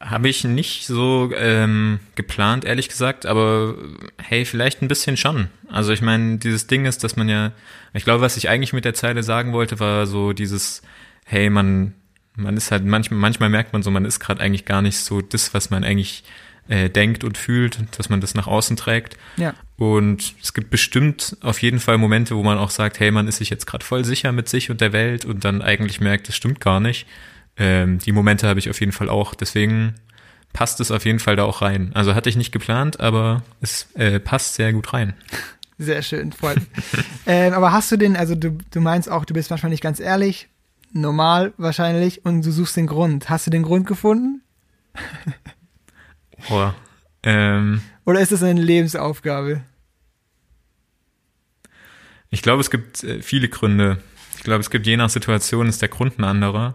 habe 0.00 0.30
ich 0.30 0.44
nicht 0.44 0.86
so 0.86 1.30
ähm, 1.36 2.00
geplant, 2.14 2.64
ehrlich 2.64 2.88
gesagt, 2.88 3.26
aber 3.26 3.74
hey, 4.16 4.46
vielleicht 4.46 4.80
ein 4.80 4.88
bisschen 4.88 5.18
schon. 5.18 5.48
Also 5.68 5.92
ich 5.92 6.00
meine, 6.00 6.38
dieses 6.38 6.66
Ding 6.66 6.86
ist, 6.86 7.04
dass 7.04 7.16
man 7.16 7.28
ja, 7.28 7.52
ich 7.92 8.04
glaube, 8.04 8.22
was 8.22 8.38
ich 8.38 8.48
eigentlich 8.48 8.72
mit 8.72 8.86
der 8.86 8.94
Zeile 8.94 9.22
sagen 9.22 9.52
wollte, 9.52 9.78
war 9.78 10.06
so 10.06 10.32
dieses, 10.32 10.80
hey, 11.26 11.50
man, 11.50 11.92
man 12.34 12.56
ist 12.56 12.70
halt 12.70 12.84
manchmal, 12.84 13.20
manchmal 13.20 13.50
merkt 13.50 13.74
man 13.74 13.82
so, 13.82 13.90
man 13.90 14.06
ist 14.06 14.20
gerade 14.20 14.40
eigentlich 14.40 14.64
gar 14.64 14.80
nicht 14.80 14.96
so 14.96 15.20
das, 15.20 15.52
was 15.52 15.68
man 15.68 15.84
eigentlich 15.84 16.24
äh, 16.68 16.88
denkt 16.88 17.22
und 17.22 17.36
fühlt, 17.36 17.78
dass 17.98 18.08
man 18.08 18.22
das 18.22 18.34
nach 18.34 18.46
außen 18.46 18.76
trägt. 18.76 19.18
Ja. 19.36 19.54
Und 19.76 20.34
es 20.42 20.54
gibt 20.54 20.70
bestimmt 20.70 21.36
auf 21.42 21.60
jeden 21.60 21.78
Fall 21.78 21.98
Momente, 21.98 22.36
wo 22.36 22.42
man 22.42 22.56
auch 22.56 22.70
sagt, 22.70 23.00
hey, 23.00 23.10
man 23.10 23.28
ist 23.28 23.36
sich 23.36 23.50
jetzt 23.50 23.66
gerade 23.66 23.84
voll 23.84 24.06
sicher 24.06 24.32
mit 24.32 24.48
sich 24.48 24.70
und 24.70 24.80
der 24.80 24.94
Welt 24.94 25.26
und 25.26 25.44
dann 25.44 25.60
eigentlich 25.60 26.00
merkt, 26.00 26.28
das 26.28 26.36
stimmt 26.36 26.60
gar 26.60 26.80
nicht. 26.80 27.06
Ähm, 27.56 27.98
die 27.98 28.12
Momente 28.12 28.48
habe 28.48 28.58
ich 28.58 28.70
auf 28.70 28.80
jeden 28.80 28.92
Fall 28.92 29.08
auch. 29.08 29.34
Deswegen 29.34 29.94
passt 30.52 30.80
es 30.80 30.90
auf 30.90 31.04
jeden 31.04 31.18
Fall 31.18 31.36
da 31.36 31.44
auch 31.44 31.62
rein. 31.62 31.92
Also 31.94 32.14
hatte 32.14 32.28
ich 32.28 32.36
nicht 32.36 32.52
geplant, 32.52 33.00
aber 33.00 33.42
es 33.60 33.88
äh, 33.94 34.20
passt 34.20 34.54
sehr 34.54 34.72
gut 34.72 34.92
rein. 34.92 35.14
Sehr 35.82 36.02
schön, 36.02 36.30
freut 36.30 36.56
mich. 36.56 37.04
ähm, 37.26 37.54
aber 37.54 37.72
hast 37.72 37.90
du 37.90 37.96
den, 37.96 38.14
also 38.14 38.34
du, 38.34 38.58
du 38.70 38.82
meinst 38.82 39.10
auch, 39.10 39.24
du 39.24 39.32
bist 39.32 39.48
manchmal 39.48 39.70
nicht 39.70 39.82
ganz 39.82 39.98
ehrlich, 39.98 40.50
normal 40.92 41.54
wahrscheinlich, 41.56 42.22
und 42.26 42.44
du 42.44 42.52
suchst 42.52 42.76
den 42.76 42.86
Grund. 42.86 43.30
Hast 43.30 43.46
du 43.46 43.50
den 43.50 43.62
Grund 43.62 43.86
gefunden? 43.86 44.42
Boah. 46.50 46.74
Ähm, 47.22 47.80
Oder 48.04 48.20
ist 48.20 48.30
es 48.30 48.42
eine 48.42 48.60
Lebensaufgabe? 48.60 49.62
Ich 52.28 52.42
glaube, 52.42 52.60
es 52.60 52.70
gibt 52.70 53.02
äh, 53.02 53.22
viele 53.22 53.48
Gründe. 53.48 54.02
Ich 54.36 54.42
glaube, 54.42 54.60
es 54.60 54.68
gibt 54.68 54.86
je 54.86 54.98
nach 54.98 55.08
Situation 55.08 55.66
ist 55.66 55.80
der 55.80 55.88
Grund 55.88 56.18
ein 56.18 56.24
anderer. 56.24 56.74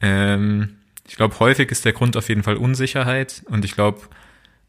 Ähm, 0.00 0.76
ich 1.06 1.16
glaube, 1.16 1.38
häufig 1.40 1.70
ist 1.70 1.84
der 1.84 1.92
Grund 1.92 2.16
auf 2.16 2.28
jeden 2.28 2.42
Fall 2.42 2.56
Unsicherheit 2.56 3.42
und 3.46 3.64
ich 3.64 3.72
glaube, 3.72 4.00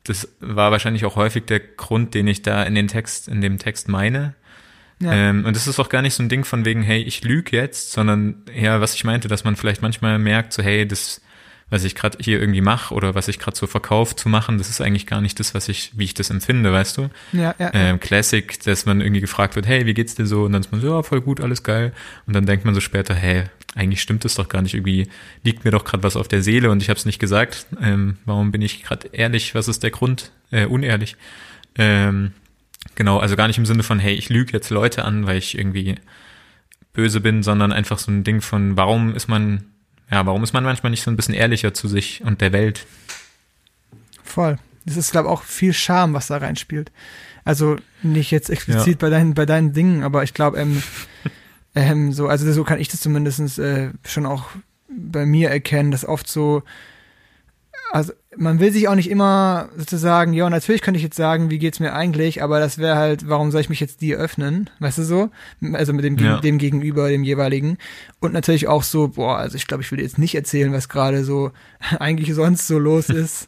das 0.04 0.30
war 0.40 0.72
wahrscheinlich 0.72 1.06
auch 1.06 1.16
häufig 1.16 1.46
der 1.46 1.60
Grund, 1.60 2.14
den 2.14 2.28
ich 2.28 2.42
da 2.42 2.64
in 2.64 2.76
den 2.76 2.88
Text, 2.88 3.28
in 3.28 3.42
dem 3.42 3.60
Text 3.60 3.90
meine. 3.90 4.34
Ja. 5.02 5.14
Ähm, 5.14 5.46
und 5.46 5.56
das 5.56 5.68
ist 5.68 5.80
auch 5.80 5.90
gar 5.90 6.02
nicht 6.02 6.14
so 6.14 6.24
ein 6.24 6.30
Ding 6.30 6.44
von 6.44 6.66
wegen, 6.66 6.82
hey, 6.82 7.02
ich 7.02 7.24
lüge 7.24 7.56
jetzt, 7.56 7.92
sondern 7.92 8.44
eher, 8.54 8.82
was 8.82 8.96
ich 8.96 9.04
meinte, 9.04 9.28
dass 9.28 9.44
man 9.44 9.56
vielleicht 9.56 9.82
manchmal 9.82 10.20
merkt, 10.20 10.52
so, 10.52 10.62
hey, 10.64 10.88
das, 10.88 11.22
was 11.70 11.84
ich 11.84 11.96
gerade 11.96 12.18
hier 12.22 12.40
irgendwie 12.40 12.62
mache 12.62 12.94
oder 12.94 13.16
was 13.16 13.28
ich 13.28 13.40
gerade 13.40 13.56
so 13.56 13.68
verkaufe 13.68 14.16
zu 14.16 14.28
machen, 14.28 14.58
das 14.58 14.70
ist 14.70 14.82
eigentlich 14.82 15.08
gar 15.08 15.22
nicht 15.22 15.40
das, 15.40 15.54
was 15.54 15.70
ich, 15.70 15.92
wie 15.96 16.06
ich 16.06 16.16
das 16.16 16.30
empfinde, 16.30 16.74
weißt 16.74 16.98
du? 16.98 17.10
Ja, 17.32 17.56
ja. 17.60 17.72
ähm, 17.74 18.00
Classic, 18.00 18.62
dass 18.64 18.86
man 18.86 19.00
irgendwie 19.00 19.22
gefragt 19.22 19.56
wird, 19.56 19.68
hey, 19.68 19.86
wie 19.86 19.94
geht's 19.94 20.16
dir 20.16 20.26
so? 20.26 20.44
Und 20.44 20.54
dann 20.54 20.62
ist 20.62 20.72
man 20.72 20.82
so, 20.82 20.88
ja, 20.88 21.04
voll 21.04 21.22
gut, 21.22 21.40
alles 21.40 21.64
geil. 21.64 21.94
Und 22.26 22.36
dann 22.36 22.46
denkt 22.46 22.66
man 22.66 22.74
so 22.74 22.82
später, 22.82 23.14
hey, 23.14 23.44
eigentlich 23.76 24.02
stimmt 24.02 24.26
es 24.26 24.36
doch 24.36 24.50
gar 24.50 24.62
nicht. 24.62 24.74
Irgendwie 24.74 25.08
liegt 25.44 25.66
mir 25.66 25.72
doch 25.72 25.86
gerade 25.86 26.04
was 26.04 26.16
auf 26.16 26.28
der 26.28 26.42
Seele 26.42 26.72
und 26.72 26.82
ich 26.82 26.90
habe 26.90 26.98
es 26.98 27.06
nicht 27.06 27.20
gesagt. 27.20 27.68
Ähm, 27.82 28.18
warum 28.26 28.52
bin 28.52 28.62
ich 28.62 28.84
gerade 28.84 29.10
ehrlich? 29.12 29.56
Was 29.56 29.68
ist 29.68 29.84
der 29.84 29.92
Grund? 29.92 30.32
Äh, 30.52 30.66
unehrlich. 30.66 31.16
Ähm, 31.76 32.34
genau, 32.96 33.20
also 33.20 33.36
gar 33.36 33.48
nicht 33.48 33.58
im 33.58 33.66
Sinne 33.66 33.84
von, 33.84 34.00
hey, 34.00 34.14
ich 34.14 34.30
lüge 34.30 34.54
jetzt 34.54 34.70
Leute 34.70 35.06
an, 35.06 35.28
weil 35.28 35.38
ich 35.38 35.58
irgendwie 35.58 35.96
böse 36.94 37.22
bin, 37.22 37.44
sondern 37.44 37.72
einfach 37.72 38.00
so 38.00 38.12
ein 38.12 38.24
Ding 38.24 38.42
von, 38.42 38.76
warum 38.76 39.16
ist 39.16 39.28
man, 39.28 39.66
ja, 40.12 40.26
warum 40.26 40.44
ist 40.44 40.54
man 40.54 40.64
manchmal 40.64 40.90
nicht 40.90 41.04
so 41.04 41.12
ein 41.12 41.16
bisschen 41.16 41.36
ehrlicher 41.36 41.74
zu 41.74 41.88
sich 41.88 42.22
und 42.24 42.42
der 42.42 42.52
Welt? 42.52 42.86
Voll. 44.24 44.58
Das 44.86 44.98
ist, 44.98 45.12
glaube 45.12 45.28
ich, 45.28 45.32
auch 45.32 45.44
viel 45.44 45.74
Charme, 45.74 46.14
was 46.14 46.28
da 46.28 46.38
reinspielt. 46.38 46.92
Also 47.46 47.78
nicht 48.02 48.32
jetzt 48.32 48.50
explizit 48.50 49.00
bei 49.00 49.10
deinen, 49.10 49.34
bei 49.34 49.46
deinen 49.46 49.74
Dingen, 49.74 50.04
aber 50.04 50.24
ich 50.24 50.34
glaube, 50.34 50.58
ähm, 50.58 50.82
ähm, 51.76 52.12
so, 52.14 52.28
also 52.28 52.52
so 52.52 52.64
kann 52.64 52.80
ich 52.80 52.88
das 52.88 53.02
zumindest 53.02 53.60
äh, 53.60 53.92
schon 54.06 54.26
auch 54.26 54.46
bei 54.90 55.26
mir 55.26 55.50
erkennen, 55.50 55.92
dass 55.92 56.06
oft 56.06 56.28
so, 56.28 56.64
also 57.92 58.14
man 58.38 58.60
will 58.60 58.72
sich 58.72 58.88
auch 58.88 58.96
nicht 58.96 59.10
immer 59.10 59.70
sozusagen, 59.76 60.34
ja, 60.34 60.50
natürlich 60.50 60.82
könnte 60.82 60.98
ich 61.00 61.04
jetzt 61.04 61.16
sagen, 61.18 61.50
wie 61.50 61.58
geht's 61.58 61.80
mir 61.80 61.94
eigentlich, 61.94 62.42
aber 62.44 62.60
das 62.60 62.78
wäre 62.78 62.96
halt, 62.98 63.28
warum 63.28 63.52
soll 63.52 63.62
ich 63.62 63.70
mich 63.70 63.80
jetzt 63.80 64.02
dir 64.02 64.18
öffnen, 64.18 64.70
weißt 64.80 65.00
du 65.00 65.04
so? 65.04 65.30
Also 65.74 65.94
mit 65.94 66.06
dem, 66.06 66.18
Ja. 66.18 66.40
dem 66.40 66.58
Gegenüber, 66.60 67.10
dem 67.10 67.24
jeweiligen. 67.24 67.78
Und 68.20 68.34
natürlich 68.34 68.68
auch 68.68 68.84
so, 68.84 69.08
boah, 69.10 69.38
also 69.38 69.56
ich 69.58 69.66
glaube, 69.68 69.82
ich 69.84 69.92
will 69.92 70.00
jetzt 70.00 70.20
nicht 70.20 70.36
erzählen, 70.36 70.72
was 70.72 70.90
gerade 70.90 71.24
so 71.24 71.52
eigentlich 72.00 72.34
sonst 72.36 72.68
so 72.68 72.78
los 72.80 73.10
ist. 73.10 73.48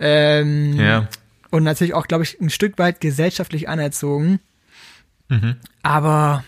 ähm, 0.00 0.72
Ja. 0.74 1.08
und 1.50 1.62
natürlich 1.62 1.94
auch, 1.94 2.06
glaube 2.08 2.24
ich, 2.24 2.40
ein 2.40 2.50
Stück 2.50 2.78
weit 2.78 3.00
gesellschaftlich 3.00 3.68
anerzogen. 3.68 4.40
Mhm. 5.28 5.56
Aber 5.82 6.44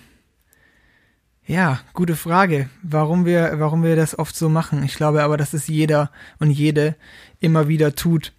ja, 1.48 1.80
gute 1.94 2.14
Frage, 2.14 2.68
warum 2.82 3.24
wir, 3.24 3.54
warum 3.56 3.82
wir 3.82 3.96
das 3.96 4.18
oft 4.18 4.36
so 4.36 4.50
machen. 4.50 4.82
Ich 4.84 4.94
glaube 4.94 5.22
aber, 5.22 5.38
dass 5.38 5.54
es 5.54 5.66
jeder 5.66 6.10
und 6.38 6.50
jede 6.50 6.94
immer 7.40 7.68
wieder 7.68 7.94
tut. 7.94 8.32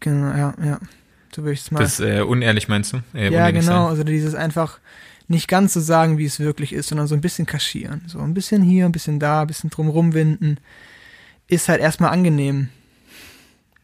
Genau, 0.00 0.34
ja, 0.34 0.54
ja. 0.64 0.80
So 1.36 1.42
würde 1.42 1.52
ich 1.52 1.60
es 1.60 1.70
mal. 1.70 1.80
Das 1.80 2.00
äh, 2.00 2.22
unehrlich 2.22 2.66
meinst 2.66 2.94
du? 2.94 3.02
Äh, 3.14 3.30
ja, 3.30 3.50
genau. 3.50 3.62
sein. 3.62 3.76
Also 3.90 4.04
dieses 4.04 4.34
einfach 4.34 4.78
nicht 5.28 5.48
ganz 5.48 5.74
so 5.74 5.80
sagen, 5.80 6.16
wie 6.16 6.24
es 6.24 6.40
wirklich 6.40 6.72
ist, 6.72 6.88
sondern 6.88 7.06
so 7.06 7.14
ein 7.14 7.20
bisschen 7.20 7.44
kaschieren. 7.44 8.00
So 8.06 8.20
ein 8.20 8.32
bisschen 8.32 8.62
hier, 8.62 8.86
ein 8.86 8.92
bisschen 8.92 9.20
da, 9.20 9.42
ein 9.42 9.46
bisschen 9.46 9.68
drum 9.68 9.88
rumwinden. 9.88 10.58
Ist 11.46 11.68
halt 11.68 11.82
erstmal 11.82 12.10
angenehm. 12.10 12.70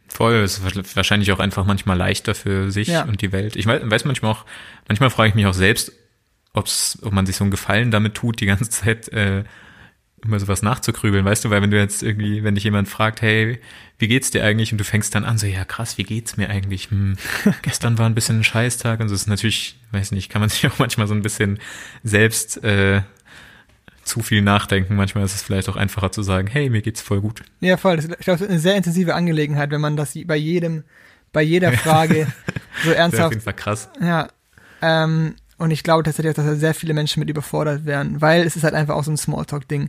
Voll, 0.09 0.37
es 0.37 0.59
ist 0.59 0.97
wahrscheinlich 0.97 1.31
auch 1.33 1.41
einfach 1.41 1.67
manchmal 1.67 1.99
leichter 1.99 2.35
für 2.35 2.71
sich 2.71 2.89
Ja. 2.89 3.03
und 3.05 3.21
die 3.21 3.33
Welt. 3.33 3.57
Ich 3.57 3.67
weiß, 3.67 3.83
weiß 3.85 4.07
manchmal 4.07 4.33
auch, 4.33 4.47
manchmal 4.89 5.11
frage 5.11 5.29
ich 5.29 5.35
mich 5.35 5.45
auch 5.45 5.55
selbst, 5.55 5.93
ob's, 6.55 6.99
ob 7.03 7.13
man 7.13 7.27
sich 7.27 7.37
so 7.37 7.45
einen 7.45 7.51
Gefallen 7.51 7.91
damit 7.91 8.15
tut, 8.15 8.41
die 8.41 8.47
ganze 8.47 8.71
Zeit 8.71 9.09
äh, 9.09 9.45
immer 10.25 10.41
sowas 10.41 10.63
nachzugrübeln, 10.63 11.25
weißt 11.25 11.45
du, 11.45 11.51
weil 11.51 11.61
wenn 11.61 11.71
du 11.71 11.79
jetzt 11.79 12.03
irgendwie, 12.03 12.43
wenn 12.43 12.55
dich 12.55 12.65
jemand 12.65 12.89
fragt, 12.89 13.21
hey, 13.21 13.61
wie 13.99 14.09
geht's 14.09 14.31
dir 14.31 14.43
eigentlich? 14.43 14.73
Und 14.73 14.79
du 14.79 14.85
fängst 14.85 15.15
dann 15.15 15.25
an, 15.25 15.37
so, 15.37 15.47
ja 15.47 15.65
krass, 15.65 15.99
wie 15.99 16.05
geht's 16.05 16.37
mir 16.37 16.49
eigentlich? 16.49 16.91
Hm, 16.91 17.17
gestern 17.63 17.99
war 17.99 18.07
ein 18.07 18.15
bisschen 18.15 18.41
ein 18.41 18.45
Scheißtag 18.45 19.01
und 19.01 19.09
so 19.09 19.15
ist 19.15 19.27
natürlich, 19.27 19.79
weiß 19.93 20.13
nicht, 20.13 20.31
kann 20.31 20.41
man 20.41 20.49
sich 20.51 20.67
auch 20.67 20.79
manchmal 20.79 21.07
so 21.07 21.15
ein 21.15 21.23
bisschen 21.23 21.59
selbst 22.03 22.63
äh, 22.65 23.03
zu 24.05 24.21
viel 24.21 24.43
nachdenken. 24.43 24.97
Manchmal 24.97 25.25
ist 25.25 25.35
es 25.35 25.43
vielleicht 25.43 25.69
auch 25.69 25.77
einfacher 25.77 26.13
zu 26.13 26.23
sagen, 26.23 26.49
hey, 26.49 26.71
mir 26.71 26.83
geht's 26.83 27.01
voll 27.01 27.21
gut. 27.21 27.43
Ja, 27.61 27.77
voll. 27.77 27.97
Das 27.97 28.07
ist, 28.07 28.13
ich 28.13 28.25
glaube, 28.25 28.39
das 28.39 28.47
ist 28.47 28.51
eine 28.51 28.61
sehr 28.61 28.77
intensive 28.77 29.15
Angelegenheit, 29.15 29.71
wenn 29.71 29.81
man 29.81 29.97
das 29.97 30.17
bei 30.27 30.37
jedem, 30.37 30.85
bei 31.33 31.43
jeder 31.43 31.73
Frage 31.77 32.27
so 32.85 32.85
Das 32.85 32.85
wäre 32.85 32.93
auf 32.93 32.99
ernsthaft 32.99 33.33
jeden 33.33 33.45
Fall 33.45 33.55
krass. 33.55 33.89
Ja. 34.01 34.29
Ähm, 34.83 35.37
und 35.65 35.71
ich 35.71 35.83
glaube 35.83 36.03
tatsächlich, 36.03 36.33
auch, 36.33 36.37
dass 36.37 36.47
da 36.47 36.57
sehr 36.57 36.75
viele 36.75 36.95
Menschen 36.95 37.21
mit 37.21 37.31
überfordert 37.31 37.87
werden, 37.87 38.21
weil 38.21 38.43
es 38.43 38.55
ist 38.55 38.65
halt 38.65 38.75
einfach 38.75 38.95
auch 38.95 39.05
so 39.05 39.11
ein 39.11 39.17
Smalltalk-Ding. 39.17 39.89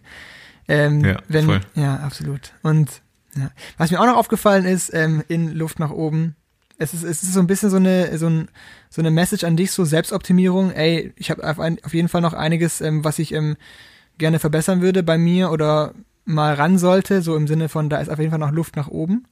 Ähm, 0.68 1.04
Ja, 1.04 1.22
wenn, 1.28 1.46
voll. 1.46 1.62
Ja, 1.76 1.98
absolut. 1.98 2.54
Und 2.64 3.02
ja. 3.36 3.52
was 3.78 3.92
mir 3.92 4.00
auch 4.00 4.06
noch 4.06 4.18
aufgefallen 4.18 4.66
ist, 4.66 4.94
ähm, 4.94 5.24
in 5.28 5.54
Luft 5.54 5.80
nach 5.80 5.92
oben, 5.92 6.36
es 6.78 6.94
ist, 6.94 7.04
es 7.04 7.24
ist 7.24 7.34
so 7.34 7.40
ein 7.40 7.48
bisschen 7.48 7.70
so 7.70 7.78
eine, 7.78 8.18
so, 8.18 8.28
ein, 8.28 8.48
so 8.90 9.02
eine 9.02 9.12
Message 9.12 9.44
an 9.44 9.58
dich, 9.58 9.72
so 9.72 9.86
Selbstoptimierung. 9.86 10.72
Ey, 10.72 11.14
ich 11.18 11.30
habe 11.30 11.48
auf, 11.48 11.60
auf 11.60 11.94
jeden 11.94 12.10
Fall 12.10 12.22
noch 12.22 12.34
einiges, 12.34 12.82
ähm, 12.82 13.04
was 13.04 13.20
ich 13.20 13.34
ähm, 13.34 13.58
gerne 14.18 14.40
verbessern 14.40 14.82
würde 14.82 15.04
bei 15.04 15.18
mir 15.18 15.52
oder 15.52 15.94
mal 16.26 16.54
ran 16.56 16.78
sollte, 16.78 17.22
so 17.22 17.36
im 17.36 17.48
Sinne 17.48 17.70
von, 17.70 17.90
da 17.90 17.98
ist 18.00 18.10
auf 18.10 18.20
jeden 18.20 18.32
Fall 18.32 18.40
noch 18.40 18.52
Luft 18.52 18.76
nach 18.76 18.88
oben. 18.88 19.26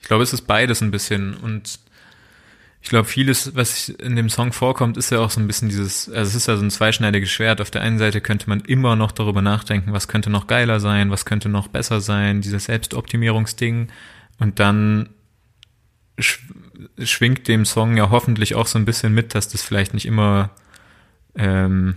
Ich 0.00 0.08
glaube, 0.08 0.22
es 0.22 0.32
ist 0.32 0.42
beides 0.42 0.80
ein 0.80 0.90
bisschen 0.90 1.34
und 1.34 1.78
ich 2.82 2.88
glaube, 2.88 3.08
vieles, 3.08 3.54
was 3.54 3.88
in 3.88 4.16
dem 4.16 4.28
Song 4.28 4.52
vorkommt, 4.52 4.96
ist 4.96 5.10
ja 5.10 5.20
auch 5.20 5.30
so 5.30 5.38
ein 5.38 5.46
bisschen 5.46 5.68
dieses, 5.68 6.08
also 6.08 6.28
es 6.28 6.34
ist 6.34 6.48
ja 6.48 6.56
so 6.56 6.64
ein 6.64 6.70
zweischneidiges 6.70 7.30
Schwert. 7.30 7.60
Auf 7.60 7.70
der 7.70 7.80
einen 7.80 7.98
Seite 7.98 8.20
könnte 8.20 8.48
man 8.48 8.60
immer 8.60 8.96
noch 8.96 9.12
darüber 9.12 9.40
nachdenken, 9.40 9.92
was 9.92 10.08
könnte 10.08 10.30
noch 10.30 10.48
geiler 10.48 10.80
sein, 10.80 11.10
was 11.10 11.24
könnte 11.24 11.48
noch 11.48 11.68
besser 11.68 12.00
sein, 12.00 12.40
dieses 12.40 12.64
Selbstoptimierungsding. 12.64 13.88
Und 14.40 14.58
dann 14.58 15.10
sch 16.18 16.40
schwingt 17.04 17.46
dem 17.46 17.64
Song 17.64 17.96
ja 17.96 18.10
hoffentlich 18.10 18.56
auch 18.56 18.66
so 18.66 18.80
ein 18.80 18.84
bisschen 18.84 19.14
mit, 19.14 19.36
dass 19.36 19.48
das 19.48 19.62
vielleicht 19.62 19.94
nicht 19.94 20.04
immer 20.06 20.50
ähm, 21.36 21.94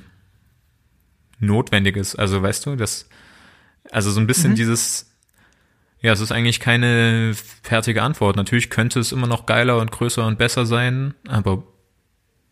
notwendig 1.39 1.97
ist. 1.97 2.15
Also 2.15 2.43
weißt 2.43 2.67
du, 2.67 2.75
das, 2.75 3.09
also 3.89 4.11
so 4.11 4.19
ein 4.19 4.27
bisschen 4.27 4.51
Mhm. 4.51 4.55
dieses, 4.55 5.11
ja, 6.01 6.13
es 6.13 6.19
ist 6.19 6.31
eigentlich 6.31 6.59
keine 6.59 7.33
fertige 7.63 8.03
Antwort. 8.03 8.35
Natürlich 8.35 8.69
könnte 8.69 8.99
es 8.99 9.11
immer 9.11 9.27
noch 9.27 9.45
geiler 9.45 9.77
und 9.79 9.91
größer 9.91 10.25
und 10.25 10.37
besser 10.37 10.65
sein, 10.65 11.13
aber 11.27 11.63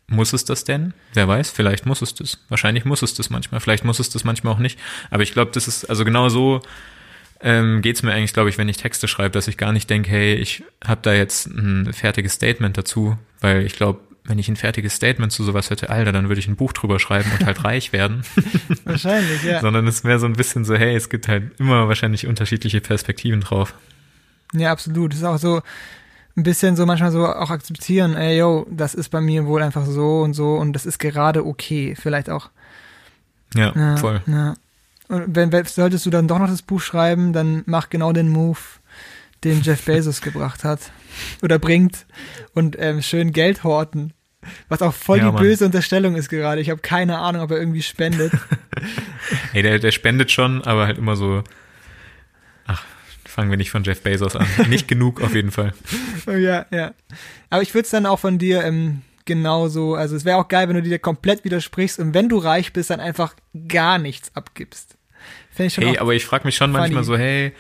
muss 0.08 0.34
es 0.34 0.46
das 0.46 0.64
denn? 0.64 0.94
Wer 1.14 1.28
weiß, 1.28 1.50
vielleicht 1.50 1.86
muss 1.86 2.02
es 2.02 2.14
das. 2.14 2.40
Wahrscheinlich 2.50 2.86
muss 2.86 3.02
es 3.02 3.14
das 3.14 3.30
manchmal. 3.30 3.62
Vielleicht 3.62 3.86
muss 3.86 4.00
es 4.00 4.10
das 4.10 4.24
manchmal 4.24 4.54
auch 4.54 4.60
nicht. 4.60 4.80
Aber 5.10 5.24
ich 5.24 5.34
glaube, 5.34 5.52
das 5.52 5.68
ist, 5.68 5.86
also 5.86 6.06
genau 6.06 6.30
so 6.30 6.62
ähm, 7.42 7.82
geht 7.82 7.96
es 7.96 8.04
mir 8.04 8.14
eigentlich, 8.14 8.34
glaube 8.34 8.50
ich, 8.50 8.58
wenn 8.58 8.70
ich 8.70 8.78
Texte 8.78 9.08
schreibe, 9.08 9.32
dass 9.32 9.48
ich 9.48 9.58
gar 9.58 9.72
nicht 9.72 9.90
denke, 9.90 10.10
hey, 10.10 10.36
ich 10.36 10.64
habe 10.84 11.02
da 11.02 11.14
jetzt 11.14 11.48
ein 11.48 11.92
fertiges 11.94 12.34
Statement 12.34 12.78
dazu, 12.78 13.18
weil 13.40 13.66
ich 13.66 13.74
glaube, 13.74 14.02
wenn 14.26 14.40
ich 14.40 14.48
ein 14.48 14.56
fertiges 14.56 14.96
Statement 14.96 15.32
zu 15.32 15.44
sowas 15.44 15.70
hätte, 15.70 15.90
Alter, 15.90 16.12
dann 16.12 16.30
würde 16.30 16.40
ich 16.40 16.48
ein 16.48 16.56
Buch 16.56 16.72
drüber 16.72 17.00
schreiben 17.00 17.30
und 17.38 17.46
halt 17.46 17.64
reich 17.64 17.92
werden. 17.92 18.24
Wahrscheinlich, 18.86 19.44
ja. 19.44 19.60
Sondern 19.60 19.86
es 19.88 20.04
wäre 20.04 20.20
so 20.20 20.26
ein 20.26 20.34
bisschen 20.34 20.64
so, 20.64 20.76
hey, 20.76 20.96
es 20.96 21.10
gibt 21.10 21.28
halt 21.28 21.60
immer 21.60 21.88
wahrscheinlich 21.88 22.26
unterschiedliche 22.28 22.80
Perspektiven 22.80 23.42
drauf. 23.42 23.74
Ja, 24.54 24.72
absolut. 24.72 25.12
Das 25.12 25.20
ist 25.20 25.26
auch 25.26 25.38
so 25.38 25.62
ein 26.38 26.44
bisschen 26.44 26.76
so 26.76 26.86
manchmal 26.86 27.12
so 27.12 27.28
auch 27.28 27.50
akzeptieren, 27.50 28.16
ey, 28.16 28.38
yo, 28.38 28.66
das 28.70 28.96
ist 28.96 29.10
bei 29.10 29.20
mir 29.20 29.46
wohl 29.46 29.62
einfach 29.62 29.86
so 29.86 30.22
und 30.22 30.34
so 30.34 30.56
und 30.56 30.74
das 30.74 30.86
ist 30.86 31.00
gerade 31.00 31.46
okay. 31.46 31.96
Vielleicht 32.00 32.30
auch. 32.30 32.50
Ja, 33.56 33.74
Ja, 33.76 33.98
voll. 33.98 34.22
Ja. 34.26 34.56
Und 35.10 35.36
wenn, 35.36 35.52
wenn 35.52 35.66
solltest 35.66 36.06
du 36.06 36.10
dann 36.10 36.28
doch 36.28 36.40
noch 36.40 36.48
das 36.48 36.62
Buch 36.62 36.82
schreiben, 36.82 37.34
dann 37.34 37.64
mach 37.66 37.90
genau 37.90 38.14
den 38.14 38.30
Move, 38.30 38.60
den 39.44 39.62
Jeff 39.62 39.82
Bezos 39.86 40.22
gebracht 40.22 40.64
hat 40.64 40.92
oder 41.42 41.60
bringt 41.60 42.06
und 42.54 42.76
ähm, 42.80 43.02
schön 43.02 43.32
Geld 43.32 43.64
horten. 43.64 44.14
Was 44.68 44.82
auch 44.82 44.94
voll 44.94 45.20
Ja, 45.20 45.28
die 45.28 45.32
Mann. 45.34 45.42
böse 45.44 45.66
Unterstellung 45.66 46.16
ist 46.16 46.28
gerade. 46.30 46.60
Ich 46.60 46.70
habe 46.70 46.82
keine 46.82 47.18
Ahnung, 47.20 47.42
ob 47.44 47.52
er 47.52 47.58
irgendwie 47.60 47.82
spendet. 47.82 48.34
Hey, 49.54 49.62
der, 49.62 49.80
der 49.80 49.92
spendet 49.92 50.32
schon, 50.32 50.62
aber 50.64 50.86
halt 50.86 50.98
immer 50.98 51.16
so, 51.16 51.44
ach, 52.66 52.84
fangen 53.26 53.50
wir 53.50 53.58
nicht 53.58 53.72
von 53.72 53.84
Jeff 53.84 54.02
Bezos 54.02 54.36
an. 54.36 54.46
Nicht 54.68 54.88
genug 54.90 55.22
auf 55.22 55.34
jeden 55.34 55.52
Fall. 55.52 55.74
Oh, 56.28 56.32
ja, 56.32 56.66
ja. 56.72 56.94
Aber 57.50 57.62
ich 57.62 57.74
würde 57.74 57.86
es 57.86 57.92
dann 57.92 58.06
auch 58.06 58.20
von 58.20 58.38
dir 58.38 58.64
ähm, 58.64 59.02
genauso, 59.26 59.96
also 59.96 60.16
es 60.16 60.26
wäre 60.26 60.38
auch 60.38 60.48
geil, 60.48 60.68
wenn 60.68 60.76
du 60.76 60.82
dir 60.82 61.00
komplett 61.00 61.44
widersprichst 61.46 62.00
und 62.00 62.14
wenn 62.14 62.28
du 62.30 62.38
reich 62.38 62.74
bist, 62.74 62.90
dann 62.90 63.00
einfach 63.00 63.36
gar 63.68 63.98
nichts 63.98 64.36
abgibst. 64.36 64.98
Fände 65.52 65.68
ich 65.68 65.74
schon 65.74 65.84
Hey, 65.86 65.98
aber 66.00 66.14
ich 66.14 66.26
frage 66.26 66.46
mich 66.46 66.56
schon 66.56 66.72
funny. 66.72 66.82
manchmal 66.84 67.04
so, 67.06 67.18
hey, 67.18 67.54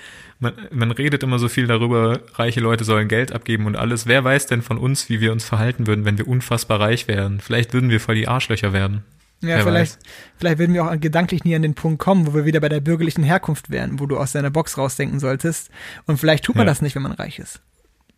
man, 0.43 0.53
man 0.71 0.91
redet 0.91 1.23
immer 1.23 1.39
so 1.39 1.49
viel 1.49 1.65
darüber, 1.67 2.19
reiche 2.35 2.59
Leute 2.59 2.83
sollen 2.83 3.07
Geld 3.07 3.31
abgeben 3.31 3.65
und 3.65 3.75
alles. 3.75 4.05
Wer 4.05 4.23
weiß 4.23 4.45
denn 4.45 4.61
von 4.61 4.77
uns, 4.77 5.09
wie 5.09 5.19
wir 5.21 5.31
uns 5.31 5.43
verhalten 5.43 5.87
würden, 5.87 6.05
wenn 6.05 6.17
wir 6.19 6.27
unfassbar 6.27 6.79
reich 6.79 7.07
wären? 7.07 7.39
Vielleicht 7.39 7.73
würden 7.73 7.89
wir 7.89 7.99
voll 7.99 8.15
die 8.15 8.27
Arschlöcher 8.27 8.71
werden. 8.73 9.03
ja, 9.41 9.55
wer 9.57 9.63
vielleicht, 9.63 9.95
weiß. 9.97 10.13
vielleicht 10.37 10.59
würden 10.59 10.73
wir 10.75 10.85
auch 10.85 10.99
gedanklich 10.99 11.43
nie 11.43 11.55
an 11.55 11.61
den 11.63 11.73
Punkt 11.73 11.99
kommen, 11.99 12.27
wo 12.27 12.33
wir 12.35 12.45
wieder 12.45 12.59
bei 12.59 12.69
der 12.69 12.79
bürgerlichen 12.81 13.23
Herkunft 13.23 13.69
wären, 13.71 13.99
wo 13.99 14.05
du 14.05 14.17
aus 14.17 14.31
deiner 14.33 14.51
Box 14.51 14.77
rausdenken 14.77 15.19
solltest. 15.19 15.69
Und 16.05 16.17
vielleicht 16.19 16.43
tut 16.45 16.55
man 16.55 16.67
Ja. 16.67 16.71
das 16.71 16.81
nicht, 16.81 16.95
wenn 16.95 17.01
man 17.03 17.13
reich 17.13 17.39
ist. 17.39 17.61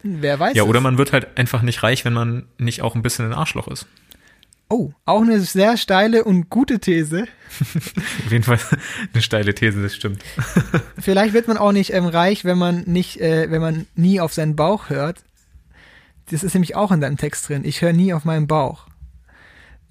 Wer 0.04 0.40
weiß 0.40 0.56
Ja, 0.56 0.64
es? 0.64 0.70
oder 0.70 0.82
man 0.82 0.98
wird 0.98 1.14
halt 1.14 1.38
einfach 1.38 1.62
nicht 1.62 1.82
reich, 1.82 2.06
wenn 2.06 2.14
man 2.14 2.46
nicht 2.58 2.82
auch 2.82 2.96
ein 2.96 3.02
bisschen 3.02 3.26
ein 3.26 3.34
Arschloch 3.34 3.68
ist. 3.68 3.88
Oh, 4.68 4.92
auch 5.06 5.22
eine 5.22 5.40
sehr 5.42 5.78
steile 5.78 6.24
und 6.24 6.50
gute 6.50 6.80
These. 6.80 7.28
Auf 7.60 8.32
jeden 8.32 8.44
Fall 8.44 8.60
eine 9.14 9.22
steile 9.22 9.54
These, 9.54 9.82
das 9.82 9.96
stimmt. 9.96 10.24
Vielleicht 11.00 11.34
wird 11.34 11.48
man 11.48 11.58
auch 11.58 11.72
nicht 11.72 11.94
ähm, 11.94 12.06
reich, 12.06 12.46
wenn 12.46 12.58
man 12.58 12.82
nicht, 12.82 13.22
äh, 13.22 13.50
wenn 13.52 13.62
man 13.62 13.86
nie 13.96 14.20
auf 14.20 14.34
seinen 14.34 14.56
Bauch 14.56 14.90
hört. 14.90 15.24
Das 16.32 16.44
ist 16.44 16.56
nämlich 16.56 16.76
auch 16.76 16.92
in 16.92 17.02
deinem 17.02 17.18
Text 17.18 17.48
drin. 17.48 17.64
Ich 17.64 17.82
höre 17.82 17.94
nie 17.94 18.14
auf 18.14 18.26
meinen 18.26 18.48
Bauch. 18.48 18.88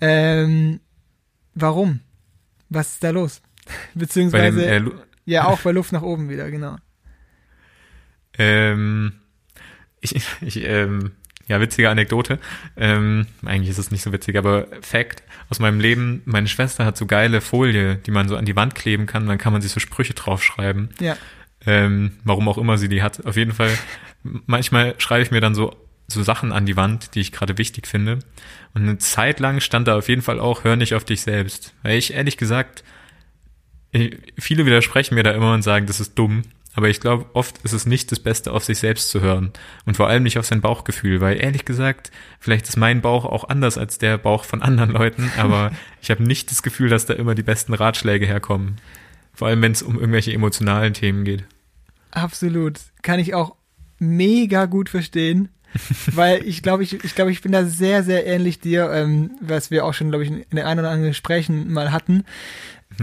Ähm, 0.01 0.81
warum? 1.55 2.01
Was 2.69 2.93
ist 2.93 3.05
da 3.05 3.11
los? 3.11 3.43
Beziehungsweise, 3.95 4.61
dem, 4.61 4.89
äh, 4.89 4.91
ja, 5.25 5.47
auch 5.47 5.61
bei 5.61 5.71
Luft 5.71 5.93
nach 5.93 6.03
oben 6.03 6.29
wieder, 6.29 6.51
genau. 6.51 6.77
Ähm, 8.37 9.13
ich, 10.01 10.17
ich, 10.41 10.65
ähm, 10.65 11.13
ja, 11.49 11.61
witzige 11.61 11.91
Anekdote. 11.91 12.39
Ähm, 12.77 13.27
eigentlich 13.45 13.71
ist 13.71 13.79
es 13.79 13.91
nicht 13.91 14.03
so 14.03 14.13
witzig, 14.13 14.37
aber 14.37 14.67
Fact 14.81 15.23
aus 15.51 15.59
meinem 15.59 15.81
Leben, 15.81 16.23
meine 16.25 16.49
Schwester 16.49 16.85
hat 16.85 16.97
so 16.97 17.07
geile 17.07 17.41
Folie, 17.41 17.97
die 17.97 18.11
man 18.11 18.29
so 18.29 18.37
an 18.37 18.45
die 18.45 18.57
Wand 18.57 18.75
kleben 18.75 19.07
kann, 19.07 19.27
dann 19.27 19.39
kann 19.39 19.53
man 19.53 19.63
sich 19.63 19.73
so 19.73 19.81
Sprüche 19.81 20.15
draufschreiben. 20.15 20.91
Ja, 21.01 21.17
Ähm, 21.67 22.13
warum 22.25 22.49
auch 22.49 22.59
immer 22.59 22.77
sie 22.77 22.89
die 22.89 23.03
hat. 23.03 23.25
Auf 23.25 23.37
jeden 23.37 23.53
Fall, 23.53 23.71
manchmal 24.23 24.95
schreibe 24.99 25.23
ich 25.23 25.31
mir 25.31 25.41
dann 25.41 25.55
so, 25.55 25.75
so 26.09 26.23
Sachen 26.23 26.53
an 26.53 26.67
die 26.67 26.77
Wand, 26.77 27.15
die 27.15 27.21
ich 27.21 27.33
gerade 27.33 27.57
wichtig 27.57 27.87
finde. 27.87 28.19
Und 28.75 28.83
eine 28.83 28.99
Zeit 28.99 29.41
lang 29.41 29.61
stand 29.61 29.89
da 29.89 29.97
auf 29.97 30.09
jeden 30.09 30.21
Fall 30.23 30.41
auch, 30.41 30.65
hör 30.65 30.77
nicht 30.77 30.95
auf 30.95 31.05
dich 31.05 31.23
selbst. 31.23 31.75
Weil 31.83 31.97
ich 31.97 32.13
ehrlich 32.13 32.37
gesagt, 32.37 32.85
ich, 33.93 34.17
viele 34.39 34.67
widersprechen 34.67 35.15
mir 35.15 35.23
da 35.23 35.31
immer 35.31 35.55
und 35.55 35.63
sagen, 35.63 35.87
das 35.87 36.01
ist 36.01 36.19
dumm. 36.19 36.43
Aber 36.75 36.89
ich 36.89 37.01
glaube, 37.01 37.27
oft 37.35 37.59
ist 37.59 37.73
es 37.73 37.87
nicht 37.87 38.11
das 38.11 38.19
Beste, 38.19 38.53
auf 38.53 38.65
sich 38.65 38.79
selbst 38.79 39.11
zu 39.11 39.21
hören. 39.21 39.53
Und 39.87 39.97
vor 39.97 40.09
allem 40.09 40.25
nicht 40.25 40.39
auf 40.39 40.47
sein 40.47 40.61
Bauchgefühl. 40.61 41.21
Weil 41.21 41.41
ehrlich 41.41 41.65
gesagt, 41.65 42.11
vielleicht 42.41 42.69
ist 42.69 42.77
mein 42.77 43.01
Bauch 43.01 43.25
auch 43.25 43.49
anders 43.49 43.79
als 43.79 43.99
der 43.99 44.19
Bauch 44.19 44.45
von 44.45 44.61
anderen 44.61 44.91
Leuten. 44.91 45.31
Aber 45.39 45.71
ich 46.03 46.11
habe 46.11 46.23
nicht 46.23 46.51
das 46.51 46.63
Gefühl, 46.63 46.89
dass 46.89 47.07
da 47.07 47.15
immer 47.15 47.35
die 47.35 47.43
besten 47.43 47.75
Ratschläge 47.75 48.27
herkommen. 48.27 48.81
Vor 49.33 49.49
allem, 49.49 49.63
wenn 49.63 49.73
es 49.73 49.83
um 49.83 49.99
irgendwelche 49.99 50.33
emotionalen 50.33 50.95
Themen 50.95 51.25
geht. 51.25 51.45
absolut. 52.11 52.81
Kann 53.03 53.21
ich 53.21 53.35
auch 53.35 53.57
mega 53.99 54.67
gut 54.67 54.89
verstehen. 54.89 55.51
Weil 56.13 56.47
ich 56.47 56.63
glaube, 56.63 56.85
ich, 56.85 57.05
ich 57.05 57.15
glaube, 57.15 57.33
ich 57.33 57.43
bin 57.43 57.51
da 57.51 57.65
sehr, 57.65 58.05
sehr 58.05 58.27
ähnlich 58.27 58.61
dir, 58.61 58.91
ähm, 58.93 59.33
was 59.41 59.71
wir 59.73 59.85
auch 59.85 59.93
schon, 59.93 60.11
glaube 60.11 60.25
ich, 60.25 60.31
in 60.31 60.45
den 60.53 60.65
ein 60.65 60.79
oder 60.79 60.91
anderen 60.91 61.11
Gesprächen 61.11 61.73
mal 61.73 61.91
hatten. 61.91 62.25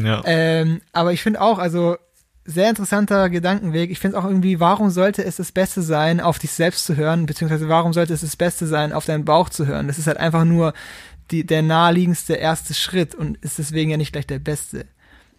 Ja. 0.02 0.22
Ähm, 0.26 0.82
aber 0.94 1.12
ich 1.12 1.22
finde 1.22 1.42
auch, 1.42 1.60
also 1.60 1.98
sehr 2.46 2.70
interessanter 2.70 3.30
Gedankenweg. 3.30 3.92
Ich 3.92 4.00
finde 4.00 4.18
auch 4.18 4.26
irgendwie, 4.26 4.60
warum 4.60 4.90
sollte 4.90 5.24
es 5.24 5.36
das 5.36 5.52
Beste 5.52 5.82
sein, 5.82 6.20
auf 6.20 6.40
dich 6.40 6.52
selbst 6.52 6.86
zu 6.86 6.96
hören, 6.96 7.26
beziehungsweise 7.26 7.70
warum 7.70 7.94
sollte 7.94 8.14
es 8.14 8.22
das 8.22 8.36
Beste 8.36 8.66
sein, 8.68 8.94
auf 8.94 9.06
deinen 9.06 9.26
Bauch 9.26 9.50
zu 9.50 9.68
hören? 9.68 9.88
Das 9.88 10.00
ist 10.00 10.08
halt 10.08 10.18
einfach 10.18 10.44
nur 10.44 10.74
die, 11.30 11.46
der 11.46 11.62
naheliegendste 11.62 12.34
erste 12.34 12.74
Schritt 12.74 13.16
und 13.16 13.38
ist 13.38 13.58
deswegen 13.60 13.92
ja 13.92 13.98
nicht 13.98 14.12
gleich 14.12 14.28
der 14.28 14.40
beste. 14.40 14.86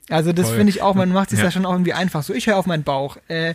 Also 0.08 0.32
das 0.32 0.50
finde 0.50 0.70
ich 0.70 0.82
auch, 0.82 0.94
man 0.94 1.12
macht 1.12 1.30
sich 1.30 1.38
Ja. 1.38 1.46
da 1.46 1.50
schon 1.50 1.64
auch 1.64 1.72
irgendwie 1.72 1.92
einfach 1.92 2.22
so. 2.22 2.34
Ich 2.34 2.46
höre 2.46 2.56
auf 2.56 2.66
meinen 2.66 2.82
Bauch. 2.82 3.18
Äh, 3.28 3.54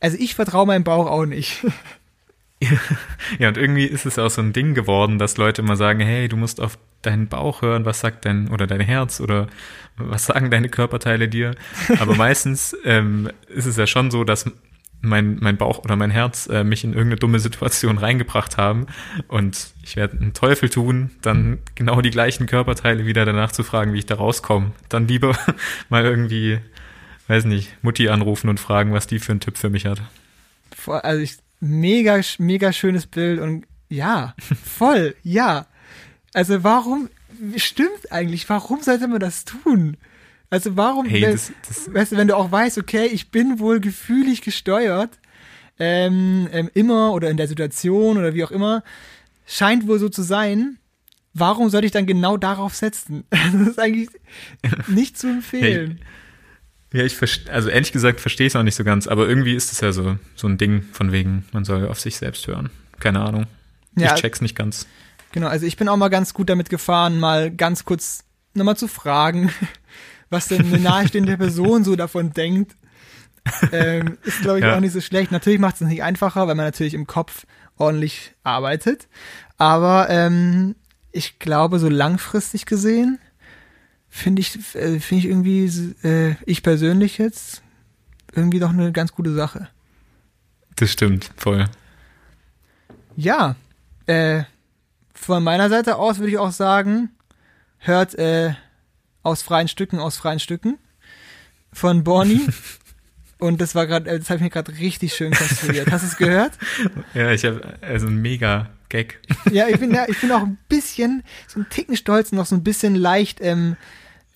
also 0.00 0.16
ich 0.18 0.34
vertraue 0.34 0.66
meinem 0.66 0.84
Bauch 0.84 1.06
auch 1.06 1.24
nicht. 1.26 1.64
Ja, 3.38 3.48
und 3.48 3.56
irgendwie 3.56 3.84
ist 3.84 4.04
es 4.04 4.18
auch 4.18 4.30
so 4.30 4.40
ein 4.40 4.52
Ding 4.52 4.74
geworden, 4.74 5.18
dass 5.18 5.36
Leute 5.36 5.62
immer 5.62 5.76
sagen, 5.76 6.00
hey, 6.00 6.28
du 6.28 6.36
musst 6.36 6.60
auf 6.60 6.78
deinen 7.02 7.28
Bauch 7.28 7.62
hören, 7.62 7.84
was 7.84 8.00
sagt 8.00 8.24
dein, 8.24 8.48
oder 8.48 8.66
dein 8.66 8.80
Herz, 8.80 9.20
oder 9.20 9.46
was 9.96 10.26
sagen 10.26 10.50
deine 10.50 10.68
Körperteile 10.68 11.28
dir. 11.28 11.54
Aber 12.00 12.14
meistens 12.16 12.76
ähm, 12.84 13.30
ist 13.48 13.66
es 13.66 13.76
ja 13.76 13.86
schon 13.86 14.10
so, 14.10 14.24
dass 14.24 14.50
mein, 15.00 15.38
mein 15.40 15.56
Bauch 15.56 15.78
oder 15.78 15.96
mein 15.96 16.10
Herz 16.10 16.48
äh, 16.48 16.64
mich 16.64 16.82
in 16.82 16.90
irgendeine 16.92 17.20
dumme 17.20 17.38
Situation 17.38 17.98
reingebracht 17.98 18.56
haben 18.56 18.86
und 19.28 19.68
ich 19.84 19.94
werde 19.94 20.18
einen 20.18 20.32
Teufel 20.32 20.68
tun, 20.68 21.12
dann 21.22 21.58
genau 21.76 22.00
die 22.00 22.10
gleichen 22.10 22.46
Körperteile 22.46 23.06
wieder 23.06 23.24
danach 23.24 23.52
zu 23.52 23.62
fragen, 23.62 23.92
wie 23.92 23.98
ich 23.98 24.06
da 24.06 24.16
rauskomme. 24.16 24.72
Dann 24.88 25.06
lieber 25.06 25.38
mal 25.88 26.04
irgendwie, 26.04 26.58
weiß 27.28 27.44
nicht, 27.44 27.76
Mutti 27.82 28.08
anrufen 28.08 28.48
und 28.48 28.58
fragen, 28.58 28.92
was 28.92 29.06
die 29.06 29.20
für 29.20 29.32
einen 29.32 29.40
Tipp 29.40 29.56
für 29.56 29.70
mich 29.70 29.86
hat. 29.86 30.02
Also 30.86 31.22
ich, 31.22 31.36
mega, 31.60 32.20
mega 32.38 32.72
schönes 32.72 33.06
Bild 33.06 33.40
und 33.40 33.66
ja, 33.88 34.34
voll, 34.64 35.14
ja. 35.22 35.66
Also 36.34 36.62
warum, 36.64 37.08
stimmt 37.56 38.10
eigentlich, 38.12 38.48
warum 38.48 38.82
sollte 38.82 39.08
man 39.08 39.20
das 39.20 39.44
tun? 39.44 39.96
Also 40.50 40.76
warum, 40.76 41.06
Hey, 41.06 41.22
wenn- 41.22 41.32
das- 41.32 41.52
das- 41.66 41.92
weißt 41.92 42.12
du, 42.12 42.16
wenn 42.16 42.28
du 42.28 42.36
auch 42.36 42.50
weißt, 42.52 42.78
okay, 42.78 43.06
ich 43.06 43.30
bin 43.30 43.58
wohl 43.58 43.80
gefühlig 43.80 44.42
gesteuert, 44.42 45.18
ähm, 45.78 46.48
ähm, 46.52 46.70
immer 46.74 47.12
oder 47.12 47.30
in 47.30 47.36
der 47.36 47.48
Situation 47.48 48.18
oder 48.18 48.34
wie 48.34 48.44
auch 48.44 48.50
immer, 48.50 48.82
scheint 49.46 49.86
wohl 49.86 49.98
so 49.98 50.08
zu 50.08 50.22
sein, 50.22 50.78
warum 51.34 51.70
sollte 51.70 51.86
ich 51.86 51.92
dann 51.92 52.06
genau 52.06 52.36
darauf 52.36 52.74
setzen? 52.74 53.24
Das 53.30 53.54
ist 53.68 53.78
eigentlich 53.78 54.08
nicht 54.88 55.16
zu 55.18 55.28
empfehlen. 55.28 56.00
Ja, 56.92 57.04
ich 57.04 57.16
verstehe, 57.16 57.52
also 57.52 57.68
ehrlich 57.68 57.92
gesagt 57.92 58.20
verstehe 58.20 58.46
ich 58.46 58.52
es 58.52 58.56
auch 58.56 58.62
nicht 58.62 58.74
so 58.74 58.84
ganz, 58.84 59.06
aber 59.06 59.28
irgendwie 59.28 59.54
ist 59.54 59.72
es 59.72 59.80
ja 59.80 59.92
so, 59.92 60.16
so 60.34 60.46
ein 60.48 60.56
Ding 60.56 60.82
von 60.92 61.12
wegen, 61.12 61.44
man 61.52 61.64
soll 61.64 61.86
auf 61.88 62.00
sich 62.00 62.16
selbst 62.16 62.46
hören. 62.46 62.70
Keine 62.98 63.20
Ahnung. 63.20 63.46
Ja. 63.96 64.14
Ich 64.14 64.20
check's 64.20 64.40
nicht 64.40 64.56
ganz. 64.56 64.86
Genau, 65.32 65.48
also 65.48 65.66
ich 65.66 65.76
bin 65.76 65.88
auch 65.88 65.96
mal 65.98 66.08
ganz 66.08 66.32
gut 66.32 66.48
damit 66.48 66.70
gefahren, 66.70 67.20
mal 67.20 67.50
ganz 67.50 67.84
kurz 67.84 68.24
nochmal 68.54 68.76
zu 68.76 68.88
fragen, 68.88 69.52
was 70.30 70.48
denn 70.48 70.64
eine 70.66 70.78
nahestehende 70.78 71.36
Person 71.38 71.84
so 71.84 71.94
davon 71.96 72.32
denkt. 72.32 72.74
Ähm, 73.72 74.18
ist, 74.24 74.40
glaube 74.42 74.58
ich, 74.58 74.64
Ja. 74.64 74.76
auch 74.76 74.80
nicht 74.80 74.92
so 74.92 75.00
schlecht. 75.00 75.30
Natürlich 75.32 75.58
macht 75.58 75.76
es 75.76 75.80
es 75.82 75.88
nicht 75.88 76.02
einfacher, 76.02 76.46
weil 76.48 76.54
man 76.54 76.66
natürlich 76.66 76.94
im 76.94 77.06
Kopf 77.06 77.46
ordentlich 77.76 78.34
arbeitet. 78.44 79.08
Aber 79.58 80.08
ähm, 80.10 80.74
ich 81.12 81.38
glaube, 81.38 81.78
so 81.78 81.88
langfristig 81.88 82.66
gesehen 82.66 83.18
finde 84.18 84.40
ich, 84.40 84.54
äh, 84.74 85.00
finde 85.00 85.24
ich 85.24 85.24
irgendwie, 85.26 85.64
äh, 86.06 86.34
ich 86.44 86.62
persönlich 86.62 87.18
jetzt, 87.18 87.62
irgendwie 88.34 88.60
doch 88.60 88.70
eine 88.70 88.92
ganz 88.92 89.12
gute 89.12 89.32
Sache. 89.32 89.68
Das 90.76 90.92
stimmt, 90.92 91.30
voll. 91.36 91.66
Ja, 93.16 93.56
äh, 94.06 94.44
von 95.14 95.42
meiner 95.42 95.68
Seite 95.68 95.96
aus 95.96 96.18
würde 96.18 96.30
ich 96.30 96.38
auch 96.38 96.52
sagen, 96.52 97.10
hört 97.78 98.14
äh, 98.16 98.54
aus 99.22 99.42
freien 99.42 99.68
Stücken, 99.68 99.98
aus 99.98 100.16
freien 100.16 100.40
Stücken 100.40 100.78
von 101.72 102.04
Borny. 102.04 102.46
Und 103.38 103.60
das 103.60 103.76
war 103.76 103.86
gerade, 103.86 104.18
das 104.18 104.30
habe 104.30 104.38
ich 104.38 104.42
mir 104.42 104.50
gerade 104.50 104.76
richtig 104.78 105.14
schön 105.14 105.32
konstruiert. 105.32 105.90
Hast 105.92 106.02
du 106.02 106.08
es 106.08 106.16
gehört? 106.16 106.52
Ja, 107.14 107.30
ich 107.30 107.44
habe 107.44 107.78
also 107.80 108.08
ein 108.08 108.20
mega 108.20 108.68
Gag. 108.88 109.20
Ja, 109.50 109.68
ich 109.68 109.78
bin 109.78 109.92
ja, 109.94 110.06
ich 110.08 110.20
bin 110.20 110.32
auch 110.32 110.42
ein 110.42 110.58
bisschen, 110.68 111.22
so 111.46 111.60
ein 111.60 111.66
Ticken 111.70 111.96
stolz, 111.96 112.32
noch 112.32 112.46
so 112.46 112.56
ein 112.56 112.64
bisschen 112.64 112.94
leicht, 112.94 113.40
ähm, 113.40 113.76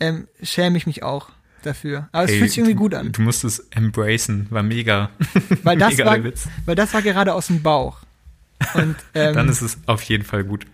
ähm, 0.02 0.28
schäme 0.42 0.76
ich 0.76 0.86
mich 0.86 1.02
auch 1.02 1.28
dafür. 1.62 2.08
Aber 2.12 2.24
es 2.24 2.32
Ey, 2.32 2.38
fühlt 2.38 2.50
sich 2.50 2.58
irgendwie 2.58 2.74
du, 2.74 2.80
gut 2.80 2.94
an. 2.94 3.12
Du 3.12 3.22
musst 3.22 3.44
es 3.44 3.60
embracen, 3.70 4.46
war 4.50 4.62
mega. 4.62 5.10
Weil 5.62 5.78
das 5.78 5.92
mega 5.92 6.06
war, 6.06 6.24
Witz. 6.24 6.48
weil 6.66 6.74
das 6.74 6.92
war 6.92 7.02
gerade 7.02 7.34
aus 7.34 7.46
dem 7.46 7.62
Bauch. 7.62 7.98
Und, 8.74 8.96
ähm, 9.14 9.34
Dann 9.34 9.48
ist 9.48 9.62
es 9.62 9.78
auf 9.86 10.02
jeden 10.02 10.24
Fall 10.24 10.44
gut. 10.44 10.66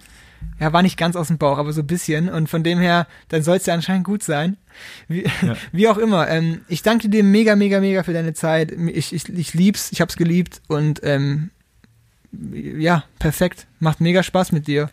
Ja, 0.60 0.72
war 0.72 0.82
nicht 0.82 0.96
ganz 0.96 1.14
aus 1.14 1.28
dem 1.28 1.38
Bauch, 1.38 1.58
aber 1.58 1.72
so 1.72 1.82
ein 1.82 1.86
bisschen. 1.86 2.28
Und 2.28 2.48
von 2.48 2.62
dem 2.62 2.78
her, 2.78 3.06
dann 3.28 3.42
soll 3.42 3.56
es 3.56 3.66
ja 3.66 3.74
anscheinend 3.74 4.04
gut 4.04 4.22
sein. 4.22 4.56
Wie, 5.08 5.24
wie 5.72 5.88
auch 5.88 5.98
immer. 5.98 6.28
Ähm, 6.28 6.62
ich 6.68 6.82
danke 6.82 7.08
dir 7.08 7.22
mega, 7.22 7.54
mega, 7.54 7.80
mega 7.80 8.02
für 8.02 8.12
deine 8.12 8.32
Zeit. 8.32 8.72
Ich, 8.72 9.12
ich, 9.12 9.28
ich 9.28 9.54
lieb's, 9.54 9.92
ich 9.92 10.00
hab's 10.00 10.16
geliebt 10.16 10.62
und 10.68 11.00
ähm, 11.02 11.50
ja, 12.32 13.04
perfekt. 13.18 13.66
Macht 13.78 14.00
mega 14.00 14.22
Spaß 14.22 14.52
mit 14.52 14.66
dir. 14.66 14.90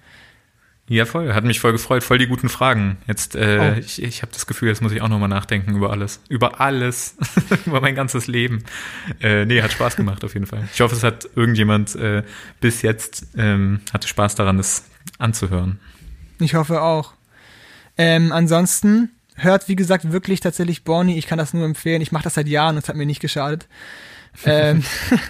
Ja, 0.87 1.05
voll. 1.05 1.33
Hat 1.33 1.43
mich 1.43 1.59
voll 1.59 1.71
gefreut. 1.71 2.03
Voll 2.03 2.19
die 2.19 2.27
guten 2.27 2.47
Fragen. 2.47 2.97
Jetzt, 3.07 3.35
äh, 3.35 3.73
Oh. 3.75 3.79
ich, 3.79 4.01
ich 4.03 4.21
habe 4.21 4.31
das 4.31 4.45
Gefühl, 4.45 4.69
jetzt 4.69 4.83
muss 4.83 4.91
ich 4.91 5.01
auch 5.01 5.07
nochmal 5.07 5.29
nachdenken 5.29 5.75
über 5.75 5.89
alles. 5.89 6.19
Über 6.29 6.61
alles. 6.61 7.17
über 7.65 7.81
mein 7.81 7.95
ganzes 7.95 8.27
Leben. 8.27 8.63
Äh, 9.19 9.45
nee, 9.45 9.61
hat 9.63 9.71
Spaß 9.71 9.95
gemacht 9.95 10.23
auf 10.23 10.35
jeden 10.35 10.45
Fall. 10.45 10.67
Ich 10.73 10.81
hoffe, 10.81 10.95
es 10.95 11.01
hat 11.01 11.27
irgendjemand 11.35 11.95
äh, 11.95 12.21
bis 12.61 12.83
jetzt 12.83 13.27
ähm, 13.35 13.79
hatte 13.93 14.07
Spaß 14.07 14.35
daran, 14.35 14.57
das 14.57 14.85
anzuhören. 15.17 15.79
Ich 16.39 16.53
hoffe 16.53 16.81
auch. 16.81 17.13
Ähm, 17.97 18.31
ansonsten 18.31 19.09
hört, 19.35 19.67
wie 19.67 19.75
gesagt, 19.75 20.11
wirklich 20.11 20.39
tatsächlich 20.39 20.83
Borny. 20.83 21.17
Ich 21.17 21.25
kann 21.25 21.39
das 21.39 21.53
nur 21.53 21.65
empfehlen. 21.65 22.01
Ich 22.01 22.11
mache 22.11 22.25
das 22.25 22.35
seit 22.35 22.47
Jahren 22.47 22.75
und 22.75 22.83
es 22.83 22.89
hat 22.89 22.95
mir 22.95 23.05
nicht 23.07 23.21
geschadet. 23.21 23.67
Ähm, 24.43 24.83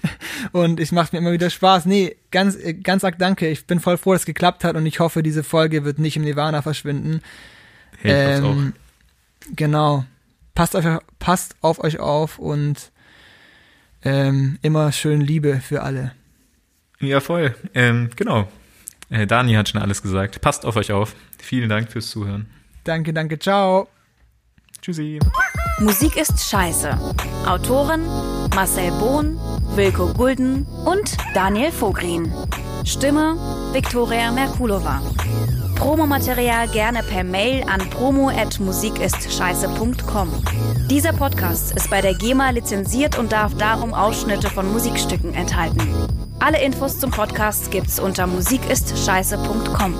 und 0.52 0.80
es 0.80 0.91
macht 0.91 1.14
mir 1.14 1.19
immer 1.19 1.32
wieder 1.32 1.49
Spaß. 1.49 1.86
Nee, 1.86 2.15
ganz, 2.32 2.56
äh, 2.56 2.73
ganz 2.73 3.03
arg 3.03 3.19
danke. 3.19 3.48
Ich 3.48 3.65
bin 3.68 3.80
voll 3.80 3.98
froh, 3.98 4.14
dass 4.14 4.23
es 4.23 4.26
geklappt 4.26 4.64
hat 4.64 4.76
und 4.76 4.86
ich 4.86 4.99
hoffe, 4.99 5.23
diese 5.23 5.44
Folge 5.44 5.86
wird 5.86 5.99
nicht 5.99 6.18
im 6.18 6.23
Nirvana 6.23 6.61
verschwinden. 6.61 7.22
Hey, 8.02 8.38
Ähm, 8.38 8.73
genau. 9.56 10.06
Passt 10.53 10.76
auf, 10.76 10.86
passt 11.19 11.56
auf 11.61 11.84
euch 11.84 11.99
auf 11.99 12.40
und 12.40 12.91
ähm, 14.03 14.57
immer 14.61 14.91
schön 14.91 15.22
Liebe 15.22 15.60
für 15.60 15.82
alle. 15.84 16.14
Ja, 16.99 17.19
voll. 17.19 17.56
Ähm, 17.73 18.10
genau. 18.15 18.48
Äh, 19.10 19.27
Dani 19.27 19.53
hat 19.53 19.69
schon 19.69 19.82
alles 19.82 20.02
gesagt. 20.02 20.41
Passt 20.41 20.65
auf 20.65 20.76
euch 20.76 20.91
auf. 20.91 21.15
Vielen 21.41 21.69
Dank 21.69 21.91
fürs 21.91 22.10
Zuhören. 22.10 22.48
Danke, 22.84 23.14
danke, 23.14 23.38
ciao. 23.40 23.90
Tschüssi. 24.86 25.20
Musik 25.80 26.16
ist 26.16 26.48
scheiße. 26.48 26.95
Autoren 27.48 28.06
Marcel 28.53 28.91
Bohn, 28.99 29.40
Wilko 29.74 30.14
Gulden 30.14 30.68
und 30.86 31.18
Daniel 31.34 31.72
Vogrin. 31.72 32.32
Stimme 32.84 33.36
Viktoria 33.74 34.32
Merkulova. 34.32 35.02
Promomaterial 35.74 36.68
gerne 36.68 37.02
per 37.02 37.24
Mail 37.24 37.64
an 37.68 37.80
promo@musikistscheiße.com. 37.90 40.30
Dieser 40.88 41.14
Podcast 41.14 41.76
ist 41.76 41.90
bei 41.90 42.02
der 42.02 42.14
GEMA 42.14 42.52
lizenziert 42.52 43.18
und 43.18 43.32
darf 43.32 43.56
darum 43.56 43.91
Ausschnitte 43.91 44.52
von 44.52 44.72
Musikstücken 44.72 45.34
enthalten. 45.34 45.82
Alle 46.38 46.62
Infos 46.62 46.99
zum 46.99 47.10
Podcast 47.10 47.72
gibt's 47.72 47.99
unter 47.99 48.28
musikistscheiße.com. 48.28 49.95